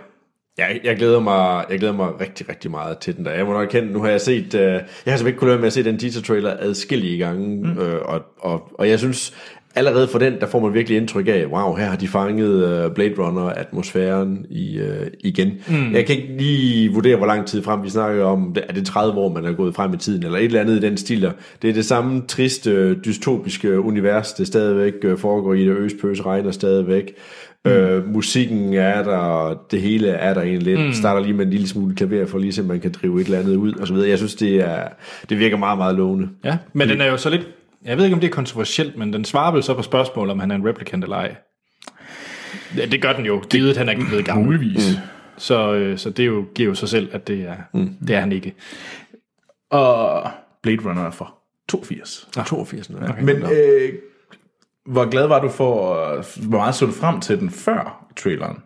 Jeg, 0.59 0.81
jeg, 0.85 0.97
glæder 0.97 1.21
mig, 1.21 1.65
jeg 1.71 1.79
glæder 1.79 1.95
mig 1.95 2.21
rigtig, 2.21 2.49
rigtig 2.49 2.71
meget 2.71 2.99
til 2.99 3.17
den 3.17 3.25
der. 3.25 3.33
Jeg 3.33 3.47
må 3.47 3.53
nok 3.53 3.65
erkende, 3.65 3.93
nu 3.93 4.03
har 4.03 4.09
jeg 4.09 4.21
set, 4.21 4.55
øh, 4.55 4.61
jeg 4.61 4.73
har 4.73 4.83
simpelthen 4.87 5.27
ikke 5.27 5.39
kunnet 5.39 5.51
lade 5.51 5.61
med 5.61 5.67
at 5.67 5.73
se 5.73 5.85
den 5.85 5.99
teaser 5.99 6.23
trailer 6.23 6.57
adskillige 6.59 7.19
gange, 7.19 7.57
mm. 7.57 7.79
øh, 7.79 8.03
og, 8.03 8.23
og, 8.39 8.71
og 8.79 8.89
jeg 8.89 8.99
synes, 8.99 9.35
allerede 9.75 10.09
for 10.09 10.19
den, 10.19 10.41
der 10.41 10.47
får 10.47 10.61
man 10.61 10.75
virkelig 10.75 10.99
indtryk 10.99 11.29
af, 11.29 11.47
wow, 11.47 11.75
her 11.75 11.87
har 11.87 11.97
de 11.97 12.09
fanget 12.09 12.87
uh, 12.87 12.95
Blade 12.95 13.15
Runner-atmosfæren 13.19 14.47
i, 14.51 14.81
uh, 14.81 15.07
igen. 15.21 15.53
Mm. 15.69 15.93
Jeg 15.93 16.07
kan 16.07 16.17
ikke 16.17 16.35
lige 16.39 16.93
vurdere, 16.93 17.17
hvor 17.17 17.27
lang 17.27 17.47
tid 17.47 17.63
frem 17.63 17.83
vi 17.83 17.91
snakker 17.91 18.25
om. 18.25 18.57
Er 18.69 18.73
det 18.73 18.87
30 18.87 19.21
år, 19.21 19.33
man 19.33 19.45
er 19.45 19.53
gået 19.53 19.75
frem 19.75 19.95
i 19.95 19.97
tiden, 19.97 20.25
eller 20.25 20.39
et 20.39 20.45
eller 20.45 20.61
andet 20.61 20.77
i 20.77 20.81
den 20.81 20.97
stil 20.97 21.23
der. 21.23 21.33
Det 21.63 21.71
er 21.71 21.75
det 21.75 21.85
samme 21.85 22.23
triste, 22.29 22.95
dystopiske 22.95 23.81
univers, 23.81 24.33
det 24.33 24.47
stadigvæk 24.47 25.19
foregår 25.19 25.55
i 25.55 25.65
det. 25.65 25.77
Øspøs 25.77 26.27
regner 26.27 26.51
stadigvæk. 26.51 27.15
Mm. 27.65 27.71
Øh, 27.71 28.09
musikken 28.09 28.75
er 28.75 29.03
der, 29.03 29.55
det 29.71 29.81
hele 29.81 30.09
er 30.09 30.35
der 30.35 30.41
egentlig 30.41 30.75
lidt. 30.77 30.87
Mm. 30.87 30.93
Starter 30.93 31.21
lige 31.21 31.35
med 31.35 31.45
en 31.45 31.51
lille 31.51 31.69
smule 31.69 31.95
klaver, 31.95 32.27
for 32.27 32.39
lige 32.39 32.53
så 32.53 32.63
man 32.63 32.81
kan 32.81 32.93
drive 32.93 33.21
et 33.21 33.25
eller 33.25 33.39
andet 33.39 33.57
ud, 33.57 33.73
og 33.73 33.87
så 33.87 33.95
videre. 33.95 34.09
Jeg 34.09 34.19
synes, 34.19 34.35
det, 34.35 34.55
er, 34.55 34.89
det 35.29 35.39
virker 35.39 35.57
meget, 35.57 35.79
meget 35.79 35.97
lovende. 35.97 36.29
Ja, 36.45 36.59
men 36.73 36.89
den 36.89 37.01
er 37.01 37.07
jo 37.07 37.17
så 37.17 37.31
lidt 37.31 37.49
jeg 37.85 37.97
ved 37.97 38.05
ikke, 38.05 38.15
om 38.15 38.21
det 38.21 38.29
er 38.29 38.33
kontroversielt, 38.33 38.97
men 38.97 39.13
den 39.13 39.25
svarer 39.25 39.53
vel 39.53 39.63
så 39.63 39.75
på 39.75 39.83
spørgsmålet, 39.83 40.33
om 40.33 40.41
han 40.41 40.51
er 40.51 40.55
en 40.55 40.69
replicant 40.69 41.05
eller 41.05 41.17
ej. 41.17 41.37
Ja, 42.77 42.87
det 42.87 43.03
gør 43.03 43.13
den 43.13 43.27
jo, 43.27 43.43
givet 43.51 43.77
han 43.77 43.89
er 43.89 43.93
ikke 43.93 44.07
blevet 44.07 44.25
gammel. 44.25 44.47
Muligvis. 44.47 44.97
Mm. 44.97 45.03
Så, 45.37 45.75
øh, 45.75 45.99
så 45.99 46.11
det 46.11 46.27
jo, 46.27 46.45
giver 46.55 46.69
jo 46.69 46.75
sig 46.75 46.89
selv, 46.89 47.09
at 47.13 47.29
det 47.29 47.41
er, 47.41 47.57
mm. 47.75 47.97
det 48.07 48.17
er 48.17 48.21
han 48.21 48.33
ikke. 48.33 48.55
Og 49.71 50.31
Blade 50.63 50.79
Runner 50.85 51.07
er 51.07 51.11
fra 51.11 51.35
82. 51.69 52.29
Ah, 52.37 52.47
82. 52.47 52.91
Okay. 52.91 53.23
Men 53.23 53.37
øh, 53.37 53.93
hvor 54.87 55.11
glad 55.11 55.27
var 55.27 55.41
du 55.41 55.49
for, 55.49 56.05
hvor 56.49 56.59
meget 56.59 56.75
så 56.75 56.87
du 56.87 56.93
frem 56.93 57.21
til 57.21 57.41
den 57.41 57.51
før 57.51 58.07
traileren? 58.17 58.63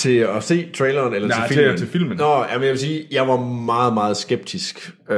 Til 0.00 0.16
at 0.36 0.42
se 0.42 0.68
traileren 0.74 1.14
eller 1.14 1.28
Nej, 1.28 1.46
til 1.46 1.56
filmen? 1.56 1.76
til, 1.76 1.86
filmen. 1.86 2.16
Nå, 2.16 2.44
jamen 2.52 2.62
jeg 2.62 2.70
vil 2.70 2.78
sige, 2.78 3.06
jeg 3.10 3.28
var 3.28 3.36
meget, 3.46 3.94
meget 3.94 4.16
skeptisk. 4.16 4.90
Uh, 5.10 5.16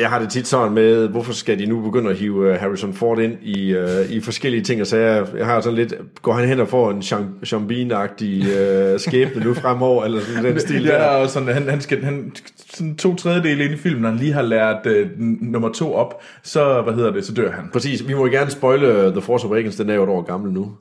jeg 0.00 0.08
har 0.08 0.18
det 0.18 0.30
tit 0.30 0.46
sådan 0.46 0.72
med, 0.72 1.08
hvorfor 1.08 1.32
skal 1.32 1.58
de 1.58 1.66
nu 1.66 1.80
begynde 1.80 2.10
at 2.10 2.16
hive 2.16 2.50
uh, 2.50 2.56
Harrison 2.56 2.94
Ford 2.94 3.18
ind 3.18 3.32
i, 3.42 3.76
uh, 3.76 4.10
i 4.10 4.20
forskellige 4.20 4.62
ting 4.62 4.80
og 4.80 4.86
sager. 4.86 5.26
Jeg 5.36 5.46
har 5.46 5.60
sådan 5.60 5.76
lidt, 5.76 5.94
går 6.22 6.32
han 6.32 6.48
hen 6.48 6.60
og 6.60 6.68
får 6.68 6.90
en 6.90 7.02
Sean, 7.02 7.28
Sean 7.44 7.62
Bean-agtig 7.62 8.46
uh, 8.94 9.00
skæbne 9.00 9.44
nu 9.44 9.54
fremover, 9.54 10.04
eller 10.04 10.20
sådan 10.20 10.44
den 10.44 10.60
stil 10.68 10.84
ja, 10.84 10.92
der. 10.92 11.04
og 11.06 11.28
sådan, 11.28 11.48
han, 11.48 11.68
han 11.68 11.80
skal, 11.80 12.04
han, 12.04 12.32
sådan 12.74 12.96
to 12.96 13.14
tredjedele 13.16 13.64
ind 13.64 13.72
i 13.74 13.76
filmen, 13.76 14.02
når 14.02 14.08
han 14.08 14.18
lige 14.18 14.32
har 14.32 14.42
lært 14.42 14.86
uh, 14.86 15.20
nummer 15.40 15.68
to 15.68 15.94
op, 15.94 16.22
så, 16.42 16.82
hvad 16.82 16.94
hedder 16.94 17.10
det, 17.12 17.24
så 17.24 17.34
dør 17.34 17.50
han. 17.50 17.64
Præcis, 17.72 18.08
vi 18.08 18.14
må 18.14 18.26
gerne 18.26 18.50
spoile 18.50 19.10
The 19.12 19.20
Force 19.20 19.46
Awakens, 19.46 19.76
den 19.76 19.90
er 19.90 19.94
jo 19.94 20.02
et 20.02 20.08
år 20.08 20.22
gammel 20.22 20.52
nu. 20.52 20.72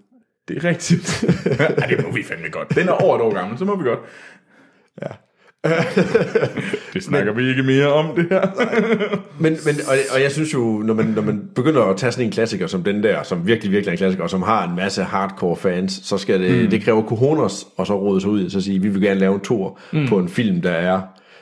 Det 0.50 0.58
er 0.58 0.70
rigtigt. 0.70 1.24
ja, 1.60 1.95
det 1.95 2.06
må 2.06 2.12
vi 2.12 2.24
fandme 2.24 2.50
godt. 2.52 2.76
Den 2.76 2.88
er 2.88 2.91
over 2.91 3.16
et 3.16 3.22
år 3.22 3.34
gammel, 3.34 3.58
så 3.58 3.66
må 3.66 3.76
vi 3.76 3.84
godt. 3.84 4.00
Ja. 5.02 5.08
det 6.93 7.04
snakker 7.04 7.34
men, 7.34 7.43
vi 7.43 7.50
ikke 7.50 7.64
mere 7.64 7.93
om, 7.93 8.16
det 8.16 8.28
her. 8.30 8.41
men, 9.41 9.58
men, 9.66 9.76
og, 9.88 9.95
og 10.14 10.22
jeg 10.22 10.32
synes 10.32 10.54
jo, 10.54 10.60
når 10.60 10.93
man, 10.93 11.06
når 11.06 11.22
man 11.22 11.50
begynder 11.56 11.82
at 11.82 11.97
tage 11.97 12.12
sådan 12.12 12.26
en 12.26 12.32
klassiker 12.32 12.68
som 12.68 12.84
den 12.84 13.04
der, 13.04 13.24
som 13.24 13.47
virkelig, 13.47 13.72
virkelig 13.72 13.88
er 13.88 13.91
en 13.91 13.97
klassiker, 13.97 14.24
og 14.24 14.30
som 14.30 14.41
har 14.41 14.68
en 14.70 14.76
masse 14.76 15.04
hardcore 15.04 15.56
fans, 15.56 16.02
så 16.04 16.18
skal 16.18 16.41
det, 16.41 16.64
mm. 16.64 16.70
det 16.70 16.82
kræver 16.82 17.04
cojones, 17.04 17.68
og 17.78 17.88
så 17.88 18.00
råde 18.00 18.22
sig 18.22 18.30
ud, 18.30 18.45
og 18.45 18.52
så 18.52 18.62
sige, 18.62 18.82
vi 18.82 18.89
vil 18.89 19.02
gerne 19.02 19.20
lave 19.20 19.36
en 19.36 19.41
tur 19.41 19.80
mm. 19.93 20.08
på 20.08 20.20
en 20.20 20.30
film, 20.30 20.62
der 20.62 20.72
er, 20.72 21.02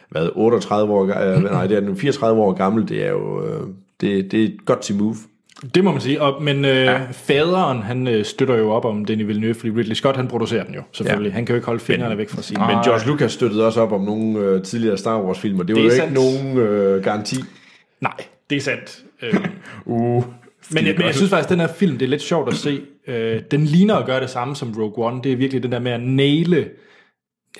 hvad, 0.10 0.30
38 0.36 0.94
år, 0.94 1.04
øh, 1.04 1.44
nej, 1.44 1.68
det 1.68 1.78
er 1.78 1.82
den 1.82 1.98
34 1.98 2.42
år 2.42 2.54
gammel, 2.54 2.90
det 2.90 3.06
er 3.06 3.10
jo, 3.10 3.46
øh, 3.46 3.62
det, 4.02 4.32
det 4.32 4.42
er 4.42 4.46
et 4.46 4.66
godt 4.66 4.82
til 4.82 4.96
move. 4.96 5.16
Det 5.76 5.84
må 5.84 5.92
man 5.92 6.02
sige, 6.02 6.22
og, 6.22 6.44
men 6.44 6.66
øh, 6.66 6.76
ja. 6.76 7.02
faderen, 7.12 7.82
han 7.82 8.08
øh, 8.08 8.26
støtter 8.26 8.56
jo 8.56 8.72
op 8.72 8.86
om 8.86 9.06
Denis 9.06 9.28
Villeneuve, 9.28 9.54
fordi 9.54 9.72
Ridley 9.72 9.96
Scott, 9.96 10.18
han 10.18 10.28
producerer 10.28 10.64
den 10.64 10.76
jo, 10.76 10.82
selvfølgelig. 10.92 11.30
Ja. 11.30 11.34
Han 11.34 11.46
kan 11.46 11.54
jo 11.54 11.58
ikke 11.58 11.66
holde 11.66 11.80
fingrene 11.80 12.10
men, 12.10 12.18
væk 12.18 12.30
fra 12.30 12.42
sin. 12.42 12.58
Men 12.58 12.84
George 12.84 13.08
Lucas 13.08 13.32
støttede 13.32 13.66
også 13.66 13.82
op 13.82 13.92
om 13.92 14.02
nogle 14.02 14.40
øh, 14.40 14.64
tidligere 14.64 14.98
Star 14.98 15.22
Wars-filmer. 15.22 15.64
Det, 15.64 15.76
det 15.76 15.84
var 15.84 15.90
jo 15.90 15.96
sandt. 15.96 16.12
ikke 16.12 16.14
nogen 16.14 16.58
øh, 16.58 17.04
garanti. 17.04 17.36
Nej, 18.02 18.14
det 18.50 18.56
er 18.56 18.62
sandt. 18.62 19.04
Øh, 19.22 19.34
uh, 19.86 20.24
men, 20.72 20.86
jeg, 20.86 20.96
men 20.98 21.06
jeg 21.06 21.16
synes 21.16 21.30
faktisk, 21.30 21.48
at 21.48 21.50
den 21.50 21.60
her 21.60 21.74
film, 21.74 21.98
det 21.98 22.06
er 22.06 22.10
lidt 22.10 22.22
sjovt 22.22 22.50
at 22.50 22.56
se. 22.56 22.82
Øh, 23.08 23.42
den 23.52 23.64
ligner 23.64 23.96
at 23.96 24.06
gøre 24.06 24.22
det 24.22 24.30
samme 24.30 24.56
som 24.56 24.74
Rogue 24.78 25.06
One. 25.06 25.22
Det 25.24 25.32
er 25.32 25.36
virkelig 25.36 25.64
den 25.64 25.72
der 25.72 25.80
med 25.80 25.92
at 25.92 26.02
næle 26.02 26.66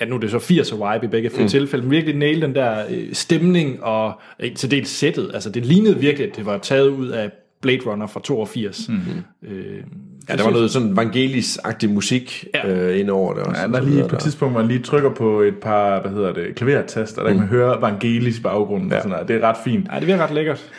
ja, 0.00 0.04
nu 0.06 0.14
er 0.14 0.20
det 0.20 0.30
så 0.30 0.38
80 0.38 0.72
vibe 0.72 1.04
i 1.04 1.08
begge 1.08 1.30
mm. 1.38 1.48
tilfælde, 1.48 1.84
men 1.84 1.90
virkelig 1.90 2.16
næle 2.16 2.42
den 2.42 2.54
der 2.54 2.84
øh, 2.90 3.12
stemning 3.12 3.82
og 3.82 4.20
øh, 4.40 4.54
til 4.54 4.70
dels 4.70 4.88
sættet. 4.88 5.30
Altså, 5.34 5.50
det 5.50 5.66
lignede 5.66 5.98
virkelig, 5.98 6.28
at 6.28 6.36
det 6.36 6.46
var 6.46 6.58
taget 6.58 6.88
ud 6.88 7.08
af 7.08 7.30
Blade 7.60 7.80
Runner 7.86 8.06
fra 8.06 8.20
82. 8.24 8.88
Mm-hmm. 8.88 9.22
Øh, 9.42 9.82
ja, 10.28 10.36
der 10.36 10.44
var 10.44 10.50
noget 10.50 10.70
sådan 10.70 10.92
evangelis-agtig 10.92 11.90
musik 11.90 12.44
ja. 12.54 12.68
øh, 12.68 13.00
ind 13.00 13.10
over 13.10 13.34
det 13.34 13.42
også. 13.42 13.60
Ja, 13.60 13.68
der 13.68 13.80
lige 13.80 14.08
på 14.08 14.16
et 14.16 14.22
tidspunkt, 14.22 14.54
man 14.54 14.68
lige 14.68 14.82
trykker 14.82 15.10
på 15.10 15.40
et 15.40 15.56
par, 15.56 16.00
hvad 16.00 16.10
hedder 16.10 16.32
det, 16.32 16.54
klavertaster, 16.54 17.22
der 17.22 17.30
mm. 17.30 17.34
kan 17.34 17.40
man 17.40 17.48
høre 17.48 17.78
evangelis 17.78 18.38
i 18.38 18.42
baggrunden. 18.42 18.90
Ja. 18.90 18.96
Og 18.96 19.02
sådan 19.02 19.10
noget. 19.10 19.28
Det 19.28 19.36
er 19.36 19.48
ret 19.48 19.56
fint. 19.64 19.86
Ja, 19.92 19.98
det 19.98 20.06
virker 20.06 20.24
ret 20.24 20.34
lækkert. 20.34 20.70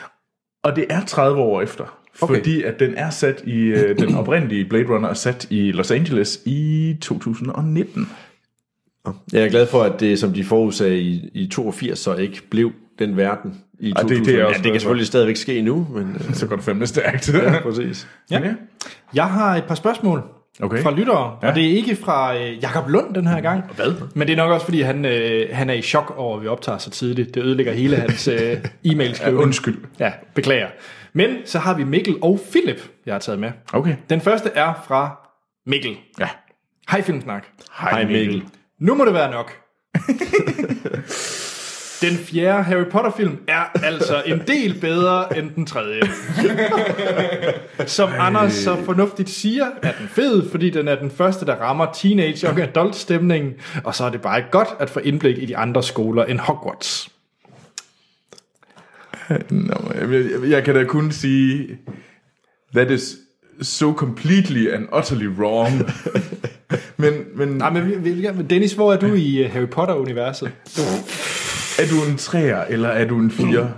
Og 0.63 0.75
det 0.75 0.85
er 0.89 1.05
30 1.05 1.41
år 1.41 1.61
efter. 1.61 1.99
Okay. 2.21 2.35
Fordi 2.35 2.63
at 2.63 2.79
den 2.79 2.93
er 2.97 3.09
sat 3.09 3.43
i, 3.45 3.57
øh, 3.57 3.99
den 3.99 4.15
oprindelige 4.15 4.65
Blade 4.65 4.85
Runner 4.89 5.09
er 5.09 5.13
sat 5.13 5.47
i 5.49 5.71
Los 5.71 5.91
Angeles 5.91 6.39
i 6.45 6.95
2019. 7.01 8.09
Jeg 9.33 9.43
er 9.43 9.49
glad 9.49 9.67
for, 9.67 9.83
at 9.83 9.99
det, 9.99 10.19
som 10.19 10.33
de 10.33 10.43
forudsagde 10.43 10.99
i, 10.99 11.29
i 11.33 11.47
82, 11.47 11.99
så 11.99 12.15
ikke 12.15 12.41
blev 12.49 12.71
den 12.99 13.17
verden 13.17 13.61
i 13.79 13.91
2000. 13.91 14.17
Det, 14.17 14.25
det, 14.25 14.41
er 14.41 14.45
også 14.45 14.57
ja, 14.59 14.63
det 14.63 14.71
kan 14.71 14.81
selvfølgelig 14.81 15.07
stadigvæk 15.07 15.35
ske 15.35 15.61
nu. 15.61 15.87
Men, 15.93 16.21
så 16.33 16.47
går 16.47 16.55
det 16.55 16.65
fandme 16.65 16.87
stærkt. 16.87 17.33
ja, 17.33 17.61
præcis. 17.61 18.07
Ja. 18.31 18.39
ja. 18.39 18.53
Jeg 19.13 19.25
har 19.25 19.55
et 19.55 19.63
par 19.63 19.75
spørgsmål 19.75 20.23
okay. 20.61 20.83
fra 20.83 20.91
lyttere, 20.91 21.37
ja. 21.41 21.49
og 21.49 21.55
det 21.55 21.65
er 21.65 21.69
ikke 21.69 21.95
fra 21.95 22.37
øh, 22.37 22.63
Jakob 22.63 22.89
Lund 22.89 23.15
den 23.15 23.27
her 23.27 23.41
gang. 23.41 23.63
Hvad? 23.75 23.93
Men 24.15 24.27
det 24.27 24.33
er 24.33 24.37
nok 24.37 24.51
også, 24.51 24.65
fordi 24.65 24.81
han, 24.81 25.05
øh, 25.05 25.47
han 25.51 25.69
er 25.69 25.73
i 25.73 25.81
chok 25.81 26.13
over, 26.17 26.37
at 26.37 26.43
vi 26.43 26.47
optager 26.47 26.77
så 26.77 26.89
tidligt. 26.89 27.35
Det 27.35 27.43
ødelægger 27.43 27.73
hele 27.73 27.95
hans 27.95 28.27
øh, 28.27 28.57
e-mail 28.91 29.17
ja, 29.21 29.31
undskyld. 29.31 29.77
Ja, 29.99 30.11
beklager. 30.35 30.67
Men 31.13 31.29
så 31.45 31.59
har 31.59 31.73
vi 31.73 31.83
Mikkel 31.83 32.15
og 32.21 32.39
Philip, 32.51 32.81
jeg 33.05 33.13
har 33.13 33.19
taget 33.19 33.39
med. 33.39 33.51
Okay. 33.73 33.95
Den 34.09 34.21
første 34.21 34.49
er 34.55 34.73
fra 34.87 35.29
Mikkel. 35.65 35.97
Ja. 36.19 36.29
Hej 36.91 37.01
Filmsnak. 37.01 37.45
Hej 37.79 38.03
Mikkel. 38.05 38.27
Mikkel. 38.27 38.43
Nu 38.81 38.95
må 38.95 39.05
det 39.05 39.13
være 39.13 39.31
nok. 39.31 39.51
Den 42.01 42.17
fjerde 42.17 42.63
Harry 42.63 42.85
Potter-film 42.91 43.37
er 43.47 43.79
altså 43.83 44.23
en 44.25 44.41
del 44.47 44.79
bedre 44.81 45.37
end 45.37 45.51
den 45.55 45.65
tredje. 45.65 46.01
Som 47.85 48.09
Anders 48.19 48.53
så 48.53 48.77
fornuftigt 48.85 49.29
siger, 49.29 49.65
er 49.81 49.91
den 49.99 50.07
fed, 50.07 50.49
fordi 50.49 50.69
den 50.69 50.87
er 50.87 50.95
den 50.95 51.11
første, 51.11 51.45
der 51.45 51.55
rammer 51.55 51.85
teenage- 51.93 52.49
og 52.49 52.59
adult-stemningen, 52.59 53.53
og 53.83 53.95
så 53.95 54.03
er 54.03 54.09
det 54.09 54.21
bare 54.21 54.43
godt 54.51 54.69
at 54.79 54.89
få 54.89 54.99
indblik 54.99 55.37
i 55.37 55.45
de 55.45 55.57
andre 55.57 55.83
skoler 55.83 56.25
end 56.25 56.39
Hogwarts. 56.39 57.09
No, 59.49 59.75
jeg, 59.95 60.49
jeg 60.49 60.63
kan 60.63 60.75
da 60.75 60.83
kun 60.83 61.11
sige, 61.11 61.77
that 62.75 62.91
is 62.91 63.15
so 63.61 63.93
completely 63.93 64.67
and 64.67 64.87
utterly 64.97 65.27
wrong. 65.27 65.71
men, 66.97 67.13
men, 67.35 67.47
Nej, 67.47 67.69
men 67.69 68.49
Dennis, 68.49 68.73
hvor 68.73 68.93
er 68.93 68.97
du 68.97 69.13
i 69.13 69.43
øh, 69.43 69.51
Harry 69.51 69.67
Potter-universet? 69.67 70.51
Er 71.79 71.87
du 71.91 72.11
en 72.11 72.17
træer, 72.17 72.63
eller 72.69 72.89
er 72.89 73.05
du 73.05 73.19
en 73.19 73.31
fire? 73.31 73.71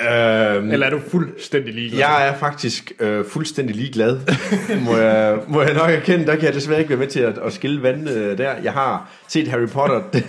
Øhm, 0.00 0.70
Eller 0.70 0.86
er 0.86 0.90
du 0.90 0.98
fuldstændig 1.08 1.74
ligeglad? 1.74 1.98
Jeg 1.98 2.28
er 2.28 2.34
faktisk 2.38 2.92
øh, 3.00 3.24
fuldstændig 3.24 3.76
ligeglad, 3.76 4.20
må, 4.84 4.96
jeg, 4.96 5.38
må 5.48 5.62
jeg 5.62 5.74
nok 5.74 5.90
erkende. 5.90 6.26
Der 6.26 6.36
kan 6.36 6.44
jeg 6.44 6.54
desværre 6.54 6.78
ikke 6.78 6.90
være 6.90 6.98
med 6.98 7.06
til 7.06 7.20
at, 7.20 7.38
at 7.38 7.52
skille 7.52 7.82
vand 7.82 8.08
øh, 8.08 8.38
der. 8.38 8.52
Jeg 8.62 8.72
har 8.72 9.10
set 9.28 9.48
Harry 9.48 9.68
Potter 9.68 10.02
den, 10.12 10.26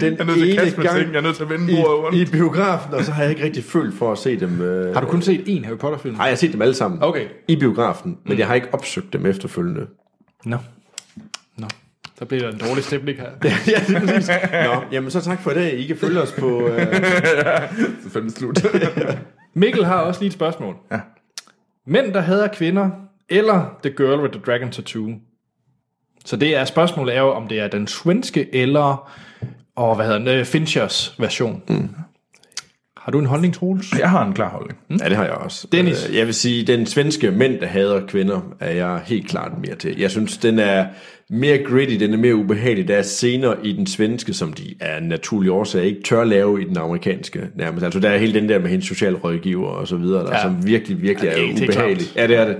den 0.00 0.28
jeg 0.28 0.28
er 0.28 0.62
ene 0.62 0.70
gang 0.70 0.98
ting. 0.98 1.12
Jeg 1.12 1.18
er 1.18 1.20
nødt 1.20 1.36
til 1.36 1.42
at 1.42 1.50
vende 1.50 1.72
i, 1.72 2.22
i 2.22 2.24
biografen, 2.24 2.94
og 2.94 3.04
så 3.04 3.12
har 3.12 3.22
jeg 3.22 3.30
ikke 3.30 3.44
rigtig 3.44 3.64
følt 3.64 3.94
for 3.94 4.12
at 4.12 4.18
se 4.18 4.40
dem. 4.40 4.60
Øh, 4.60 4.94
har 4.94 5.00
du 5.00 5.06
kun 5.06 5.22
set 5.22 5.40
én 5.40 5.64
Harry 5.64 5.76
Potter-film? 5.76 6.14
Nej, 6.14 6.24
jeg 6.24 6.30
har 6.32 6.36
set 6.36 6.52
dem 6.52 6.62
alle 6.62 6.74
sammen 6.74 7.02
okay. 7.02 7.24
i 7.48 7.56
biografen, 7.56 8.18
men 8.24 8.32
mm. 8.32 8.38
jeg 8.38 8.46
har 8.46 8.54
ikke 8.54 8.68
opsøgt 8.72 9.12
dem 9.12 9.26
efterfølgende. 9.26 9.86
Nå. 10.44 10.56
No. 10.56 10.56
Nå. 11.56 11.66
Så 12.18 12.24
bliver 12.24 12.42
der 12.42 12.52
en 12.52 12.58
dårlig 12.68 12.84
stemning 12.84 13.18
her. 13.18 13.30
ja, 13.66 13.80
det 13.86 13.96
er 13.96 14.00
præcis. 14.00 14.30
Nå, 14.52 14.82
jamen 14.92 15.10
så 15.10 15.20
tak 15.20 15.40
for 15.40 15.50
i 15.50 15.54
dag. 15.54 15.74
I 15.74 15.86
kan 15.86 15.96
følge 15.96 16.20
os 16.20 16.32
på... 16.32 16.68
Øh... 16.68 16.86
så 18.02 18.10
fandme 18.10 18.30
slut. 18.30 18.66
Mikkel 19.54 19.84
har 19.84 19.96
også 19.96 20.20
lige 20.20 20.26
et 20.26 20.32
spørgsmål. 20.32 20.76
Ja. 20.92 21.00
Mænd, 21.86 22.12
der 22.12 22.20
hader 22.20 22.48
kvinder, 22.48 22.90
eller 23.28 23.78
The 23.82 23.92
Girl 23.96 24.20
with 24.20 24.32
the 24.32 24.42
Dragon 24.46 24.70
Tattoo? 24.70 25.10
Så 26.24 26.36
det 26.36 26.56
er 26.56 26.64
spørgsmålet 26.64 27.16
er 27.16 27.20
jo, 27.20 27.30
om 27.30 27.48
det 27.48 27.60
er 27.60 27.68
den 27.68 27.86
svenske, 27.86 28.54
eller 28.54 29.10
og 29.76 29.96
hvad 29.96 30.06
hedder 30.06 30.18
den, 30.18 30.28
øh, 30.28 30.44
Finchers 30.44 31.14
version. 31.18 31.62
Mm. 31.68 31.88
Har 32.96 33.12
du 33.12 33.18
en 33.18 33.26
holdning, 33.26 33.54
Troels? 33.54 33.98
Jeg 33.98 34.10
har 34.10 34.24
en 34.24 34.32
klar 34.32 34.48
holdning. 34.48 34.78
Mm. 34.88 34.96
Ja, 35.02 35.08
det 35.08 35.16
har 35.16 35.24
jeg 35.24 35.32
også. 35.32 35.66
Dennis? 35.72 36.08
Øh, 36.08 36.16
jeg 36.16 36.26
vil 36.26 36.34
sige, 36.34 36.66
den 36.66 36.86
svenske 36.86 37.30
mænd, 37.30 37.60
der 37.60 37.66
hader 37.66 38.06
kvinder, 38.06 38.40
er 38.60 38.70
jeg 38.70 39.02
helt 39.04 39.28
klart 39.28 39.58
mere 39.58 39.74
til. 39.74 39.98
Jeg 39.98 40.10
synes, 40.10 40.38
den 40.38 40.58
er 40.58 40.86
mere 41.30 41.58
gritty, 41.58 41.94
den 41.94 42.12
er 42.12 42.18
mere 42.18 42.34
ubehagelig. 42.36 42.88
Der 42.88 42.96
er 42.96 43.02
scener 43.02 43.54
i 43.62 43.72
den 43.72 43.86
svenske, 43.86 44.34
som 44.34 44.52
de 44.52 44.74
er 44.80 45.00
naturlig 45.00 45.50
årsag 45.50 45.84
ikke 45.84 46.02
tør 46.02 46.24
lave 46.24 46.62
i 46.62 46.64
den 46.64 46.76
amerikanske 46.76 47.48
nærmest. 47.54 47.84
Altså 47.84 48.00
der 48.00 48.10
er 48.10 48.18
hele 48.18 48.40
den 48.40 48.48
der 48.48 48.58
med 48.58 48.70
hendes 48.70 48.86
socialrådgiver 48.86 49.68
og 49.68 49.88
så 49.88 49.96
videre, 49.96 50.26
der, 50.26 50.32
ja. 50.32 50.42
som 50.42 50.66
virkelig, 50.66 51.02
virkelig 51.02 51.28
ja, 51.28 51.42
er, 51.42 51.48
er 51.48 51.52
ubehagelig. 51.52 52.06
Ja, 52.16 52.26
det 52.26 52.36
er 52.36 52.44
det. 52.44 52.56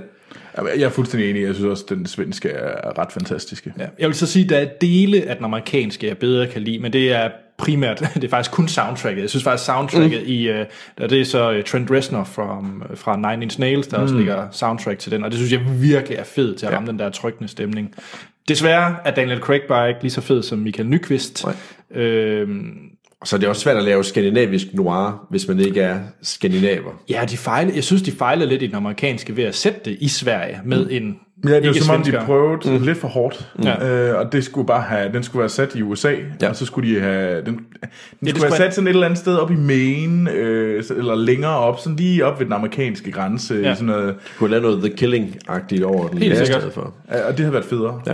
Jeg 0.57 0.81
er 0.81 0.89
fuldstændig 0.89 1.29
enig. 1.29 1.43
Jeg 1.43 1.55
synes 1.55 1.69
også, 1.69 1.83
at 1.83 1.97
den 1.97 2.05
svenske 2.05 2.49
er 2.49 2.99
ret 2.99 3.11
fantastiske. 3.11 3.73
Ja. 3.79 3.85
Jeg 3.99 4.07
vil 4.07 4.15
så 4.15 4.27
sige, 4.27 4.43
at 4.43 4.49
der 4.49 4.57
er 4.57 4.67
dele 4.81 5.29
af 5.29 5.35
den 5.35 5.45
amerikanske, 5.45 6.07
jeg 6.07 6.17
bedre 6.17 6.47
kan 6.47 6.61
lide, 6.61 6.79
men 6.79 6.93
det 6.93 7.11
er 7.11 7.29
primært, 7.57 7.99
det 8.15 8.23
er 8.23 8.29
faktisk 8.29 8.51
kun 8.51 8.67
soundtracket. 8.67 9.21
Jeg 9.21 9.29
synes 9.29 9.43
faktisk 9.43 9.65
soundtracket 9.65 10.21
mm. 10.21 10.27
i, 10.27 10.49
uh, 10.49 10.55
der 10.97 11.07
det 11.07 11.21
er 11.21 11.25
så 11.25 11.57
uh, 11.57 11.63
Trent 11.63 11.91
Reznor 11.91 12.23
fra, 12.23 12.65
fra 12.95 13.15
Nine 13.15 13.43
Inch 13.43 13.59
Nails, 13.59 13.87
der 13.87 13.97
mm. 13.97 14.03
også 14.03 14.15
ligger 14.15 14.47
soundtrack 14.51 14.99
til 14.99 15.11
den, 15.11 15.23
og 15.23 15.31
det 15.31 15.39
synes 15.39 15.51
jeg 15.51 15.81
virkelig 15.81 16.17
er 16.17 16.23
fedt 16.23 16.57
til 16.57 16.65
at 16.65 16.73
ramme 16.73 16.87
ja. 16.87 16.91
den 16.91 16.99
der 16.99 17.09
trykkende 17.09 17.49
stemning. 17.49 17.95
Desværre 18.47 18.95
er 19.05 19.11
Daniel 19.11 19.39
Craig 19.39 19.61
bare 19.67 19.89
ikke 19.89 20.01
lige 20.01 20.11
så 20.11 20.21
fed 20.21 20.43
som 20.43 20.59
Michael 20.59 20.89
Nyqvist. 20.89 21.45
Øhm, 21.95 22.95
så 23.25 23.37
det 23.37 23.43
er 23.43 23.49
også 23.49 23.61
svært 23.61 23.77
at 23.77 23.83
lave 23.83 24.03
skandinavisk 24.03 24.67
noir, 24.73 25.27
hvis 25.29 25.47
man 25.47 25.59
ikke 25.59 25.81
er 25.81 25.99
skandinaver. 26.21 26.91
Ja, 27.09 27.25
de 27.29 27.37
fejler, 27.37 27.73
jeg 27.73 27.83
synes, 27.83 28.01
de 28.01 28.11
fejler 28.11 28.45
lidt 28.45 28.61
i 28.61 28.67
den 28.67 28.75
amerikanske 28.75 29.37
ved 29.37 29.43
at 29.43 29.55
sætte 29.55 29.79
det 29.85 29.97
i 29.99 30.07
Sverige 30.07 30.61
med 30.65 30.85
mm. 30.85 30.91
en 30.91 31.19
Ja, 31.43 31.59
det 31.59 31.65
er 31.65 31.83
som 31.83 31.95
om, 31.95 32.03
de 32.03 32.21
prøvede 32.25 32.77
mm. 32.77 32.85
lidt 32.85 32.97
for 32.97 33.07
hårdt. 33.07 33.51
Ja. 33.63 34.09
Øh, 34.09 34.19
og 34.19 34.31
det 34.31 34.43
skulle 34.43 34.67
bare 34.67 34.81
have, 34.81 35.13
den 35.13 35.23
skulle 35.23 35.39
være 35.39 35.49
sat 35.49 35.75
i 35.75 35.81
USA, 35.81 36.13
ja. 36.41 36.49
og 36.49 36.55
så 36.55 36.65
skulle 36.65 36.95
de 36.95 37.01
have, 37.01 37.37
den, 37.37 37.45
den 37.45 37.57
ja, 38.25 38.29
skulle 38.29 38.43
være 38.43 38.57
sat 38.57 38.75
sådan 38.75 38.87
et 38.87 38.93
eller 38.93 39.05
andet 39.05 39.19
sted 39.19 39.37
op 39.37 39.51
i 39.51 39.55
Maine, 39.55 40.31
øh, 40.31 40.83
eller 40.89 41.15
længere 41.15 41.57
op, 41.57 41.79
sådan 41.79 41.95
lige 41.95 42.25
op 42.25 42.39
ved 42.39 42.45
den 42.45 42.53
amerikanske 42.53 43.11
grænse. 43.11 43.55
Ja. 43.55 43.73
Sådan 43.73 43.85
noget. 43.85 44.13
Du 44.13 44.19
kunne 44.37 44.49
lave 44.51 44.61
noget 44.61 44.79
The 44.83 44.93
Killing-agtigt 44.93 45.83
over 45.83 46.07
den. 46.07 46.17
Helt 46.17 46.37
sikkert. 46.37 46.73
For. 46.73 46.93
Og 47.07 47.31
det 47.31 47.39
havde 47.39 47.53
været 47.53 47.65
federe. 47.65 48.01
Ja. 48.07 48.13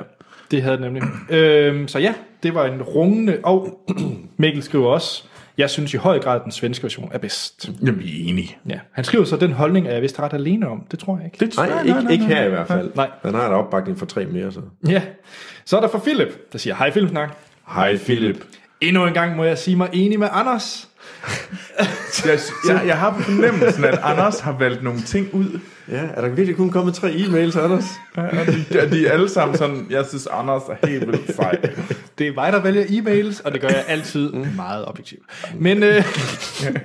Det 0.51 0.61
havde 0.63 0.77
det 0.77 0.81
nemlig. 0.81 1.03
øhm, 1.29 1.87
så 1.87 1.99
ja, 1.99 2.13
det 2.43 2.55
var 2.55 2.65
en 2.65 2.81
rungende, 2.81 3.37
og 3.43 3.79
Mikkel 4.37 4.63
skriver 4.63 4.87
også, 4.87 5.23
jeg 5.57 5.69
synes 5.69 5.93
i 5.93 5.97
høj 5.97 6.19
grad, 6.19 6.35
at 6.35 6.41
den 6.43 6.51
svenske 6.51 6.83
version 6.83 7.09
er 7.13 7.17
bedst. 7.17 7.69
Jamen, 7.81 7.99
vi 7.99 8.21
er 8.25 8.29
enige. 8.29 8.57
Ja. 8.69 8.79
Han 8.91 9.03
skriver 9.03 9.25
så, 9.25 9.37
den 9.37 9.51
holdning 9.51 9.87
er 9.87 9.91
jeg 9.91 10.01
vist 10.01 10.19
ret 10.19 10.33
alene 10.33 10.67
om. 10.67 10.85
Det 10.91 10.99
tror 10.99 11.17
jeg 11.17 11.25
ikke. 11.25 11.45
Det, 11.45 11.57
nej, 11.57 11.69
nej, 11.69 11.79
ikke, 11.79 11.93
nej, 11.93 12.01
nej, 12.03 12.11
ikke 12.11 12.25
her 12.25 12.43
i 12.45 12.49
hvert 12.49 12.67
fald. 12.67 12.91
Nej. 12.95 13.09
Den 13.23 13.33
har 13.35 13.47
en 13.47 13.53
opbakning 13.53 13.99
for 13.99 14.05
tre 14.05 14.25
mere. 14.25 14.51
Så. 14.51 14.61
Ja. 14.87 15.01
Så 15.65 15.77
er 15.77 15.81
der 15.81 15.87
for 15.87 15.99
Philip, 15.99 16.51
der 16.51 16.57
siger, 16.57 16.75
hej 16.75 16.91
Filmsnak. 16.91 17.37
Hej 17.67 17.97
Philip. 17.97 18.43
Endnu 18.81 19.05
en 19.05 19.13
gang 19.13 19.35
må 19.35 19.43
jeg 19.43 19.57
sige 19.57 19.77
mig 19.77 19.89
enig 19.93 20.19
med 20.19 20.27
Anders. 20.31 20.89
Jeg, 22.25 22.39
jeg, 22.67 22.81
jeg 22.85 22.97
har 22.97 23.13
på 23.13 23.21
fornemmelsen, 23.21 23.83
at 23.83 23.99
Anders 24.03 24.39
har 24.39 24.51
valgt 24.59 24.83
nogle 24.83 25.01
ting 25.01 25.33
ud. 25.33 25.59
Ja, 25.91 26.01
er 26.13 26.21
der 26.21 26.29
virkelig 26.29 26.55
kun 26.57 26.69
kommet 26.69 26.93
tre 26.93 27.11
e-mails, 27.11 27.59
Anders? 27.59 27.85
Ja, 28.17 28.21
og 28.21 28.45
de, 28.47 28.89
de 28.91 29.07
er 29.07 29.11
alle 29.11 29.29
sammen 29.29 29.57
sådan, 29.57 29.87
jeg 29.89 30.05
synes, 30.05 30.27
Anders 30.27 30.61
er 30.69 30.87
helt 30.87 31.07
vildt 31.07 31.35
fej. 31.35 31.57
Det 32.17 32.27
er 32.27 32.33
mig, 32.33 32.53
der 32.53 32.61
vælger 32.61 32.83
e-mails, 32.83 33.41
og 33.45 33.51
det 33.51 33.61
gør 33.61 33.67
jeg 33.67 33.83
altid 33.87 34.31
meget 34.55 34.85
objektivt. 34.85 35.21
Men... 35.55 35.83
Øh, 35.83 35.95
yes. 35.95 36.05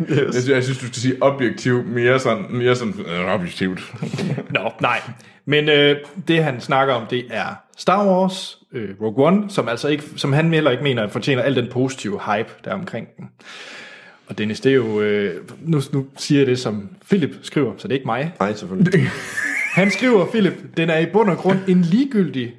jeg, 0.09 0.27
synes, 0.33 0.49
jeg 0.49 0.65
synes, 0.65 0.79
du 0.79 0.87
skal 0.87 0.97
sige 0.97 1.17
objektiv, 1.21 1.85
mere 1.85 2.19
sådan, 2.19 2.45
mere 2.51 2.77
sådan 2.77 2.95
øh, 3.07 3.35
objektivt. 3.35 3.95
Nå, 4.51 4.73
nej. 4.81 5.01
Men 5.45 5.69
øh, 5.69 5.97
det, 6.29 6.45
han 6.45 6.61
snakker 6.61 6.95
om, 6.95 7.07
det 7.07 7.25
er 7.31 7.47
Star 7.79 8.07
Wars, 8.07 8.59
øh, 8.73 8.89
Rogue 9.01 9.27
One, 9.27 9.51
som, 9.51 9.69
altså 9.69 9.89
ikke, 9.89 10.05
som 10.17 10.33
han 10.33 10.55
heller 10.55 10.71
ikke 10.71 10.83
mener 10.83 11.09
fortjener 11.09 11.43
al 11.43 11.57
den 11.57 11.69
positive 11.73 12.21
hype, 12.27 12.49
der 12.65 12.71
er 12.71 12.75
omkring 12.75 13.09
den. 13.17 13.29
Og 14.27 14.39
Dennis, 14.39 14.61
det 14.61 14.71
er 14.71 14.77
jo... 14.77 15.01
Øh, 15.01 15.51
nu, 15.61 15.81
nu 15.93 16.07
siger 16.17 16.41
jeg 16.41 16.47
det, 16.47 16.59
som 16.59 16.89
Philip 17.09 17.31
skriver, 17.43 17.73
så 17.77 17.89
det 17.89 17.95
er 17.95 17.99
ikke 17.99 18.07
mig. 18.07 18.33
Nej, 18.41 18.55
selvfølgelig. 18.55 19.01
Han 19.75 19.91
skriver, 19.91 20.27
Philip, 20.27 20.53
den 20.77 20.91
er 20.91 20.99
i 20.99 21.07
bund 21.13 21.31
og 21.31 21.37
grund 21.37 21.59
en 21.69 21.83
ligegyldig 21.83 22.55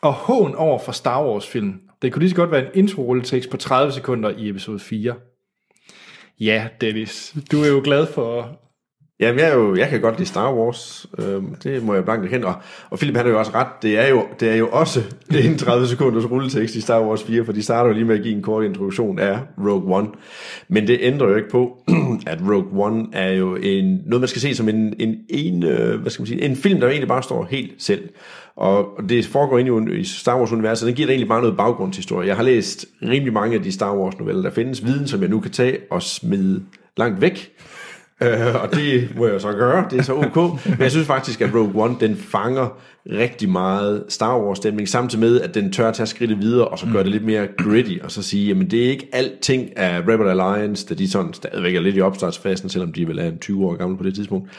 og 0.00 0.12
hån 0.12 0.54
over 0.54 0.78
for 0.78 0.92
Star 0.92 1.26
Wars-film. 1.26 1.80
Det 2.02 2.12
kunne 2.12 2.20
lige 2.20 2.30
så 2.30 2.36
godt 2.36 2.50
være 2.50 2.62
en 2.62 2.70
intro 2.74 3.20
tekst 3.20 3.50
på 3.50 3.56
30 3.56 3.92
sekunder 3.92 4.30
i 4.30 4.48
episode 4.48 4.78
4. 4.78 5.14
Ja, 6.40 6.68
Dennis, 6.80 7.34
du 7.52 7.62
er 7.62 7.68
jo 7.68 7.80
glad 7.84 8.06
for 8.06 8.60
Jamen, 9.20 9.40
jeg, 9.40 9.48
er 9.50 9.54
jo, 9.54 9.76
jeg 9.76 9.88
kan 9.88 10.00
godt 10.00 10.18
lide 10.18 10.28
Star 10.28 10.54
Wars. 10.54 11.06
Øhm, 11.18 11.54
det 11.54 11.82
må 11.82 11.94
jeg 11.94 12.04
blankt 12.04 12.24
erkende. 12.24 12.46
Og, 12.46 12.54
og 12.90 12.98
Philip 12.98 13.16
han 13.16 13.26
har 13.26 13.32
jo 13.32 13.38
også 13.38 13.52
ret. 13.54 13.66
Det 13.82 13.98
er 13.98 14.08
jo, 14.08 14.24
det 14.40 14.50
er 14.50 14.56
jo 14.56 14.68
også 14.72 15.00
en 15.44 15.58
30 15.58 15.86
sekunders 15.86 16.30
rulletekst 16.30 16.74
i 16.74 16.80
Star 16.80 17.02
Wars 17.02 17.22
4, 17.22 17.44
for 17.44 17.52
de 17.52 17.62
starter 17.62 17.88
jo 17.88 17.94
lige 17.94 18.04
med 18.04 18.16
at 18.16 18.22
give 18.22 18.34
en 18.34 18.42
kort 18.42 18.64
introduktion 18.64 19.18
af 19.18 19.38
Rogue 19.58 19.96
One. 19.96 20.08
Men 20.68 20.86
det 20.86 20.98
ændrer 21.00 21.28
jo 21.28 21.36
ikke 21.36 21.50
på, 21.50 21.78
at 22.26 22.38
Rogue 22.40 22.84
One 22.84 23.06
er 23.12 23.32
jo 23.32 23.56
en, 23.56 24.00
noget, 24.06 24.20
man 24.20 24.28
skal 24.28 24.42
se 24.42 24.54
som 24.54 24.68
en, 24.68 24.94
en, 24.98 25.16
en, 25.28 25.62
øh, 25.62 26.00
hvad 26.00 26.10
skal 26.10 26.22
man 26.22 26.26
sige, 26.26 26.42
en 26.42 26.56
film, 26.56 26.80
der 26.80 26.88
egentlig 26.88 27.08
bare 27.08 27.22
står 27.22 27.46
helt 27.50 27.72
selv. 27.78 28.08
Og 28.56 28.86
det 29.08 29.26
foregår 29.26 29.58
ind 29.58 29.92
i 29.92 30.04
Star 30.04 30.38
Wars-universet, 30.38 30.86
den 30.86 30.94
giver 30.94 31.08
egentlig 31.08 31.28
bare 31.28 31.40
noget 31.40 31.56
baggrundshistorie. 31.56 32.28
Jeg 32.28 32.36
har 32.36 32.42
læst 32.42 32.86
rimelig 33.02 33.32
mange 33.32 33.56
af 33.56 33.62
de 33.62 33.72
Star 33.72 33.96
Wars-noveller, 33.96 34.42
der 34.42 34.50
findes, 34.50 34.84
viden, 34.84 35.06
som 35.06 35.20
jeg 35.20 35.28
nu 35.28 35.40
kan 35.40 35.50
tage 35.50 35.78
og 35.90 36.02
smide 36.02 36.62
langt 36.96 37.20
væk 37.20 37.52
Øh, 38.22 38.62
og 38.62 38.74
det 38.74 39.08
må 39.16 39.26
jeg 39.26 39.40
så 39.40 39.52
gøre, 39.52 39.86
det 39.90 39.98
er 39.98 40.02
så 40.02 40.14
ok. 40.14 40.36
Men 40.66 40.80
jeg 40.80 40.90
synes 40.90 41.06
faktisk, 41.06 41.40
at 41.40 41.54
Rogue 41.54 41.84
One, 41.84 41.96
den 42.00 42.16
fanger 42.16 42.78
rigtig 43.10 43.48
meget 43.48 44.04
Star 44.08 44.38
Wars 44.38 44.58
stemning, 44.58 44.88
samtidig 44.88 45.20
med, 45.20 45.40
at 45.40 45.54
den 45.54 45.72
tør 45.72 45.88
at 45.88 45.94
tage 45.94 46.06
skridtet 46.06 46.40
videre, 46.40 46.68
og 46.68 46.78
så 46.78 46.86
gør 46.92 47.02
det 47.02 47.12
lidt 47.12 47.24
mere 47.24 47.46
gritty, 47.58 47.98
og 48.02 48.10
så 48.10 48.22
sige, 48.22 48.48
jamen 48.48 48.70
det 48.70 48.84
er 48.84 48.90
ikke 48.90 49.08
alting 49.12 49.76
af 49.76 50.00
Rebel 50.00 50.28
Alliance, 50.28 50.86
da 50.86 50.94
de 50.94 51.10
sådan 51.10 51.32
stadigvæk 51.32 51.74
er 51.74 51.80
lidt 51.80 51.96
i 51.96 52.00
opstartsfasen, 52.00 52.68
selvom 52.68 52.92
de 52.92 53.06
vil 53.06 53.16
være 53.16 53.36
20 53.36 53.66
år 53.66 53.74
gamle 53.76 53.96
på 53.96 54.04
det 54.04 54.14
tidspunkt, 54.14 54.50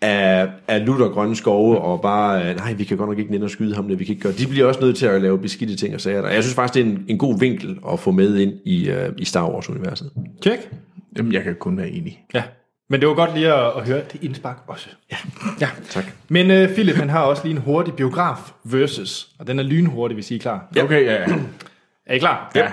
af, 0.00 0.48
af 0.68 0.86
lutter 0.86 1.08
grønne 1.08 1.36
skove, 1.36 1.78
og 1.78 2.00
bare, 2.00 2.54
nej, 2.54 2.72
vi 2.72 2.84
kan 2.84 2.96
godt 2.96 3.08
nok 3.08 3.18
ikke 3.18 3.30
nænde 3.30 3.44
og 3.44 3.50
skyde 3.50 3.74
ham, 3.74 3.88
det 3.88 3.98
vi 3.98 4.04
kan 4.04 4.12
ikke 4.12 4.22
gøre. 4.22 4.32
De 4.32 4.46
bliver 4.46 4.66
også 4.66 4.80
nødt 4.80 4.96
til 4.96 5.06
at 5.06 5.22
lave 5.22 5.38
beskidte 5.38 5.76
ting 5.76 5.94
og 5.94 6.00
sager 6.00 6.22
der. 6.22 6.28
Jeg 6.28 6.42
synes 6.42 6.54
faktisk, 6.54 6.74
det 6.74 6.80
er 6.80 6.96
en, 6.96 7.04
en 7.08 7.18
god 7.18 7.38
vinkel 7.38 7.78
at 7.92 8.00
få 8.00 8.10
med 8.10 8.36
ind 8.36 8.52
i, 8.64 8.90
uh, 8.90 8.96
i 9.18 9.24
Star 9.24 9.50
Wars-universet. 9.50 10.10
Tjek. 10.42 10.58
Jamen, 11.16 11.32
jeg 11.32 11.42
kan 11.42 11.54
kun 11.54 11.76
være 11.76 11.88
enig. 11.88 12.24
Ja. 12.34 12.42
Men 12.90 13.00
det 13.00 13.08
var 13.08 13.14
godt 13.14 13.34
lige 13.34 13.54
at, 13.54 13.76
at 13.76 13.86
høre 13.86 14.02
det 14.12 14.22
indspark 14.22 14.56
også. 14.66 14.88
Ja, 15.10 15.16
ja. 15.60 15.68
tak. 15.90 16.04
Men 16.28 16.50
uh, 16.50 16.74
Philip, 16.74 16.96
han 16.96 17.08
har 17.08 17.22
også 17.22 17.42
lige 17.44 17.56
en 17.56 17.62
hurtig 17.62 17.94
biograf 17.94 18.52
versus, 18.64 19.28
og 19.38 19.46
den 19.46 19.58
er 19.58 19.62
lynhurtig, 19.62 20.14
hvis 20.14 20.30
I 20.30 20.34
er 20.34 20.38
klar. 20.38 20.68
Ja. 20.76 20.84
Okay, 20.84 21.04
ja, 21.04 21.12
ja. 21.12 21.26
Er 22.06 22.14
I 22.14 22.18
klar? 22.18 22.52
Ja. 22.54 22.72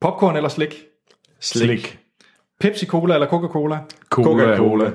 Popcorn 0.00 0.36
eller 0.36 0.48
slik? 0.48 0.84
Slik. 1.40 1.98
Pepsi 2.60 2.86
Cola 2.86 3.14
eller 3.14 3.26
Coca-Cola? 3.26 3.78
Coca-Cola. 4.10 4.90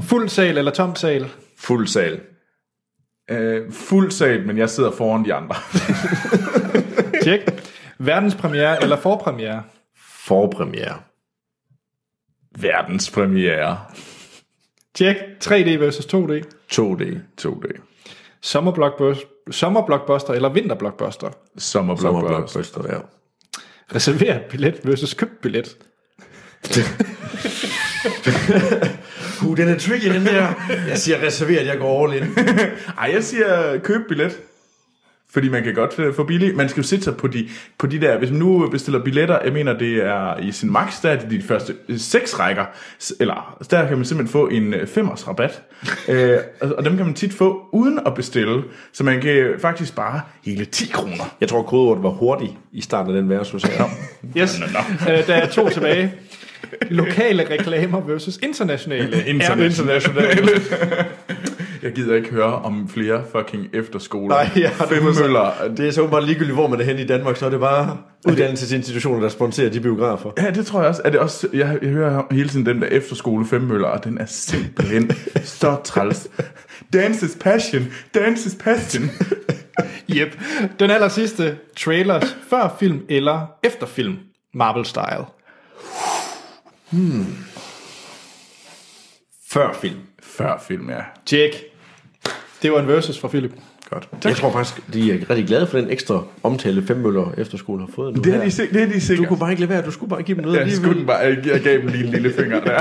Fuld 0.00 0.28
sal 0.28 0.58
eller 0.58 0.72
tom 0.72 0.94
sal? 0.96 1.26
Fuld 1.58 1.86
sal. 1.86 2.20
Uh, 3.32 3.72
fuld 3.72 4.10
sal, 4.10 4.46
men 4.46 4.58
jeg 4.58 4.70
sidder 4.70 4.90
foran 4.90 5.24
de 5.24 5.34
andre. 5.34 5.54
Tjek. 7.22 7.40
Verdenspremiere 7.98 8.82
eller 8.82 8.96
forpremiere? 8.96 9.62
Forpremiere 10.26 10.96
verdenspremiere. 12.60 13.78
Tjek. 14.94 15.16
3D 15.44 15.76
versus 15.78 16.06
2D. 16.06 16.42
2D. 16.72 17.18
2D. 17.40 17.80
Sommerblockbuster, 18.40 19.26
sommerblockbuster 19.50 20.34
eller 20.34 20.48
vinterblockbuster? 20.48 21.30
Sommerblockbuster. 21.58 22.82
Ja. 22.88 22.98
Reserveret 23.94 24.40
billet 24.50 24.80
versus 24.84 25.14
købt 25.14 25.40
billet. 25.42 25.76
uh, 29.46 29.56
den 29.56 29.68
er 29.68 29.78
tricky, 29.78 30.14
den 30.14 30.26
der. 30.26 30.54
Jeg 30.88 30.98
siger 30.98 31.26
reserveret, 31.26 31.66
jeg 31.66 31.78
går 31.78 32.04
all 32.04 32.22
in. 32.22 32.28
Ej, 32.98 33.10
jeg 33.12 33.24
siger 33.24 33.78
køb 33.78 34.00
billet. 34.08 34.38
Fordi 35.36 35.48
man 35.48 35.62
kan 35.62 35.74
godt 35.74 35.98
øh, 35.98 36.14
få 36.14 36.24
billigt. 36.24 36.56
Man 36.56 36.68
skal 36.68 36.80
jo 36.80 36.86
sætte 36.86 37.04
sig 37.04 37.16
på 37.16 37.26
de, 37.26 37.48
på 37.78 37.86
de 37.86 38.00
der, 38.00 38.18
hvis 38.18 38.30
man 38.30 38.38
nu 38.38 38.68
bestiller 38.70 39.04
billetter, 39.04 39.38
jeg 39.44 39.52
mener 39.52 39.78
det 39.78 40.04
er 40.04 40.38
i 40.38 40.52
sin 40.52 40.72
max, 40.72 41.02
der 41.02 41.10
er 41.10 41.18
det 41.18 41.30
de 41.30 41.42
første 41.42 41.74
øh, 41.88 41.98
seks 41.98 42.38
rækker, 42.38 42.64
eller 43.20 43.56
der 43.70 43.88
kan 43.88 43.96
man 43.96 44.04
simpelthen 44.04 44.32
få 44.32 44.46
en 44.46 44.74
øh, 44.74 44.86
femers 44.86 45.28
rabat. 45.28 45.62
øh, 46.08 46.38
og 46.60 46.84
dem 46.84 46.96
kan 46.96 47.06
man 47.06 47.14
tit 47.14 47.32
få 47.32 47.68
uden 47.72 48.00
at 48.06 48.14
bestille, 48.14 48.62
så 48.92 49.04
man 49.04 49.20
kan 49.20 49.54
faktisk 49.58 49.88
spare 49.88 50.20
hele 50.44 50.64
10 50.64 50.90
kroner. 50.92 51.34
Jeg 51.40 51.48
tror 51.48 51.62
kodeordet 51.62 52.02
var 52.02 52.10
hurtigt 52.10 52.52
i 52.72 52.80
starten 52.80 53.14
af 53.14 53.22
den 53.22 53.30
versus 53.30 53.62
her. 53.62 53.84
yes, 54.38 54.60
nå, 54.60 54.66
nå. 54.66 55.12
Øh, 55.12 55.26
der 55.26 55.34
er 55.34 55.48
to 55.48 55.68
tilbage. 55.68 56.14
Lokale 56.90 57.50
reklamer 57.50 58.00
versus 58.00 58.38
internationale. 58.42 59.26
internationale. 59.26 60.50
Jeg 61.86 61.94
gider 61.94 62.16
ikke 62.16 62.30
høre 62.30 62.54
om 62.54 62.88
flere 62.88 63.24
fucking 63.32 63.66
efterskoler. 63.72 64.34
Nej, 64.34 64.50
ja, 64.56 64.70
Femmøller. 64.70 65.74
Det 65.76 65.88
er 65.88 65.90
så 65.90 66.06
bare 66.06 66.26
ligegyldigt, 66.26 66.54
hvor 66.54 66.68
man 66.68 66.80
er 66.80 66.84
hen 66.84 66.98
i 66.98 67.04
Danmark, 67.06 67.36
så 67.36 67.46
er 67.46 67.50
det 67.50 67.60
bare 67.60 67.98
uddannelsesinstitutioner, 68.28 69.20
der 69.20 69.28
sponsorer 69.28 69.68
de 69.68 69.80
biografer. 69.80 70.30
Ja, 70.38 70.50
det 70.50 70.66
tror 70.66 70.80
jeg 70.80 70.88
også. 70.88 71.02
Er 71.04 71.10
det 71.10 71.20
også 71.20 71.48
jeg, 71.52 71.78
jeg 71.82 71.90
hører 71.90 72.22
hele 72.30 72.48
tiden 72.48 72.66
den 72.66 72.82
der 72.82 72.88
efterskole 72.88 73.46
Femmøller, 73.46 73.88
og 73.88 74.04
den 74.04 74.18
er 74.18 74.26
simpelthen 74.26 75.10
så 75.60 75.76
træls. 75.84 76.28
Dance 76.92 77.26
is 77.26 77.36
passion. 77.40 77.82
Dance 78.14 78.46
is 78.46 78.56
passion. 78.60 79.10
yep. 80.16 80.40
Den 80.80 80.90
aller 80.90 81.08
sidste 81.08 81.56
trailers 81.76 82.36
før 82.50 82.76
film 82.78 83.00
eller 83.08 83.46
efter 83.64 83.86
film. 83.86 84.16
Marvel 84.54 84.86
style. 84.86 85.24
Hmm. 86.90 87.26
Før 89.50 89.72
film. 89.72 89.96
Før 90.22 90.64
film, 90.68 90.90
ja. 90.90 91.00
Check. 91.26 91.75
Det 92.66 92.74
var 92.74 92.80
en 92.80 92.88
versus 92.88 93.18
fra 93.18 93.28
Philip. 93.28 93.50
Godt. 93.90 94.08
Tak. 94.12 94.30
Jeg 94.30 94.36
tror 94.36 94.52
faktisk, 94.52 94.92
de 94.92 95.12
er 95.12 95.30
rigtig 95.30 95.46
glade 95.46 95.66
for 95.66 95.78
den 95.78 95.90
ekstra 95.90 96.24
omtale, 96.42 96.86
Femmøller 96.86 97.32
Efterskole 97.38 97.80
har 97.80 97.90
fået 97.94 98.14
nu 98.14 98.22
det 98.22 98.34
er, 98.34 98.40
de, 98.40 98.50
det 98.50 98.82
er 98.82 98.86
de 98.86 99.00
sikkert. 99.00 99.24
Du 99.24 99.28
kunne 99.28 99.38
bare 99.38 99.50
ikke 99.50 99.60
lade 99.60 99.70
være, 99.70 99.84
du 99.84 99.90
skulle 99.90 100.10
bare 100.10 100.22
give 100.22 100.36
dem 100.36 100.44
noget. 100.44 100.56
Ja, 100.56 100.62
jeg, 100.62 100.72
skulle 100.72 101.06
bare, 101.06 101.18
jeg, 101.18 101.60
gav 101.64 101.78
dem 101.78 101.86
lige 101.86 102.04
en 102.04 102.10
lille 102.10 102.32
finger 102.32 102.60
der. 102.60 102.80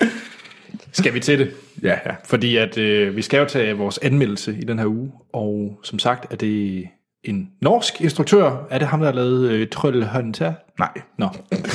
Skal 0.92 1.14
vi 1.14 1.20
til 1.20 1.38
det? 1.38 1.50
Ja. 1.82 1.98
ja. 2.06 2.14
Fordi 2.24 2.56
at 2.56 2.78
øh, 2.78 3.16
vi 3.16 3.22
skal 3.22 3.38
jo 3.38 3.44
tage 3.44 3.76
vores 3.76 3.98
anmeldelse 3.98 4.56
i 4.60 4.64
den 4.64 4.78
her 4.78 4.86
uge, 4.86 5.12
og 5.32 5.80
som 5.82 5.98
sagt 5.98 6.32
er 6.32 6.36
det 6.36 6.88
en 7.24 7.50
norsk 7.60 8.00
instruktør. 8.00 8.66
Er 8.70 8.78
det 8.78 8.88
ham, 8.88 9.00
der 9.00 9.06
har 9.06 9.14
lavet 9.14 9.50
øh, 9.50 9.68
Trølle 9.68 10.08
Hunter? 10.14 10.52
Nej, 10.78 11.00
Nå. 11.18 11.28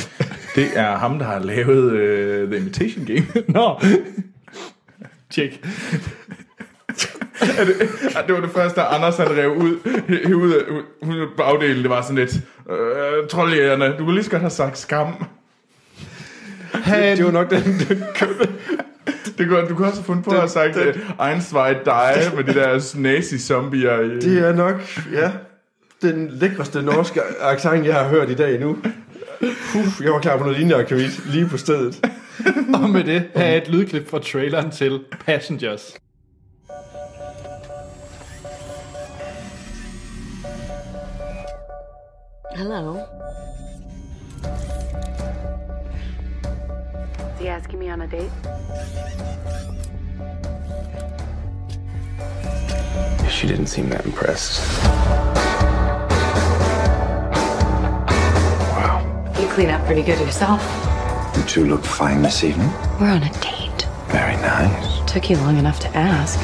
det 0.56 0.66
er 0.74 0.96
ham, 0.96 1.18
der 1.18 1.26
har 1.26 1.38
lavet 1.38 1.92
uh, 1.92 2.50
The 2.50 2.60
Imitation 2.60 3.04
Game. 3.04 3.26
Nå. 3.48 3.80
Tjek. 5.30 5.64
Ja, 7.40 7.64
det, 7.64 7.74
det 8.26 8.34
var 8.34 8.40
det 8.40 8.50
første, 8.50 8.80
Anders 8.82 9.16
han 9.16 9.26
rev 9.30 9.50
ud, 9.56 9.76
ud 10.32 10.52
af 10.52 11.26
bagdelen. 11.36 11.82
Det 11.82 11.90
var 11.90 12.02
sådan 12.02 12.16
lidt, 12.16 12.34
øh, 12.70 13.28
trolljægerne, 13.30 13.94
du 13.98 14.04
kunne 14.04 14.14
lige 14.14 14.24
så 14.24 14.30
godt 14.30 14.42
have 14.42 14.50
sagt 14.50 14.78
skam. 14.78 15.24
Han, 16.72 17.16
Det 17.16 17.24
var 17.24 17.30
nok 17.30 17.50
den, 17.50 17.62
den 17.62 18.02
Det 19.38 19.48
kunne, 19.48 19.68
du 19.68 19.74
kunne 19.74 19.86
også 19.86 19.98
have 20.00 20.04
fundet 20.04 20.24
på 20.24 20.30
at 20.30 20.36
have 20.36 20.48
sagt 20.48 20.76
uh, 20.76 21.26
Einsvej 21.30 21.72
dig 21.84 22.14
med 22.36 22.44
de 22.44 22.54
der 22.54 22.96
nazi-zombier. 22.96 24.00
i- 24.00 24.20
Det 24.20 24.38
er 24.48 24.52
nok, 24.52 24.74
ja, 25.12 25.30
den 26.02 26.28
lækreste 26.32 26.82
norske 26.82 27.20
accent, 27.40 27.86
jeg 27.86 27.94
har 27.94 28.08
hørt 28.08 28.30
i 28.30 28.34
dag 28.34 28.60
nu. 28.60 28.78
Puh, 29.72 29.86
jeg 30.04 30.12
var 30.12 30.18
klar 30.20 30.36
på 30.36 30.42
noget 30.44 30.56
lignende 30.58 30.76
akvavit 30.76 31.26
lige 31.32 31.46
på 31.48 31.56
stedet. 31.56 32.06
og 32.74 32.90
med 32.90 33.04
det 33.04 33.22
have 33.36 33.62
et 33.62 33.68
lydklip 33.68 34.10
fra 34.10 34.18
traileren 34.18 34.70
til 34.70 35.00
Passengers. 35.26 35.94
Hello. 42.58 43.06
Is 47.34 47.38
he 47.38 47.48
asking 47.48 47.78
me 47.78 47.88
on 47.88 48.00
a 48.00 48.08
date? 48.08 48.32
She 53.30 53.46
didn't 53.46 53.68
seem 53.68 53.88
that 53.90 54.04
impressed. 54.04 54.58
Wow. 58.74 59.32
You 59.40 59.46
clean 59.46 59.70
up 59.70 59.86
pretty 59.86 60.02
good 60.02 60.18
yourself. 60.18 60.60
You 61.36 61.44
two 61.44 61.64
look 61.66 61.84
fine 61.84 62.22
this 62.22 62.42
evening. 62.42 62.72
We're 63.00 63.10
on 63.10 63.22
a 63.22 63.32
date. 63.34 63.86
Very 64.08 64.34
nice. 64.42 65.08
Took 65.08 65.30
you 65.30 65.36
long 65.36 65.58
enough 65.58 65.78
to 65.78 65.96
ask. 65.96 66.40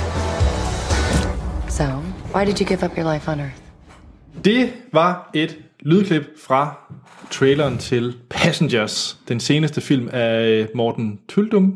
So, 1.69 1.87
why 2.31 2.45
did 2.45 2.61
you 2.61 2.67
give 2.67 2.85
up 2.85 2.97
your 2.97 3.05
life 3.05 3.29
on 3.29 3.41
Earth? 3.41 3.61
Det 4.45 4.73
var 4.93 5.31
et 5.35 5.64
lydklip 5.85 6.23
fra 6.47 6.79
traileren 7.31 7.79
til 7.79 8.17
Passengers, 8.31 9.19
den 9.29 9.41
seneste 9.41 9.81
film 9.81 10.09
af 10.13 10.47
øh, 10.47 10.69
Morten 10.75 11.19
Tyldum, 11.29 11.75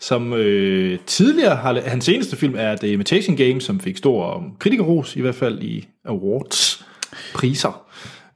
som 0.00 0.32
øh, 0.32 0.98
tidligere 1.06 1.56
har... 1.56 1.80
Hans 1.86 2.04
seneste 2.04 2.36
film 2.36 2.54
er 2.58 2.76
The 2.76 2.88
Imitation 2.88 3.36
Game, 3.36 3.60
som 3.60 3.80
fik 3.80 3.96
stor 3.96 4.44
kritikerros, 4.58 5.16
i 5.16 5.20
hvert 5.20 5.34
fald 5.34 5.62
i 5.62 5.88
awards, 6.04 6.86
priser. 7.34 7.84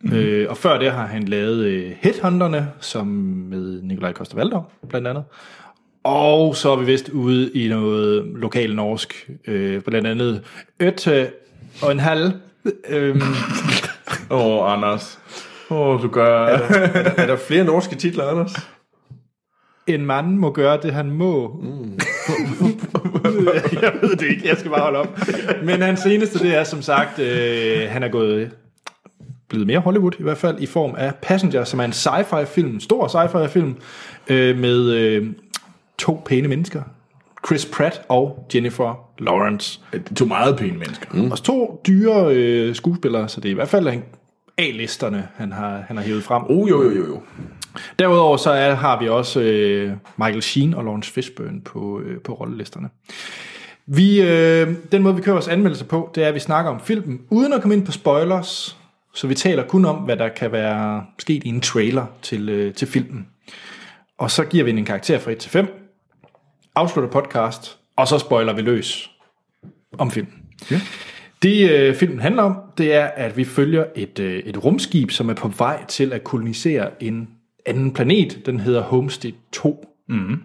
Mm-hmm. 0.00 0.18
Øh, 0.18 0.50
og 0.50 0.56
før 0.56 0.78
det 0.78 0.92
har 0.92 1.06
han 1.06 1.22
lavet 1.22 1.64
øh, 1.64 1.92
Headhunterne, 2.00 2.68
som 2.80 3.06
med 3.50 3.82
Nikolaj 3.82 4.12
Koster 4.12 4.70
blandt 4.88 5.08
andet. 5.08 5.24
Og 6.04 6.56
så 6.56 6.70
er 6.70 6.76
vi 6.76 6.84
vist 6.84 7.08
ude 7.08 7.52
i 7.52 7.68
noget 7.68 8.24
lokal 8.26 8.74
norsk, 8.74 9.30
øh, 9.46 9.82
blandt 9.82 10.06
andet 10.06 10.42
Øtte 10.80 11.30
og 11.82 11.92
en 11.92 12.00
halv. 12.00 12.32
Øhm, 12.88 13.20
Åh, 14.30 14.46
oh, 14.46 14.72
Anders. 14.72 15.18
Åh, 15.70 15.78
oh, 15.78 16.02
du 16.02 16.08
gør... 16.08 16.46
Er 17.16 17.26
der 17.26 17.36
flere 17.36 17.64
norske 17.64 17.96
titler, 17.96 18.24
Anders? 18.24 18.52
en 19.86 20.06
mand 20.06 20.36
må 20.36 20.50
gøre 20.50 20.78
det, 20.82 20.92
han 20.92 21.10
må. 21.10 21.60
Mm. 21.62 21.98
jeg 23.82 23.92
ved 24.02 24.16
det 24.16 24.26
ikke, 24.30 24.48
jeg 24.48 24.56
skal 24.56 24.70
bare 24.70 24.80
holde 24.80 24.98
op. 24.98 25.18
Men 25.62 25.82
hans 25.82 26.00
seneste, 26.00 26.38
det 26.38 26.54
er 26.54 26.64
som 26.64 26.82
sagt, 26.82 27.18
øh, 27.18 27.88
han 27.90 28.02
er 28.02 28.08
gået 28.08 28.50
blevet 29.48 29.66
mere 29.66 29.78
Hollywood, 29.78 30.12
i 30.18 30.22
hvert 30.22 30.38
fald 30.38 30.60
i 30.60 30.66
form 30.66 30.94
af 30.98 31.14
Passenger, 31.22 31.64
som 31.64 31.80
er 31.80 31.84
en 31.84 31.92
sci-fi 31.92 32.44
film, 32.44 32.80
stor 32.80 33.08
sci-fi 33.08 33.46
film, 33.46 33.76
øh, 34.28 34.58
med 34.58 34.90
øh, 34.90 35.26
to 35.98 36.22
pæne 36.26 36.48
mennesker. 36.48 36.82
Chris 37.46 37.66
Pratt 37.66 38.02
og 38.08 38.46
Jennifer 38.54 39.05
Lawrence. 39.18 39.80
Det 39.92 40.16
tog 40.16 40.28
meget 40.28 40.56
pæne 40.56 40.78
mennesker. 40.78 41.06
Mm. 41.12 41.30
Og 41.30 41.42
to 41.42 41.82
dyre 41.86 42.34
øh, 42.34 42.74
skuespillere, 42.74 43.28
så 43.28 43.40
det 43.40 43.48
er 43.48 43.52
i 43.52 43.54
hvert 43.54 43.68
fald 43.68 43.88
en 43.88 44.04
A-listerne, 44.58 45.28
han 45.34 45.52
har, 45.52 45.84
han 45.86 45.96
har 45.96 46.04
hævet 46.04 46.22
frem. 46.22 46.42
Oh, 46.48 46.70
jo, 46.70 46.82
jo, 46.82 46.90
jo, 46.90 47.06
jo. 47.06 47.20
Derudover 47.98 48.36
så 48.36 48.50
er, 48.50 48.74
har 48.74 49.00
vi 49.00 49.08
også 49.08 49.40
øh, 49.40 49.92
Michael 50.18 50.42
Sheen 50.42 50.74
og 50.74 50.84
Lawrence 50.84 51.12
Fishburne 51.12 51.60
på, 51.60 52.00
øh, 52.00 52.20
på 52.20 52.34
rollelisterne. 52.34 52.88
Vi, 53.86 54.22
øh, 54.22 54.74
den 54.92 55.02
måde, 55.02 55.16
vi 55.16 55.22
kører 55.22 55.34
vores 55.34 55.48
anmeldelser 55.48 55.84
på, 55.84 56.10
det 56.14 56.24
er, 56.24 56.28
at 56.28 56.34
vi 56.34 56.40
snakker 56.40 56.70
om 56.70 56.80
filmen, 56.80 57.20
uden 57.30 57.52
at 57.52 57.60
komme 57.60 57.74
ind 57.74 57.86
på 57.86 57.92
spoilers. 57.92 58.76
Så 59.14 59.26
vi 59.26 59.34
taler 59.34 59.66
kun 59.66 59.84
om, 59.84 59.96
hvad 59.96 60.16
der 60.16 60.28
kan 60.28 60.52
være 60.52 61.04
sket 61.18 61.44
i 61.44 61.48
en 61.48 61.60
trailer 61.60 62.06
til, 62.22 62.48
øh, 62.48 62.74
til 62.74 62.88
filmen. 62.88 63.26
Og 64.18 64.30
så 64.30 64.44
giver 64.44 64.64
vi 64.64 64.70
den 64.70 64.78
en 64.78 64.84
karakter 64.84 65.18
fra 65.18 65.30
1 65.30 65.38
til 65.38 65.50
5, 65.50 65.66
afslutter 66.74 67.10
podcast, 67.10 67.75
og 67.96 68.08
så 68.08 68.18
spoiler 68.18 68.52
vi 68.52 68.62
løs 68.62 69.10
om 69.98 70.10
filmen. 70.10 70.34
Ja. 70.70 70.80
Det 71.42 71.70
øh, 71.70 71.94
filmen 71.94 72.20
handler 72.20 72.42
om, 72.42 72.56
det 72.78 72.94
er, 72.94 73.04
at 73.04 73.36
vi 73.36 73.44
følger 73.44 73.84
et, 73.96 74.18
øh, 74.18 74.38
et 74.38 74.64
rumskib, 74.64 75.10
som 75.10 75.28
er 75.28 75.34
på 75.34 75.48
vej 75.48 75.84
til 75.86 76.12
at 76.12 76.24
kolonisere 76.24 77.02
en 77.02 77.28
anden 77.66 77.92
planet. 77.92 78.42
Den 78.46 78.60
hedder 78.60 78.82
Homestead 78.82 79.32
2. 79.52 79.94
Mm. 80.08 80.42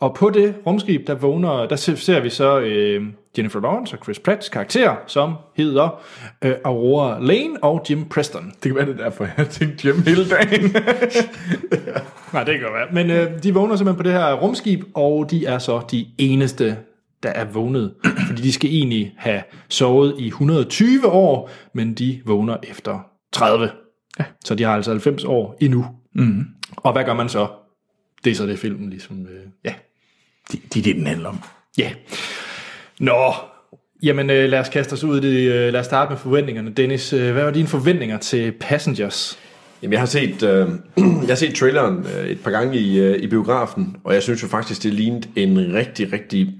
Og 0.00 0.14
på 0.14 0.30
det 0.30 0.54
rumskib, 0.66 1.06
der 1.06 1.14
vågner, 1.14 1.66
der 1.66 1.76
ser 1.76 2.20
vi 2.20 2.30
så 2.30 2.60
øh, 2.60 3.02
Jennifer 3.38 3.60
Lawrence 3.60 3.96
og 3.96 4.04
Chris 4.04 4.18
Pratts 4.18 4.48
karakterer, 4.48 4.96
som 5.06 5.34
hedder 5.56 6.02
øh, 6.44 6.54
Aurora 6.64 7.20
Lane 7.20 7.64
og 7.64 7.86
Jim 7.90 8.08
Preston. 8.08 8.52
Det 8.62 8.62
kan 8.62 8.74
være 8.74 8.86
det 8.86 9.00
er 9.00 9.04
derfor, 9.04 9.28
jeg 9.36 9.48
tænkte 9.48 9.82
hjem 9.82 10.02
hele 10.02 10.28
dagen. 10.28 10.62
Nej, 12.32 12.44
det 12.44 12.54
kan 12.54 12.62
godt 12.62 12.74
være. 12.74 12.88
Men 12.92 13.10
øh, 13.10 13.42
de 13.42 13.54
vågner 13.54 13.76
simpelthen 13.76 13.96
på 13.96 14.02
det 14.02 14.12
her 14.12 14.34
rumskib, 14.34 14.84
og 14.94 15.30
de 15.30 15.46
er 15.46 15.58
så 15.58 15.80
de 15.90 16.06
eneste, 16.18 16.76
der 17.22 17.28
er 17.28 17.44
vågnet. 17.44 17.94
Fordi 18.28 18.42
de 18.42 18.52
skal 18.52 18.70
egentlig 18.70 19.14
have 19.16 19.42
sovet 19.68 20.14
i 20.18 20.26
120 20.26 21.06
år, 21.06 21.50
men 21.74 21.94
de 21.94 22.20
vågner 22.24 22.56
efter 22.62 22.98
30. 23.32 23.70
Ja. 24.18 24.24
Så 24.44 24.54
de 24.54 24.62
har 24.62 24.74
altså 24.74 24.90
90 24.90 25.24
år 25.24 25.56
endnu. 25.60 25.86
Mm. 26.14 26.44
Og 26.76 26.92
hvad 26.92 27.04
gør 27.04 27.14
man 27.14 27.28
så? 27.28 27.46
Det 28.24 28.30
er 28.30 28.34
så 28.34 28.46
det 28.46 28.58
filmen 28.58 28.90
ligesom, 28.90 29.26
øh, 29.26 29.46
ja. 29.64 29.74
De, 30.52 30.58
de 30.74 30.78
er 30.78 30.82
det, 30.82 30.96
den 30.96 31.06
handler 31.06 31.28
om. 31.28 31.38
Ja. 31.78 31.90
Nå, 33.00 33.34
jamen 34.02 34.30
øh, 34.30 34.48
lad 34.48 34.60
os 34.60 34.68
kaste 34.68 34.92
os 34.92 35.04
ud 35.04 35.24
i 35.24 35.30
det. 35.30 35.52
Øh, 35.52 35.72
lad 35.72 35.80
os 35.80 35.86
starte 35.86 36.10
med 36.10 36.18
forventningerne. 36.18 36.70
Dennis, 36.70 37.12
øh, 37.12 37.32
hvad 37.32 37.44
var 37.44 37.50
dine 37.50 37.68
forventninger 37.68 38.18
til 38.18 38.52
Passengers? 38.52 39.38
Jamen, 39.82 39.92
jeg 39.92 40.00
har 40.00 40.06
set, 40.06 40.42
øh, 40.42 40.68
jeg 41.26 41.28
har 41.28 41.34
set 41.34 41.54
traileren 41.54 42.06
øh, 42.16 42.26
et 42.26 42.40
par 42.40 42.50
gange 42.50 42.78
i, 42.78 42.98
øh, 42.98 43.22
i 43.22 43.26
biografen, 43.26 43.96
og 44.04 44.14
jeg 44.14 44.22
synes 44.22 44.42
jo 44.42 44.48
faktisk, 44.48 44.82
det 44.82 44.94
lignede 44.94 45.28
en 45.36 45.74
rigtig, 45.74 46.12
rigtig 46.12 46.54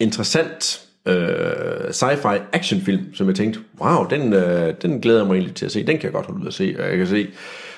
interessant 0.00 0.80
øh, 1.06 1.90
sci-fi 1.90 2.40
actionfilm, 2.52 3.14
som 3.14 3.26
jeg 3.26 3.34
tænkte, 3.34 3.60
wow, 3.80 4.06
den, 4.10 4.32
øh, 4.32 4.74
den 4.82 5.00
glæder 5.00 5.18
jeg 5.18 5.26
mig 5.26 5.34
egentlig 5.34 5.54
til 5.54 5.66
at 5.66 5.72
se. 5.72 5.86
Den 5.86 5.96
kan 5.98 6.02
jeg 6.02 6.12
godt 6.12 6.26
holde 6.26 6.40
ud 6.40 6.46
at 6.46 6.54
se. 6.54 6.76
Og 6.78 6.88
jeg 6.88 6.96
kan 6.96 7.06
se, 7.06 7.28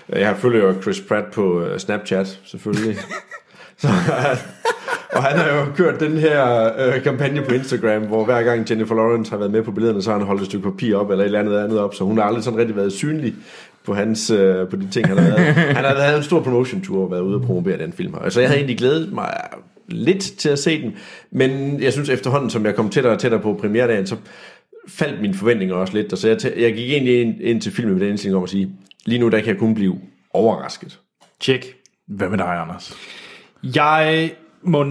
jeg 0.09 0.29
har 0.29 0.35
følger 0.35 0.65
jo 0.65 0.83
Chris 0.83 1.01
Pratt 1.01 1.31
på 1.33 1.65
Snapchat, 1.79 2.41
selvfølgelig. 2.45 2.97
Så, 3.79 3.89
og 5.17 5.23
han 5.23 5.39
har 5.39 5.49
jo 5.57 5.65
kørt 5.77 6.01
den 6.01 6.19
her 6.19 6.71
øh, 6.79 7.03
kampagne 7.03 7.43
på 7.43 7.55
Instagram, 7.55 8.03
hvor 8.03 8.25
hver 8.25 8.43
gang 8.43 8.71
Jennifer 8.71 8.95
Lawrence 8.95 9.31
har 9.31 9.39
været 9.39 9.51
med 9.51 9.63
på 9.63 9.71
billederne, 9.71 10.03
så 10.03 10.11
har 10.11 10.19
han 10.19 10.27
holdt 10.27 10.41
et 10.41 10.47
stykke 10.47 10.71
papir 10.71 10.97
op, 10.97 11.11
eller 11.11 11.25
et 11.25 11.27
eller 11.27 11.41
andet 11.41 11.59
andet 11.59 11.79
op, 11.79 11.95
så 11.95 12.05
hun 12.05 12.19
har 12.19 12.25
aldrig 12.25 12.45
sådan 12.45 12.59
rigtig 12.59 12.77
været 12.77 12.93
synlig 12.93 13.35
på, 13.85 13.95
hans, 13.95 14.31
øh, 14.31 14.69
på 14.69 14.77
de 14.77 14.89
ting, 14.91 15.07
han 15.07 15.19
har 15.19 15.29
lavet. 15.29 15.55
Han 15.55 15.85
har 15.85 15.95
lavet 15.95 16.17
en 16.17 16.23
stor 16.23 16.43
promotion 16.43 16.83
tour 16.83 17.05
og 17.05 17.11
været 17.11 17.21
ude 17.21 17.37
og 17.37 17.43
promovere 17.43 17.79
den 17.79 17.93
film. 17.93 18.15
Så 18.29 18.41
jeg 18.41 18.49
havde 18.49 18.59
egentlig 18.59 18.79
glædet 18.79 19.13
mig 19.13 19.35
lidt 19.89 20.23
til 20.23 20.49
at 20.49 20.59
se 20.59 20.83
den, 20.83 20.95
men 21.31 21.83
jeg 21.83 21.93
synes 21.93 22.09
efterhånden, 22.09 22.51
som 22.51 22.67
jeg 22.67 22.75
kom 22.75 22.91
tættere 22.91 23.15
og 23.15 23.19
tættere 23.19 23.41
på 23.41 23.59
premieredagen, 23.61 24.07
så 24.07 24.17
faldt 24.89 25.21
mine 25.21 25.35
forventninger 25.35 25.75
også 25.75 25.95
lidt, 25.95 26.13
og 26.13 26.19
så 26.19 26.29
jeg, 26.29 26.39
jeg 26.57 26.75
gik 26.75 26.91
egentlig 26.91 27.21
ind, 27.21 27.35
ind 27.41 27.61
til 27.61 27.73
filmen 27.73 27.95
med 27.95 28.01
den 28.01 28.11
indstilling 28.11 28.37
om 28.37 28.43
at 28.43 28.49
sige, 28.49 28.71
lige 29.07 29.19
nu 29.19 29.29
der 29.29 29.39
kan 29.39 29.49
jeg 29.49 29.59
kun 29.59 29.75
blive 29.75 29.99
overrasket. 30.35 30.99
Tjek. 31.41 31.67
Hvad 32.09 32.29
med 32.29 32.39
dig, 32.39 32.47
Anders? 32.47 32.97
Jeg 33.63 34.33
må... 34.63 34.87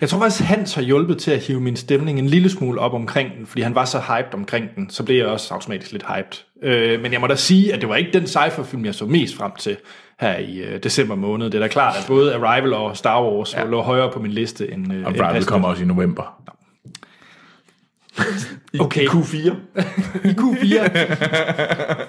Jeg 0.00 0.08
tror 0.08 0.18
faktisk, 0.18 0.42
Hans 0.42 0.74
har 0.74 0.82
hjulpet 0.82 1.18
til 1.18 1.30
at 1.30 1.38
hive 1.38 1.60
min 1.60 1.76
stemning 1.76 2.18
en 2.18 2.26
lille 2.26 2.50
smule 2.50 2.80
op 2.80 2.92
omkring 2.92 3.36
den, 3.36 3.46
fordi 3.46 3.62
han 3.62 3.74
var 3.74 3.84
så 3.84 3.98
hyped 3.98 4.34
omkring 4.34 4.66
den, 4.76 4.90
så 4.90 5.04
blev 5.04 5.16
jeg 5.16 5.26
også 5.26 5.54
automatisk 5.54 5.92
lidt 5.92 6.04
hyped. 6.06 6.44
Øh, 6.62 7.02
men 7.02 7.12
jeg 7.12 7.20
må 7.20 7.26
da 7.26 7.36
sige, 7.36 7.74
at 7.74 7.80
det 7.80 7.88
var 7.88 7.96
ikke 7.96 8.12
den 8.12 8.26
sci-fi-film, 8.26 8.84
jeg 8.84 8.94
så 8.94 9.06
mest 9.06 9.36
frem 9.36 9.52
til 9.58 9.76
her 10.20 10.38
i 10.38 10.58
øh, 10.58 10.82
december 10.82 11.14
måned. 11.14 11.46
Det 11.46 11.54
er 11.54 11.58
da 11.62 11.68
klart, 11.68 11.96
at 11.96 12.04
både 12.06 12.34
Arrival 12.34 12.74
og 12.74 12.96
Star 12.96 13.22
Wars 13.22 13.54
ja. 13.54 13.64
lå 13.64 13.80
højere 13.80 14.10
på 14.12 14.18
min 14.18 14.32
liste 14.32 14.72
end, 14.72 14.92
øh, 14.92 14.98
end 14.98 15.06
Arrival 15.06 15.22
Passengers. 15.22 15.46
kommer 15.46 15.68
også 15.68 15.82
i 15.82 15.86
november. 15.86 16.42
Okay. 18.80 19.06
Q4. 19.06 19.54
i 20.24 20.28
Q4. 20.28 20.80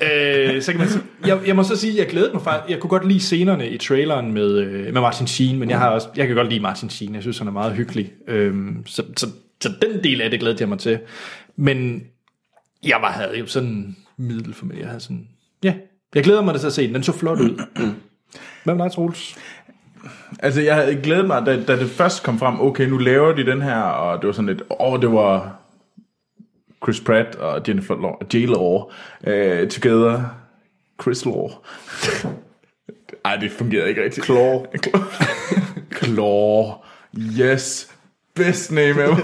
øh, 0.07 0.61
så 0.61 0.71
kan 0.71 0.79
man 0.79 0.89
sige, 0.89 1.03
jeg, 1.25 1.39
jeg 1.47 1.55
må 1.55 1.63
så 1.63 1.75
sige, 1.75 1.93
at 1.93 1.99
jeg 1.99 2.07
glædede 2.07 2.33
mig 2.33 2.41
faktisk. 2.41 2.71
Jeg 2.71 2.79
kunne 2.79 2.89
godt 2.89 3.07
lide 3.07 3.19
scenerne 3.19 3.69
i 3.69 3.77
traileren 3.77 4.33
med, 4.33 4.57
øh, 4.57 4.83
med 4.83 5.01
Martin 5.01 5.27
Sheen, 5.27 5.59
men 5.59 5.69
jeg, 5.69 5.79
har 5.79 5.89
også, 5.89 6.07
jeg 6.15 6.27
kan 6.27 6.35
godt 6.35 6.49
lide 6.49 6.59
Martin 6.59 6.89
Sheen. 6.89 7.15
Jeg 7.15 7.21
synes, 7.21 7.37
han 7.37 7.47
er 7.47 7.51
meget 7.51 7.73
hyggelig. 7.73 8.11
Øhm, 8.27 8.83
så, 8.85 9.03
så, 9.17 9.27
så 9.61 9.69
den 9.81 10.03
del 10.03 10.21
af 10.21 10.29
det 10.29 10.39
glædede 10.39 10.61
jeg 10.61 10.69
mig 10.69 10.79
til. 10.79 10.99
Men 11.55 12.03
Jeg 12.83 12.97
var, 13.01 13.11
havde 13.11 13.39
jo 13.39 13.45
sådan 13.47 13.69
en 13.69 13.97
middel 14.17 14.53
for 14.53 14.65
mig. 14.65 14.77
Jeg 14.79 14.87
havde 14.87 14.99
sådan, 14.99 15.27
ja, 15.63 15.73
jeg 16.15 16.23
glæder 16.23 16.41
mig 16.41 16.59
til 16.59 16.67
at 16.67 16.73
se 16.73 16.87
den. 16.87 16.95
Den 16.95 17.03
så 17.03 17.11
flot 17.11 17.39
ud. 17.39 17.63
Hvad 18.63 18.75
med 18.75 18.83
dig, 18.85 18.91
Troels? 18.91 19.35
Altså, 20.39 20.61
jeg 20.61 20.75
havde 20.75 20.95
glædet 20.95 21.27
mig, 21.27 21.45
da, 21.45 21.63
da 21.63 21.79
det 21.79 21.89
først 21.89 22.23
kom 22.23 22.39
frem, 22.39 22.61
okay, 22.61 22.87
nu 22.87 22.97
laver 22.97 23.35
de 23.35 23.45
den 23.45 23.61
her, 23.61 23.81
og 23.81 24.21
det 24.21 24.27
var 24.27 24.33
sådan 24.33 24.49
lidt, 24.49 24.61
åh, 24.61 24.93
oh, 24.93 25.01
det 25.01 25.11
var 25.11 25.60
Chris 26.83 27.01
Pratt 27.01 27.35
og 27.35 27.61
Jennifer 27.67 27.95
Law, 27.95 28.13
J. 28.33 28.45
Law 28.45 28.91
uh, 29.27 29.69
together. 29.69 30.23
Chris 31.01 31.25
Law. 31.25 31.49
Ej, 33.25 33.35
det 33.35 33.51
fungerede 33.51 33.89
ikke 33.89 34.03
rigtigt. 34.03 34.25
Claw. 34.25 34.65
Claw. 36.03 36.71
Yes. 37.39 37.91
Best 38.35 38.71
name 38.71 38.89
ever. 38.89 39.15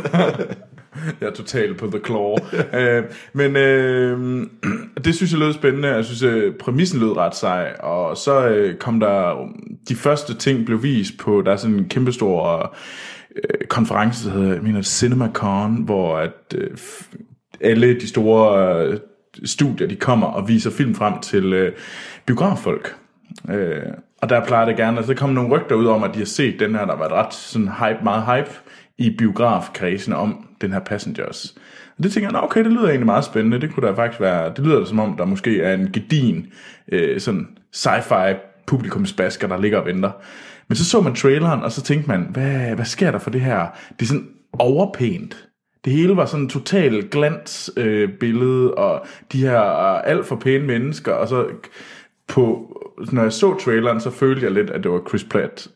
Jeg 1.22 1.28
er 1.28 1.34
totalt 1.34 1.78
på 1.78 1.88
The 1.88 2.00
Claw. 2.06 2.32
uh, 2.32 3.06
men 3.40 3.56
uh, 3.56 4.48
det 5.06 5.16
synes 5.16 5.32
jeg 5.32 5.40
lød 5.40 5.54
spændende. 5.54 5.88
Jeg 5.88 6.06
synes, 6.06 6.24
uh, 6.24 6.54
præmissen 6.60 7.00
lød 7.00 7.18
ret 7.18 7.36
sej. 7.36 7.76
Og 7.80 8.18
så 8.18 8.66
uh, 8.70 8.78
kom 8.78 9.00
der... 9.00 9.48
De 9.90 9.96
første 9.96 10.36
ting 10.36 10.66
blev 10.66 10.84
vist 10.84 11.18
på... 11.18 11.42
Der 11.46 11.52
er 11.52 11.56
sådan 11.56 11.76
en 11.76 11.90
kæmpestor 11.90 12.76
uh, 13.32 13.68
konference, 13.68 14.30
der 14.30 14.36
hedder 14.36 14.54
jeg 14.54 14.64
mener, 14.64 14.82
CinemaCon, 14.82 15.84
hvor 15.84 16.18
at, 16.18 16.56
uh, 16.56 16.78
alle 17.62 18.00
de 18.00 18.08
store 18.08 18.86
øh, 18.86 19.00
studier, 19.46 19.88
de 19.88 19.96
kommer 19.96 20.28
og 20.28 20.48
viser 20.48 20.72
film 20.72 20.96
frem 20.96 21.20
til 21.20 21.54
øh, 21.54 21.72
biograffolk. 22.26 22.96
Øh, 23.50 23.82
og 24.22 24.30
der 24.30 24.46
plejer 24.46 24.66
det 24.66 24.78
gerne, 24.78 24.98
altså 24.98 25.14
der 25.14 25.20
kom 25.20 25.30
nogle 25.30 25.50
rygter 25.50 25.76
ud 25.76 25.86
om, 25.86 26.04
at 26.04 26.14
de 26.14 26.20
har 26.20 26.26
set 26.26 26.60
den 26.60 26.76
her, 26.76 26.86
der 26.86 26.96
var 26.96 27.12
ret 27.12 27.34
sådan 27.34 27.68
hype, 27.68 28.04
meget 28.04 28.24
hype 28.26 28.52
i 28.98 29.16
biografkredsen 29.18 30.14
om 30.14 30.48
den 30.62 30.74
her 30.74 30.80
Passengers. 30.80 31.56
Og 31.98 32.04
det 32.04 32.12
tænker 32.12 32.30
jeg, 32.34 32.44
okay, 32.44 32.64
det 32.64 32.72
lyder 32.72 32.88
egentlig 32.88 33.06
meget 33.06 33.26
spændende. 33.26 33.62
Det 33.62 33.74
kunne 33.74 33.88
da 33.88 33.94
faktisk 33.94 34.22
være, 34.22 34.54
det 34.56 34.66
lyder 34.66 34.86
som 34.86 35.00
om, 35.00 35.18
der 35.18 35.26
måske 35.26 35.62
er 35.62 35.74
en 35.74 35.90
gedin, 35.94 36.48
øh, 36.92 37.20
sådan 37.20 37.48
sci-fi 37.76 38.36
publikumsbasker, 38.68 39.48
der 39.48 39.62
ligger 39.62 39.78
og 39.78 39.86
venter. 39.86 40.12
Men 40.68 40.76
så 40.76 40.86
så 40.86 41.02
man 41.02 41.16
traileren, 41.16 41.64
og 41.64 41.72
så 41.72 41.82
tænkte 41.82 42.08
man, 42.08 42.28
hvad, 42.30 42.76
hvad 42.76 42.86
sker 42.86 43.12
der 43.12 43.20
for 43.20 43.30
det 43.30 43.42
her? 43.42 43.66
Det 44.00 44.02
er 44.02 44.06
sådan 44.06 44.28
overpænt. 44.54 45.47
Det 45.88 45.96
hele 45.96 46.18
var 46.18 46.26
sådan 46.26 46.44
en 46.44 46.50
total 46.50 47.10
glans 47.10 47.72
øh, 47.78 48.10
billede, 48.20 48.74
og 48.74 49.06
de 49.32 49.42
her 49.42 49.62
øh, 49.62 50.02
alt 50.10 50.26
for 50.26 50.36
pæne 50.36 50.66
mennesker, 50.66 51.12
og 51.12 51.28
så 51.28 51.48
på, 52.28 52.74
når 53.12 53.22
jeg 53.22 53.34
så 53.34 53.60
traileren, 53.60 54.02
så 54.02 54.12
følte 54.12 54.44
jeg 54.44 54.52
lidt, 54.52 54.70
at 54.70 54.84
det 54.84 54.92
var 54.92 55.04
Chris 55.10 55.24
Pratt, 55.24 55.68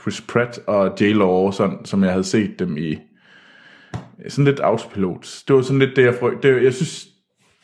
Chris 0.00 0.20
Pratt 0.20 0.58
og 0.66 0.96
J. 1.00 1.04
Law, 1.04 1.50
sådan, 1.50 1.84
som 1.84 2.02
jeg 2.02 2.10
havde 2.10 2.24
set 2.24 2.58
dem 2.58 2.76
i 2.76 2.98
sådan 4.28 4.44
lidt 4.44 4.60
autopilot. 4.60 5.42
Det 5.48 5.56
var 5.56 5.62
sådan 5.62 5.78
lidt 5.78 5.96
det, 5.96 6.04
jeg 6.04 6.14
frygtede. 6.14 6.54
Det, 6.54 6.64
jeg 6.64 6.74
synes, 6.74 7.06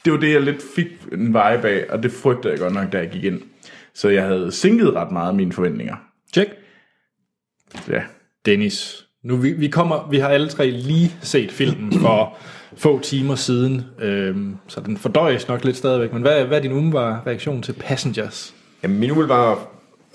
det 0.05 0.13
var 0.13 0.19
det, 0.19 0.33
jeg 0.33 0.43
lidt 0.43 0.63
fik 0.75 0.87
en 1.13 1.27
vibe 1.27 1.69
af, 1.69 1.87
og 1.89 2.03
det 2.03 2.13
frygtede 2.13 2.53
jeg 2.53 2.61
godt 2.61 2.75
nok, 2.75 2.93
da 2.93 2.99
jeg 2.99 3.11
gik 3.11 3.25
ind. 3.25 3.43
Så 3.95 4.09
jeg 4.09 4.23
havde 4.23 4.53
sænket 4.53 4.95
ret 4.95 5.13
meget 5.13 5.35
mine 5.35 5.53
forventninger. 5.53 5.97
Check. 6.35 6.51
Ja. 7.89 8.03
Dennis, 8.47 9.07
nu 9.23 9.37
vi, 9.37 9.53
vi 9.53 9.69
kommer, 9.69 10.09
vi 10.11 10.19
har 10.19 10.29
alle 10.29 10.49
tre 10.49 10.71
lige 10.71 11.13
set 11.23 11.53
filmen 11.53 11.93
for 12.01 12.37
få 12.77 13.01
timer 13.01 13.35
siden, 13.35 13.85
øhm, 14.01 14.57
så 14.67 14.81
den 14.81 14.97
fordøjes 14.97 15.49
nok 15.49 15.65
lidt 15.65 15.77
stadigvæk. 15.77 16.13
Men 16.13 16.23
hvad, 16.23 16.45
hvad 16.45 16.59
er 16.59 16.63
din 16.63 16.73
umiddelbare 16.73 17.21
reaktion 17.27 17.63
til 17.63 17.73
Passengers? 17.73 18.55
Jamen, 18.83 18.99
min 19.01 19.11
umiddelbare, 19.11 19.57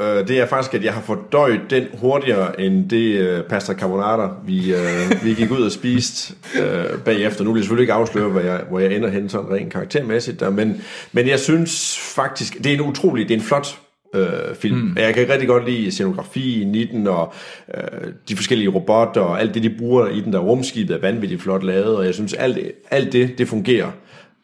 øh, 0.02 0.28
det 0.28 0.40
er 0.40 0.46
faktisk, 0.46 0.74
at 0.74 0.84
jeg 0.84 0.94
har 0.94 1.02
fordøjet 1.02 1.62
den 1.70 1.84
hurtigere, 1.94 2.62
end 2.62 2.90
det 2.90 3.20
øh, 3.20 3.44
pasta 3.44 3.74
carbonara, 3.74 4.36
vi, 4.46 4.74
øh, 4.74 5.24
vi 5.24 5.34
gik 5.34 5.52
ud 5.52 5.62
og 5.62 5.72
spiste 5.72 6.34
øh, 6.62 7.00
bagefter. 7.00 7.44
Nu 7.44 7.52
vil 7.52 7.60
jeg 7.60 7.64
selvfølgelig 7.64 7.84
ikke 7.84 7.94
afsløre, 7.94 8.30
hvor 8.30 8.42
jeg, 8.42 8.62
hvor 8.70 8.80
jeg 8.80 8.96
ender 8.96 9.10
hen 9.10 9.30
sådan 9.30 9.52
rent 9.52 9.74
karaktermæssigt, 9.74 10.40
der, 10.40 10.50
men, 10.50 10.82
men 11.12 11.28
jeg 11.28 11.40
synes 11.40 12.00
faktisk, 12.16 12.58
det 12.58 12.66
er 12.66 12.74
en 12.74 12.82
utrolig, 12.82 13.28
det 13.28 13.34
er 13.34 13.40
en 13.40 13.46
flot 13.46 13.80
øh, 14.14 14.56
film. 14.56 14.78
Mm. 14.78 14.98
Jeg 14.98 15.14
kan 15.14 15.30
rigtig 15.30 15.48
godt 15.48 15.66
lide 15.70 15.92
scenografien 15.92 16.76
i 16.76 16.84
den, 16.84 17.08
og 17.08 17.34
øh, 17.74 18.12
de 18.30 18.36
forskellige 18.36 18.70
robotter, 18.70 19.22
og 19.22 19.42
alt 19.42 19.54
det, 19.54 19.64
de 19.64 19.70
bruger 19.70 20.08
i 20.08 20.22
den, 20.22 20.34
der 20.34 20.40
rumskibet 20.40 20.96
er 20.96 21.02
vanvittigt 21.02 21.42
flot 21.42 21.64
lavet, 21.64 21.98
og 21.98 22.06
jeg 22.06 22.14
synes, 22.14 22.34
alt, 22.34 22.58
alt 22.92 23.14
det, 23.14 23.38
det 23.38 23.48
fungerer 23.48 23.92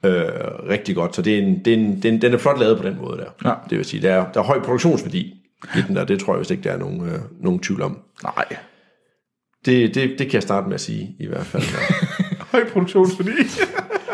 øh, 0.06 0.24
rigtig 0.70 0.96
godt. 0.96 1.16
Så 1.16 1.22
det 1.22 1.34
er 1.34 1.42
en, 1.42 1.66
det 1.66 1.74
er 1.74 1.78
en, 1.78 1.96
det 1.96 2.06
er 2.06 2.10
en, 2.10 2.22
den 2.22 2.34
er 2.34 2.38
flot 2.38 2.60
lavet 2.60 2.78
på 2.78 2.84
den 2.84 2.98
måde 3.02 3.18
der. 3.18 3.50
Ja. 3.50 3.54
Det 3.70 3.78
vil 3.78 3.86
sige, 3.86 4.02
der 4.02 4.14
er, 4.14 4.32
der 4.32 4.40
er 4.40 4.44
høj 4.44 4.60
produktionsværdi 4.60 5.34
i 5.76 5.82
den 5.88 5.96
der. 5.96 6.06
Det 6.06 6.20
tror 6.20 6.34
jeg 6.34 6.40
vist 6.40 6.52
ikke, 6.52 6.64
der 6.64 6.72
er 6.72 6.78
nogen, 6.78 7.02
øh, 7.10 7.20
nogen 7.42 7.60
tvivl 7.60 7.82
om. 7.82 8.00
Nej. 8.24 8.46
Det, 9.66 9.96
det, 9.96 10.10
det 10.20 10.28
kan 10.28 10.34
jeg 10.34 10.44
starte 10.44 10.68
med 10.68 10.74
at 10.74 10.82
sige, 10.82 11.16
i 11.20 11.28
hvert 11.28 11.46
fald. 11.46 11.64
Høj 12.52 12.70
produktionsværdi. 12.70 13.32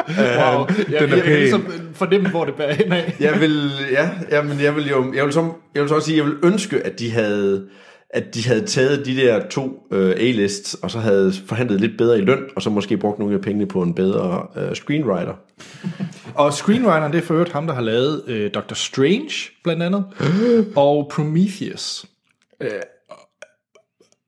Wow, 0.07 0.65
jeg, 0.67 0.67
den 0.67 0.95
er 0.95 0.99
jeg, 0.99 1.01
jeg, 1.01 1.23
pæn. 1.23 1.31
jeg 1.31 1.39
ligesom 1.39 1.65
fornemme, 1.93 2.29
hvor 2.29 2.45
det 2.45 2.55
bærer 2.55 2.73
hen 2.73 2.91
af. 2.91 3.15
jeg 3.19 3.41
vil, 3.41 3.71
ja, 3.91 4.09
jamen, 4.31 4.61
jeg 4.61 4.75
vil 4.75 4.89
jo, 4.89 5.13
jeg 5.13 5.25
vil, 5.25 5.33
så, 5.33 5.51
jeg 5.75 5.81
vil 5.81 5.89
så 5.89 5.95
også 5.95 6.05
sige, 6.05 6.17
jeg 6.17 6.25
vil 6.25 6.35
ønske, 6.43 6.85
at 6.85 6.99
de 6.99 7.11
havde, 7.11 7.67
at 8.09 8.35
de 8.35 8.47
havde 8.47 8.65
taget 8.65 9.05
de 9.05 9.15
der 9.15 9.47
to 9.47 9.87
øh, 9.91 10.09
A-lists, 10.09 10.73
og 10.73 10.91
så 10.91 10.99
havde 10.99 11.33
forhandlet 11.47 11.81
lidt 11.81 11.97
bedre 11.97 12.17
i 12.17 12.21
løn, 12.21 12.43
og 12.55 12.61
så 12.61 12.69
måske 12.69 12.97
brugt 12.97 13.19
nogle 13.19 13.35
af 13.35 13.41
pengene 13.41 13.65
på 13.65 13.81
en 13.81 13.93
bedre 13.93 14.47
øh, 14.57 14.75
screenwriter. 14.75 15.33
Og 16.35 16.53
screenwriteren, 16.53 17.11
det 17.11 17.17
er 17.17 17.21
for 17.25 17.33
øvrigt 17.33 17.51
ham, 17.51 17.67
der 17.67 17.73
har 17.73 17.81
lavet 17.81 18.23
øh, 18.27 18.51
Doctor 18.53 18.75
Strange, 18.75 19.31
blandt 19.63 19.83
andet, 19.83 20.05
og 20.75 21.11
Prometheus. 21.11 22.05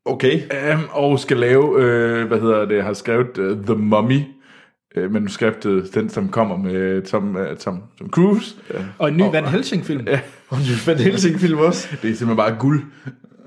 Okay. 0.05 0.41
Um, 0.73 0.89
og 0.91 1.19
skal 1.19 1.37
lave, 1.37 1.83
øh, 1.83 2.27
hvad 2.27 2.39
hedder 2.39 2.65
det, 2.65 2.83
har 2.83 2.93
skrevet 2.93 3.37
uh, 3.37 3.65
The 3.65 3.75
Mummy, 3.75 4.21
øh, 4.95 5.11
manuskriptet, 5.11 5.95
den 5.95 6.09
som 6.09 6.29
kommer 6.29 6.57
med 6.57 7.01
Tom, 7.01 7.35
uh, 7.35 7.57
Tom, 7.59 7.81
Tom 7.99 8.09
Cruise. 8.09 8.55
Ja. 8.73 8.79
Og 8.97 9.09
en 9.09 9.17
ny 9.17 9.21
Van 9.21 9.45
Helsing-film. 9.45 10.07
Ja. 10.07 10.19
Og 10.49 10.57
en 10.57 10.63
Van 10.85 10.97
Helsing-film 10.97 11.57
også. 11.57 11.87
Det 11.91 11.97
er 12.11 12.15
simpelthen 12.15 12.37
bare 12.37 12.55
guld. 12.59 12.83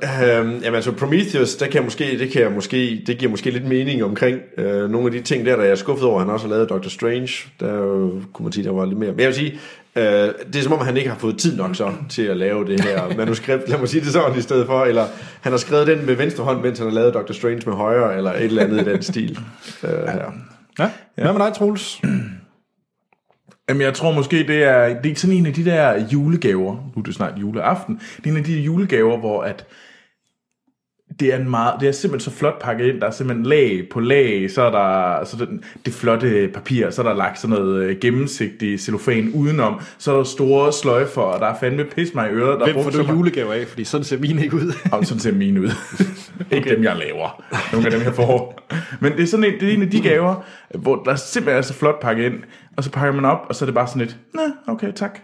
Øhm, 0.02 0.50
jamen 0.50 0.74
altså 0.74 0.92
Prometheus, 0.92 1.54
der 1.54 1.66
kan 1.66 1.74
jeg 1.74 1.84
måske, 1.84 2.18
det, 2.18 2.30
kan 2.32 2.42
jeg 2.42 2.52
måske, 2.52 3.02
det 3.06 3.18
giver 3.18 3.30
måske 3.30 3.50
lidt 3.50 3.68
mening 3.68 4.04
omkring 4.04 4.38
øh, 4.58 4.90
nogle 4.90 5.06
af 5.06 5.12
de 5.12 5.20
ting 5.20 5.46
der, 5.46 5.56
der 5.56 5.62
jeg 5.62 5.70
er 5.70 5.76
skuffet 5.76 6.08
over, 6.08 6.20
at 6.20 6.26
han 6.26 6.34
også 6.34 6.46
har 6.46 6.54
lavet 6.54 6.68
Doctor 6.68 6.90
Strange. 6.90 7.28
Der 7.60 7.74
øh, 7.74 8.10
kunne 8.32 8.44
man 8.44 8.52
sige, 8.52 8.64
der 8.64 8.72
var 8.72 8.84
lidt 8.84 8.98
mere. 8.98 9.10
Men 9.10 9.20
jeg 9.20 9.26
vil 9.26 9.34
sige, 9.34 9.58
øh, 9.96 10.02
det 10.02 10.56
er 10.56 10.62
som 10.62 10.72
om, 10.72 10.78
han 10.78 10.96
ikke 10.96 11.10
har 11.10 11.18
fået 11.18 11.38
tid 11.38 11.56
nok 11.56 11.76
så 11.76 11.92
til 12.10 12.22
at 12.22 12.36
lave 12.36 12.64
det 12.66 12.80
her 12.80 13.02
manuskript. 13.18 13.68
Lad 13.68 13.78
mig 13.78 13.88
sige 13.88 14.00
det 14.00 14.12
sådan 14.12 14.38
i 14.38 14.42
stedet 14.42 14.66
for. 14.66 14.84
Eller 14.84 15.06
han 15.40 15.52
har 15.52 15.58
skrevet 15.58 15.86
den 15.86 16.06
med 16.06 16.14
venstre 16.14 16.44
hånd, 16.44 16.62
mens 16.62 16.78
han 16.78 16.88
har 16.88 16.94
lavet 16.94 17.14
Doctor 17.14 17.34
Strange 17.34 17.62
med 17.66 17.74
højre, 17.74 18.16
eller 18.16 18.32
et 18.32 18.44
eller 18.44 18.62
andet 18.62 18.80
i 18.80 18.90
den 18.90 19.02
stil. 19.02 19.38
Øh. 19.84 19.90
Ja. 20.78 20.90
Hvad 21.14 21.32
med 21.32 21.46
dig, 21.46 21.54
Troels? 21.54 22.00
Jamen, 23.68 23.82
jeg 23.82 23.94
tror 23.94 24.12
måske, 24.12 24.46
det 24.46 24.62
er, 24.62 25.02
det 25.02 25.10
er 25.10 25.16
sådan 25.16 25.36
en 25.36 25.46
af 25.46 25.54
de 25.54 25.64
der 25.64 26.08
julegaver. 26.08 26.72
Nu 26.74 27.00
er 27.00 27.02
det 27.02 27.14
snart 27.14 27.38
juleaften. 27.38 28.00
Det 28.16 28.26
er 28.26 28.30
en 28.30 28.36
af 28.36 28.44
de 28.44 28.60
julegaver, 28.60 29.16
hvor 29.18 29.42
at 29.42 29.66
det 31.22 31.34
er, 31.34 31.38
en 31.38 31.50
meget, 31.50 31.74
det 31.80 31.88
er 31.88 31.92
simpelthen 31.92 32.32
så 32.32 32.38
flot 32.38 32.62
pakket 32.62 32.86
ind. 32.86 33.00
Der 33.00 33.06
er 33.06 33.10
simpelthen 33.10 33.46
lag 33.46 33.82
på 33.90 34.00
lag, 34.00 34.50
så 34.50 34.62
er 34.62 34.70
der 34.70 35.24
så 35.24 35.36
det, 35.36 35.48
det 35.86 35.94
flotte 35.94 36.50
papir, 36.54 36.90
så 36.90 37.02
er 37.02 37.06
der 37.06 37.14
lagt 37.14 37.40
sådan 37.40 37.56
noget 37.56 37.84
øh, 37.84 37.96
gennemsigtig 38.00 38.80
cellofan 38.80 39.30
udenom, 39.34 39.80
så 39.98 40.12
er 40.12 40.16
der 40.16 40.24
store 40.24 40.72
sløjfer, 40.72 41.22
og 41.22 41.40
der 41.40 41.46
er 41.46 41.54
fandme 41.60 41.84
pis 41.84 42.14
mig 42.14 42.30
i 42.30 42.32
øret. 42.32 42.60
Der 42.60 42.66
er 42.66 42.72
Hvem 42.72 42.84
får 42.84 42.90
du 42.90 43.12
julegaver 43.12 43.52
af? 43.52 43.66
Fordi 43.66 43.84
sådan 43.84 44.04
ser 44.04 44.18
mine 44.18 44.44
ikke 44.44 44.56
ud. 44.56 44.72
Jamen, 44.92 45.04
sådan 45.04 45.20
ser 45.20 45.32
mine 45.32 45.60
ud. 45.60 45.70
Ikke 46.50 46.70
dem, 46.70 46.82
jeg 46.82 46.96
laver. 46.96 47.42
Nogle 47.72 47.86
af 47.86 47.92
dem, 47.92 48.02
jeg 48.02 48.14
får. 48.14 48.68
Men 49.00 49.12
det 49.12 49.22
er 49.22 49.26
sådan 49.26 49.44
en, 49.44 49.52
det 49.60 49.68
er 49.68 49.74
en 49.74 49.82
af 49.82 49.90
de 49.90 50.00
gaver, 50.00 50.44
hvor 50.74 51.02
der 51.02 51.14
simpelthen 51.14 51.58
er 51.58 51.62
så 51.62 51.74
flot 51.74 52.00
pakket 52.00 52.24
ind, 52.24 52.34
og 52.76 52.84
så 52.84 52.90
pakker 52.90 53.12
man 53.20 53.24
op, 53.24 53.46
og 53.48 53.54
så 53.54 53.64
er 53.64 53.66
det 53.66 53.74
bare 53.74 53.88
sådan 53.88 54.02
lidt, 54.02 54.16
nej, 54.34 54.44
okay, 54.66 54.92
tak. 54.92 55.18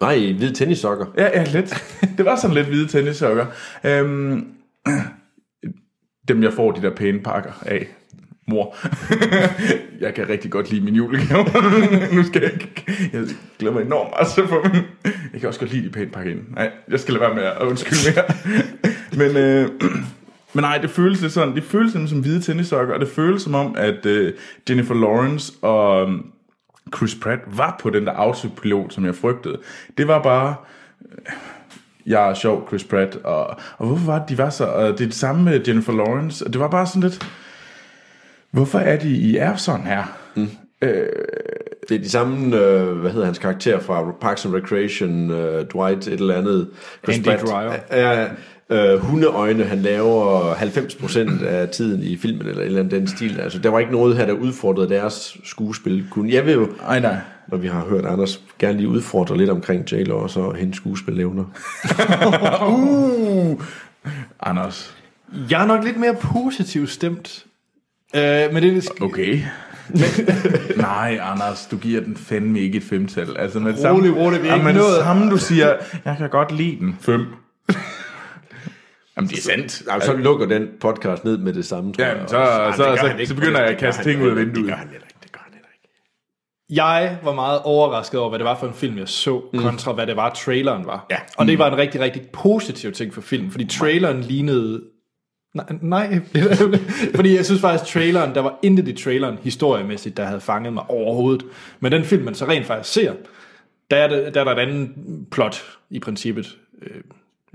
Nej, 0.00 0.32
hvide 0.32 0.54
tennissokker. 0.54 1.06
Ja, 1.18 1.40
ja, 1.40 1.44
lidt. 1.44 1.84
Det 2.18 2.24
var 2.24 2.36
sådan 2.36 2.54
lidt 2.56 2.66
hvide 2.66 2.88
tennissokker. 2.88 3.46
Øhm, 3.84 4.46
dem, 6.28 6.42
jeg 6.42 6.52
får 6.52 6.72
de 6.72 6.82
der 6.82 6.94
pæne 6.94 7.20
pakker 7.20 7.52
af. 7.66 7.86
Mor. 8.48 8.76
jeg 10.04 10.14
kan 10.14 10.28
rigtig 10.28 10.50
godt 10.50 10.70
lide 10.70 10.84
min 10.84 10.94
julegave. 10.94 11.44
nu 12.16 12.22
skal 12.24 12.42
jeg 12.42 12.52
ikke... 12.52 12.84
Jeg 13.12 13.24
glæder 13.58 13.74
mig 13.74 13.84
enormt 13.84 14.10
meget 14.10 14.28
til 14.28 14.48
for 14.48 14.62
min... 14.62 14.82
Jeg 15.32 15.40
kan 15.40 15.48
også 15.48 15.60
godt 15.60 15.72
lide 15.72 15.84
de 15.84 15.90
pæne 15.90 16.10
pakker 16.10 16.32
ind. 16.32 16.40
Nej, 16.54 16.70
jeg 16.88 17.00
skal 17.00 17.14
lade 17.14 17.24
være 17.24 17.34
med 17.34 17.42
at 17.42 17.62
undskylde 17.62 18.00
mere. 18.14 18.24
men, 19.28 19.36
øh, 19.36 19.68
men 20.54 20.62
nej, 20.62 20.78
det 20.78 20.90
føles 20.90 21.20
lidt 21.20 21.32
sådan. 21.32 21.54
Det 21.54 21.64
føles 21.64 21.94
lidt 21.94 22.10
som 22.10 22.20
hvide 22.20 22.40
tennissokker, 22.40 22.94
og 22.94 23.00
det 23.00 23.08
føles 23.08 23.42
som 23.42 23.54
om, 23.54 23.74
at 23.78 24.06
øh, 24.06 24.32
Jennifer 24.68 24.94
Lawrence 24.94 25.52
og 25.62 26.10
øh, 26.10 26.18
Chris 26.96 27.14
Pratt 27.14 27.42
var 27.46 27.78
på 27.82 27.90
den 27.90 28.06
der 28.06 28.12
autopilot, 28.12 28.92
som 28.92 29.04
jeg 29.04 29.14
frygtede. 29.14 29.58
Det 29.98 30.08
var 30.08 30.22
bare 30.22 30.54
jeg 32.06 32.30
er 32.30 32.34
sjov, 32.34 32.68
Chris 32.68 32.84
Pratt, 32.84 33.16
og, 33.24 33.46
og 33.78 33.86
hvorfor 33.86 34.06
var 34.06 34.18
det, 34.18 34.28
de 34.28 34.38
var 34.38 34.50
så, 34.50 34.64
og 34.64 34.82
det 34.82 35.00
er 35.00 35.08
det 35.08 35.14
samme 35.14 35.44
med 35.44 35.60
Jennifer 35.68 35.92
Lawrence, 35.92 36.46
og 36.46 36.52
det 36.52 36.60
var 36.60 36.68
bare 36.68 36.86
sådan 36.86 37.02
lidt, 37.02 37.26
hvorfor 38.50 38.78
er 38.78 38.96
de, 38.96 39.10
I 39.10 39.36
er 39.36 39.56
sådan 39.56 39.86
her? 39.86 40.04
Det 41.88 41.96
er 41.96 41.98
de 41.98 42.10
samme, 42.10 42.56
øh, 42.56 42.98
hvad 42.98 43.10
hedder 43.10 43.24
hans 43.24 43.38
karakter 43.38 43.80
fra 43.80 44.12
Parks 44.20 44.44
and 44.44 44.54
Recreation, 44.54 45.30
øh, 45.30 45.66
Dwight 45.66 46.06
et 46.06 46.12
eller 46.12 46.34
andet. 46.34 46.70
Chris 47.04 47.16
Andy 47.16 47.24
Pratt. 47.24 47.42
Dwyer. 47.42 47.72
Ja, 47.92 48.26
øh, 48.70 48.98
hundeøjne, 48.98 49.64
han 49.64 49.78
laver 49.78 50.54
90% 50.54 51.44
af 51.44 51.68
tiden 51.68 52.02
i 52.02 52.16
filmen, 52.16 52.46
eller 52.46 52.62
eller 52.62 52.78
andet 52.80 52.92
den 53.00 53.06
stil. 53.08 53.40
Altså, 53.40 53.58
der 53.58 53.68
var 53.68 53.78
ikke 53.78 53.92
noget 53.92 54.16
her, 54.16 54.26
der 54.26 54.32
udfordrede 54.32 54.88
deres 54.88 55.36
skuespil. 55.44 56.04
Kun 56.10 56.30
jeg 56.30 56.46
vil 56.46 56.52
jo, 56.54 56.68
Ej, 56.88 57.00
nej. 57.00 57.16
når 57.48 57.58
vi 57.58 57.66
har 57.66 57.84
hørt 57.88 58.04
Anders 58.06 58.40
gerne 58.58 58.76
lige 58.76 58.88
udfordre 58.88 59.36
lidt 59.36 59.50
omkring 59.50 59.92
J-Lo 59.92 60.18
og 60.18 60.30
så 60.30 60.50
hendes 60.50 60.76
skuespilevner. 60.76 61.44
Uh, 62.68 63.60
Anders. 64.40 64.94
Jeg 65.50 65.62
er 65.62 65.66
nok 65.66 65.84
lidt 65.84 65.96
mere 65.96 66.14
positivt 66.20 66.90
stemt. 66.90 67.44
Øh, 68.16 68.22
men 68.52 68.62
det 68.62 68.76
er 68.76 68.90
Okay. 69.04 69.40
Nej, 70.76 71.18
Anders, 71.22 71.66
du 71.70 71.76
giver 71.76 72.00
den 72.00 72.16
fandme 72.16 72.60
ikke 72.60 72.76
et 72.78 72.84
femtal. 72.84 73.36
Altså 73.38 73.58
med 73.60 73.72
det 73.72 73.90
Rolig, 73.92 74.06
samme, 74.06 74.24
rolig, 74.24 74.42
vi 74.42 74.48
er 74.48 74.54
ikke 74.54 74.72
nået- 74.72 75.02
samme, 75.04 75.30
du 75.30 75.36
siger, 75.36 75.72
jeg 76.04 76.14
kan 76.18 76.30
godt 76.30 76.52
lide 76.52 76.76
den. 76.80 76.96
Fem. 77.00 77.26
Jamen, 79.16 79.30
det 79.30 79.38
er 79.38 79.42
sandt. 79.42 79.82
Nej, 79.86 80.00
så 80.00 80.16
lukker 80.16 80.46
den 80.46 80.68
podcast 80.80 81.24
ned 81.24 81.38
med 81.38 81.52
det 81.52 81.64
samme, 81.66 81.92
tror 81.92 82.04
Ja, 82.04 82.18
jeg. 82.18 82.28
så- 82.28 82.36
Og- 82.36 82.74
så- 82.74 82.96
så- 83.00 83.06
ikke. 83.12 83.26
så 83.26 83.34
begynder 83.34 83.60
jeg 83.60 83.68
at 83.70 83.78
kaste 83.78 84.02
ting 84.04 84.22
ud 84.22 84.28
af 84.30 84.36
vinduet. 84.36 84.56
Det 84.56 84.64
gør 84.66 84.74
han 84.74 84.88
heller 84.88 85.06
ikke. 85.06 85.18
Det 85.22 85.32
gør 85.32 85.40
han 85.44 85.52
heller 85.52 85.68
ikke. 85.74 85.88
Jeg 86.70 87.18
var 87.24 87.34
meget 87.34 87.60
overrasket 87.64 88.20
over, 88.20 88.28
hvad 88.28 88.38
det 88.38 88.44
var 88.46 88.58
for 88.58 88.66
en 88.66 88.74
film, 88.74 88.98
jeg 88.98 89.08
så, 89.08 89.42
mm. 89.52 89.58
kontra 89.60 89.92
hvad 89.92 90.06
det 90.06 90.16
var, 90.16 90.30
traileren 90.34 90.86
var. 90.86 91.06
Ja. 91.10 91.16
Og 91.36 91.46
det 91.46 91.58
var 91.58 91.70
en 91.72 91.78
rigtig, 91.78 92.00
rigtig 92.00 92.22
positiv 92.32 92.92
ting 92.92 93.14
for 93.14 93.20
filmen, 93.20 93.50
fordi 93.50 93.64
traileren 93.64 94.20
lignede... 94.20 94.82
Nej, 95.54 95.66
nej, 95.82 96.20
fordi 97.16 97.36
jeg 97.36 97.44
synes 97.46 97.60
faktisk, 97.60 97.92
traileren, 97.92 98.34
der 98.34 98.40
var 98.40 98.58
intet 98.62 98.88
i 98.88 98.92
traileren 99.04 99.38
historiemæssigt, 99.42 100.16
der 100.16 100.24
havde 100.24 100.40
fanget 100.40 100.72
mig 100.72 100.82
overhovedet. 100.90 101.44
Men 101.80 101.92
den 101.92 102.04
film, 102.04 102.24
man 102.24 102.34
så 102.34 102.44
rent 102.48 102.66
faktisk 102.66 102.92
ser, 102.94 103.12
der 103.90 103.96
er, 103.96 104.08
det, 104.08 104.34
der 104.34 104.40
er 104.40 104.44
der 104.44 104.52
et 104.52 104.58
andet 104.58 104.90
plot 105.30 105.62
i 105.90 105.98
princippet. 105.98 106.56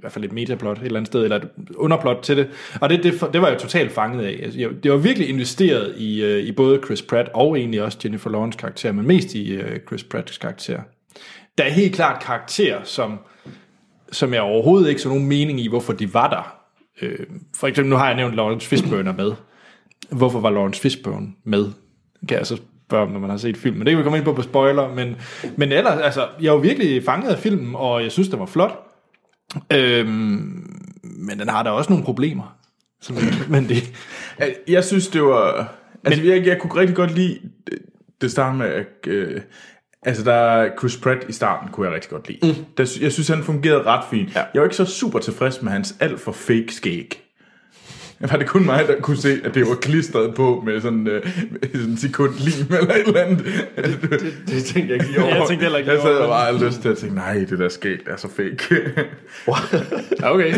I 0.06 0.07
hvert 0.07 0.14
fald 0.14 0.26
et 0.26 0.34
metaplot 0.34 0.77
et 0.77 0.86
eller 0.86 0.99
andet 0.99 1.07
sted, 1.07 1.23
eller 1.23 1.36
et 1.36 1.49
underplot 1.76 2.18
til 2.23 2.38
det. 2.38 2.48
Og 2.82 2.90
det, 2.90 3.03
det, 3.03 3.30
det 3.34 3.41
var 3.41 3.48
jeg 3.48 3.57
totalt 3.57 3.91
fanget 3.91 4.26
af. 4.26 4.40
Altså, 4.44 4.60
jeg, 4.60 4.69
det 4.84 4.91
var 4.91 4.98
virkelig 4.98 5.30
investeret 5.30 5.94
i, 5.98 6.23
øh, 6.23 6.44
i 6.44 6.52
både 6.52 6.80
Chris 6.86 7.02
Pratt 7.02 7.30
og 7.34 7.57
egentlig 7.57 7.84
også 7.84 7.98
Jennifer 8.03 8.30
Lawrence 8.30 8.60
karakter, 8.60 8.91
men 8.91 9.07
mest 9.07 9.36
i 9.36 9.53
øh, 9.53 9.80
Chris 9.88 10.03
Pratts 10.03 10.38
karakter. 10.38 10.80
Der 11.57 11.64
er 11.64 11.69
helt 11.69 11.95
klart 11.95 12.23
karakterer, 12.23 12.80
som, 12.84 13.19
som 14.11 14.34
jeg 14.34 14.41
overhovedet 14.41 14.90
ikke 14.90 15.02
så 15.02 15.10
nogen 15.10 15.26
mening 15.26 15.60
i, 15.60 15.68
hvorfor 15.68 15.94
de 15.94 16.14
var 16.14 16.30
der. 16.30 16.57
Øh, 17.02 17.26
for 17.56 17.68
eksempel, 17.68 17.90
nu 17.90 17.95
har 17.95 18.07
jeg 18.07 18.15
nævnt 18.15 18.36
Lawrence 18.36 18.68
Fishburne 18.68 19.14
med. 19.14 19.32
Hvorfor 20.10 20.40
var 20.40 20.49
Lawrence 20.49 20.82
Fishburne 20.82 21.27
med? 21.44 21.65
Kan 22.27 22.38
jeg 22.38 22.48
så 22.48 22.57
spørge 22.88 23.11
når 23.11 23.19
man 23.19 23.30
har 23.30 23.38
set 23.38 23.57
filmen. 23.57 23.80
Men 23.80 23.86
det 23.86 23.91
kan 23.91 23.98
vi 23.98 24.03
komme 24.03 24.18
ind 24.18 24.26
på 24.26 24.34
på 24.34 24.41
spoiler. 24.41 24.94
Men, 24.94 25.15
men 25.56 25.72
ellers, 25.72 25.99
altså, 25.99 26.27
jeg 26.41 26.53
var 26.53 26.60
virkelig 26.60 27.03
fanget 27.03 27.30
af 27.30 27.38
filmen, 27.38 27.76
og 27.76 28.03
jeg 28.03 28.11
synes, 28.11 28.30
den 28.30 28.40
var 28.40 28.45
flot. 28.45 28.80
Øhm, 29.73 30.72
men 31.03 31.40
den 31.40 31.49
har 31.49 31.64
da 31.64 31.69
også 31.69 31.90
nogle 31.90 32.06
problemer. 32.06 32.57
Som, 33.02 33.18
men 33.49 33.69
det, 33.69 33.94
Jeg, 34.68 34.84
synes, 34.84 35.07
det 35.07 35.23
var... 35.23 35.73
Altså, 36.03 36.22
Men, 36.22 36.32
jeg, 36.32 36.45
jeg 36.45 36.60
kunne 36.60 36.76
rigtig 36.76 36.95
godt 36.95 37.15
lide 37.15 37.40
det, 37.68 37.80
det 38.22 38.32
start 38.32 38.56
med... 38.56 38.65
at, 38.65 38.88
Øh, 39.07 39.41
altså, 40.06 40.23
der 40.23 40.34
er 40.34 40.69
Chris 40.80 40.98
Pratt 40.98 41.26
i 41.30 41.32
starten, 41.32 41.69
kunne 41.72 41.88
jeg 41.88 41.95
rigtig 41.95 42.11
godt 42.11 42.27
lide. 42.27 42.40
Mm. 42.48 42.65
Der, 42.77 42.98
jeg 43.02 43.11
synes, 43.11 43.27
han 43.27 43.44
fungerede 43.44 43.84
ret 43.84 44.03
fint. 44.10 44.36
Ja. 44.36 44.44
Jeg 44.53 44.61
var 44.61 44.65
ikke 44.65 44.76
så 44.76 44.86
super 44.86 45.19
tilfreds 45.19 45.61
med 45.61 45.72
hans 45.72 45.95
alt 45.99 46.19
for 46.19 46.32
fake 46.32 46.73
skæg. 46.73 47.24
Var 48.31 48.38
det 48.38 48.47
kun 48.47 48.65
mig, 48.65 48.84
der 48.88 49.02
kunne 49.02 49.18
se, 49.18 49.41
at 49.43 49.53
det 49.56 49.68
var 49.69 49.76
klistret 49.76 50.35
på 50.35 50.64
med 50.65 50.81
sådan, 50.81 51.07
øh, 51.07 51.22
sådan 51.73 51.89
en 51.89 51.97
sekund 51.97 52.34
lim 52.39 52.68
eller 52.80 52.93
et 52.93 53.07
eller 53.07 53.22
andet? 53.22 53.45
Det, 53.76 54.34
Det 54.47 54.64
tænkte 54.64 54.93
jeg 54.93 54.93
ikke 54.93 55.06
lige 55.06 55.22
over. 55.23 55.35
jeg 55.35 55.43
tænkte 55.47 55.64
heller 55.64 55.77
ikke 55.80 55.91
jeg 55.91 56.02
sad 56.02 56.15
og 56.15 56.22
det. 56.22 56.30
bare 56.30 56.45
havde 56.53 56.65
lyst 56.65 56.81
til 56.81 56.89
at 56.89 56.97
tænke, 56.97 57.15
nej, 57.15 57.34
det 57.49 57.60
der 57.60 57.69
skæg, 57.69 57.91
det 57.91 58.07
er 58.14 58.15
så 58.18 58.27
fake. 58.35 58.81
okay. 60.34 60.53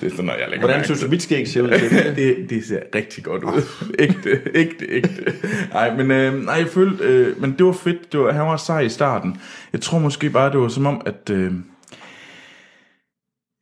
det 0.00 0.06
er 0.06 0.10
sådan, 0.10 0.24
når 0.24 0.32
jeg 0.32 0.46
lægger 0.50 0.66
Hvordan 0.66 0.84
synes 0.84 1.00
du, 1.00 1.08
mit 1.08 1.22
skæg 1.22 1.48
ser 1.48 1.62
ud? 1.62 1.68
det, 2.16 2.36
det 2.50 2.64
ser 2.64 2.78
rigtig 2.94 3.24
godt 3.24 3.44
ud. 3.44 3.62
ægte, 3.98 4.40
ægte, 4.54 4.86
ægte. 4.88 5.24
Nej, 5.72 5.96
men, 5.96 6.10
øh, 6.10 6.44
nej, 6.44 6.54
jeg 6.54 6.68
følte, 6.68 7.04
øh, 7.04 7.40
men 7.40 7.54
det 7.58 7.66
var 7.66 7.72
fedt. 7.72 8.12
Det 8.12 8.20
var, 8.20 8.32
han 8.32 8.42
var 8.46 8.56
sej 8.56 8.80
i 8.80 8.88
starten. 8.88 9.36
Jeg 9.72 9.80
tror 9.80 9.98
måske 9.98 10.30
bare, 10.30 10.52
det 10.52 10.60
var 10.60 10.68
som 10.68 10.86
om, 10.86 11.02
at... 11.06 11.30
Øh, 11.30 11.52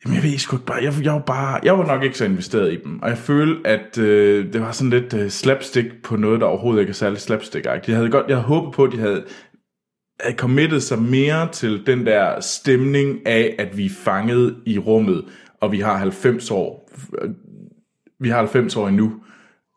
jamen, 0.04 0.16
jeg 0.16 0.22
ved 0.22 0.38
sgu 0.38 0.56
ikke 0.56 0.66
bare, 0.66 0.82
jeg, 0.82 0.94
jeg, 1.02 1.12
var 1.12 1.18
bare, 1.18 1.60
jeg 1.62 1.78
var 1.78 1.86
nok 1.86 2.02
ikke 2.02 2.18
så 2.18 2.24
investeret 2.24 2.72
i 2.72 2.78
dem, 2.84 3.02
og 3.02 3.08
jeg 3.08 3.18
følte, 3.18 3.68
at 3.68 3.98
øh, 3.98 4.52
det 4.52 4.60
var 4.60 4.72
sådan 4.72 4.90
lidt 4.90 5.14
øh, 5.14 5.30
slapstick 5.30 6.02
på 6.02 6.16
noget, 6.16 6.40
der 6.40 6.46
overhovedet 6.46 6.80
ikke 6.80 6.90
er 6.90 6.94
særlig 6.94 7.18
slapstick-agtigt. 7.18 7.88
Jeg 7.88 7.96
havde, 7.96 8.10
godt, 8.10 8.26
jeg 8.28 8.36
havde 8.36 8.48
håbet 8.48 8.74
på, 8.74 8.84
at 8.84 8.92
de 8.92 8.98
havde, 8.98 9.24
havde 10.20 10.36
committet 10.36 10.82
sig 10.82 11.02
mere 11.02 11.48
til 11.52 11.86
den 11.86 12.06
der 12.06 12.40
stemning 12.40 13.26
af, 13.26 13.54
at 13.58 13.76
vi 13.76 13.86
er 13.86 13.90
fanget 14.04 14.56
i 14.66 14.78
rummet, 14.78 15.24
og 15.60 15.72
vi 15.72 15.80
har 15.80 15.96
90 15.96 16.50
år 16.50 16.86
vi 18.20 18.28
har 18.28 18.38
90 18.38 18.76
år 18.76 18.88
endnu 18.88 19.12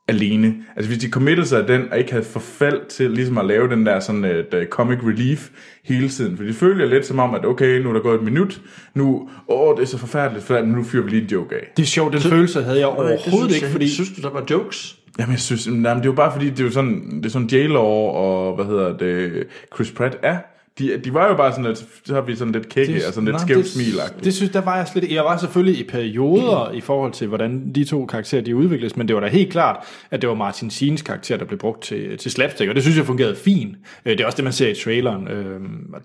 alene. 0.10 0.56
Altså 0.76 0.92
hvis 0.92 1.04
de 1.04 1.10
committede 1.10 1.48
sig 1.48 1.60
af 1.60 1.68
den, 1.68 1.82
og 1.92 2.00
ikke 2.00 2.12
havde 2.12 2.26
forfald 2.26 2.90
til 2.90 3.12
ligesom 3.12 3.38
at 3.38 3.46
lave 3.46 3.70
den 3.70 3.86
der 3.86 4.00
sådan 4.00 4.26
et 4.26 4.54
uh, 4.54 4.66
comic 4.70 4.98
relief 5.04 5.50
hele 5.84 6.10
tiden. 6.10 6.38
For 6.38 6.44
det 6.44 6.56
føler 6.56 6.86
lidt 6.86 7.06
som 7.06 7.20
om, 7.20 7.36
at 7.36 7.46
okay, 7.46 7.82
nu 7.82 7.90
er 7.90 7.94
der 7.94 8.00
gået 8.00 8.16
et 8.16 8.24
minut, 8.24 8.62
nu, 8.94 9.30
åh, 9.48 9.76
det 9.76 9.84
er 9.84 9.88
så 9.88 9.98
forfærdeligt, 9.98 10.46
for 10.46 10.62
nu 10.62 10.84
fyrer 10.84 11.04
vi 11.04 11.10
lige 11.10 11.22
en 11.22 11.28
joke 11.28 11.56
af. 11.56 11.72
Det 11.78 11.84
er 11.84 11.88
sjovt, 11.88 12.14
den 12.14 12.22
følelse 12.22 12.64
havde 12.64 12.80
jeg 12.80 12.88
overhovedet 12.88 13.56
ikke, 13.56 13.68
fordi... 13.68 13.90
Synes 13.90 14.10
du, 14.10 14.22
der 14.22 14.30
var 14.30 14.46
jokes? 14.50 14.96
Jamen 15.20 15.32
jeg 15.32 15.40
synes, 15.40 15.68
jamen, 15.68 15.86
det 15.86 15.92
er 15.92 16.06
jo 16.06 16.12
bare 16.12 16.32
fordi, 16.32 16.50
det 16.50 16.60
er 16.60 16.64
jo 16.64 16.72
sådan, 16.72 17.18
det 17.18 17.26
er 17.26 17.30
sådan 17.30 17.50
J-Law 17.52 17.78
og, 17.78 18.56
hvad 18.56 18.66
hedder 18.66 18.98
det, 18.98 19.48
Chris 19.76 19.92
Pratt 19.92 20.18
er. 20.24 20.38
De, 20.80 20.98
de 21.04 21.14
var 21.14 21.28
jo 21.28 21.36
bare 21.36 21.52
sådan 21.52 21.66
lidt, 21.66 21.86
så 22.06 22.14
har 22.14 22.22
vi 22.22 22.36
sådan 22.36 22.54
lidt 22.54 22.70
kække 22.70 23.08
og 23.08 23.14
sådan 23.14 23.26
lidt 23.26 23.36
Nej, 23.36 23.46
skævt 23.46 23.64
det- 23.64 23.72
smil 23.72 23.94
Det 24.24 24.34
synes 24.34 24.52
der 24.52 24.62
var 24.62 24.78
jeg 24.78 24.88
slet 24.88 25.04
ikke. 25.04 25.16
Jeg 25.16 25.24
var 25.24 25.38
selvfølgelig 25.38 25.80
i 25.80 25.84
perioder 25.90 26.72
i 26.72 26.82
forhold 26.82 27.12
til, 27.12 27.28
hvordan 27.28 27.72
de 27.76 27.84
to 27.84 28.06
karakterer 28.06 28.42
de 28.42 28.56
udvikles, 28.56 28.96
men 28.98 29.08
det 29.08 29.16
var 29.16 29.20
da 29.22 29.28
helt 29.28 29.52
klart, 29.52 29.78
at 30.12 30.22
det 30.22 30.30
var 30.30 30.36
Martin 30.36 30.70
Scenes 30.70 31.02
karakter, 31.02 31.38
der 31.38 31.46
blev 31.46 31.60
brugt 31.60 31.84
til, 31.84 32.18
til 32.18 32.32
slapstick, 32.32 32.70
og 32.70 32.76
det 32.76 32.84
synes 32.84 32.98
jeg 32.98 33.06
fungerede 33.06 33.36
fint. 33.36 33.76
Øh, 34.06 34.12
Det 34.12 34.22
er 34.22 34.26
også 34.26 34.36
det, 34.36 34.44
man 34.44 34.54
ser 34.54 34.68
i 34.70 34.76
traileren. 34.76 35.28
Øh, 35.28 35.60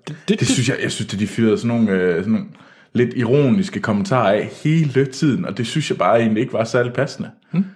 Det, 0.09 0.17
det, 0.29 0.41
Det 0.41 0.49
synes 0.49 0.69
jeg, 0.69 0.77
jeg 0.83 0.93
synes, 0.93 1.15
at 1.15 1.21
de 1.21 1.27
fyrede 1.27 1.59
sådan 1.59 1.69
nogle, 1.77 1.91
øh, 1.91 2.17
sådan 2.17 2.33
nogle 2.33 2.47
lidt 2.93 3.11
ironiske 3.17 3.81
kommentarer 3.81 4.33
af 4.33 4.51
hele 4.65 5.07
tiden, 5.07 5.45
og 5.45 5.59
det 5.59 5.67
synes 5.67 5.91
jeg 5.91 5.99
bare 5.99 6.21
egentlig 6.21 6.41
ikke 6.41 6.53
var 6.53 6.65
særlig 6.65 6.93
passende. 6.93 7.31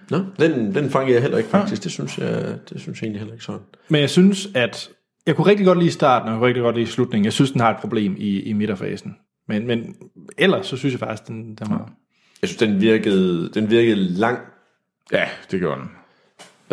Nå, 0.09 0.17
den, 0.39 0.75
den 0.75 0.89
fangede 0.89 1.13
jeg 1.13 1.21
heller 1.21 1.37
ikke 1.37 1.49
faktisk. 1.49 1.83
Det 1.83 1.91
synes 1.91 2.17
jeg, 2.17 2.43
det 2.69 2.81
synes 2.81 3.01
jeg 3.01 3.05
egentlig 3.05 3.19
heller 3.19 3.33
ikke 3.33 3.45
sådan. 3.45 3.61
Men 3.89 4.01
jeg 4.01 4.09
synes, 4.09 4.47
at 4.55 4.89
jeg 5.29 5.35
kunne 5.35 5.47
rigtig 5.47 5.65
godt 5.65 5.79
lide 5.79 5.91
starten, 5.91 6.27
og 6.27 6.33
jeg 6.33 6.39
kunne 6.39 6.47
rigtig 6.47 6.63
godt 6.63 6.75
lide 6.75 6.87
slutningen. 6.87 7.25
Jeg 7.25 7.33
synes, 7.33 7.51
den 7.51 7.61
har 7.61 7.69
et 7.69 7.77
problem 7.77 8.15
i, 8.17 8.41
i 8.41 8.53
midterfasen. 8.53 9.15
Men, 9.47 9.67
men 9.67 9.95
ellers, 10.37 10.65
så 10.65 10.77
synes 10.77 10.93
jeg 10.93 10.99
faktisk, 10.99 11.27
den, 11.27 11.55
den 11.55 11.67
var... 11.69 11.89
Jeg 12.41 12.49
synes, 12.49 12.59
den 12.59 12.81
virkede, 12.81 13.49
den 13.53 13.69
virkede 13.69 13.95
lang. 13.95 14.39
Ja, 15.13 15.25
det 15.51 15.59
gjorde 15.59 15.81
den. 15.81 15.89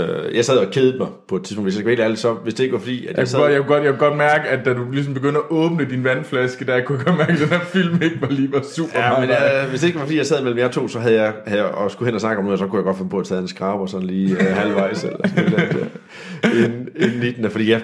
Øh, 0.04 0.36
jeg 0.36 0.44
sad 0.44 0.58
og 0.58 0.72
kedede 0.72 0.98
mig 0.98 1.08
på 1.28 1.36
et 1.36 1.42
tidspunkt, 1.42 1.66
hvis 1.66 1.74
jeg 1.74 1.78
skal 1.78 1.86
være 1.86 1.92
helt 1.92 2.04
ærlig, 2.04 2.18
så 2.18 2.32
hvis 2.32 2.54
det 2.54 2.64
ikke 2.64 2.72
var 2.72 2.78
fordi, 2.78 2.98
at 2.98 3.02
jeg, 3.02 3.08
Jeg 3.08 3.16
kunne, 3.16 3.26
sad... 3.26 3.38
godt, 3.38 3.52
jeg, 3.52 3.60
kunne 3.60 3.74
godt, 3.74 3.84
jeg 3.84 3.92
kunne 3.92 4.08
godt 4.08 4.16
mærke, 4.18 4.48
at 4.48 4.64
da 4.64 4.74
du 4.74 4.90
ligesom 4.90 5.14
begyndte 5.14 5.38
at 5.38 5.44
åbne 5.50 5.90
din 5.90 6.04
vandflaske, 6.04 6.66
der 6.66 6.84
kunne 6.84 6.98
jeg 6.98 7.06
godt 7.06 7.18
mærke, 7.18 7.32
at 7.32 7.38
den 7.38 7.48
her 7.48 7.60
film 7.60 8.02
ikke 8.02 8.20
var 8.20 8.28
lige 8.28 8.52
var 8.52 8.62
super 8.62 8.98
Ja, 8.98 9.20
men 9.20 9.30
øh, 9.30 9.68
hvis 9.68 9.80
det 9.80 9.86
ikke 9.86 9.98
var 9.98 10.04
fordi, 10.04 10.18
jeg 10.18 10.26
sad 10.26 10.42
mellem 10.42 10.58
jer 10.58 10.68
to, 10.68 10.88
så 10.88 10.98
havde 10.98 11.14
jeg, 11.22 11.34
havde 11.46 11.62
jeg 11.62 11.70
og 11.70 11.90
skulle 11.90 12.06
hen 12.06 12.14
og 12.14 12.20
snakke 12.20 12.38
om 12.38 12.44
noget, 12.44 12.58
så 12.58 12.66
kunne 12.66 12.78
jeg 12.78 12.84
godt 12.84 12.96
finde 12.96 13.10
på 13.10 13.18
at 13.18 13.26
tage 13.26 13.40
en 13.40 13.48
skraber 13.48 13.86
sådan 13.86 14.06
lige 14.06 14.32
øh, 14.32 14.56
halvvejs 14.56 15.04
eller 15.04 15.28
sådan 15.28 15.50
noget. 15.50 15.90
Inden, 16.44 16.88
inden 16.96 17.22
i 17.22 17.30
den, 17.30 17.44
der, 17.44 17.50
fordi 17.50 17.70
jeg, 17.70 17.82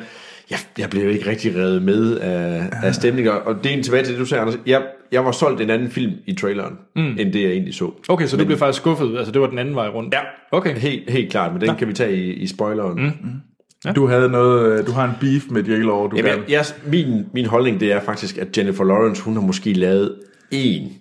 jeg, 0.50 0.58
jeg 0.78 0.90
blev 0.90 1.10
ikke 1.10 1.30
rigtig 1.30 1.56
revet 1.56 1.82
med 1.82 2.18
af, 2.18 2.70
af 2.82 2.94
stemninger. 2.94 3.32
Og 3.32 3.64
det 3.64 3.72
er 3.72 3.76
en 3.76 3.82
tilbage 3.82 4.04
til 4.04 4.12
det, 4.12 4.20
du 4.20 4.24
sagde, 4.26 4.40
Anders. 4.40 4.58
Jeg, 4.66 4.82
jeg 5.12 5.24
var 5.24 5.32
solgt 5.32 5.60
en 5.60 5.70
anden 5.70 5.90
film 5.90 6.12
i 6.26 6.34
traileren, 6.34 6.74
mm. 6.96 7.16
end 7.18 7.32
det 7.32 7.42
jeg 7.42 7.50
egentlig 7.50 7.74
så. 7.74 7.90
Okay, 8.08 8.26
så 8.26 8.36
du 8.36 8.44
blev 8.44 8.58
faktisk 8.58 8.82
skuffet. 8.82 9.18
Altså, 9.18 9.32
det 9.32 9.40
var 9.40 9.46
den 9.46 9.58
anden 9.58 9.74
vej 9.74 9.88
rundt. 9.88 10.14
Ja. 10.14 10.20
Okay. 10.52 10.74
Helt, 10.76 11.10
helt 11.10 11.30
klart, 11.30 11.52
men 11.52 11.60
den 11.60 11.76
kan 11.76 11.88
vi 11.88 11.92
tage 11.92 12.16
i, 12.16 12.32
i 12.32 12.46
spoileren. 12.46 13.02
Mm. 13.02 13.92
Du 13.94 14.06
havde 14.06 14.28
noget, 14.28 14.78
øh, 14.78 14.86
du 14.86 14.92
har 14.92 15.04
en 15.04 15.14
beef 15.20 15.42
med 15.50 15.62
J-Law, 15.62 16.08
du 16.08 16.16
Jamen, 16.16 16.32
kan. 16.32 16.42
jeg, 16.48 16.64
min, 16.86 17.26
min 17.34 17.46
holdning 17.46 17.80
det 17.80 17.92
er 17.92 18.00
faktisk, 18.00 18.38
at 18.38 18.58
Jennifer 18.58 18.84
Lawrence, 18.84 19.22
hun 19.22 19.34
har 19.34 19.40
måske 19.40 19.72
lavet 19.72 20.20
en 20.50 20.92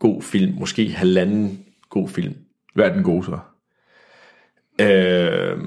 god 0.00 0.22
film, 0.22 0.54
måske 0.58 0.88
halvanden 0.88 1.58
god 1.90 2.08
film. 2.08 2.34
Hvad 2.74 2.84
er 2.84 2.92
den 2.92 3.02
gode 3.02 3.24
så? 3.24 3.38
Øh, 4.80 5.58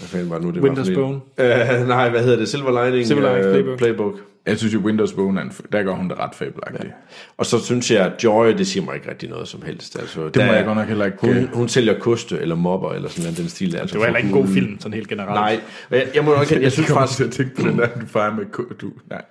hvad 0.00 0.08
fanden 0.08 0.30
var 0.30 0.38
det 0.38 0.46
nu, 0.46 0.50
det 0.50 0.60
Winter's 0.60 1.00
var? 1.00 1.06
Bone. 1.38 1.80
Øh, 1.80 1.88
nej, 1.96 2.08
hvad 2.10 2.22
hedder 2.22 2.38
det? 2.38 2.48
Silver 2.48 2.84
Lining, 2.84 3.06
Silver 3.06 3.28
Linings 3.28 3.46
øh, 3.46 3.52
Playbook. 3.52 3.78
Playbook. 3.78 4.14
Jeg 4.46 4.58
synes 4.58 4.74
jo, 4.74 4.78
Windows 4.78 5.12
Bone, 5.12 5.40
er 5.40 5.44
der 5.72 5.82
gør 5.82 5.94
hun 5.94 6.08
det 6.08 6.18
ret 6.18 6.34
fabelagtigt. 6.34 6.84
Ja. 6.84 6.90
Og 7.36 7.46
så 7.46 7.64
synes 7.64 7.90
jeg, 7.90 8.06
at 8.06 8.24
Joy, 8.24 8.46
det 8.48 8.66
siger 8.66 8.84
mig 8.84 8.94
ikke 8.94 9.10
rigtig 9.10 9.28
noget 9.28 9.48
som 9.48 9.62
helst. 9.66 9.98
Altså, 9.98 10.28
Det 10.28 10.46
må 10.46 10.52
jeg 10.52 10.64
godt 10.64 10.76
nok 10.78 10.88
heller 10.88 11.04
ikke... 11.04 11.18
Hun, 11.20 11.48
hun 11.52 11.68
sælger 11.68 11.98
koste 11.98 12.38
eller 12.38 12.54
mobber 12.54 12.92
eller 12.92 13.08
sådan 13.08 13.22
noget, 13.24 13.38
den 13.38 13.48
stil. 13.48 13.76
Altså, 13.76 13.92
Det 13.92 14.00
var 14.00 14.06
heller 14.06 14.18
ikke 14.18 14.26
en 14.28 14.34
god 14.34 14.46
film, 14.46 14.80
sådan 14.80 14.94
helt 14.94 15.08
generelt. 15.08 15.30
Nej, 15.34 15.60
jeg, 15.90 16.06
jeg 16.14 16.24
må 16.24 16.34
nok 16.34 16.50
jeg 16.50 16.72
synes 16.72 16.88
kommer 16.88 17.00
faktisk, 17.06 17.16
til 17.16 17.24
at 17.24 17.30
tænke 17.30 17.54
på 17.62 17.68
den 17.68 17.78
der, 17.78 17.86
du 18.00 18.06
fejrer 18.06 18.34
med... 18.36 18.44
Du, 18.80 18.90
nej, 19.10 19.22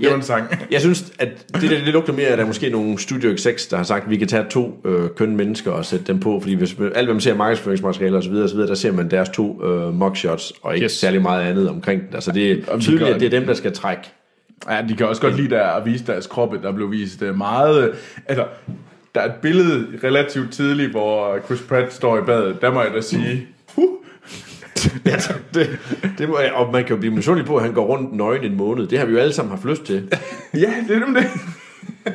det 0.00 0.10
var 0.10 0.16
en 0.16 0.22
sang. 0.22 0.44
Jeg 0.70 0.80
synes, 0.80 1.12
at 1.18 1.28
det 1.54 1.70
der 1.70 1.84
det 1.84 1.88
lugter 1.92 2.12
mere, 2.12 2.26
at 2.26 2.38
der 2.38 2.44
er 2.44 2.48
måske 2.48 2.70
nogle 2.70 2.98
Studio 2.98 3.32
X6, 3.32 3.70
der 3.70 3.76
har 3.76 3.84
sagt, 3.84 4.04
at 4.04 4.10
vi 4.10 4.16
kan 4.16 4.28
tage 4.28 4.44
to 4.50 4.80
øh, 4.84 5.08
kønne 5.16 5.36
mennesker 5.36 5.70
og 5.70 5.84
sætte 5.84 6.04
dem 6.06 6.20
på, 6.20 6.40
fordi 6.40 6.54
hvis 6.54 6.76
alt, 6.94 7.06
hvad 7.06 7.14
man 7.14 7.20
ser 7.20 7.30
af 7.30 7.36
markedsføringsmateriale 7.36 8.16
og 8.16 8.22
så 8.22 8.30
videre, 8.30 8.44
og 8.44 8.48
så 8.50 8.54
videre, 8.56 8.68
der 8.68 8.74
ser 8.74 8.92
man 8.92 9.10
deres 9.10 9.28
to 9.28 9.64
øh, 9.64 9.94
mugshots, 9.94 10.52
og 10.62 10.74
ikke 10.74 10.84
Yes. 10.84 10.92
særlig 10.92 11.22
meget 11.22 11.44
andet 11.44 11.68
omkring 11.70 12.00
den. 12.06 12.14
Altså 12.14 12.32
det 12.32 12.64
er 12.68 12.78
tydeligt, 12.78 13.08
at 13.10 13.20
det 13.20 13.26
er 13.26 13.30
dem, 13.38 13.46
der 13.46 13.54
skal 13.54 13.72
trække. 13.72 14.02
Ja, 14.68 14.82
de 14.88 14.96
kan 14.96 15.06
også 15.06 15.22
godt 15.22 15.36
lide 15.36 15.50
der 15.50 15.62
at 15.66 15.86
vise 15.86 16.06
deres 16.06 16.26
kroppe, 16.26 16.58
der 16.62 16.72
blev 16.72 16.90
vist 16.90 17.22
øh, 17.22 17.36
meget... 17.38 17.88
øh, 17.88 17.94
Altså, 18.26 18.46
der 19.14 19.20
er 19.20 19.24
et 19.24 19.34
billede 19.42 19.86
relativt 20.04 20.52
tidligt, 20.52 20.90
hvor 20.90 21.38
Chris 21.44 21.60
Pratt 21.68 21.92
står 21.92 22.18
i 22.18 22.20
badet. 22.20 22.60
Der 22.60 22.72
må 22.72 22.82
jeg 22.82 22.92
da 22.94 23.00
sige, 23.00 23.46
huh, 23.74 23.88
Ja, 25.06 25.16
det, 25.54 25.78
det 26.18 26.28
må 26.28 26.38
jeg, 26.38 26.52
og 26.52 26.72
man 26.72 26.84
kan 26.84 26.90
jo 26.94 27.00
blive 27.00 27.14
misundelig 27.14 27.46
på, 27.46 27.56
at 27.56 27.62
han 27.62 27.72
går 27.72 27.86
rundt 27.86 28.12
nøgen 28.16 28.44
en 28.44 28.56
måned. 28.56 28.86
Det 28.86 28.98
har 28.98 29.06
vi 29.06 29.12
jo 29.12 29.18
alle 29.18 29.32
sammen 29.32 29.50
haft 29.50 29.64
lyst 29.64 29.84
til. 29.84 30.08
Ja, 30.54 30.74
det 30.88 30.96
er 30.96 31.00
nemlig 31.00 31.22
det. 31.22 31.30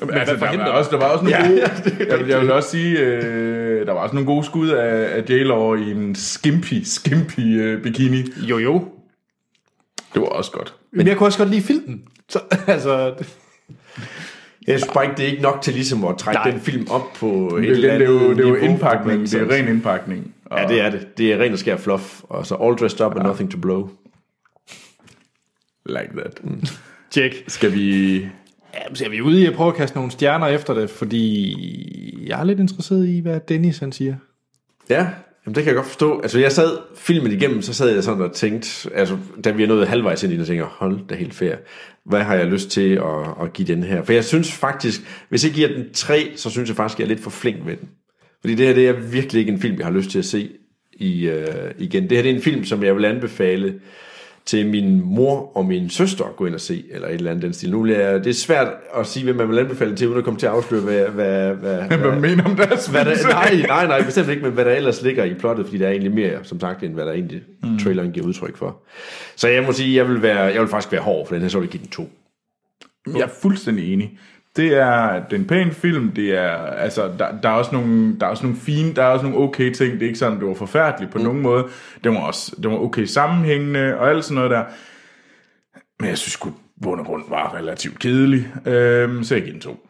Men 0.00 0.10
altså, 0.10 0.34
der, 0.34 0.56
var 0.56 0.64
også, 0.66 0.90
der 0.90 0.96
var 0.96 1.04
også 1.06 1.24
nogle 1.24 1.38
Ja, 1.38 1.48
gode, 1.48 1.60
ja, 1.60 1.90
det 1.90 2.08
jeg, 2.08 2.18
vil, 2.18 2.28
jeg 2.28 2.40
vil 2.40 2.52
også 2.52 2.70
sige, 2.70 2.98
øh, 2.98 3.86
der 3.86 3.92
var 3.92 4.00
også 4.00 4.14
nogle 4.14 4.26
gode 4.26 4.44
skud 4.44 4.68
af, 4.68 5.16
af 5.16 5.22
J-Law 5.30 5.74
i 5.74 5.90
en 5.90 6.14
skimpy, 6.14 6.82
skimpy 6.84 7.40
øh, 7.60 7.82
bikini. 7.82 8.24
Jo, 8.36 8.58
jo. 8.58 8.88
Det 10.14 10.22
var 10.22 10.28
også 10.28 10.50
godt. 10.52 10.74
Men 10.92 11.06
jeg 11.06 11.16
kunne 11.16 11.26
også 11.26 11.38
godt 11.38 11.50
lide 11.50 11.62
filmen. 11.62 12.02
Så, 12.28 12.40
altså, 12.66 13.14
det- 13.18 13.36
Jeg 14.66 14.78
synes 14.80 14.92
bare 14.94 15.04
ikke, 15.04 15.16
det 15.16 15.24
er 15.24 15.28
ikke 15.30 15.42
nok 15.42 15.62
til 15.62 15.72
ligesom 15.74 16.04
at 16.04 16.18
trække 16.18 16.38
Nej. 16.38 16.50
den 16.50 16.60
film 16.60 16.86
op 16.90 17.12
på 17.14 17.56
et 17.56 17.62
Det, 17.62 17.70
eller 17.70 17.74
det, 17.74 17.82
det, 17.82 17.90
er 17.90 17.94
andet 17.94 18.06
jo, 18.06 18.30
det 18.30 18.44
er 18.44 18.48
jo 18.48 18.54
niveau, 18.54 18.70
indpakning, 18.70 19.20
det 19.20 19.34
er 19.34 19.50
ren 19.50 19.68
indpakning. 19.68 20.34
Og, 20.44 20.58
Ja, 20.60 20.68
det 20.68 20.80
er 20.80 20.90
det. 20.90 21.18
Det 21.18 21.32
er 21.32 21.38
ren 21.38 21.52
og 21.52 21.58
skær 21.58 21.76
fluff. 21.76 22.20
Og 22.22 22.46
så 22.46 22.54
all 22.54 22.76
dressed 22.76 23.00
up 23.06 23.14
and 23.16 23.22
nothing 23.26 23.50
to 23.50 23.58
blow. 23.58 23.88
Like 25.86 26.10
that. 26.16 26.40
Tjek. 27.10 27.44
Skal 27.48 27.72
vi... 27.74 28.16
Ja, 28.74 28.94
så 28.94 29.04
er 29.04 29.08
vi 29.08 29.20
ude 29.20 29.40
i 29.42 29.46
at 29.46 29.54
prøve 29.54 29.68
at 29.68 29.74
kaste 29.76 29.96
nogle 29.96 30.10
stjerner 30.10 30.46
efter 30.46 30.74
det, 30.74 30.90
fordi 30.90 32.26
jeg 32.28 32.40
er 32.40 32.44
lidt 32.44 32.60
interesseret 32.60 33.08
i, 33.08 33.18
hvad 33.20 33.40
Dennis 33.48 33.78
han 33.78 33.92
siger. 33.92 34.14
Ja, 34.90 35.06
jamen 35.46 35.54
det 35.54 35.64
kan 35.64 35.66
jeg 35.66 35.74
godt 35.74 35.86
forstå. 35.86 36.20
Altså 36.20 36.38
jeg 36.38 36.52
sad 36.52 36.78
filmen 36.96 37.32
igennem, 37.32 37.62
så 37.62 37.74
sad 37.74 37.94
jeg 37.94 38.04
sådan 38.04 38.22
og 38.22 38.32
tænkte, 38.32 38.90
altså 38.94 39.18
da 39.44 39.50
vi 39.50 39.62
er 39.62 39.66
nået 39.66 39.88
halvvejs 39.88 40.22
ind 40.22 40.32
i 40.32 40.36
den, 40.36 40.44
tænker, 40.44 40.64
hold 40.64 40.98
da 41.08 41.14
helt 41.14 41.34
fair. 41.34 41.54
Hvad 42.04 42.22
har 42.22 42.34
jeg 42.34 42.46
lyst 42.46 42.70
til 42.70 42.94
at, 42.94 43.44
at 43.44 43.52
give 43.52 43.68
den 43.68 43.82
her? 43.82 44.02
For 44.02 44.12
jeg 44.12 44.24
synes 44.24 44.52
faktisk, 44.52 45.00
hvis 45.28 45.44
jeg 45.44 45.52
giver 45.52 45.68
den 45.68 45.92
3, 45.92 46.32
så 46.36 46.50
synes 46.50 46.68
jeg 46.68 46.76
faktisk, 46.76 46.98
jeg 46.98 47.04
er 47.04 47.08
lidt 47.08 47.20
for 47.20 47.30
flink 47.30 47.64
med 47.66 47.76
den. 47.76 47.88
Fordi 48.40 48.54
det 48.54 48.66
her, 48.66 48.74
det 48.74 48.88
er 48.88 48.92
virkelig 48.92 49.40
ikke 49.40 49.52
en 49.52 49.60
film, 49.60 49.78
jeg 49.78 49.86
har 49.86 49.92
lyst 49.92 50.10
til 50.10 50.18
at 50.18 50.24
se 50.24 50.50
i, 50.92 51.28
øh, 51.28 51.46
igen. 51.78 52.02
Det 52.02 52.12
her 52.12 52.22
det 52.22 52.30
er 52.30 52.34
en 52.34 52.42
film, 52.42 52.64
som 52.64 52.84
jeg 52.84 52.96
vil 52.96 53.04
anbefale 53.04 53.80
til 54.50 54.66
min 54.66 55.02
mor 55.04 55.56
og 55.56 55.66
min 55.66 55.90
søster 55.90 56.24
at 56.24 56.36
gå 56.36 56.46
ind 56.46 56.54
og 56.54 56.60
se, 56.60 56.84
eller 56.90 57.08
et 57.08 57.14
eller 57.14 57.30
andet 57.30 57.42
den 57.42 57.52
stil. 57.52 57.70
Nu 57.70 57.86
jeg, 57.86 58.24
det 58.24 58.30
er 58.30 58.34
svært 58.34 58.68
at 58.96 59.06
sige, 59.06 59.24
hvem 59.24 59.36
man 59.36 59.48
vil 59.48 59.58
anbefale 59.58 59.96
til, 59.96 60.06
uden 60.08 60.18
at 60.18 60.24
komme 60.24 60.40
til 60.40 60.46
at 60.46 60.52
afsløre, 60.52 60.82
hvad, 60.82 61.08
hvad, 61.08 61.54
hvad, 61.54 61.98
Hvad 61.98 62.20
mener 62.20 62.44
om 62.44 62.56
deres 62.56 62.86
hvad 62.86 63.04
der, 63.04 63.28
nej, 63.28 63.62
nej, 63.66 63.86
nej, 63.86 64.04
bestemt 64.04 64.28
ikke, 64.28 64.42
men 64.42 64.52
hvad 64.52 64.64
der 64.64 64.70
ellers 64.70 65.02
ligger 65.02 65.24
i 65.24 65.34
plottet, 65.34 65.66
fordi 65.66 65.78
der 65.78 65.86
er 65.86 65.90
egentlig 65.90 66.12
mere, 66.12 66.38
som 66.42 66.60
sagt, 66.60 66.82
end 66.82 66.94
hvad 66.94 67.06
der 67.06 67.12
egentlig 67.12 67.42
mm. 67.62 67.78
traileren 67.78 68.12
giver 68.12 68.26
udtryk 68.26 68.56
for. 68.56 68.82
Så 69.36 69.48
jeg 69.48 69.62
må 69.62 69.72
sige, 69.72 69.96
jeg 69.96 70.08
vil, 70.08 70.22
være, 70.22 70.40
jeg 70.40 70.60
vil 70.60 70.68
faktisk 70.68 70.92
være 70.92 71.02
hård 71.02 71.26
for 71.26 71.34
den 71.34 71.42
her, 71.42 71.48
så 71.48 71.60
vil 71.60 71.68
give 71.68 71.82
den 71.82 71.90
to. 71.90 72.10
Jeg 73.06 73.22
er 73.22 73.32
fuldstændig 73.42 73.92
enig. 73.92 74.18
Det 74.56 74.74
er, 74.74 75.24
det 75.24 75.32
er 75.32 75.36
en 75.36 75.46
pæn 75.46 75.72
film, 75.72 76.12
det 76.12 76.38
er, 76.38 76.56
altså, 76.56 77.10
der, 77.18 77.40
der, 77.42 77.48
er 77.48 77.52
også 77.52 77.70
nogle, 77.72 78.20
der 78.20 78.26
er 78.26 78.30
også 78.30 78.42
nogle 78.42 78.58
fine, 78.58 78.94
der 78.94 79.02
er 79.02 79.06
også 79.06 79.26
nogle 79.26 79.38
okay 79.38 79.72
ting, 79.72 79.92
det 79.92 80.02
er 80.02 80.06
ikke 80.06 80.18
sådan, 80.18 80.38
det 80.38 80.48
var 80.48 80.54
forfærdeligt 80.54 81.12
på 81.12 81.18
mm. 81.18 81.24
nogen 81.24 81.40
måde, 81.40 81.66
det 82.04 82.12
var 82.12 82.18
også, 82.18 82.56
det 82.62 82.70
var 82.70 82.76
okay 82.76 83.04
sammenhængende, 83.04 83.98
og 83.98 84.10
alt 84.10 84.24
sådan 84.24 84.34
noget 84.34 84.50
der, 84.50 84.64
men 86.00 86.08
jeg 86.08 86.18
synes 86.18 86.32
sgu, 86.32 86.52
bund 86.82 87.00
og 87.00 87.06
grund 87.06 87.22
var 87.28 87.54
relativt 87.54 87.98
kedelig, 87.98 88.46
øhm, 88.66 89.24
så 89.24 89.34
jeg 89.34 89.44
giver 89.44 89.52
den 89.52 89.60
to. 89.60 89.86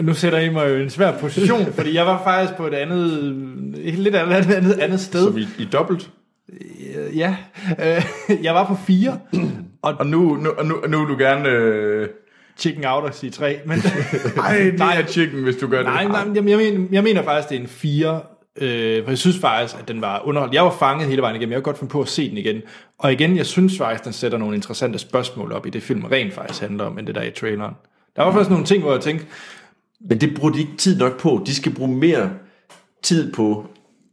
Nu 0.00 0.14
sætter 0.14 0.38
I 0.38 0.48
mig 0.48 0.70
jo 0.70 0.76
i 0.76 0.82
en 0.82 0.90
svær 0.90 1.18
position, 1.18 1.72
fordi 1.72 1.94
jeg 1.94 2.06
var 2.06 2.22
faktisk 2.24 2.56
på 2.56 2.66
et 2.66 2.74
andet, 2.74 3.12
et 3.76 3.94
lidt 3.94 4.14
andet, 4.14 4.54
andet, 4.54 4.78
andet 4.78 5.00
sted. 5.00 5.24
Så 5.24 5.30
vi 5.30 5.46
i 5.58 5.68
dobbelt. 5.72 6.10
Ja, 7.14 7.36
øh, 7.78 8.02
jeg 8.44 8.54
var 8.54 8.66
på 8.66 8.74
fire, 8.86 9.18
Og 9.94 10.06
nu, 10.06 10.34
nu, 10.34 10.50
og 10.50 10.66
nu, 10.66 10.74
og 10.82 10.90
nu 10.90 10.98
vil 10.98 11.08
du 11.08 11.18
gerne, 11.18 11.48
øh, 11.48 12.08
chicken 12.58 12.84
out 12.86 13.04
og 13.04 13.14
sige 13.14 13.30
tre, 13.30 13.60
men 13.66 13.78
ej, 14.44 14.58
det 14.64 14.78
Nej. 14.78 15.00
er 15.00 15.06
chicken, 15.06 15.42
hvis 15.42 15.56
du 15.56 15.66
gør 15.66 15.76
det. 15.76 15.86
nej, 15.86 16.04
nej 16.04 16.20
jeg, 16.34 16.48
jeg, 16.48 16.58
mener, 16.58 16.86
jeg 16.92 17.02
mener 17.02 17.22
faktisk, 17.22 17.48
det 17.48 17.56
er 17.56 17.60
en 17.60 17.68
fire, 17.68 18.20
øh, 18.56 19.04
for 19.04 19.10
jeg 19.10 19.18
synes 19.18 19.38
faktisk, 19.38 19.76
at 19.80 19.88
den 19.88 20.00
var 20.00 20.22
underholdt. 20.24 20.54
Jeg 20.54 20.64
var 20.64 20.76
fanget 20.78 21.08
hele 21.08 21.22
vejen 21.22 21.36
igennem, 21.36 21.50
jeg 21.50 21.56
var 21.56 21.62
godt 21.62 21.78
finde 21.78 21.90
på 21.90 22.00
at 22.00 22.08
se 22.08 22.30
den 22.30 22.38
igen. 22.38 22.62
Og 22.98 23.12
igen, 23.12 23.36
jeg 23.36 23.46
synes 23.46 23.78
faktisk, 23.78 24.04
den 24.04 24.12
sætter 24.12 24.38
nogle 24.38 24.54
interessante 24.54 24.98
spørgsmål 24.98 25.52
op 25.52 25.66
i 25.66 25.70
det 25.70 25.82
film, 25.82 26.04
rent 26.04 26.34
faktisk 26.34 26.60
handler 26.60 26.84
om, 26.84 26.98
end 26.98 27.06
det 27.06 27.14
der 27.14 27.22
i 27.22 27.30
traileren. 27.30 27.74
Der 28.16 28.22
var 28.22 28.32
faktisk 28.32 28.50
nogle 28.50 28.64
ting, 28.64 28.82
hvor 28.82 28.92
jeg 28.92 29.00
tænkte, 29.00 29.26
Men 30.08 30.20
det 30.20 30.34
bruger 30.34 30.52
de 30.52 30.60
ikke 30.60 30.76
tid 30.78 30.98
nok 30.98 31.20
på. 31.20 31.42
De 31.46 31.54
skal 31.54 31.74
bruge 31.74 31.96
mere 31.96 32.30
tid 33.02 33.32
på 33.32 33.66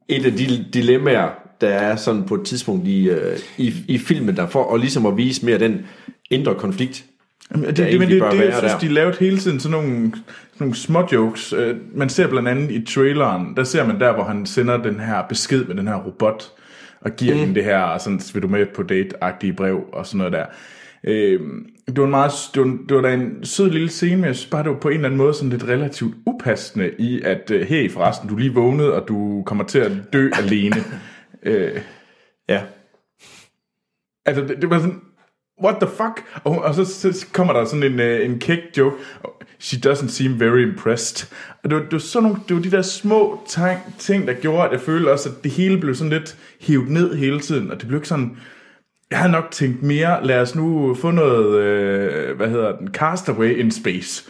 et 0.08 0.26
af 0.26 0.32
de 0.32 0.66
dilemmaer, 0.74 1.30
der 1.64 1.70
er 1.70 1.96
sådan 1.96 2.24
på 2.24 2.36
et 2.36 2.46
tidspunkt 2.46 2.88
i, 2.88 3.10
øh, 3.10 3.38
i, 3.58 3.74
i 3.88 3.98
filmen, 3.98 4.36
der 4.36 4.48
for 4.48 4.74
at 4.74 4.80
ligesom 4.80 5.06
at 5.06 5.18
vise 5.18 5.46
mere 5.46 5.60
den 5.60 5.86
indre 6.32 6.56
konflikt. 6.56 7.06
Jamen, 7.52 7.66
det, 7.66 7.78
det, 7.78 8.00
men 8.00 8.10
det, 8.10 8.22
det, 8.32 8.40
jeg 8.40 8.54
synes, 8.58 8.74
der. 8.74 8.80
de 8.80 8.88
lavede 8.88 9.18
hele 9.20 9.38
tiden 9.38 9.60
sådan 9.60 9.72
nogle, 9.72 10.12
sådan 10.12 10.22
nogle 10.60 10.76
små 10.76 11.08
jokes. 11.12 11.54
Øh, 11.54 11.76
Man 11.96 12.10
ser 12.10 12.28
blandt 12.28 12.50
andet 12.50 12.72
i 12.72 12.86
traileren, 12.86 13.56
der 13.56 13.64
ser 13.64 13.88
man 13.88 14.00
der, 14.00 14.14
hvor 14.14 14.24
han 14.24 14.46
sender 14.46 14.78
den 14.78 15.00
her 15.00 15.22
besked 15.30 15.66
med 15.66 15.76
den 15.76 15.88
her 15.88 15.96
robot, 15.96 16.52
og 17.02 17.16
giver 17.16 17.34
mm. 17.34 17.40
hende 17.40 17.56
det 17.56 17.64
her, 17.64 17.98
sådan, 17.98 18.22
vil 18.34 18.44
du 18.44 18.48
med 18.48 18.66
på 18.76 18.84
date-agtige 18.84 19.54
brev, 19.54 19.80
og 19.94 20.06
sådan 20.06 20.18
noget 20.18 20.34
der. 20.34 20.46
Øh, 21.04 21.40
det 21.88 21.98
var, 21.98 22.04
en 22.04 22.10
meget, 22.10 22.32
det, 22.54 22.62
var, 22.62 22.78
det 22.90 22.96
var 22.96 23.02
da 23.02 23.14
en 23.14 23.46
sød 23.46 23.70
lille 23.70 23.90
scene, 23.90 24.16
men 24.16 24.26
jeg 24.26 24.36
synes 24.36 24.50
bare, 24.50 24.64
det 24.64 24.72
var 24.72 24.80
på 24.80 24.90
en 24.90 24.94
eller 24.94 25.06
anden 25.06 25.18
måde 25.18 25.34
sådan 25.34 25.50
lidt 25.50 25.68
relativt 25.68 26.16
upassende 26.26 26.92
i, 27.00 27.22
at 27.22 27.52
øh, 27.52 27.68
hey 27.68 27.92
forresten, 27.92 28.30
du 28.30 28.36
lige 28.36 28.54
vågnet, 28.54 28.92
og 28.92 29.08
du 29.08 29.44
kommer 29.46 29.64
til 29.64 29.80
at 29.80 29.92
dø 30.14 30.30
alene. 30.44 30.76
Øh, 31.46 31.82
Ja. 32.50 32.62
Altså, 34.26 34.44
det, 34.44 34.62
det 34.62 34.70
var 34.70 34.80
sådan, 34.80 35.02
what 35.64 35.76
the 35.82 35.90
fuck? 35.90 36.42
Og, 36.44 36.62
og 36.62 36.76
så, 36.76 36.86
så 36.86 37.28
kommer 37.34 37.54
der 37.54 37.66
sådan 37.66 37.84
en, 37.84 38.00
øh, 38.00 38.26
en 38.26 38.40
kæk 38.40 38.60
joke. 38.78 38.96
She 39.60 39.80
doesn't 39.90 40.08
seem 40.08 40.40
very 40.40 40.72
impressed. 40.72 41.28
Og 41.64 41.70
det 41.70 41.78
var, 41.78 41.84
det 41.84 41.92
var, 41.92 42.00
sådan 42.00 42.24
nogle, 42.30 42.42
det 42.48 42.56
var 42.56 42.62
de 42.62 42.72
der 42.72 42.82
små 42.82 43.44
ting, 43.48 43.80
ting, 44.00 44.28
der 44.28 44.34
gjorde, 44.34 44.66
at 44.66 44.72
jeg 44.72 44.82
følte 44.82 45.12
også, 45.12 45.30
at 45.30 45.44
det 45.44 45.52
hele 45.52 45.78
blev 45.78 45.96
sådan 45.96 46.14
lidt 46.14 46.38
hivet 46.60 46.90
ned 46.90 47.16
hele 47.16 47.40
tiden. 47.40 47.72
Og 47.72 47.80
det 47.80 47.88
blev 47.88 47.98
ikke 47.98 48.08
sådan... 48.08 48.38
Jeg 49.10 49.20
havde 49.20 49.32
nok 49.32 49.52
tænkt 49.52 49.84
mere, 49.84 50.26
lad 50.26 50.42
os 50.42 50.56
nu 50.56 50.96
få 50.96 51.12
noget, 51.12 51.60
øh, 51.62 52.38
hvad 52.38 52.50
hedder 52.50 52.78
den, 52.78 52.94
Castaway 52.94 53.58
in 53.58 53.72
Space. 53.72 54.30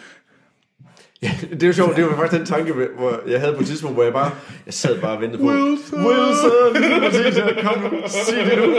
Ja, 1.24 1.32
det 1.52 1.64
er 1.64 1.68
jo 1.68 1.74
sjovt, 1.74 1.96
det 1.96 2.06
var 2.06 2.16
faktisk 2.16 2.40
den 2.40 2.46
tanke, 2.46 2.74
hvor 2.98 3.20
jeg 3.28 3.40
havde 3.40 3.54
på 3.54 3.60
et 3.60 3.68
tidspunkt, 3.68 3.96
hvor 3.96 4.04
jeg 4.04 4.14
bare, 4.14 4.32
jeg 4.66 4.74
sad 4.74 5.00
bare 5.00 5.16
og 5.16 5.22
ventede 5.22 5.42
på, 5.42 5.48
Wilson! 5.48 6.06
Wilson, 6.06 6.82
lige 6.82 7.10
præcis, 7.10 7.38
ja, 7.38 7.64
kom 7.64 7.82
nu, 7.82 7.90
sig 8.08 8.38
det 8.52 8.58
nu. 8.58 8.76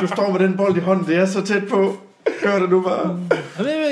Du 0.00 0.06
står 0.06 0.32
med 0.32 0.40
den 0.40 0.56
bold 0.56 0.76
i 0.76 0.80
hånden, 0.80 1.06
det 1.06 1.16
er 1.16 1.26
så 1.26 1.42
tæt 1.46 1.62
på. 1.70 1.96
Gør 2.42 2.58
det 2.58 2.70
nu 2.70 2.80
bare. 2.80 3.18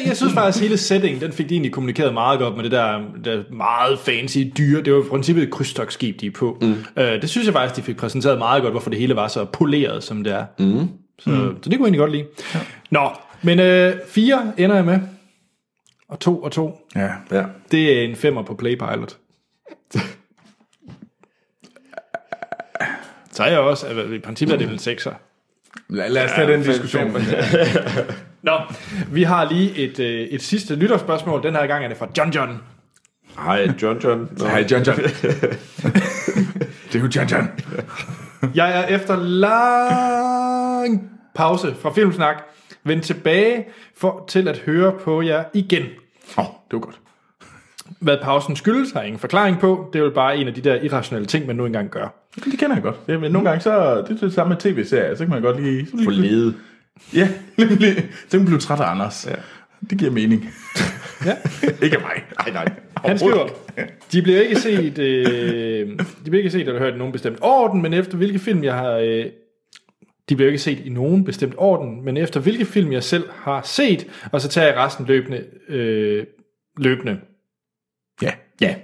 Jeg 0.06 0.16
synes 0.16 0.32
faktisk, 0.32 0.62
at 0.62 0.68
hele 0.68 0.76
settingen, 0.76 1.20
den 1.20 1.32
fik 1.32 1.48
de 1.48 1.54
egentlig 1.54 1.72
kommunikeret 1.72 2.14
meget 2.14 2.38
godt 2.38 2.56
med 2.56 2.64
det 2.64 2.72
der, 2.72 3.00
der 3.24 3.42
meget 3.52 3.98
fancy 3.98 4.38
dyre. 4.58 4.82
Det 4.82 4.92
var 4.92 5.00
i 5.00 5.08
princippet 5.10 5.42
et 5.42 5.50
krydstogsskib, 5.50 6.20
de 6.20 6.26
er 6.26 6.30
på. 6.30 6.58
Mm. 6.60 6.70
Uh, 6.70 7.02
det 7.02 7.30
synes 7.30 7.46
jeg 7.46 7.54
faktisk, 7.54 7.76
de 7.76 7.82
fik 7.82 7.96
præsenteret 7.96 8.38
meget 8.38 8.62
godt, 8.62 8.72
hvorfor 8.72 8.90
det 8.90 8.98
hele 8.98 9.16
var 9.16 9.28
så 9.28 9.44
poleret, 9.44 10.04
som 10.04 10.24
det 10.24 10.32
er. 10.32 10.44
Mm. 10.58 10.88
Så, 11.18 11.30
mm. 11.30 11.56
så 11.62 11.70
det 11.70 11.78
kunne 11.78 11.88
jeg 11.90 11.94
egentlig 11.94 11.98
godt 11.98 12.12
lide. 12.12 12.24
Ja. 12.54 12.60
Nå, 12.90 13.10
men 13.42 13.58
uh, 13.58 13.98
fire 14.08 14.52
ender 14.58 14.76
jeg 14.76 14.84
med. 14.84 14.98
Og 16.10 16.20
to 16.20 16.42
og 16.42 16.52
to. 16.52 16.88
Ja. 16.96 17.10
Ja. 17.30 17.44
Det 17.70 17.98
er 17.98 18.02
en 18.04 18.16
femmer 18.16 18.42
på 18.42 18.54
Playpilot. 18.54 19.18
Så 23.32 23.42
er 23.44 23.50
jeg 23.50 23.58
også, 23.58 23.86
at 23.86 24.10
i 24.10 24.18
princippet 24.18 24.54
er 24.54 24.58
det 24.58 24.66
vel 24.66 24.74
en 24.74 24.78
sekser. 24.78 25.12
Lad, 25.88 26.10
lad 26.10 26.24
os 26.24 26.30
tage 26.30 26.52
den 26.52 26.62
diskussion. 26.62 27.16
Nå, 28.42 28.60
vi 29.12 29.22
har 29.22 29.48
lige 29.52 29.76
et, 29.76 29.98
øh, 29.98 30.20
et 30.20 30.42
sidste 30.42 30.74
lytterspørgsmål. 30.74 31.42
Den 31.42 31.54
her 31.54 31.66
gang 31.66 31.84
er 31.84 31.88
det 31.88 31.96
fra 31.96 32.08
John 32.18 32.30
John. 32.30 32.58
Hej, 33.38 33.68
John 33.82 33.98
John. 33.98 34.28
Hej, 34.50 34.66
John 34.70 34.82
John. 34.82 34.98
det 36.92 36.94
er 36.94 36.98
jo 37.00 37.08
John 37.16 37.28
John. 37.28 37.48
Jeg 38.54 38.78
er 38.80 38.86
efter 38.86 39.16
lang 39.16 41.10
pause 41.34 41.74
fra 41.80 41.92
Filmsnak 41.92 42.36
vendt 42.84 43.04
tilbage 43.04 43.66
for, 43.96 44.24
til 44.28 44.48
at 44.48 44.58
høre 44.58 44.92
på 45.04 45.22
jer 45.22 45.44
igen. 45.54 45.84
Åh, 46.38 46.44
oh, 46.44 46.50
det 46.70 46.72
var 46.72 46.78
godt. 46.78 47.00
Hvad 47.98 48.18
pausen 48.22 48.56
skyldes, 48.56 48.92
har 48.92 49.00
jeg 49.00 49.06
ingen 49.06 49.20
forklaring 49.20 49.58
på. 49.58 49.90
Det 49.92 49.98
er 49.98 50.04
jo 50.04 50.10
bare 50.10 50.36
en 50.36 50.48
af 50.48 50.54
de 50.54 50.60
der 50.60 50.74
irrationelle 50.74 51.26
ting, 51.26 51.46
man 51.46 51.56
nu 51.56 51.66
engang 51.66 51.90
gør. 51.90 52.14
Det 52.34 52.58
kender 52.58 52.76
jeg 52.76 52.82
godt. 52.82 53.06
Det, 53.06 53.20
men 53.20 53.32
nogle 53.32 53.48
gange 53.48 53.62
så 53.62 54.04
det 54.08 54.16
er 54.16 54.20
det 54.20 54.32
samme 54.32 54.48
med 54.48 54.60
tv-serier, 54.60 55.14
så 55.14 55.24
kan 55.24 55.30
man 55.30 55.42
godt 55.42 55.62
lige... 55.62 55.88
For 56.04 56.10
lede. 56.10 56.54
Ja, 57.14 57.28
nemlig. 57.58 57.96
Så 57.96 58.30
kan 58.30 58.40
man 58.40 58.46
blive 58.46 58.58
træt 58.58 58.80
af 58.80 58.90
Anders. 58.90 59.26
Ja. 59.30 59.36
Det 59.90 59.98
giver 59.98 60.10
mening. 60.10 60.48
Ja. 61.26 61.36
Ikke 61.84 61.96
af 61.96 62.02
mig. 62.02 62.24
Nej, 62.38 62.64
nej. 62.64 62.72
Han 62.96 63.18
skriver, 63.18 63.48
de 64.12 64.22
bliver 64.22 64.40
ikke 64.40 64.60
set, 64.60 64.98
øh, 64.98 65.88
de 65.98 66.30
bliver 66.30 66.38
ikke 66.38 66.50
set 66.50 66.68
eller 66.68 66.78
hørt 66.78 66.94
i 66.94 66.98
nogen 66.98 67.12
bestemt 67.12 67.38
orden, 67.40 67.82
men 67.82 67.94
efter 67.94 68.16
hvilke 68.16 68.38
film 68.38 68.64
jeg 68.64 68.74
har... 68.74 68.92
Øh, 68.92 69.26
de 70.30 70.36
bliver 70.36 70.48
ikke 70.48 70.58
set 70.58 70.78
i 70.78 70.88
nogen 70.88 71.24
bestemt 71.24 71.54
orden, 71.58 72.04
men 72.04 72.16
efter 72.16 72.40
hvilke 72.40 72.64
film 72.64 72.92
jeg 72.92 73.02
selv 73.02 73.30
har 73.34 73.62
set, 73.62 74.06
og 74.32 74.40
så 74.40 74.48
tager 74.48 74.66
jeg 74.66 74.76
resten 74.76 75.06
løbende. 75.06 75.44
Øh, 75.68 76.26
løbende. 76.78 77.20
Ja. 78.22 78.32
Ja. 78.60 78.74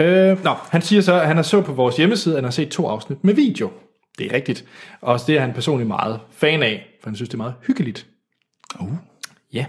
Øh, 0.00 0.44
nå, 0.44 0.50
han 0.70 0.82
siger 0.82 1.02
så, 1.02 1.20
at 1.20 1.26
han 1.26 1.36
har 1.36 1.42
så 1.42 1.60
på 1.60 1.72
vores 1.72 1.96
hjemmeside, 1.96 2.34
at 2.34 2.38
han 2.38 2.44
har 2.44 2.50
set 2.50 2.68
to 2.68 2.86
afsnit 2.86 3.24
med 3.24 3.34
video. 3.34 3.70
Det 4.18 4.26
er 4.26 4.34
rigtigt. 4.34 4.64
Og 5.00 5.20
det 5.26 5.36
er 5.36 5.40
han 5.40 5.52
personligt 5.52 5.88
meget 5.88 6.20
fan 6.30 6.62
af, 6.62 6.86
for 7.00 7.10
han 7.10 7.16
synes, 7.16 7.28
det 7.28 7.34
er 7.34 7.42
meget 7.42 7.54
hyggeligt. 7.66 8.06
Uh. 8.80 8.92
Ja. 9.52 9.66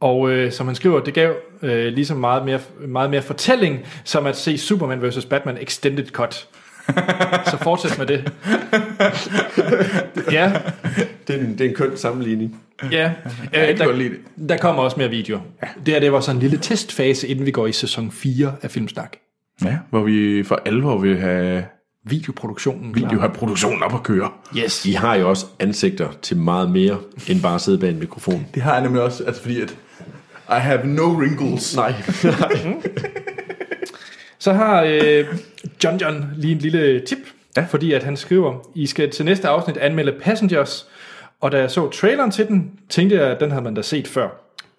Og 0.00 0.30
øh, 0.30 0.52
som 0.52 0.66
han 0.66 0.76
skriver, 0.76 1.00
det 1.00 1.14
gav 1.14 1.34
øh, 1.62 1.92
ligesom 1.92 2.16
meget 2.16 2.44
mere, 2.44 2.60
meget 2.80 3.10
mere 3.10 3.22
fortælling, 3.22 3.86
som 4.04 4.26
at 4.26 4.36
se 4.36 4.58
Superman 4.58 5.08
vs. 5.08 5.26
Batman 5.26 5.58
Extended 5.58 6.06
Cut. 6.06 6.48
Så 7.50 7.56
fortsæt 7.62 7.98
med 7.98 8.06
det. 8.06 8.32
ja, 10.32 10.52
Det 11.28 11.36
er 11.36 11.40
en, 11.40 11.52
det 11.58 11.60
er 11.60 11.68
en 11.68 11.74
køn 11.74 11.96
sammenligning. 11.96 12.60
ja. 12.92 13.12
Øh, 13.54 13.78
der, 13.78 13.92
det. 13.92 14.12
der 14.48 14.56
kommer 14.56 14.82
også 14.82 14.96
mere 14.96 15.08
videoer. 15.10 15.40
Det 15.86 15.94
her 15.94 16.00
det 16.00 16.12
var 16.12 16.20
sådan 16.20 16.36
en 16.36 16.40
lille 16.42 16.58
testfase, 16.58 17.28
inden 17.28 17.46
vi 17.46 17.50
går 17.50 17.66
i 17.66 17.72
sæson 17.72 18.10
4 18.10 18.52
af 18.62 18.70
Filmsnak. 18.70 19.16
Ja, 19.64 19.78
hvor 19.90 20.02
vi 20.02 20.42
for 20.44 20.62
alvor 20.66 20.98
vil 20.98 21.18
have, 21.20 21.64
Videoproduktionen. 22.06 22.98
jo 22.98 23.20
have 23.20 23.32
produktionen 23.32 23.82
op 23.82 23.94
at 23.94 24.02
køre. 24.02 24.30
Yes. 24.58 24.86
I 24.86 24.92
har 24.92 25.14
jo 25.14 25.28
også 25.28 25.46
ansigter 25.60 26.08
til 26.22 26.36
meget 26.36 26.70
mere, 26.70 26.98
end 27.28 27.42
bare 27.42 27.54
at 27.54 27.60
sidde 27.60 27.78
bag 27.78 27.90
en 27.90 27.98
mikrofon. 27.98 28.46
Det 28.54 28.62
har 28.62 28.72
jeg 28.74 28.82
nemlig 28.82 29.02
også, 29.02 29.24
altså 29.24 29.42
fordi 29.42 29.60
at 29.60 29.76
I 30.48 30.60
have 30.60 30.86
no 30.86 31.02
wrinkles. 31.02 31.76
Nej. 31.76 31.94
Så 34.38 34.52
har 34.52 34.82
øh, 34.82 35.24
John 35.84 35.96
John 35.96 36.24
lige 36.36 36.52
en 36.52 36.58
lille 36.58 37.00
tip, 37.00 37.18
Ja. 37.56 37.66
fordi 37.70 37.92
at 37.92 38.02
han 38.02 38.16
skriver, 38.16 38.70
I 38.74 38.86
skal 38.86 39.10
til 39.10 39.24
næste 39.24 39.48
afsnit 39.48 39.76
anmelde 39.76 40.12
Passengers, 40.22 40.86
og 41.40 41.52
da 41.52 41.58
jeg 41.58 41.70
så 41.70 41.90
traileren 41.90 42.30
til 42.30 42.46
den, 42.48 42.70
tænkte 42.88 43.16
jeg, 43.16 43.24
at 43.30 43.40
den 43.40 43.50
havde 43.50 43.64
man 43.64 43.74
da 43.74 43.82
set 43.82 44.08
før, 44.08 44.24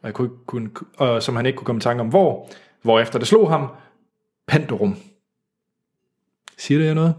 og 0.02 0.04
jeg 0.04 0.14
kunne, 0.14 0.30
kunne, 0.46 0.70
og 0.98 1.24
som 1.24 1.36
han 1.36 1.46
ikke 1.46 1.56
kunne 1.58 1.66
komme 1.66 1.80
i 1.80 1.82
tanke 1.82 2.02
om 2.02 2.08
hvor, 2.08 2.50
hvorefter 2.82 3.20
det 3.20 3.28
slog 3.28 3.50
ham, 3.52 3.68
Pandorum. 4.48 4.98
Siger 6.58 6.80
det 6.80 6.86
jer 6.88 6.94
noget? 6.94 7.14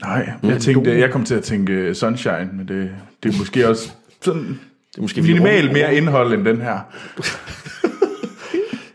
Nej, 0.00 0.30
jeg 0.42 0.60
tænkte, 0.60 0.98
jeg 0.98 1.10
kom 1.10 1.24
til 1.24 1.34
at 1.34 1.42
tænke 1.44 1.94
Sunshine, 1.94 2.50
men 2.52 2.68
det, 2.68 2.90
det 3.22 3.34
er 3.34 3.38
måske 3.38 3.68
også 3.68 3.92
sådan 4.20 4.42
Det 4.92 4.98
er 4.98 5.02
måske 5.02 5.20
rum- 5.20 5.72
mere 5.72 5.94
indhold 5.94 6.32
end 6.34 6.44
den 6.44 6.60
her. 6.60 6.78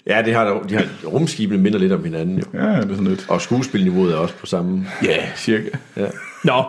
Ja, 0.08 0.22
det 0.22 0.34
har, 0.34 0.62
de 0.70 0.76
har 0.76 0.86
rumskibene 1.06 1.62
minder 1.62 1.80
lidt 1.80 1.92
om 1.92 2.04
hinanden 2.04 2.38
jo. 2.40 2.44
Ja, 2.54 2.60
det 2.82 2.92
er 2.92 2.96
sådan 2.96 3.08
lidt. 3.08 3.26
Og 3.30 3.42
skuespilniveauet 3.42 4.14
er 4.14 4.18
også 4.18 4.36
på 4.36 4.46
samme. 4.46 4.86
Ja, 5.04 5.30
cirka. 5.36 5.70
Ja. 5.98 6.08
Nå, 6.44 6.64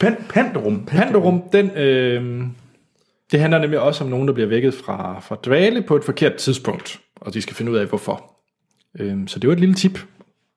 Pan, 0.00 0.16
Panderum. 0.28 0.84
Pandorum, 0.86 1.42
den, 1.52 1.70
øh, 1.70 2.42
det 3.32 3.40
handler 3.40 3.58
nemlig 3.58 3.80
også 3.80 4.04
om 4.04 4.10
nogen, 4.10 4.28
der 4.28 4.34
bliver 4.34 4.48
vækket 4.48 4.74
fra, 4.74 5.20
fra 5.20 5.36
dvale 5.44 5.82
på 5.82 5.96
et 5.96 6.04
forkert 6.04 6.34
tidspunkt, 6.34 7.00
og 7.16 7.34
de 7.34 7.42
skal 7.42 7.56
finde 7.56 7.72
ud 7.72 7.76
af, 7.76 7.86
hvorfor. 7.86 8.30
Øh, 9.00 9.16
så 9.26 9.38
det 9.38 9.48
var 9.48 9.54
et 9.54 9.60
lille 9.60 9.74
tip. 9.74 9.98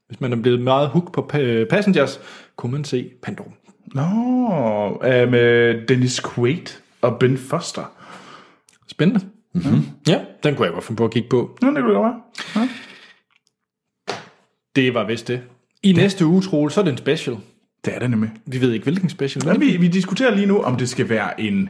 Hvis 0.08 0.22
man 0.22 0.34
er 0.34 0.38
blevet 0.38 0.62
meget 0.62 0.88
hooked 0.88 1.12
på 1.14 1.30
pa- 1.34 1.70
Passengers, 1.76 2.20
kunne 2.56 2.72
man 2.72 2.84
se 2.84 3.10
Pandorum. 3.24 3.54
Nå, 3.94 4.02
uh, 4.96 5.32
med 5.32 5.74
Dennis 5.88 6.22
Quaid 6.36 6.80
og 7.02 7.20
Ben 7.20 7.38
Foster. 7.38 7.92
Spændende. 8.88 9.26
Mm-hmm. 9.66 9.84
Ja, 10.08 10.20
den 10.44 10.56
kunne 10.56 10.66
jeg 10.66 10.74
godt 10.74 10.84
finde 10.84 10.98
på 10.98 11.06
at 11.06 11.12
kigge 11.12 11.30
på. 11.30 11.58
Nå, 11.62 11.68
det 11.68 11.76
kunne 11.76 11.88
det 11.88 11.96
godt 11.96 12.14
være. 12.56 12.68
Det 14.76 14.94
var 14.94 15.04
vist 15.04 15.28
det. 15.28 15.42
I 15.84 15.94
næste 15.94 16.26
uge, 16.26 16.42
Troel, 16.42 16.72
så 16.72 16.80
er 16.80 16.84
det 16.84 16.92
en 16.92 16.98
special. 16.98 17.38
Det 17.86 17.96
er 17.96 18.00
det 18.00 18.10
nemlig. 18.10 18.32
Vi 18.46 18.62
ved 18.62 18.72
ikke, 18.72 18.84
hvilken 18.84 19.10
special. 19.10 19.46
Men 19.48 19.62
vi, 19.62 19.78
vi 19.78 19.88
diskuterer 19.88 20.36
lige 20.36 20.48
nu, 20.48 20.62
om 20.62 20.76
det 20.76 20.90
skal 20.90 21.10
være 21.10 21.42
en 21.42 21.70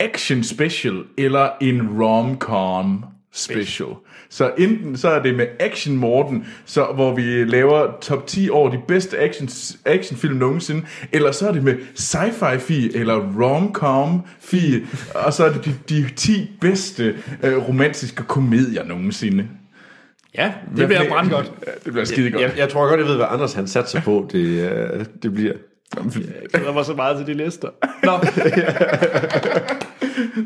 action 0.00 0.42
special 0.42 1.04
eller 1.18 1.50
en 1.60 2.02
rom-com 2.02 3.04
special. 3.32 3.88
Så 4.30 4.52
enten 4.58 4.96
så 4.96 5.08
er 5.08 5.22
det 5.22 5.34
med 5.34 5.46
Action 5.60 5.96
Morten, 5.96 6.46
så, 6.64 6.84
hvor 6.84 7.14
vi 7.14 7.44
laver 7.44 7.98
top 8.00 8.26
10 8.26 8.48
over 8.50 8.70
de 8.70 8.78
bedste 8.88 9.18
action, 9.18 9.48
actionfilm 9.84 10.36
nogensinde, 10.36 10.86
eller 11.12 11.32
så 11.32 11.48
er 11.48 11.52
det 11.52 11.64
med 11.64 11.74
sci-fi 11.94 12.58
fi 12.58 12.90
eller 12.94 13.14
rom-com 13.14 14.22
fi, 14.40 14.84
og 15.14 15.32
så 15.32 15.44
er 15.44 15.52
det 15.52 15.64
de, 15.64 15.74
de 15.88 16.08
10 16.16 16.50
bedste 16.60 17.14
øh, 17.42 17.68
romantiske 17.68 18.22
komedier 18.22 18.84
nogensinde. 18.84 19.48
Ja, 20.34 20.52
det 20.76 20.86
bliver 20.86 21.08
brændt 21.08 21.32
godt. 21.32 21.52
Ja, 21.66 21.72
det 21.84 21.92
bliver 21.92 22.04
skide 22.04 22.30
godt. 22.30 22.42
Jeg, 22.42 22.52
jeg 22.56 22.68
tror 22.68 22.88
godt, 22.88 23.00
jeg 23.00 23.08
ved, 23.08 23.16
hvad 23.16 23.26
Anders 23.30 23.52
han 23.52 23.66
satser 23.66 24.00
på, 24.00 24.28
det, 24.32 24.70
øh, 24.70 25.04
det 25.22 25.34
bliver. 25.34 25.54
Jeg 25.96 26.04
glæder 26.52 26.72
mig 26.72 26.84
så 26.84 26.94
meget 26.94 27.16
til 27.16 27.26
de 27.26 27.34
lister. 27.44 27.68
Nå, 28.04 28.12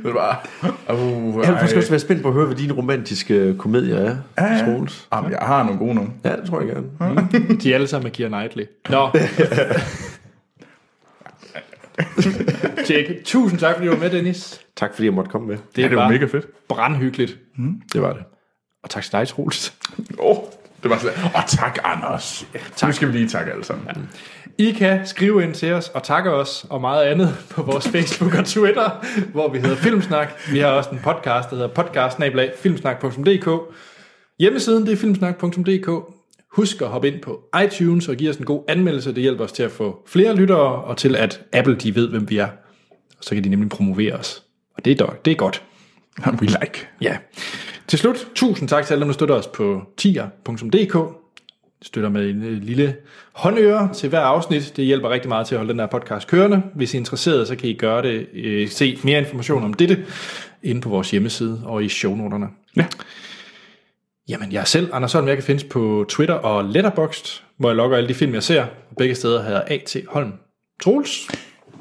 Det 0.05 0.15
var, 0.15 0.49
uh, 0.93 0.99
Jeg 1.27 1.35
vil 1.35 1.45
faktisk 1.47 1.77
også 1.77 1.91
være 1.91 2.01
spændt 2.01 2.23
på 2.23 2.29
at 2.29 2.35
høre, 2.35 2.47
hvad 2.47 2.57
dine 2.57 2.73
romantiske 2.73 3.55
komedier 3.59 3.97
er, 3.97 4.17
ja, 4.39 4.53
ja. 4.55 4.65
Troels. 4.65 5.09
Jamen, 5.15 5.31
jeg 5.31 5.39
har 5.43 5.63
nogle 5.63 5.79
gode 5.79 5.95
nogle. 5.95 6.11
Ja, 6.25 6.37
det 6.37 6.45
tror 6.49 6.61
jeg 6.61 6.69
gerne. 6.69 7.59
de 7.61 7.71
er 7.71 7.75
alle 7.75 7.87
sammen 7.87 8.05
med 8.05 8.11
Keira 8.11 8.29
Knightley. 8.29 8.67
Nå. 8.89 9.09
Tjek. 12.87 13.25
Tusind 13.25 13.61
tak, 13.61 13.75
fordi 13.75 13.87
du 13.87 13.93
var 13.93 14.01
med, 14.01 14.11
Dennis. 14.11 14.61
Tak 14.77 14.91
fordi 14.95 15.07
jeg 15.07 15.15
måtte 15.15 15.31
komme 15.31 15.47
med. 15.47 15.57
Det, 15.77 15.83
Ja, 15.83 15.89
det 15.89 15.97
var 15.97 16.09
mega 16.09 16.25
fedt. 16.27 16.47
brandhyggeligt. 16.69 17.39
Det 17.93 18.03
var 18.03 18.13
det. 18.13 18.23
Og 18.83 18.91
tak 18.91 19.03
til 19.03 19.13
dig, 19.13 19.29
Troels. 19.29 19.75
Åh, 20.19 20.31
oh, 20.31 20.37
det 20.83 20.91
var 20.91 20.99
sådan. 20.99 21.15
Og 21.35 21.43
tak, 21.49 21.79
Anders. 21.85 22.47
Ja, 22.55 22.59
tak. 22.77 22.89
Nu 22.89 22.93
skal 22.93 23.09
vi 23.09 23.13
lige 23.13 23.29
takke 23.29 23.53
alle 23.53 23.65
sammen. 23.65 23.87
Ja. 23.87 23.93
I 24.59 24.73
kan 24.73 25.07
skrive 25.07 25.43
ind 25.43 25.55
til 25.55 25.73
os 25.73 25.89
og 25.89 26.03
takke 26.03 26.31
os 26.31 26.67
og 26.71 26.81
meget 26.81 27.05
andet 27.05 27.35
på 27.51 27.63
vores 27.63 27.89
Facebook 27.89 28.35
og 28.35 28.45
Twitter, 28.45 29.05
hvor 29.33 29.49
vi 29.49 29.59
hedder 29.59 29.77
Filmsnak. 29.77 30.29
Vi 30.53 30.59
har 30.59 30.69
også 30.69 30.91
en 30.91 31.01
podcast, 31.05 31.51
der 31.51 31.57
hedder 31.57 31.69
podcast-filmsnak.dk. 31.69 33.75
Hjemmesiden 34.39 34.87
det 34.87 34.93
er 34.93 34.97
filmsnak.dk. 34.97 36.15
Husk 36.53 36.83
at 36.83 36.89
hoppe 36.89 37.09
ind 37.09 37.21
på 37.21 37.41
iTunes 37.65 38.09
og 38.09 38.17
give 38.17 38.31
os 38.31 38.37
en 38.37 38.45
god 38.45 38.65
anmeldelse. 38.69 39.15
Det 39.15 39.23
hjælper 39.23 39.45
os 39.45 39.53
til 39.53 39.63
at 39.63 39.71
få 39.71 40.03
flere 40.07 40.37
lyttere 40.37 40.83
og 40.83 40.97
til 40.97 41.17
at 41.17 41.41
Apple 41.53 41.77
de 41.77 41.95
ved, 41.95 42.09
hvem 42.09 42.31
vi 42.31 42.39
er. 42.39 42.49
Og 43.19 43.25
så 43.25 43.35
kan 43.35 43.45
de 43.45 43.49
nemlig 43.49 43.69
promovere 43.69 44.15
os. 44.15 44.43
Og 44.77 44.85
det 44.85 44.91
er, 44.91 44.97
dog, 44.97 45.15
det 45.25 45.31
er 45.31 45.37
godt. 45.37 45.63
We 46.27 46.47
like. 46.47 46.89
Ja. 47.01 47.17
Til 47.89 47.99
slut, 47.99 48.29
tusind 48.35 48.69
tak 48.69 48.87
til 48.87 48.95
alle 48.95 49.01
dem, 49.01 49.09
der 49.09 49.15
støtter 49.15 49.35
os 49.35 49.47
på 49.47 49.83
tier.dk. 49.97 51.22
Støtter 51.83 52.11
med 52.11 52.31
en 52.31 52.43
øh, 52.43 52.63
lille 52.63 52.97
håndøre 53.33 53.95
til 53.95 54.09
hver 54.09 54.21
afsnit. 54.21 54.73
Det 54.77 54.85
hjælper 54.85 55.11
rigtig 55.11 55.29
meget 55.29 55.47
til 55.47 55.55
at 55.55 55.59
holde 55.59 55.73
den 55.73 55.81
her 55.81 55.87
podcast 55.87 56.29
kørende. 56.29 56.63
Hvis 56.75 56.95
I 56.95 56.97
er 56.97 57.01
interesseret, 57.01 57.49
så 57.49 57.57
kan 57.57 57.69
I 57.69 57.75
gøre 57.75 58.03
det. 58.03 58.27
Øh, 58.35 58.69
se 58.69 58.99
mere 59.05 59.19
information 59.19 59.65
om 59.65 59.75
dette 59.75 60.05
inde 60.63 60.81
på 60.81 60.89
vores 60.89 61.11
hjemmeside 61.11 61.63
og 61.65 61.85
i 61.85 61.89
shownoterne. 61.89 62.47
Ja. 62.77 62.87
Jamen, 64.29 64.53
jeg 64.53 64.61
er 64.61 64.65
selv, 64.65 64.91
Anders 64.93 65.13
Holm, 65.13 65.29
jeg 65.29 65.37
kan 65.37 65.45
findes 65.45 65.65
på 65.65 66.05
Twitter 66.09 66.35
og 66.35 66.65
Letterboxd, 66.65 67.43
hvor 67.57 67.69
jeg 67.69 67.77
logger 67.77 67.97
alle 67.97 68.09
de 68.09 68.15
film, 68.15 68.35
jeg 68.35 68.43
ser. 68.43 68.67
Begge 68.99 69.15
steder 69.15 69.43
hedder 69.43 69.63
A.T. 69.67 69.97
Holm. 70.09 70.33
Troels, 70.83 71.29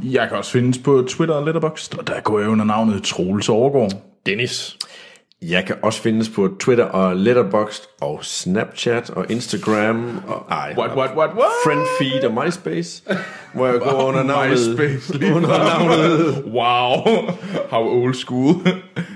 Jeg 0.04 0.28
kan 0.28 0.38
også 0.38 0.52
findes 0.52 0.78
på 0.78 1.06
Twitter 1.10 1.36
og 1.36 1.46
Letterboxd, 1.46 1.98
og 1.98 2.08
der 2.08 2.22
går 2.22 2.40
jeg 2.40 2.50
under 2.50 2.66
navnet 2.66 3.04
Troels 3.04 3.50
Overgaard. 3.50 3.92
Dennis, 4.26 4.78
Jeg 5.42 5.66
kan 5.66 5.76
også 5.82 6.02
findes 6.02 6.30
på 6.30 6.56
Twitter 6.60 6.84
og 6.84 7.16
Letterboxd 7.16 7.84
og 8.02 8.20
Snapchat 8.26 9.10
og 9.10 9.26
Instagram 9.30 10.22
og 10.28 10.46
ej, 10.50 10.74
What, 10.78 10.92
what, 10.92 11.10
what, 11.18 11.30
what? 11.30 11.52
Friendfeed 11.66 12.24
og 12.24 12.46
MySpace, 12.46 13.04
hvor 13.54 13.68
jeg 13.68 13.80
går 13.80 14.04
under 14.04 14.24
navnet... 14.24 14.52
MySpace 14.52 15.18
lige 15.18 15.34
under 15.34 15.50
navnet... 15.50 16.44
Wow, 16.46 17.14
how 17.70 18.04
old 18.04 18.14
school. 18.14 18.54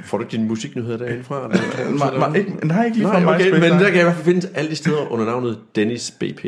Får 0.06 0.18
du 0.18 0.24
ikke 0.24 0.32
dine 0.32 0.48
musiknyheder 0.48 0.98
derinde 0.98 1.24
fra? 1.24 1.50
Eller? 1.52 2.20
Ma, 2.20 2.28
ma, 2.30 2.38
ikke, 2.38 2.68
nej, 2.68 2.86
ikke 2.86 2.98
lige 2.98 3.08
fra 3.08 3.20
Nej, 3.20 3.36
okay, 3.36 3.46
MySpace. 3.46 3.70
men 3.70 3.72
der 3.80 3.86
kan 3.86 3.94
jeg 3.94 4.02
i 4.02 4.04
hvert 4.04 4.16
fald 4.16 4.26
finde 4.26 4.48
alle 4.56 4.70
de 4.70 4.76
steder 4.76 5.12
under 5.12 5.26
navnet 5.26 5.60
Dennis 5.76 6.14
BP. 6.20 6.46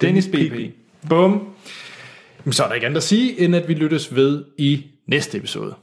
Dennis 0.00 0.26
BP. 0.26 0.74
Bum. 1.08 1.48
Så 2.50 2.64
er 2.64 2.68
der 2.68 2.74
ikke 2.74 2.86
andet 2.86 2.96
at 2.96 3.02
sige, 3.02 3.40
end 3.40 3.56
at 3.56 3.68
vi 3.68 3.74
lyttes 3.74 4.14
ved 4.16 4.44
i 4.58 4.84
næste 5.06 5.38
episode. 5.38 5.74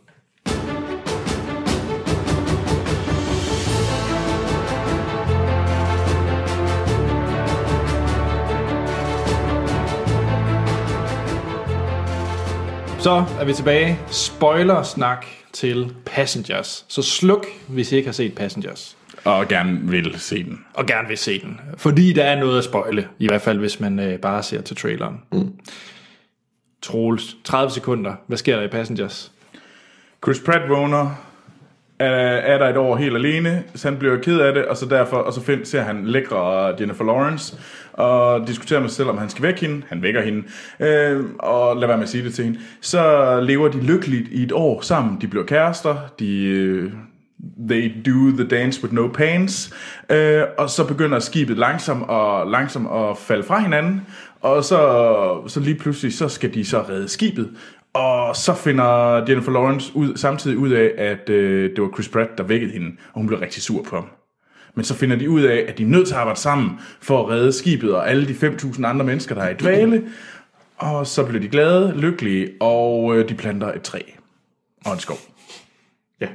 Så 13.06 13.26
er 13.40 13.46
vi 13.46 13.54
tilbage. 13.54 14.00
Spoiler-snak 14.08 15.26
til 15.54 15.96
Passengers. 16.06 16.86
Så 16.88 17.02
sluk, 17.02 17.46
hvis 17.68 17.92
I 17.92 17.96
ikke 17.96 18.08
har 18.08 18.14
set 18.14 18.36
Passengers. 18.36 18.98
Og 19.24 19.48
gerne 19.48 19.80
vil 19.84 20.20
se 20.20 20.44
den. 20.44 20.66
Og 20.74 20.86
gerne 20.86 21.08
vil 21.08 21.18
se 21.18 21.42
den. 21.42 21.60
Fordi 21.78 22.14
der 22.14 22.24
er 22.24 22.40
noget 22.40 22.58
at 22.58 22.64
spoile. 22.64 23.08
I 23.20 23.28
hvert 23.28 23.42
fald, 23.42 23.60
hvis 23.60 23.80
man 23.80 24.00
øh, 24.00 24.20
bare 24.20 24.44
ser 24.44 24.62
til 24.62 24.78
traileren. 24.78 25.22
Mm. 25.32 25.52
Troels, 26.82 27.38
30 27.44 27.72
sekunder. 27.72 28.14
Hvad 28.28 28.38
sker 28.38 28.56
der 28.56 28.64
i 28.64 28.68
Passengers? 28.68 29.32
Chris 30.24 30.40
Pratt 30.40 30.70
vågner, 30.70 31.26
er, 32.00 32.08
er 32.38 32.58
der 32.58 32.70
et 32.70 32.78
år 32.78 32.96
helt 32.96 33.16
alene, 33.16 33.64
så 33.76 33.90
han 33.90 33.98
bliver 34.00 34.18
ked 34.18 34.40
af 34.40 34.54
det, 34.54 34.66
og 34.66 34.78
så 34.78 34.86
derfor, 34.86 35.18
og 35.18 35.34
så 35.34 35.42
find, 35.42 35.66
ser 35.66 35.82
han 35.82 36.06
lækre 36.08 36.76
Jennifer 36.80 37.04
Lawrence, 37.04 37.58
og 37.98 38.48
diskuterer 38.48 38.80
med 38.80 38.90
sig 38.90 38.96
selv, 38.96 39.10
om 39.10 39.18
han 39.18 39.30
skal 39.30 39.44
vække 39.44 39.62
hende. 39.62 39.82
Han 39.90 40.02
vækker 40.02 40.22
hende, 40.22 40.44
øh, 40.80 41.26
og 41.40 41.78
lad 41.78 41.88
være 41.88 41.98
med 41.98 42.04
at 42.04 42.10
sige 42.10 42.24
det 42.24 42.34
til 42.34 42.44
hende. 42.44 42.60
Så 42.82 43.40
lever 43.42 43.68
de 43.68 43.82
lykkeligt 43.82 44.28
i 44.32 44.44
et 44.44 44.52
år 44.52 44.82
sammen. 44.82 45.18
De 45.22 45.28
bliver 45.28 45.46
kærester, 45.46 45.96
de... 46.20 46.44
Øh, 46.44 46.92
They 47.70 47.94
do 48.06 48.38
the 48.38 48.48
dance 48.48 48.84
with 48.84 48.94
no 48.94 49.08
pants. 49.08 49.74
Øh, 50.10 50.44
og 50.58 50.70
så 50.70 50.88
begynder 50.88 51.20
skibet 51.20 51.58
langsomt 51.58 52.04
og 52.08 52.52
langsomt 52.52 52.88
at 52.92 53.18
falde 53.18 53.44
fra 53.44 53.60
hinanden. 53.60 54.02
Og 54.42 54.64
så, 54.64 54.78
så 55.48 55.60
lige 55.60 55.76
pludselig, 55.76 56.14
så 56.14 56.28
skal 56.28 56.54
de 56.54 56.66
så 56.66 56.82
redde 56.90 57.08
skibet. 57.08 57.50
Og 57.94 58.36
så 58.36 58.54
finder 58.54 59.16
Jennifer 59.30 59.52
Lawrence 59.52 59.92
ud, 59.96 60.16
samtidig 60.16 60.58
ud 60.58 60.70
af, 60.70 60.92
at 60.98 61.30
øh, 61.30 61.70
det 61.70 61.82
var 61.82 61.90
Chris 61.94 62.10
Pratt, 62.10 62.38
der 62.38 62.44
vækkede 62.44 62.72
hende, 62.72 62.88
og 63.14 63.20
hun 63.20 63.28
blev 63.28 63.40
rigtig 63.40 63.64
sur 63.64 63.84
på 63.84 63.96
ham. 63.96 64.06
Men 64.76 64.86
så 64.86 64.94
finder 64.96 65.16
de 65.16 65.30
ud 65.30 65.42
af, 65.42 65.66
at 65.68 65.78
de 65.78 65.84
er 65.84 65.88
nødt 65.88 66.08
til 66.08 66.14
at 66.14 66.20
arbejde 66.20 66.40
sammen 66.40 66.80
for 67.02 67.24
at 67.24 67.30
redde 67.30 67.52
skibet 67.54 67.96
og 67.96 68.10
alle 68.10 68.28
de 68.28 68.34
5.000 68.34 68.86
andre 68.86 69.06
mennesker, 69.06 69.36
der 69.36 69.42
er 69.42 69.50
i 69.50 69.54
dvale. 69.54 70.04
Og 70.78 71.08
så 71.08 71.26
bliver 71.26 71.42
de 71.42 71.48
glade, 71.48 71.94
lykkelige, 71.98 72.50
og 72.60 73.18
øh, 73.18 73.30
de 73.30 73.34
planter 73.36 73.74
et 73.74 73.82
træ 73.82 74.00
og 74.86 74.94
en 74.94 75.00
skov. 75.00 75.18
Ja. 76.22 76.28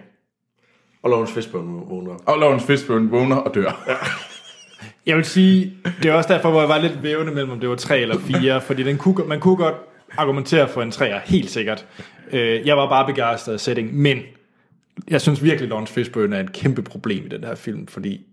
Og 1.02 1.10
Lawrence 1.10 1.34
Fishburne 1.34 1.72
vågner. 1.88 2.14
Og 2.26 2.38
Lawrence 2.38 2.66
Fishburne 2.66 3.10
vågner 3.10 3.36
og 3.36 3.54
dør. 3.54 3.88
Jeg 5.06 5.16
vil 5.16 5.24
sige, 5.24 5.72
det 6.02 6.10
er 6.10 6.14
også 6.14 6.32
derfor, 6.32 6.50
hvor 6.50 6.60
jeg 6.60 6.68
var 6.68 6.78
lidt 6.78 7.02
vævende 7.02 7.32
mellem, 7.32 7.50
om 7.50 7.60
det 7.60 7.68
var 7.68 7.74
tre 7.76 8.00
eller 8.00 8.18
fire, 8.18 8.60
fordi 8.60 8.82
den 8.82 8.98
kunne, 8.98 9.24
man 9.28 9.40
kunne 9.40 9.56
godt 9.56 9.74
argumentere 10.16 10.68
for 10.68 10.82
en 10.82 10.90
træer, 10.90 11.20
helt 11.24 11.50
sikkert. 11.50 11.86
Øh, 12.32 12.66
Jeg 12.66 12.76
var 12.76 12.88
bare 12.88 13.06
begejstret 13.06 13.52
af 13.52 13.60
setting, 13.60 13.94
men 13.94 14.18
jeg 15.10 15.20
synes 15.20 15.42
virkelig, 15.42 15.68
Lawrence 15.68 15.92
Fishburne 15.94 16.36
er 16.36 16.40
et 16.40 16.52
kæmpe 16.52 16.82
problem 16.82 17.24
i 17.24 17.28
den 17.28 17.44
her 17.44 17.54
film, 17.54 17.86
fordi 17.86 18.26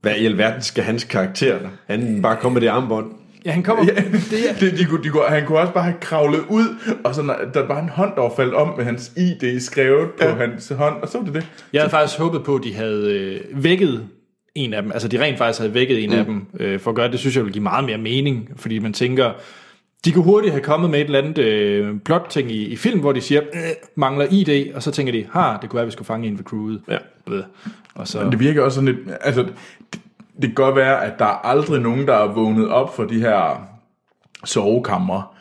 Hvad 0.00 0.16
i 0.16 0.26
alverden 0.26 0.62
skal 0.62 0.84
hans 0.84 1.04
karakter? 1.04 1.58
Han 1.86 2.22
bare 2.22 2.36
komme 2.36 2.54
med 2.54 2.60
det 2.60 2.68
armbånd. 2.68 3.12
ja, 3.44 3.50
han 3.50 3.62
kommer... 3.62 3.84
Ja, 4.32 4.54
det, 4.60 4.78
de, 4.78 4.84
kunne, 4.84 5.04
de 5.04 5.08
kunne, 5.08 5.22
han 5.28 5.46
kunne 5.46 5.58
også 5.58 5.72
bare 5.72 5.84
have 5.84 5.96
kravlet 6.00 6.40
ud, 6.48 6.64
og 7.04 7.14
så 7.14 7.22
der 7.54 7.66
var 7.66 7.82
en 7.82 7.88
hånd, 7.88 8.12
der 8.14 8.20
var 8.20 8.32
faldet 8.36 8.54
om 8.54 8.76
med 8.76 8.84
hans 8.84 9.12
ID 9.16 9.60
skrevet 9.60 10.10
på 10.10 10.26
ja. 10.26 10.34
hans 10.34 10.72
hånd, 10.76 11.02
og 11.02 11.08
så 11.08 11.18
var 11.18 11.24
det 11.24 11.34
det. 11.34 11.46
Jeg 11.72 11.82
havde 11.82 11.90
faktisk 11.90 12.18
håbet 12.18 12.44
på, 12.44 12.54
at 12.54 12.64
de 12.64 12.74
havde 12.74 13.14
øh, 13.14 13.64
vækket 13.64 14.08
en 14.54 14.74
af 14.74 14.82
dem, 14.82 14.92
altså 14.92 15.08
de 15.08 15.22
rent 15.22 15.38
faktisk 15.38 15.60
havde 15.60 15.74
vækket 15.74 16.04
en 16.04 16.10
mm. 16.10 16.18
af 16.18 16.24
dem, 16.24 16.46
øh, 16.60 16.80
for 16.80 16.90
at 16.90 16.94
gøre 16.94 17.10
det, 17.10 17.18
synes 17.18 17.36
jeg 17.36 17.44
ville 17.44 17.52
give 17.52 17.62
meget 17.62 17.84
mere 17.84 17.98
mening, 17.98 18.50
fordi 18.56 18.78
man 18.78 18.92
tænker, 18.92 19.32
de 20.04 20.12
kunne 20.12 20.24
hurtigt 20.24 20.52
have 20.52 20.62
kommet 20.62 20.90
med 20.90 21.00
et 21.00 21.04
eller 21.04 21.18
andet 21.18 21.38
øh, 21.38 22.00
plot-ting 22.04 22.50
i, 22.50 22.64
i 22.64 22.76
film, 22.76 23.00
hvor 23.00 23.12
de 23.12 23.20
siger, 23.20 23.40
øh, 23.54 23.60
mangler 23.94 24.26
ID, 24.30 24.74
og 24.74 24.82
så 24.82 24.90
tænker 24.90 25.12
de, 25.12 25.26
ha, 25.32 25.52
det 25.62 25.70
kunne 25.70 25.76
være, 25.76 25.82
at 25.82 25.86
vi 25.86 25.92
skulle 25.92 26.06
fange 26.06 26.28
en 26.28 26.38
ved 26.38 26.44
crewet. 26.44 26.80
Ja. 26.88 26.98
Og 27.94 28.08
så, 28.08 28.22
Men 28.22 28.30
det 28.30 28.40
virker 28.40 28.62
også 28.62 28.74
sådan 28.74 28.94
lidt, 28.94 28.98
altså, 29.20 29.46
det, 30.42 30.48
kan 30.50 30.54
godt 30.54 30.76
være, 30.76 31.04
at 31.04 31.12
der 31.18 31.24
er 31.24 31.46
aldrig 31.46 31.80
nogen, 31.80 32.06
der 32.06 32.14
er 32.14 32.32
vågnet 32.32 32.68
op 32.68 32.96
for 32.96 33.04
de 33.04 33.20
her 33.20 33.66
sovekammer, 34.44 35.36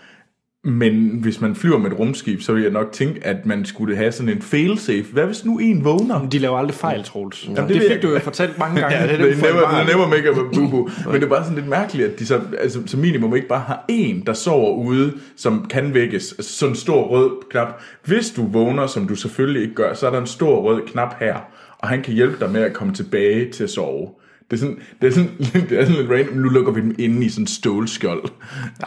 men 0.64 1.10
hvis 1.22 1.42
man 1.42 1.56
flyver 1.56 1.78
med 1.78 1.92
et 1.92 2.00
rumskib, 2.00 2.42
så 2.42 2.54
vil 2.54 2.62
jeg 2.64 2.72
nok 2.72 2.92
tænke, 2.92 3.20
at 3.28 3.46
man 3.46 3.66
skulle 3.66 3.96
have 3.96 4.12
sådan 4.12 4.30
en 4.34 4.42
failsafe. 4.42 5.06
Hvad 5.14 5.26
hvis 5.26 5.46
nu 5.46 5.58
en 5.60 5.84
vågner? 5.86 6.30
de 6.30 6.40
laver 6.40 6.58
aldrig 6.58 6.76
fejl, 6.76 7.04
Troels. 7.04 7.46
Jamen, 7.46 7.58
det 7.58 7.68
det, 7.70 7.82
fik 7.82 7.92
jeg- 7.92 8.02
du 8.04 8.10
jo 8.10 8.20
fortalt 8.20 8.58
mange 8.60 8.80
gange. 8.82 8.98
Ja, 8.98 9.04
det 9.04 9.14
er 9.14 9.18
Det 9.26 9.38
never, 9.38 9.86
never 9.88 10.08
make 10.08 10.30
a 10.30 10.34
Men 11.12 11.16
det 11.16 11.24
er 11.24 11.30
bare 11.30 11.44
sådan 11.44 11.56
lidt 11.58 11.68
mærkeligt, 11.70 12.08
at 12.10 12.20
de 12.20 12.26
så, 12.26 12.42
altså, 12.60 12.80
som 12.86 13.00
minimum 13.00 13.36
ikke 13.36 13.48
bare 13.48 13.60
har 13.68 13.86
en, 13.88 14.24
der 14.26 14.34
sover 14.34 14.76
ude, 14.76 15.14
som 15.38 15.66
kan 15.70 15.94
vækkes. 15.94 16.32
Altså 16.38 16.54
sådan 16.58 16.72
en 16.72 16.76
stor 16.76 17.04
rød 17.08 17.32
knap. 17.52 17.82
Hvis 18.06 18.32
du 18.32 18.48
vågner, 18.48 18.88
som 18.88 19.08
du 19.08 19.16
selvfølgelig 19.16 19.62
ikke 19.62 19.76
gør, 19.76 19.94
så 19.94 20.08
er 20.08 20.12
der 20.12 20.20
en 20.22 20.28
stor 20.28 20.62
rød 20.62 20.82
knap 20.88 21.16
her, 21.20 21.36
og 21.80 21.88
han 21.88 22.02
kan 22.02 22.14
hjælpe 22.14 22.36
dig 22.40 22.52
med 22.52 22.62
at 22.62 22.74
komme 22.74 22.94
tilbage 22.94 23.52
til 23.52 23.64
at 23.64 23.70
sove. 23.70 24.08
Det 24.52 24.56
er 24.56 24.60
sådan, 24.60 24.80
det 25.02 25.08
er 25.08 25.12
sådan, 25.12 25.30
det 25.70 25.80
er 25.80 25.86
sådan 25.86 26.02
lidt 26.02 26.12
random. 26.12 26.38
Nu 26.38 26.50
lukker 26.50 26.72
vi 26.72 26.82
dem 26.82 26.96
inde 27.00 27.26
i 27.26 27.30
sådan 27.30 27.44
en 27.44 27.48
stålskjold. 27.48 28.24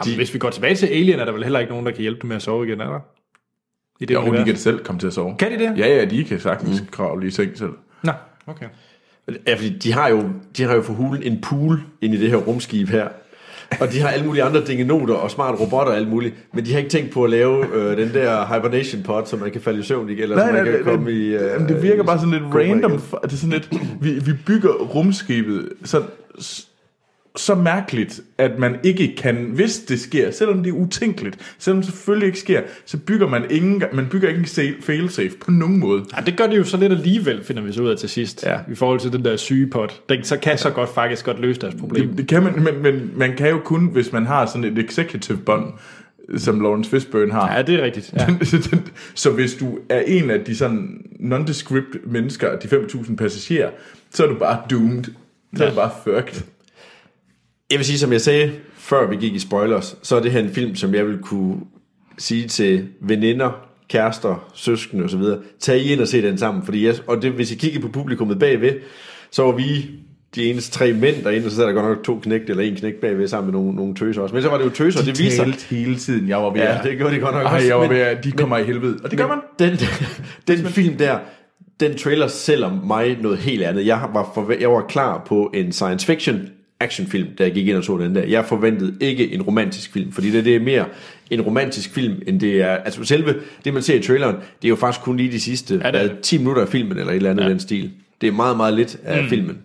Jamen, 0.05 0.15
hvis 0.15 0.33
vi 0.33 0.39
går 0.39 0.49
tilbage 0.49 0.75
til 0.75 0.87
Alien, 0.87 1.19
er 1.19 1.25
der 1.25 1.31
vel 1.31 1.43
heller 1.43 1.59
ikke 1.59 1.71
nogen, 1.71 1.85
der 1.85 1.91
kan 1.91 2.01
hjælpe 2.01 2.21
dem 2.21 2.27
med 2.27 2.35
at 2.35 2.41
sove 2.41 2.67
igen, 2.67 2.81
er 2.81 2.85
der? 2.85 2.99
I 3.99 4.05
det 4.05 4.13
Jo, 4.13 4.21
de 4.21 4.25
univers? 4.25 4.45
kan 4.45 4.55
selv 4.55 4.83
komme 4.83 4.99
til 4.99 5.07
at 5.07 5.13
sove. 5.13 5.35
Kan 5.39 5.51
de 5.51 5.57
det? 5.57 5.77
Ja, 5.77 5.87
ja, 5.87 6.05
de 6.05 6.23
kan 6.23 6.39
sagtens 6.39 6.81
mm. 6.81 6.87
kravle 6.91 7.27
i 7.27 7.31
seng 7.31 7.57
selv. 7.57 7.73
Nå, 8.03 8.11
okay. 8.47 8.65
Ja, 9.47 9.53
fordi 9.55 9.69
de 9.69 9.93
har 9.93 10.09
jo, 10.09 10.29
de 10.57 10.63
har 10.63 10.75
jo 10.75 10.81
for 10.81 10.93
hulen 10.93 11.23
en 11.23 11.41
pool 11.41 11.81
ind 12.01 12.13
i 12.13 12.17
det 12.17 12.29
her 12.29 12.37
rumskib 12.37 12.87
her. 12.87 13.07
Og 13.79 13.91
de 13.91 14.01
har 14.01 14.09
alle 14.09 14.25
mulige 14.25 14.43
andre 14.43 14.61
dingenoter 14.65 15.13
og 15.13 15.31
smart 15.31 15.59
robotter 15.59 15.91
og 15.91 15.97
alt 15.97 16.07
muligt. 16.09 16.35
Men 16.53 16.65
de 16.65 16.71
har 16.71 16.77
ikke 16.77 16.89
tænkt 16.89 17.11
på 17.11 17.23
at 17.23 17.29
lave 17.29 17.65
øh, 17.75 17.97
den 17.97 18.13
der 18.13 18.45
hibernation 18.53 19.03
pod, 19.03 19.25
så 19.25 19.37
man 19.37 19.51
kan 19.51 19.61
falde 19.61 19.79
i 19.79 19.83
søvn 19.83 20.09
igen, 20.09 20.23
eller 20.23 20.47
så 20.47 20.51
man 20.53 20.65
kan 20.65 20.79
komme 20.83 21.11
i... 21.11 21.35
Øh, 21.35 21.41
Jamen, 21.53 21.67
det 21.67 21.83
virker 21.83 22.03
bare 22.03 22.19
sådan 22.19 22.33
lidt 22.33 22.43
random. 22.55 22.91
Det 22.91 23.33
er 23.33 23.35
sådan 23.35 23.49
lidt, 23.49 23.69
vi, 24.01 24.11
vi 24.13 24.33
bygger 24.45 24.69
rumskibet 24.69 25.69
så, 25.83 26.01
så 27.35 27.55
mærkeligt, 27.55 28.21
at 28.37 28.59
man 28.59 28.75
ikke 28.83 29.15
kan, 29.17 29.35
hvis 29.35 29.79
det 29.79 29.99
sker, 29.99 30.31
selvom 30.31 30.63
det 30.63 30.69
er 30.69 30.73
utænkeligt, 30.73 31.55
selvom 31.59 31.81
det 31.81 31.91
selvfølgelig 31.91 32.27
ikke 32.27 32.39
sker, 32.39 32.61
så 32.85 32.97
bygger 32.97 33.27
man 33.27 33.43
ingen, 33.49 33.83
man 33.93 34.07
bygger 34.11 34.29
ikke 34.29 34.39
en 34.39 34.45
sa- 34.45 34.81
failsafe 34.81 35.37
på 35.45 35.51
nogen 35.51 35.79
måde. 35.79 36.05
Ja, 36.17 36.21
det 36.21 36.37
gør 36.37 36.47
det 36.47 36.57
jo 36.57 36.63
så 36.63 36.77
lidt 36.77 36.91
alligevel, 36.91 37.43
finder 37.43 37.61
vi 37.61 37.73
så 37.73 37.81
ud 37.83 37.89
af 37.89 37.97
til 37.97 38.09
sidst. 38.09 38.43
Ja. 38.45 38.57
I 38.71 38.75
forhold 38.75 38.99
til 38.99 39.13
den 39.13 39.25
der 39.25 39.37
sygepot. 39.37 40.01
Den 40.09 40.23
så 40.23 40.37
kan 40.37 40.57
så 40.57 40.69
godt 40.69 40.89
faktisk 40.93 41.25
godt 41.25 41.39
løse 41.39 41.61
deres 41.61 41.75
problem. 41.75 42.07
Det, 42.07 42.17
det 42.17 42.27
kan 42.27 42.43
man, 42.43 42.63
men, 42.63 42.81
men 42.81 43.11
man 43.15 43.35
kan 43.37 43.49
jo 43.49 43.59
kun, 43.59 43.85
hvis 43.87 44.11
man 44.11 44.25
har 44.25 44.45
sådan 44.45 44.63
et 44.63 44.77
executive 44.85 45.37
bånd, 45.37 45.73
som 46.37 46.59
Lawrence 46.61 46.89
Fishburne 46.89 47.31
har. 47.31 47.55
Ja, 47.55 47.61
det 47.61 47.75
er 47.75 47.83
rigtigt. 47.83 48.13
Ja. 48.13 48.25
Ja. 48.29 48.57
så 49.15 49.31
hvis 49.31 49.55
du 49.55 49.79
er 49.89 49.99
en 50.01 50.29
af 50.29 50.39
de 50.39 50.55
sådan 50.55 51.01
nondescript 51.19 51.97
mennesker, 52.11 52.59
de 52.59 52.67
5.000 52.67 53.15
passagerer, 53.15 53.69
så 54.11 54.23
er 54.23 54.27
du 54.27 54.35
bare 54.35 54.61
doomed. 54.69 55.03
Så 55.55 55.65
er 55.65 55.69
du 55.69 55.75
bare 55.75 55.91
fucked. 56.03 56.41
Jeg 57.71 57.77
vil 57.79 57.85
sige, 57.85 57.99
som 57.99 58.11
jeg 58.11 58.21
sagde, 58.21 58.51
før 58.77 59.09
vi 59.09 59.15
gik 59.15 59.33
i 59.35 59.39
spoilers, 59.39 59.95
så 60.03 60.15
er 60.15 60.19
det 60.19 60.31
her 60.31 60.39
en 60.39 60.49
film, 60.49 60.75
som 60.75 60.93
jeg 60.95 61.07
vil 61.07 61.17
kunne 61.17 61.55
sige 62.17 62.47
til 62.47 62.87
veninder, 63.01 63.51
kærester, 63.89 64.49
søskende 64.53 65.03
osv., 65.03 65.21
tag 65.59 65.77
I 65.79 65.91
ind 65.93 66.01
og 66.01 66.07
se 66.07 66.21
den 66.21 66.37
sammen. 66.37 66.65
Fordi 66.65 66.85
jeg, 66.85 66.95
og 67.07 67.21
det, 67.21 67.31
hvis 67.31 67.51
I 67.51 67.55
kigger 67.55 67.79
på 67.81 67.87
publikummet 67.87 68.39
bagved, 68.39 68.71
så 69.31 69.43
var 69.43 69.51
vi 69.51 69.89
de 70.35 70.49
eneste 70.49 70.71
tre 70.71 70.93
mænd 70.93 71.23
derinde, 71.23 71.45
og 71.45 71.51
så 71.51 71.57
sad 71.57 71.65
der 71.65 71.71
godt 71.73 71.85
nok 71.85 72.03
to 72.03 72.19
knægte 72.19 72.49
eller 72.49 72.63
en 72.63 72.75
knægt 72.75 73.01
bagved 73.01 73.27
sammen 73.27 73.51
med 73.51 73.59
nogle, 73.61 73.75
nogle 73.75 73.95
tøser 73.95 74.21
også. 74.21 74.35
Men 74.35 74.41
så 74.43 74.49
var 74.49 74.57
det 74.57 74.65
jo 74.65 74.69
tøser, 74.69 74.99
De 74.99 75.05
det 75.05 75.19
viser 75.19 75.43
sig. 75.45 75.77
hele 75.77 75.95
tiden, 75.95 76.29
jeg 76.29 76.37
var 76.37 76.49
ved 76.49 76.61
Ja, 76.61 76.77
det 76.83 76.97
gjorde 76.97 77.15
de 77.15 77.19
godt 77.19 77.35
nok 77.35 77.43
Ej, 77.45 77.55
også, 77.55 77.67
jeg 77.67 77.79
var 77.79 77.87
ved 77.87 77.97
at, 77.97 78.23
de 78.23 78.31
kommer 78.31 78.57
i 78.57 78.63
helvede. 78.63 78.99
Og 79.03 79.11
det 79.11 79.19
gør 79.19 79.27
man. 79.27 79.37
Den, 79.59 79.77
den 80.57 80.65
film 80.65 80.97
der, 80.97 81.19
den 81.79 81.97
trailer 81.97 82.27
sælger 82.27 82.81
mig 82.85 83.17
noget 83.21 83.37
helt 83.37 83.63
andet. 83.63 83.85
Jeg 83.85 84.01
var, 84.13 84.31
forve- 84.35 84.57
jeg 84.61 84.71
var 84.71 84.81
klar 84.89 85.23
på 85.27 85.51
en 85.53 85.71
science 85.71 86.05
fiction 86.05 86.41
actionfilm, 86.83 87.27
da 87.37 87.43
jeg 87.43 87.53
gik 87.53 87.67
ind 87.67 87.77
og 87.77 87.83
så 87.83 87.97
den 87.97 88.15
der. 88.15 88.23
Jeg 88.23 88.45
forventede 88.45 88.95
ikke 88.99 89.33
en 89.33 89.41
romantisk 89.41 89.93
film, 89.93 90.11
fordi 90.11 90.31
det, 90.31 90.45
det 90.45 90.55
er 90.55 90.59
mere 90.59 90.85
en 91.29 91.41
romantisk 91.41 91.93
film, 91.93 92.21
end 92.27 92.39
det 92.39 92.61
er... 92.61 92.67
Altså 92.67 93.03
selve 93.03 93.35
det, 93.65 93.73
man 93.73 93.83
ser 93.83 93.95
i 93.95 94.01
traileren, 94.01 94.35
det 94.35 94.67
er 94.67 94.69
jo 94.69 94.75
faktisk 94.75 95.03
kun 95.03 95.17
lige 95.17 95.31
de 95.31 95.39
sidste 95.39 95.81
Ja, 95.83 95.91
hvad, 95.91 96.09
10 96.21 96.37
minutter 96.37 96.61
af 96.61 96.67
filmen, 96.67 96.97
eller 96.97 97.11
et 97.11 97.15
eller 97.15 97.29
andet 97.29 97.43
ja. 97.43 97.49
den 97.49 97.59
stil. 97.59 97.91
Det 98.21 98.27
er 98.27 98.31
meget, 98.31 98.57
meget 98.57 98.73
lidt 98.73 98.97
af 99.03 99.23
mm. 99.23 99.29
filmen. 99.29 99.57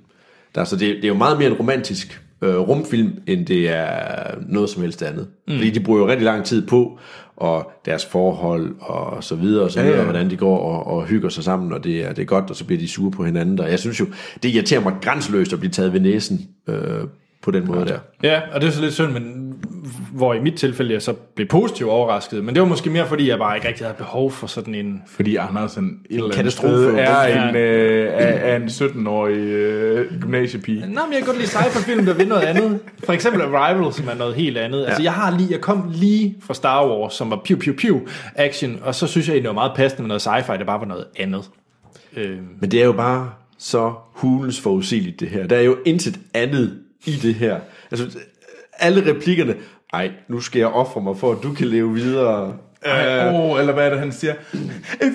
Der, 0.55 0.65
så 0.65 0.77
det, 0.77 0.97
det 0.97 1.05
er 1.05 1.09
jo 1.09 1.15
meget 1.15 1.39
mere 1.39 1.49
en 1.49 1.55
romantisk 1.55 2.23
øh, 2.43 2.57
rumfilm, 2.57 3.13
end 3.27 3.47
det 3.47 3.69
er 3.69 4.35
noget 4.49 4.71
som 4.71 4.83
helst 4.83 5.03
andet. 5.03 5.27
Mm. 5.49 5.55
Fordi 5.55 5.71
de 5.71 5.81
bruger 5.81 6.01
jo 6.01 6.09
rigtig 6.09 6.25
lang 6.25 6.45
tid 6.45 6.67
på, 6.67 6.99
og 7.41 7.73
deres 7.85 8.07
forhold, 8.07 8.75
og 8.81 9.25
så 9.25 9.35
videre, 9.35 9.65
og 9.65 9.71
så 9.71 9.83
videre, 9.83 9.99
ja. 9.99 10.05
hvordan 10.05 10.31
de 10.31 10.37
går 10.37 10.59
og, 10.59 10.97
og 10.97 11.07
hygger 11.07 11.29
sig 11.29 11.45
sammen, 11.45 11.73
og 11.73 11.85
det 11.85 12.05
er, 12.05 12.13
det 12.13 12.23
er 12.23 12.27
godt, 12.27 12.51
og 12.51 12.57
så 12.57 12.65
bliver 12.65 12.81
de 12.81 12.89
sure 12.89 13.11
på 13.11 13.25
hinanden. 13.25 13.61
Og 13.61 13.71
jeg 13.71 13.79
synes 13.79 14.01
jo, 14.01 14.07
det 14.43 14.49
irriterer 14.49 14.81
mig 14.81 14.93
grænseløst 15.03 15.53
at 15.53 15.59
blive 15.59 15.71
taget 15.71 15.93
ved 15.93 16.01
næsen 16.01 16.49
øh, 16.69 17.05
på 17.43 17.51
den 17.51 17.67
måde 17.67 17.87
der. 17.87 17.99
Ja, 18.23 18.41
og 18.55 18.61
det 18.61 18.67
er 18.67 18.71
så 18.71 18.81
lidt 18.81 18.95
synd, 18.95 19.13
men 19.13 19.48
hvor 20.13 20.35
i 20.35 20.41
mit 20.41 20.55
tilfælde 20.55 20.93
jeg 20.93 21.03
så 21.03 21.13
blev 21.13 21.49
positivt 21.49 21.91
overrasket. 21.91 22.45
Men 22.45 22.55
det 22.55 22.63
var 22.63 22.69
måske 22.69 22.91
mere, 22.91 23.07
fordi 23.07 23.29
jeg 23.29 23.39
bare 23.39 23.57
ikke 23.57 23.69
rigtig 23.69 23.87
havde 23.87 23.97
behov 23.99 24.31
for 24.31 24.47
sådan 24.47 24.75
en... 24.75 25.03
Fordi 25.07 25.37
Andersen 25.37 25.85
et 25.85 26.15
eller 26.15 26.25
andet 26.25 26.37
katastrofe. 26.37 26.99
er 26.99 27.49
en, 27.49 27.57
øh, 27.57 28.07
er, 28.13 28.27
er 28.27 28.57
en 28.57 28.67
17-årig 28.69 29.37
øh, 29.37 30.21
gymnasiepige. 30.21 30.81
Nå, 30.81 30.87
men 30.87 30.95
jeg 30.95 31.19
kan 31.19 31.27
godt 31.27 31.37
lide 31.37 31.49
sci-fi-film, 31.49 32.07
der 32.07 32.15
vil 32.15 32.29
noget 32.29 32.43
andet. 32.43 32.79
For 33.05 33.13
eksempel 33.13 33.43
Arrival, 33.43 33.93
som 33.93 34.09
er 34.09 34.15
noget 34.15 34.35
helt 34.35 34.59
andet. 34.59 34.81
Ja. 34.81 34.87
Altså, 34.87 35.03
jeg 35.03 35.13
har 35.13 35.37
lige, 35.39 35.49
jeg 35.51 35.61
kom 35.61 35.91
lige 35.95 36.37
fra 36.41 36.55
Star 36.55 36.87
Wars, 36.89 37.15
som 37.15 37.31
var 37.31 37.41
piu 37.45 37.57
piu 37.59 37.75
piu 37.79 38.01
action, 38.35 38.79
og 38.83 38.95
så 38.95 39.07
synes 39.07 39.29
jeg, 39.29 39.37
det 39.37 39.45
var 39.45 39.53
meget 39.53 39.73
passende 39.77 40.03
med 40.03 40.09
noget 40.09 40.27
sci-fi, 40.27 40.59
der 40.59 40.65
bare 40.65 40.81
var 40.81 40.87
noget 40.87 41.05
andet. 41.19 41.51
Øh, 42.17 42.39
Men 42.61 42.71
det 42.71 42.81
er 42.81 42.85
jo 42.85 42.93
bare 42.93 43.31
så 43.59 43.93
hulens 44.13 44.61
forudsigeligt 44.61 45.21
det 45.21 45.29
her. 45.29 45.47
Der 45.47 45.57
er 45.57 45.63
jo 45.63 45.77
intet 45.87 46.19
andet 46.35 46.79
i 47.07 47.11
det 47.13 47.35
her. 47.35 47.57
Altså, 47.91 48.19
alle 48.79 49.11
replikkerne, 49.11 49.55
ej, 49.93 50.11
nu 50.29 50.41
skal 50.41 50.59
jeg 50.59 50.69
ofre 50.69 51.01
mig 51.01 51.17
for, 51.17 51.33
at 51.33 51.39
du 51.43 51.53
kan 51.53 51.67
leve 51.67 51.95
videre. 51.95 52.55
Ej, 52.83 53.31
oh, 53.35 53.61
eller 53.61 53.73
hvad 53.73 53.87
er 53.87 53.91
det, 53.91 53.99
han 53.99 54.13
siger? 54.13 54.35
If, 54.95 55.15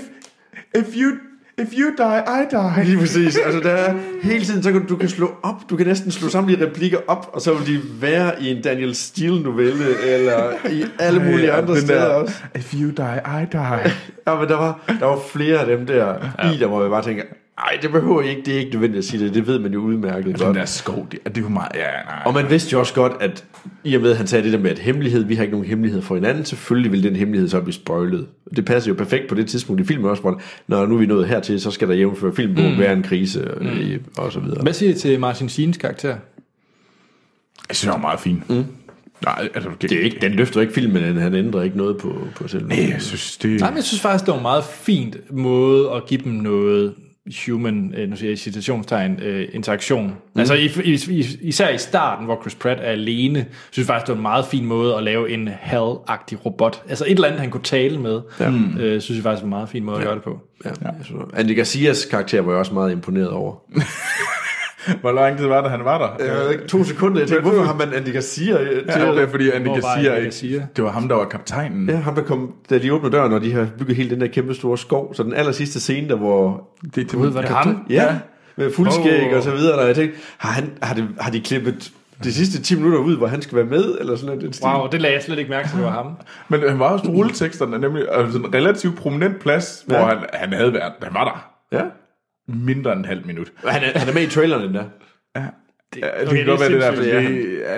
if, 0.76 0.95
you, 0.95 1.12
if 1.58 1.74
you 1.74 1.90
die, 1.98 2.24
I 2.28 2.45
die. 2.52 2.86
Lige 2.86 2.98
præcis. 2.98 3.38
Altså, 3.45 3.60
der 3.60 3.70
er 3.70 3.95
hele 4.24 4.45
tiden, 4.45 4.64
så 4.64 4.72
kan 4.72 4.82
du, 4.82 4.88
du 4.88 4.95
kan 4.95 5.10
slå 5.10 5.32
op, 5.44 5.70
du 5.70 5.78
kan 5.78 5.88
næsten 5.88 6.12
slå 6.12 6.30
samtlige 6.30 6.66
replikker 6.66 6.98
op, 7.08 7.30
og 7.34 7.41
så 7.41 7.54
vil 7.54 7.68
de 7.68 7.82
være 8.02 8.41
i 8.41 8.52
en 8.52 8.62
Daniel 8.62 8.95
Steele-novelle, 8.95 9.86
eller 10.06 10.70
i 10.70 10.86
alle 11.00 11.20
mulige 11.24 11.52
andre 11.52 11.82
steder 11.82 12.06
der, 12.06 12.14
også. 12.14 12.36
If 12.56 12.74
you 12.74 12.90
die, 12.90 13.22
I 13.26 13.45
die. 13.52 13.91
Ja, 14.28 14.40
men 14.40 14.48
der 14.48 14.58
var, 14.58 14.80
der 15.00 15.06
var 15.06 15.20
flere 15.32 15.60
af 15.60 15.66
dem 15.66 15.86
der 15.86 16.16
ja. 16.40 16.52
i, 16.52 16.58
der 16.58 16.68
hvor 16.68 16.82
jeg 16.82 16.91
bare 16.91 17.04
tænker, 17.04 17.24
ej, 17.58 17.78
det 17.82 17.92
behøver 17.92 18.22
I 18.22 18.30
ikke, 18.30 18.42
det 18.46 18.54
er 18.54 18.60
ikke 18.60 18.72
nødvendigt 18.72 18.98
at 18.98 19.06
sige 19.06 19.26
det, 19.26 19.34
det 19.34 19.48
ved 19.48 19.60
man 19.60 19.74
jo 19.74 19.80
udmærket 19.80 20.26
Den 20.26 20.46
godt. 20.46 20.58
der 20.58 20.66
skov, 20.66 21.08
det, 21.12 21.20
det 21.26 21.38
er 21.38 21.42
jo 21.42 21.50
meget... 21.50 21.72
Ja, 21.76 21.82
nej. 21.82 22.22
Og 22.26 22.34
man 22.34 22.50
vidste 22.50 22.74
jo 22.74 22.80
også 22.80 22.94
godt, 22.94 23.14
at 23.20 23.46
i 23.84 23.96
og 23.96 24.02
med, 24.02 24.12
at 24.12 24.18
han 24.18 24.28
sagde 24.28 24.44
det 24.44 24.54
der 24.54 24.60
med, 24.60 24.72
at 24.72 24.80
hemmelighed, 24.80 25.24
vi 25.24 25.36
har 25.36 25.44
ikke 25.44 25.52
nogen 25.52 25.68
hemmelighed 25.68 26.02
for 26.02 26.16
hinanden, 26.16 26.46
selvfølgelig 26.46 26.92
vil 26.92 27.04
den 27.04 27.16
hemmelighed 27.16 27.50
så 27.50 27.62
blive 27.62 27.74
spoilet. 27.74 28.28
Det 28.56 28.66
passer 28.66 28.92
jo 28.92 28.96
perfekt 28.96 29.28
på 29.30 29.36
det 29.36 29.48
tidspunkt 29.48 29.82
i 29.82 29.86
filmen 29.86 30.10
også, 30.10 30.22
hvor 30.22 30.42
når 30.68 30.86
nu 30.86 30.96
er 30.96 31.00
vi 31.00 31.06
nået 31.06 31.28
hertil, 31.28 31.62
så 31.62 31.72
skal 31.72 31.88
der 31.88 31.94
jævnføre 31.94 32.36
filmbogen 32.36 32.74
mm. 32.74 32.80
være 32.80 32.94
en 32.94 33.04
krise 33.04 33.52
mm. 33.62 34.04
og 34.18 34.32
så 34.32 34.40
videre. 34.40 34.62
hvad 34.62 34.74
siger 34.74 34.92
I 34.92 34.94
til 34.94 35.20
Martin 35.20 35.50
Sheens 35.50 35.78
karakter? 35.78 36.10
Jeg 36.10 37.76
synes, 37.76 37.82
det 37.82 37.90
var 37.92 37.98
meget 37.98 38.20
fint. 38.20 38.50
Mm. 38.50 38.66
Nej, 39.26 39.50
altså, 39.54 39.70
Det 39.82 39.92
er 39.92 40.00
ikke, 40.00 40.18
den 40.22 40.32
løfter 40.32 40.62
ikke 40.62 40.74
filmen, 40.74 41.04
den, 41.04 41.18
han 41.18 41.36
ændrer 41.36 41.62
ikke 41.62 41.78
noget 41.78 41.98
på, 41.98 42.28
på 42.36 42.48
selve. 42.48 42.68
Nej, 42.68 42.90
jeg 42.92 43.02
synes, 43.02 43.38
det... 43.38 43.60
Nej, 43.60 43.70
men 43.70 43.76
jeg 43.76 43.84
synes 43.84 44.02
faktisk, 44.02 44.26
det 44.26 44.32
var 44.32 44.38
en 44.38 44.42
meget 44.42 44.64
fint 44.64 45.34
måde 45.34 45.92
at 45.92 46.06
give 46.06 46.22
dem 46.24 46.32
noget 46.32 46.94
human, 47.45 47.94
øh, 47.98 48.10
nu 48.10 48.16
siger 48.16 48.30
jeg 48.32 48.38
citationstegn, 48.38 49.20
øh, 49.22 49.48
interaktion. 49.54 50.08
Mm. 50.08 50.40
Altså 50.40 50.54
i, 50.54 50.70
i, 50.84 51.00
i, 51.10 51.26
især 51.41 51.70
i 51.70 51.78
starten, 51.78 52.26
hvor 52.26 52.41
Chris 52.41 52.56
Pratt 52.56 52.80
er 52.80 52.84
alene, 52.84 53.45
synes 53.72 53.78
jeg 53.78 53.94
faktisk, 53.94 54.08
det 54.08 54.12
var 54.14 54.18
en 54.18 54.22
meget 54.22 54.45
fin 54.45 54.66
måde 54.66 54.95
at 54.95 55.04
lave 55.04 55.30
en 55.30 55.48
Hal-agtig 55.48 56.45
robot. 56.45 56.84
Altså 56.90 57.06
et 57.06 57.12
eller 57.12 57.28
andet, 57.28 57.41
han 57.41 57.50
kunne 57.50 57.64
tale 57.64 58.00
med, 58.00 58.22
ja. 58.40 58.52
øh, 58.80 59.02
synes 59.02 59.18
jeg 59.18 59.24
faktisk 59.24 59.41
var 59.41 59.45
en 59.45 59.50
meget 59.50 59.70
fin 59.70 59.84
måde 59.84 59.98
at 59.98 60.04
gøre 60.04 60.16
det 60.16 60.24
på. 60.24 60.40
Ja. 60.66 60.70
Ja. 60.82 60.90
Andy 61.34 61.56
Garcias 61.56 62.06
karakter 62.06 62.41
var 62.41 62.52
jeg 62.52 62.60
også 62.60 62.74
meget 62.74 62.91
imponeret 62.91 63.30
over. 63.30 63.56
Hvor 65.02 65.12
lang 65.12 65.38
tid 65.38 65.46
var 65.46 65.62
det, 65.62 65.72
han 65.72 65.86
var 65.86 65.98
der? 65.98 66.26
Jeg 66.26 66.36
ved 66.36 66.52
ikke, 66.52 66.68
to 66.68 66.84
sekunder. 66.84 67.20
Jeg 67.20 67.28
tænkte, 67.28 67.50
hvorfor 67.50 67.64
har 67.64 67.76
man 67.76 67.94
Andy 67.94 68.14
Garcia 68.14 68.58
til? 68.58 68.84
Ja, 68.88 69.12
det 69.12 69.22
er 69.22 69.28
fordi 69.28 69.52
Andy 69.52 69.66
Hvor 69.66 69.82
Garcia, 69.82 70.16
Andy 70.16 70.24
Garcia? 70.24 70.68
det 70.76 70.84
var 70.84 70.92
ham, 70.92 71.08
der 71.08 71.16
var 71.16 71.26
kaptajnen. 71.26 71.90
Ja, 71.90 71.96
ham 71.96 72.16
der 72.16 72.22
kom, 72.24 72.54
da 72.70 72.78
de 72.78 72.94
åbner 72.94 73.10
døren, 73.10 73.34
og 73.34 73.42
de 73.42 73.54
har 73.54 73.68
bygget 73.80 73.96
hele 73.98 74.10
den 74.10 74.22
der 74.22 74.28
kæmpe 74.28 74.54
store 74.54 74.78
skov. 74.78 75.16
Så 75.16 75.24
den 75.24 75.34
aller 75.34 75.52
sidste 75.52 75.80
scene, 75.80 76.10
der 76.10 76.16
hvor... 76.16 76.70
Det, 76.84 76.96
det, 76.96 77.12
Gud, 77.12 77.28
var 77.28 77.42
det 77.42 77.50
ham? 77.50 77.86
Ja, 77.90 78.16
med 78.56 78.72
fuldskæg 78.74 79.28
Åh. 79.32 79.38
og 79.38 79.44
så 79.44 79.52
videre. 79.52 79.78
Der 79.80 79.86
jeg 79.86 79.96
tænkte, 79.96 80.18
har, 80.38 80.52
han, 80.52 80.72
har, 80.82 80.96
det, 80.96 81.08
har 81.20 81.32
de 81.32 81.42
klippet 81.42 81.92
de 82.24 82.34
sidste 82.34 82.62
10 82.62 82.76
minutter 82.76 83.00
ud, 83.00 83.18
hvor 83.18 83.28
han 83.28 83.42
skal 83.42 83.56
være 83.56 83.66
med? 83.66 83.98
Eller 84.00 84.16
sådan 84.16 84.38
noget? 84.38 84.60
Wow, 84.64 84.88
det 84.92 85.02
lagde 85.02 85.16
jeg 85.16 85.24
slet 85.24 85.40
ikke 85.40 85.52
mærke 85.52 85.70
til, 85.70 85.78
det 85.78 85.86
var 85.86 85.92
ham. 85.92 86.12
Men 86.50 86.70
han 86.70 86.80
var 86.80 86.86
også 86.90 87.06
rulleteksterne, 87.06 87.80
nemlig 87.80 88.06
altså 88.12 88.40
en 88.40 88.54
relativt 88.54 88.98
prominent 88.98 89.40
plads, 89.40 89.86
ja. 89.90 89.94
Ja. 89.94 90.00
hvor 90.00 90.10
han, 90.10 90.18
han 90.34 90.54
havde 90.54 90.74
været, 90.74 90.92
han 91.04 91.14
var 91.14 91.24
der 91.24 91.50
Ja. 91.78 91.84
Mindre 92.48 92.91
end 92.91 92.99
en 92.99 93.06
halv 93.06 93.26
minut. 93.26 93.52
Han 93.68 93.84
er, 93.84 93.99
han 93.99 94.10
er 94.10 94.14
med 94.14 94.22
i 94.22 94.28
traileren 94.28 94.64
endda. 94.65 94.84
Ja, 95.36 95.44
det, 95.94 96.03
okay, 96.03 96.20
det 96.20 96.28
kan 96.28 96.38
det 96.38 96.45
godt 96.45 96.60
være 96.60 96.72
det 96.72 96.82
der, 96.82 96.95
fordi 96.95 97.10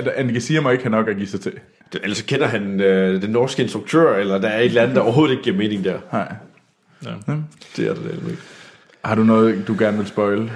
det, 0.03 0.07
Andy 0.15 0.31
Garcia 0.33 0.61
må 0.61 0.69
ikke 0.69 0.83
have 0.83 0.91
nok 0.91 1.07
at 1.07 1.15
give 1.15 1.27
sig 1.27 1.39
til. 1.41 1.51
Det- 1.93 2.01
Ellers 2.03 2.17
så 2.17 2.25
kender 2.25 2.45
han 2.47 2.81
øh, 2.81 3.21
den 3.21 3.29
norske 3.29 3.63
instruktør, 3.63 4.15
eller 4.15 4.37
der 4.37 4.47
er 4.47 4.59
et 4.59 4.65
eller 4.65 4.81
andet, 4.81 4.95
der 4.95 5.01
overhovedet 5.01 5.31
ikke 5.33 5.43
giver 5.43 5.57
mening 5.57 5.83
der. 5.83 5.99
Nej. 6.13 6.31
Det 7.77 7.87
er 7.87 7.93
det 7.93 8.03
nemlig 8.03 8.31
ikke. 8.31 8.43
Har 9.05 9.15
du 9.15 9.23
noget, 9.23 9.67
du 9.67 9.75
gerne 9.79 9.97
vil 9.97 10.07
spoil? 10.07 10.51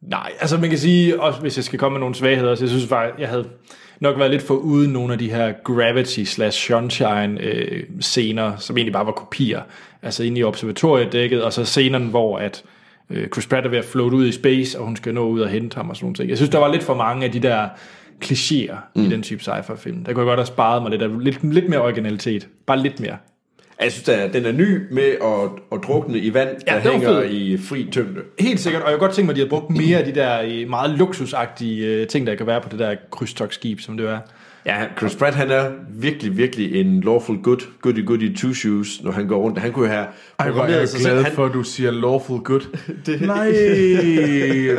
Nej, 0.00 0.32
altså 0.40 0.58
man 0.58 0.70
kan 0.70 0.78
sige, 0.78 1.20
også 1.20 1.40
hvis 1.40 1.56
jeg 1.56 1.64
skal 1.64 1.78
komme 1.78 1.94
med 1.94 2.00
nogle 2.00 2.14
svagheder, 2.14 2.54
så 2.54 2.64
jeg 2.64 2.68
synes 2.70 2.86
faktisk, 2.86 3.20
jeg 3.20 3.28
havde 3.28 3.48
nok 4.00 4.18
været 4.18 4.30
lidt 4.30 4.42
for 4.42 4.54
uden 4.54 4.92
nogle 4.92 5.12
af 5.12 5.18
de 5.18 5.30
her 5.30 5.52
Gravity 5.64 6.24
slash 6.24 6.66
Sunshine 6.66 7.40
øh, 7.40 7.84
scener, 8.00 8.56
som 8.56 8.76
egentlig 8.76 8.92
bare 8.92 9.06
var 9.06 9.12
kopier. 9.12 9.62
Altså 10.02 10.24
inde 10.24 10.40
i 10.40 10.42
observatoriedækket, 10.42 11.42
og 11.42 11.52
så 11.52 11.64
scenerne, 11.64 12.06
hvor 12.06 12.38
at 12.38 12.62
øh, 13.10 13.28
Chris 13.28 13.46
Pratt 13.46 13.66
er 13.66 13.70
ved 13.70 13.78
at 13.78 13.84
float 13.84 14.12
ud 14.12 14.26
i 14.26 14.32
space, 14.32 14.78
og 14.78 14.84
hun 14.84 14.96
skal 14.96 15.14
nå 15.14 15.28
ud 15.28 15.40
og 15.40 15.48
hente 15.48 15.76
ham 15.76 15.90
og 15.90 15.96
sådan 15.96 16.04
nogle 16.04 16.14
ting. 16.14 16.28
Jeg 16.28 16.36
synes, 16.36 16.50
der 16.50 16.58
var 16.58 16.72
lidt 16.72 16.82
for 16.82 16.94
mange 16.94 17.24
af 17.26 17.32
de 17.32 17.40
der 17.40 17.68
klichéer 18.24 18.76
mm. 18.94 19.04
i 19.04 19.08
den 19.08 19.22
type 19.22 19.42
sci-fi 19.42 19.76
film. 19.76 20.04
Der 20.04 20.12
kunne 20.12 20.22
jeg 20.22 20.28
godt 20.30 20.38
have 20.38 20.46
sparet 20.46 20.82
mig 20.82 20.90
lidt 20.90 21.02
af 21.02 21.24
lidt, 21.24 21.54
lidt 21.54 21.68
mere 21.68 21.82
originalitet. 21.82 22.48
Bare 22.66 22.78
lidt 22.78 23.00
mere. 23.00 23.16
Jeg 23.82 23.92
synes, 23.92 24.08
at 24.08 24.32
den 24.32 24.44
er 24.46 24.52
ny 24.52 24.78
med 24.90 25.02
at, 25.02 25.50
at 25.72 25.78
drukne 25.86 26.18
i 26.18 26.34
vand, 26.34 26.48
Ja, 26.66 26.74
der 26.74 26.90
hænger 26.90 27.20
fedt. 27.20 27.32
i 27.32 27.58
fri 27.68 27.88
tyngde. 27.92 28.20
Helt 28.40 28.60
sikkert, 28.60 28.82
og 28.82 28.90
jeg 28.90 28.98
kunne 28.98 29.06
godt 29.06 29.14
tænke 29.16 29.26
mig, 29.26 29.32
at 29.32 29.36
de 29.36 29.40
havde 29.40 29.50
brugt 29.50 29.70
mere 29.70 29.98
af 29.98 30.04
de 30.04 30.14
der 30.14 30.42
øh, 30.44 30.68
meget 30.70 30.98
luksusagtige 30.98 31.86
øh, 31.86 32.06
ting, 32.06 32.26
der 32.26 32.34
kan 32.34 32.46
være 32.46 32.60
på 32.60 32.68
det 32.68 32.78
der 32.78 32.94
krydstogsskib, 33.10 33.80
som 33.80 33.96
det 33.96 34.08
er. 34.10 34.18
Ja, 34.66 34.76
Chris 34.98 35.16
Pratt, 35.16 35.36
han 35.36 35.50
er 35.50 35.70
virkelig, 35.90 36.36
virkelig 36.36 36.80
en 36.80 37.00
lawful 37.00 37.36
good, 37.42 37.58
goody 37.82 38.04
goody 38.06 38.36
two 38.36 38.52
shoes, 38.54 39.02
når 39.02 39.12
han 39.12 39.26
går 39.26 39.36
rundt. 39.38 39.58
Han 39.58 39.72
kunne 39.72 39.86
jo 39.86 39.92
have 39.92 40.06
Ej, 40.06 40.10
hvor 40.38 40.44
er 40.44 40.46
jeg 40.46 40.52
programmeret 40.54 40.88
sig 40.88 41.00
selv. 41.00 41.12
glad 41.12 41.22
Han, 41.24 41.32
for, 41.32 41.46
at 41.46 41.52
du 41.52 41.62
siger 41.62 41.90
lawful 41.90 42.38
good. 42.38 42.60
det... 43.06 43.20
Nej, 43.20 43.46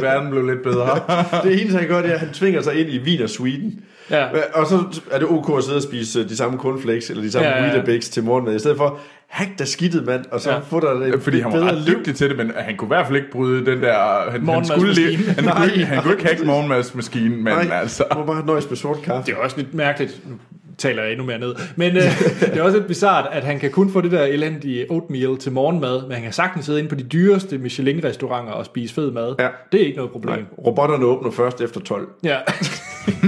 verden 0.02 0.30
blev 0.32 0.46
lidt 0.48 0.64
bedre. 0.64 1.00
det 1.44 1.62
eneste, 1.62 1.78
han 1.80 1.88
gør, 1.88 2.02
det 2.02 2.10
er, 2.10 2.14
at 2.14 2.20
han 2.20 2.30
tvinger 2.34 2.62
sig 2.62 2.76
ind 2.80 2.90
i 2.90 3.00
Wiener 3.00 3.28
Sweden. 3.28 3.80
Ja. 4.12 4.26
Og 4.54 4.68
så 4.68 4.84
er 5.12 5.20
det 5.20 5.28
ok 5.28 5.58
at 5.58 5.64
sidde 5.64 5.78
og 5.78 5.84
spise 5.84 6.20
øh, 6.20 6.30
de 6.30 6.38
samme 6.38 6.58
cornflakes, 6.60 7.10
eller 7.10 7.24
de 7.24 7.32
samme 7.32 7.48
Ja, 7.48 7.56
ja, 7.58 7.62
ja, 7.64 7.68
ja. 7.70 7.74
Weetabix 7.74 8.04
til 8.10 8.24
morgenmad, 8.24 8.56
i 8.56 8.60
stedet 8.60 8.78
for, 8.78 9.00
hack 9.28 9.50
da 9.60 9.66
skidtet, 9.66 10.06
mand, 10.06 10.26
og 10.32 10.40
så 10.42 10.52
Ja. 10.52 10.60
få 10.60 10.80
dig 10.80 11.08
et 11.10 11.22
Fordi 11.24 11.36
lidt 11.36 11.44
han 11.46 11.54
var 11.54 11.60
bedre 11.60 11.72
ret 11.72 11.82
liv. 11.82 11.96
dygtig 11.96 12.16
til 12.16 12.30
det, 12.30 12.38
men 12.38 12.52
han 12.58 12.78
kunne 12.78 12.86
i 12.88 12.94
hvert 12.96 13.06
fald 13.08 13.16
ikke 13.18 13.32
bryde 13.32 13.66
den 13.66 13.82
der... 13.82 13.94
Han, 14.32 14.48
han, 14.48 14.66
skulle, 14.66 14.94
leve, 14.94 15.18
han, 15.24 15.44
kunne, 15.56 15.66
ikke- 15.74 15.86
han 15.86 16.02
kunne 16.04 16.14
ikke 16.14 16.26
hacke 16.28 16.46
morgenmadsmaskinen, 16.46 17.44
men 17.44 17.44
Nej, 17.54 17.68
altså... 17.82 18.04
må 18.16 18.24
bare 18.26 18.46
nøjes 18.46 18.70
med 18.70 18.78
sort 18.78 19.02
kaffe. 19.02 19.32
Det 19.32 19.38
er 19.38 19.44
også 19.44 19.58
lidt 19.58 19.74
mærkeligt. 19.74 20.22
Nu 20.30 20.36
taler 20.78 21.02
jeg 21.04 21.12
endnu 21.12 21.26
mere 21.26 21.40
ned. 21.40 21.56
Men 21.76 21.98
øh, 21.98 22.04
det 22.42 22.58
er 22.58 22.62
også 22.64 22.78
lidt 22.78 22.88
bizart, 22.88 23.28
at 23.32 23.44
han 23.44 23.60
kan 23.60 23.72
kun 23.72 23.92
få 23.92 24.02
det 24.02 24.12
der 24.12 24.24
elendige 24.24 24.86
oatmeal 24.92 25.38
til 25.38 25.52
morgenmad, 25.52 26.02
men 26.04 26.12
han 26.12 26.22
kan 26.24 26.34
sagtens 26.34 26.66
sidde 26.66 26.80
inde 26.80 26.90
på 26.90 26.96
de 26.96 27.04
dyreste 27.04 27.58
Michelin-restauranter 27.58 28.52
og 28.54 28.66
spise 28.66 28.94
fed 28.94 29.12
mad. 29.12 29.36
Ja. 29.40 29.48
Det 29.72 29.82
er 29.82 29.86
ikke 29.86 29.98
noget 29.98 30.12
problem. 30.12 30.36
Nej, 30.36 30.44
robotterne 30.66 31.06
åbner 31.06 31.32
først 31.32 31.62
efter 31.62 31.80
12. 31.80 32.08
Ja. 32.24 32.38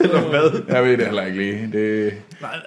Eller 0.00 0.28
hvad? 0.28 0.62
Jeg 0.68 0.84
ved 0.84 0.96
det 0.96 1.04
heller 1.04 1.26
ikke 1.26 1.38
lige. 1.38 1.68
Det... 1.72 2.12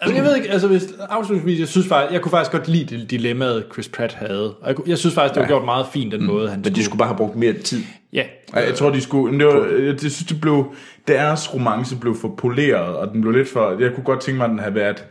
Altså, 0.01 0.15
jeg 0.15 0.23
ved 0.23 0.35
ikke, 0.35 0.49
altså 0.49 0.67
hvis, 0.67 0.83
afslutningsvis, 1.09 1.59
jeg 1.59 1.67
synes 1.67 1.87
faktisk, 1.87 2.13
jeg 2.13 2.21
kunne 2.21 2.29
faktisk 2.29 2.51
godt 2.51 2.67
lide 2.67 2.97
det 2.97 3.11
dilemmaet, 3.11 3.65
Chris 3.73 3.89
Pratt 3.89 4.13
havde. 4.13 4.53
Og 4.53 4.67
jeg, 4.67 4.75
jeg 4.87 4.97
synes 4.97 5.15
faktisk, 5.15 5.33
det 5.33 5.41
var 5.41 5.47
gjort 5.47 5.65
meget 5.65 5.85
fint, 5.93 6.11
den 6.11 6.25
måde, 6.25 6.49
han 6.49 6.61
Men 6.63 6.75
de 6.75 6.83
skulle 6.83 6.97
bare 6.97 7.07
have 7.07 7.17
brugt 7.17 7.35
mere 7.35 7.53
tid. 7.53 7.81
Ja, 8.13 8.23
Ej, 8.53 8.63
jeg 8.63 8.75
tror, 8.75 8.89
de 8.89 9.01
skulle... 9.01 9.31
Men 9.31 9.39
det 9.39 9.47
var, 9.47 9.65
jeg 9.85 9.99
synes, 9.99 10.23
det 10.29 10.41
blev... 10.41 10.73
Deres 11.07 11.53
romance 11.53 11.95
blev 11.95 12.15
for 12.15 12.33
poleret, 12.37 12.95
og 12.95 13.11
den 13.13 13.21
blev 13.21 13.33
lidt 13.33 13.49
for... 13.49 13.79
Jeg 13.79 13.91
kunne 13.95 14.03
godt 14.03 14.21
tænke 14.21 14.37
mig, 14.37 14.45
at 14.45 14.49
den 14.49 14.59
havde 14.59 14.75
været... 14.75 15.03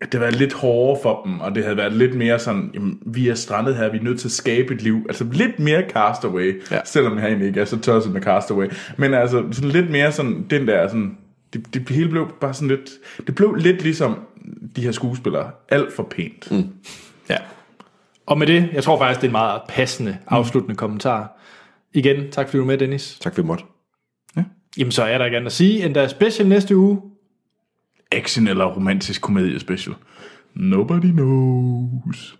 At 0.00 0.12
det 0.12 0.20
havde 0.20 0.30
været 0.30 0.40
lidt 0.40 0.52
hårdere 0.52 1.02
for 1.02 1.22
dem, 1.24 1.40
og 1.40 1.54
det 1.54 1.62
havde 1.64 1.76
været 1.76 1.92
lidt 1.92 2.14
mere 2.14 2.38
sådan, 2.38 2.70
jamen, 2.74 2.98
vi 3.06 3.28
er 3.28 3.34
strandet 3.34 3.76
her, 3.76 3.88
vi 3.90 3.98
er 3.98 4.02
nødt 4.02 4.20
til 4.20 4.28
at 4.28 4.32
skabe 4.32 4.74
et 4.74 4.82
liv. 4.82 5.06
Altså 5.08 5.26
lidt 5.32 5.58
mere 5.58 5.82
Castaway, 5.90 6.62
ja. 6.70 6.76
Ja. 6.76 6.80
selvom 6.84 7.18
jeg 7.18 7.26
egentlig 7.26 7.48
ikke 7.48 7.60
er 7.60 7.64
så 7.64 7.78
tosset 7.78 8.12
med 8.12 8.22
Castaway. 8.22 8.66
Men 8.96 9.14
altså 9.14 9.44
sådan 9.52 9.70
lidt 9.70 9.90
mere 9.90 10.12
sådan, 10.12 10.46
den 10.50 10.68
der 10.68 10.88
sådan, 10.88 11.18
det, 11.52 11.74
det 11.74 11.88
hele 11.88 12.08
blev 12.08 12.28
bare 12.40 12.54
sådan 12.54 12.68
lidt, 12.68 12.90
det 13.26 13.34
blev 13.34 13.54
lidt 13.54 13.82
ligesom 13.82 14.18
de 14.76 14.82
her 14.82 14.92
skuespillere, 14.92 15.50
alt 15.68 15.92
for 15.92 16.02
pænt. 16.02 16.50
Mm. 16.50 16.68
Ja. 17.30 17.36
og 18.26 18.38
med 18.38 18.46
det, 18.46 18.68
jeg 18.72 18.82
tror 18.82 18.98
faktisk, 18.98 19.20
det 19.20 19.26
er 19.26 19.30
en 19.30 19.32
meget 19.32 19.60
passende 19.68 20.18
afsluttende 20.26 20.76
kommentar. 20.76 21.40
Igen, 21.94 22.30
tak 22.30 22.46
fordi 22.46 22.56
du 22.56 22.62
er 22.62 22.66
med, 22.66 22.78
Dennis. 22.78 23.18
Tak 23.20 23.34
for 23.34 23.42
måtte. 23.42 23.64
Jamen, 24.78 24.92
så 24.92 25.02
er 25.02 25.18
der 25.18 25.24
ikke 25.24 25.36
andet 25.36 25.46
at 25.46 25.52
sige, 25.52 25.84
end 25.84 25.94
der 25.94 26.02
er 26.02 26.08
special 26.08 26.48
næste 26.48 26.76
uge. 26.76 27.00
Action 28.12 28.46
eller 28.46 28.64
romantisk 28.64 29.20
komedie 29.20 29.60
special. 29.60 29.94
Nobody 30.54 31.10
knows. 31.10 32.37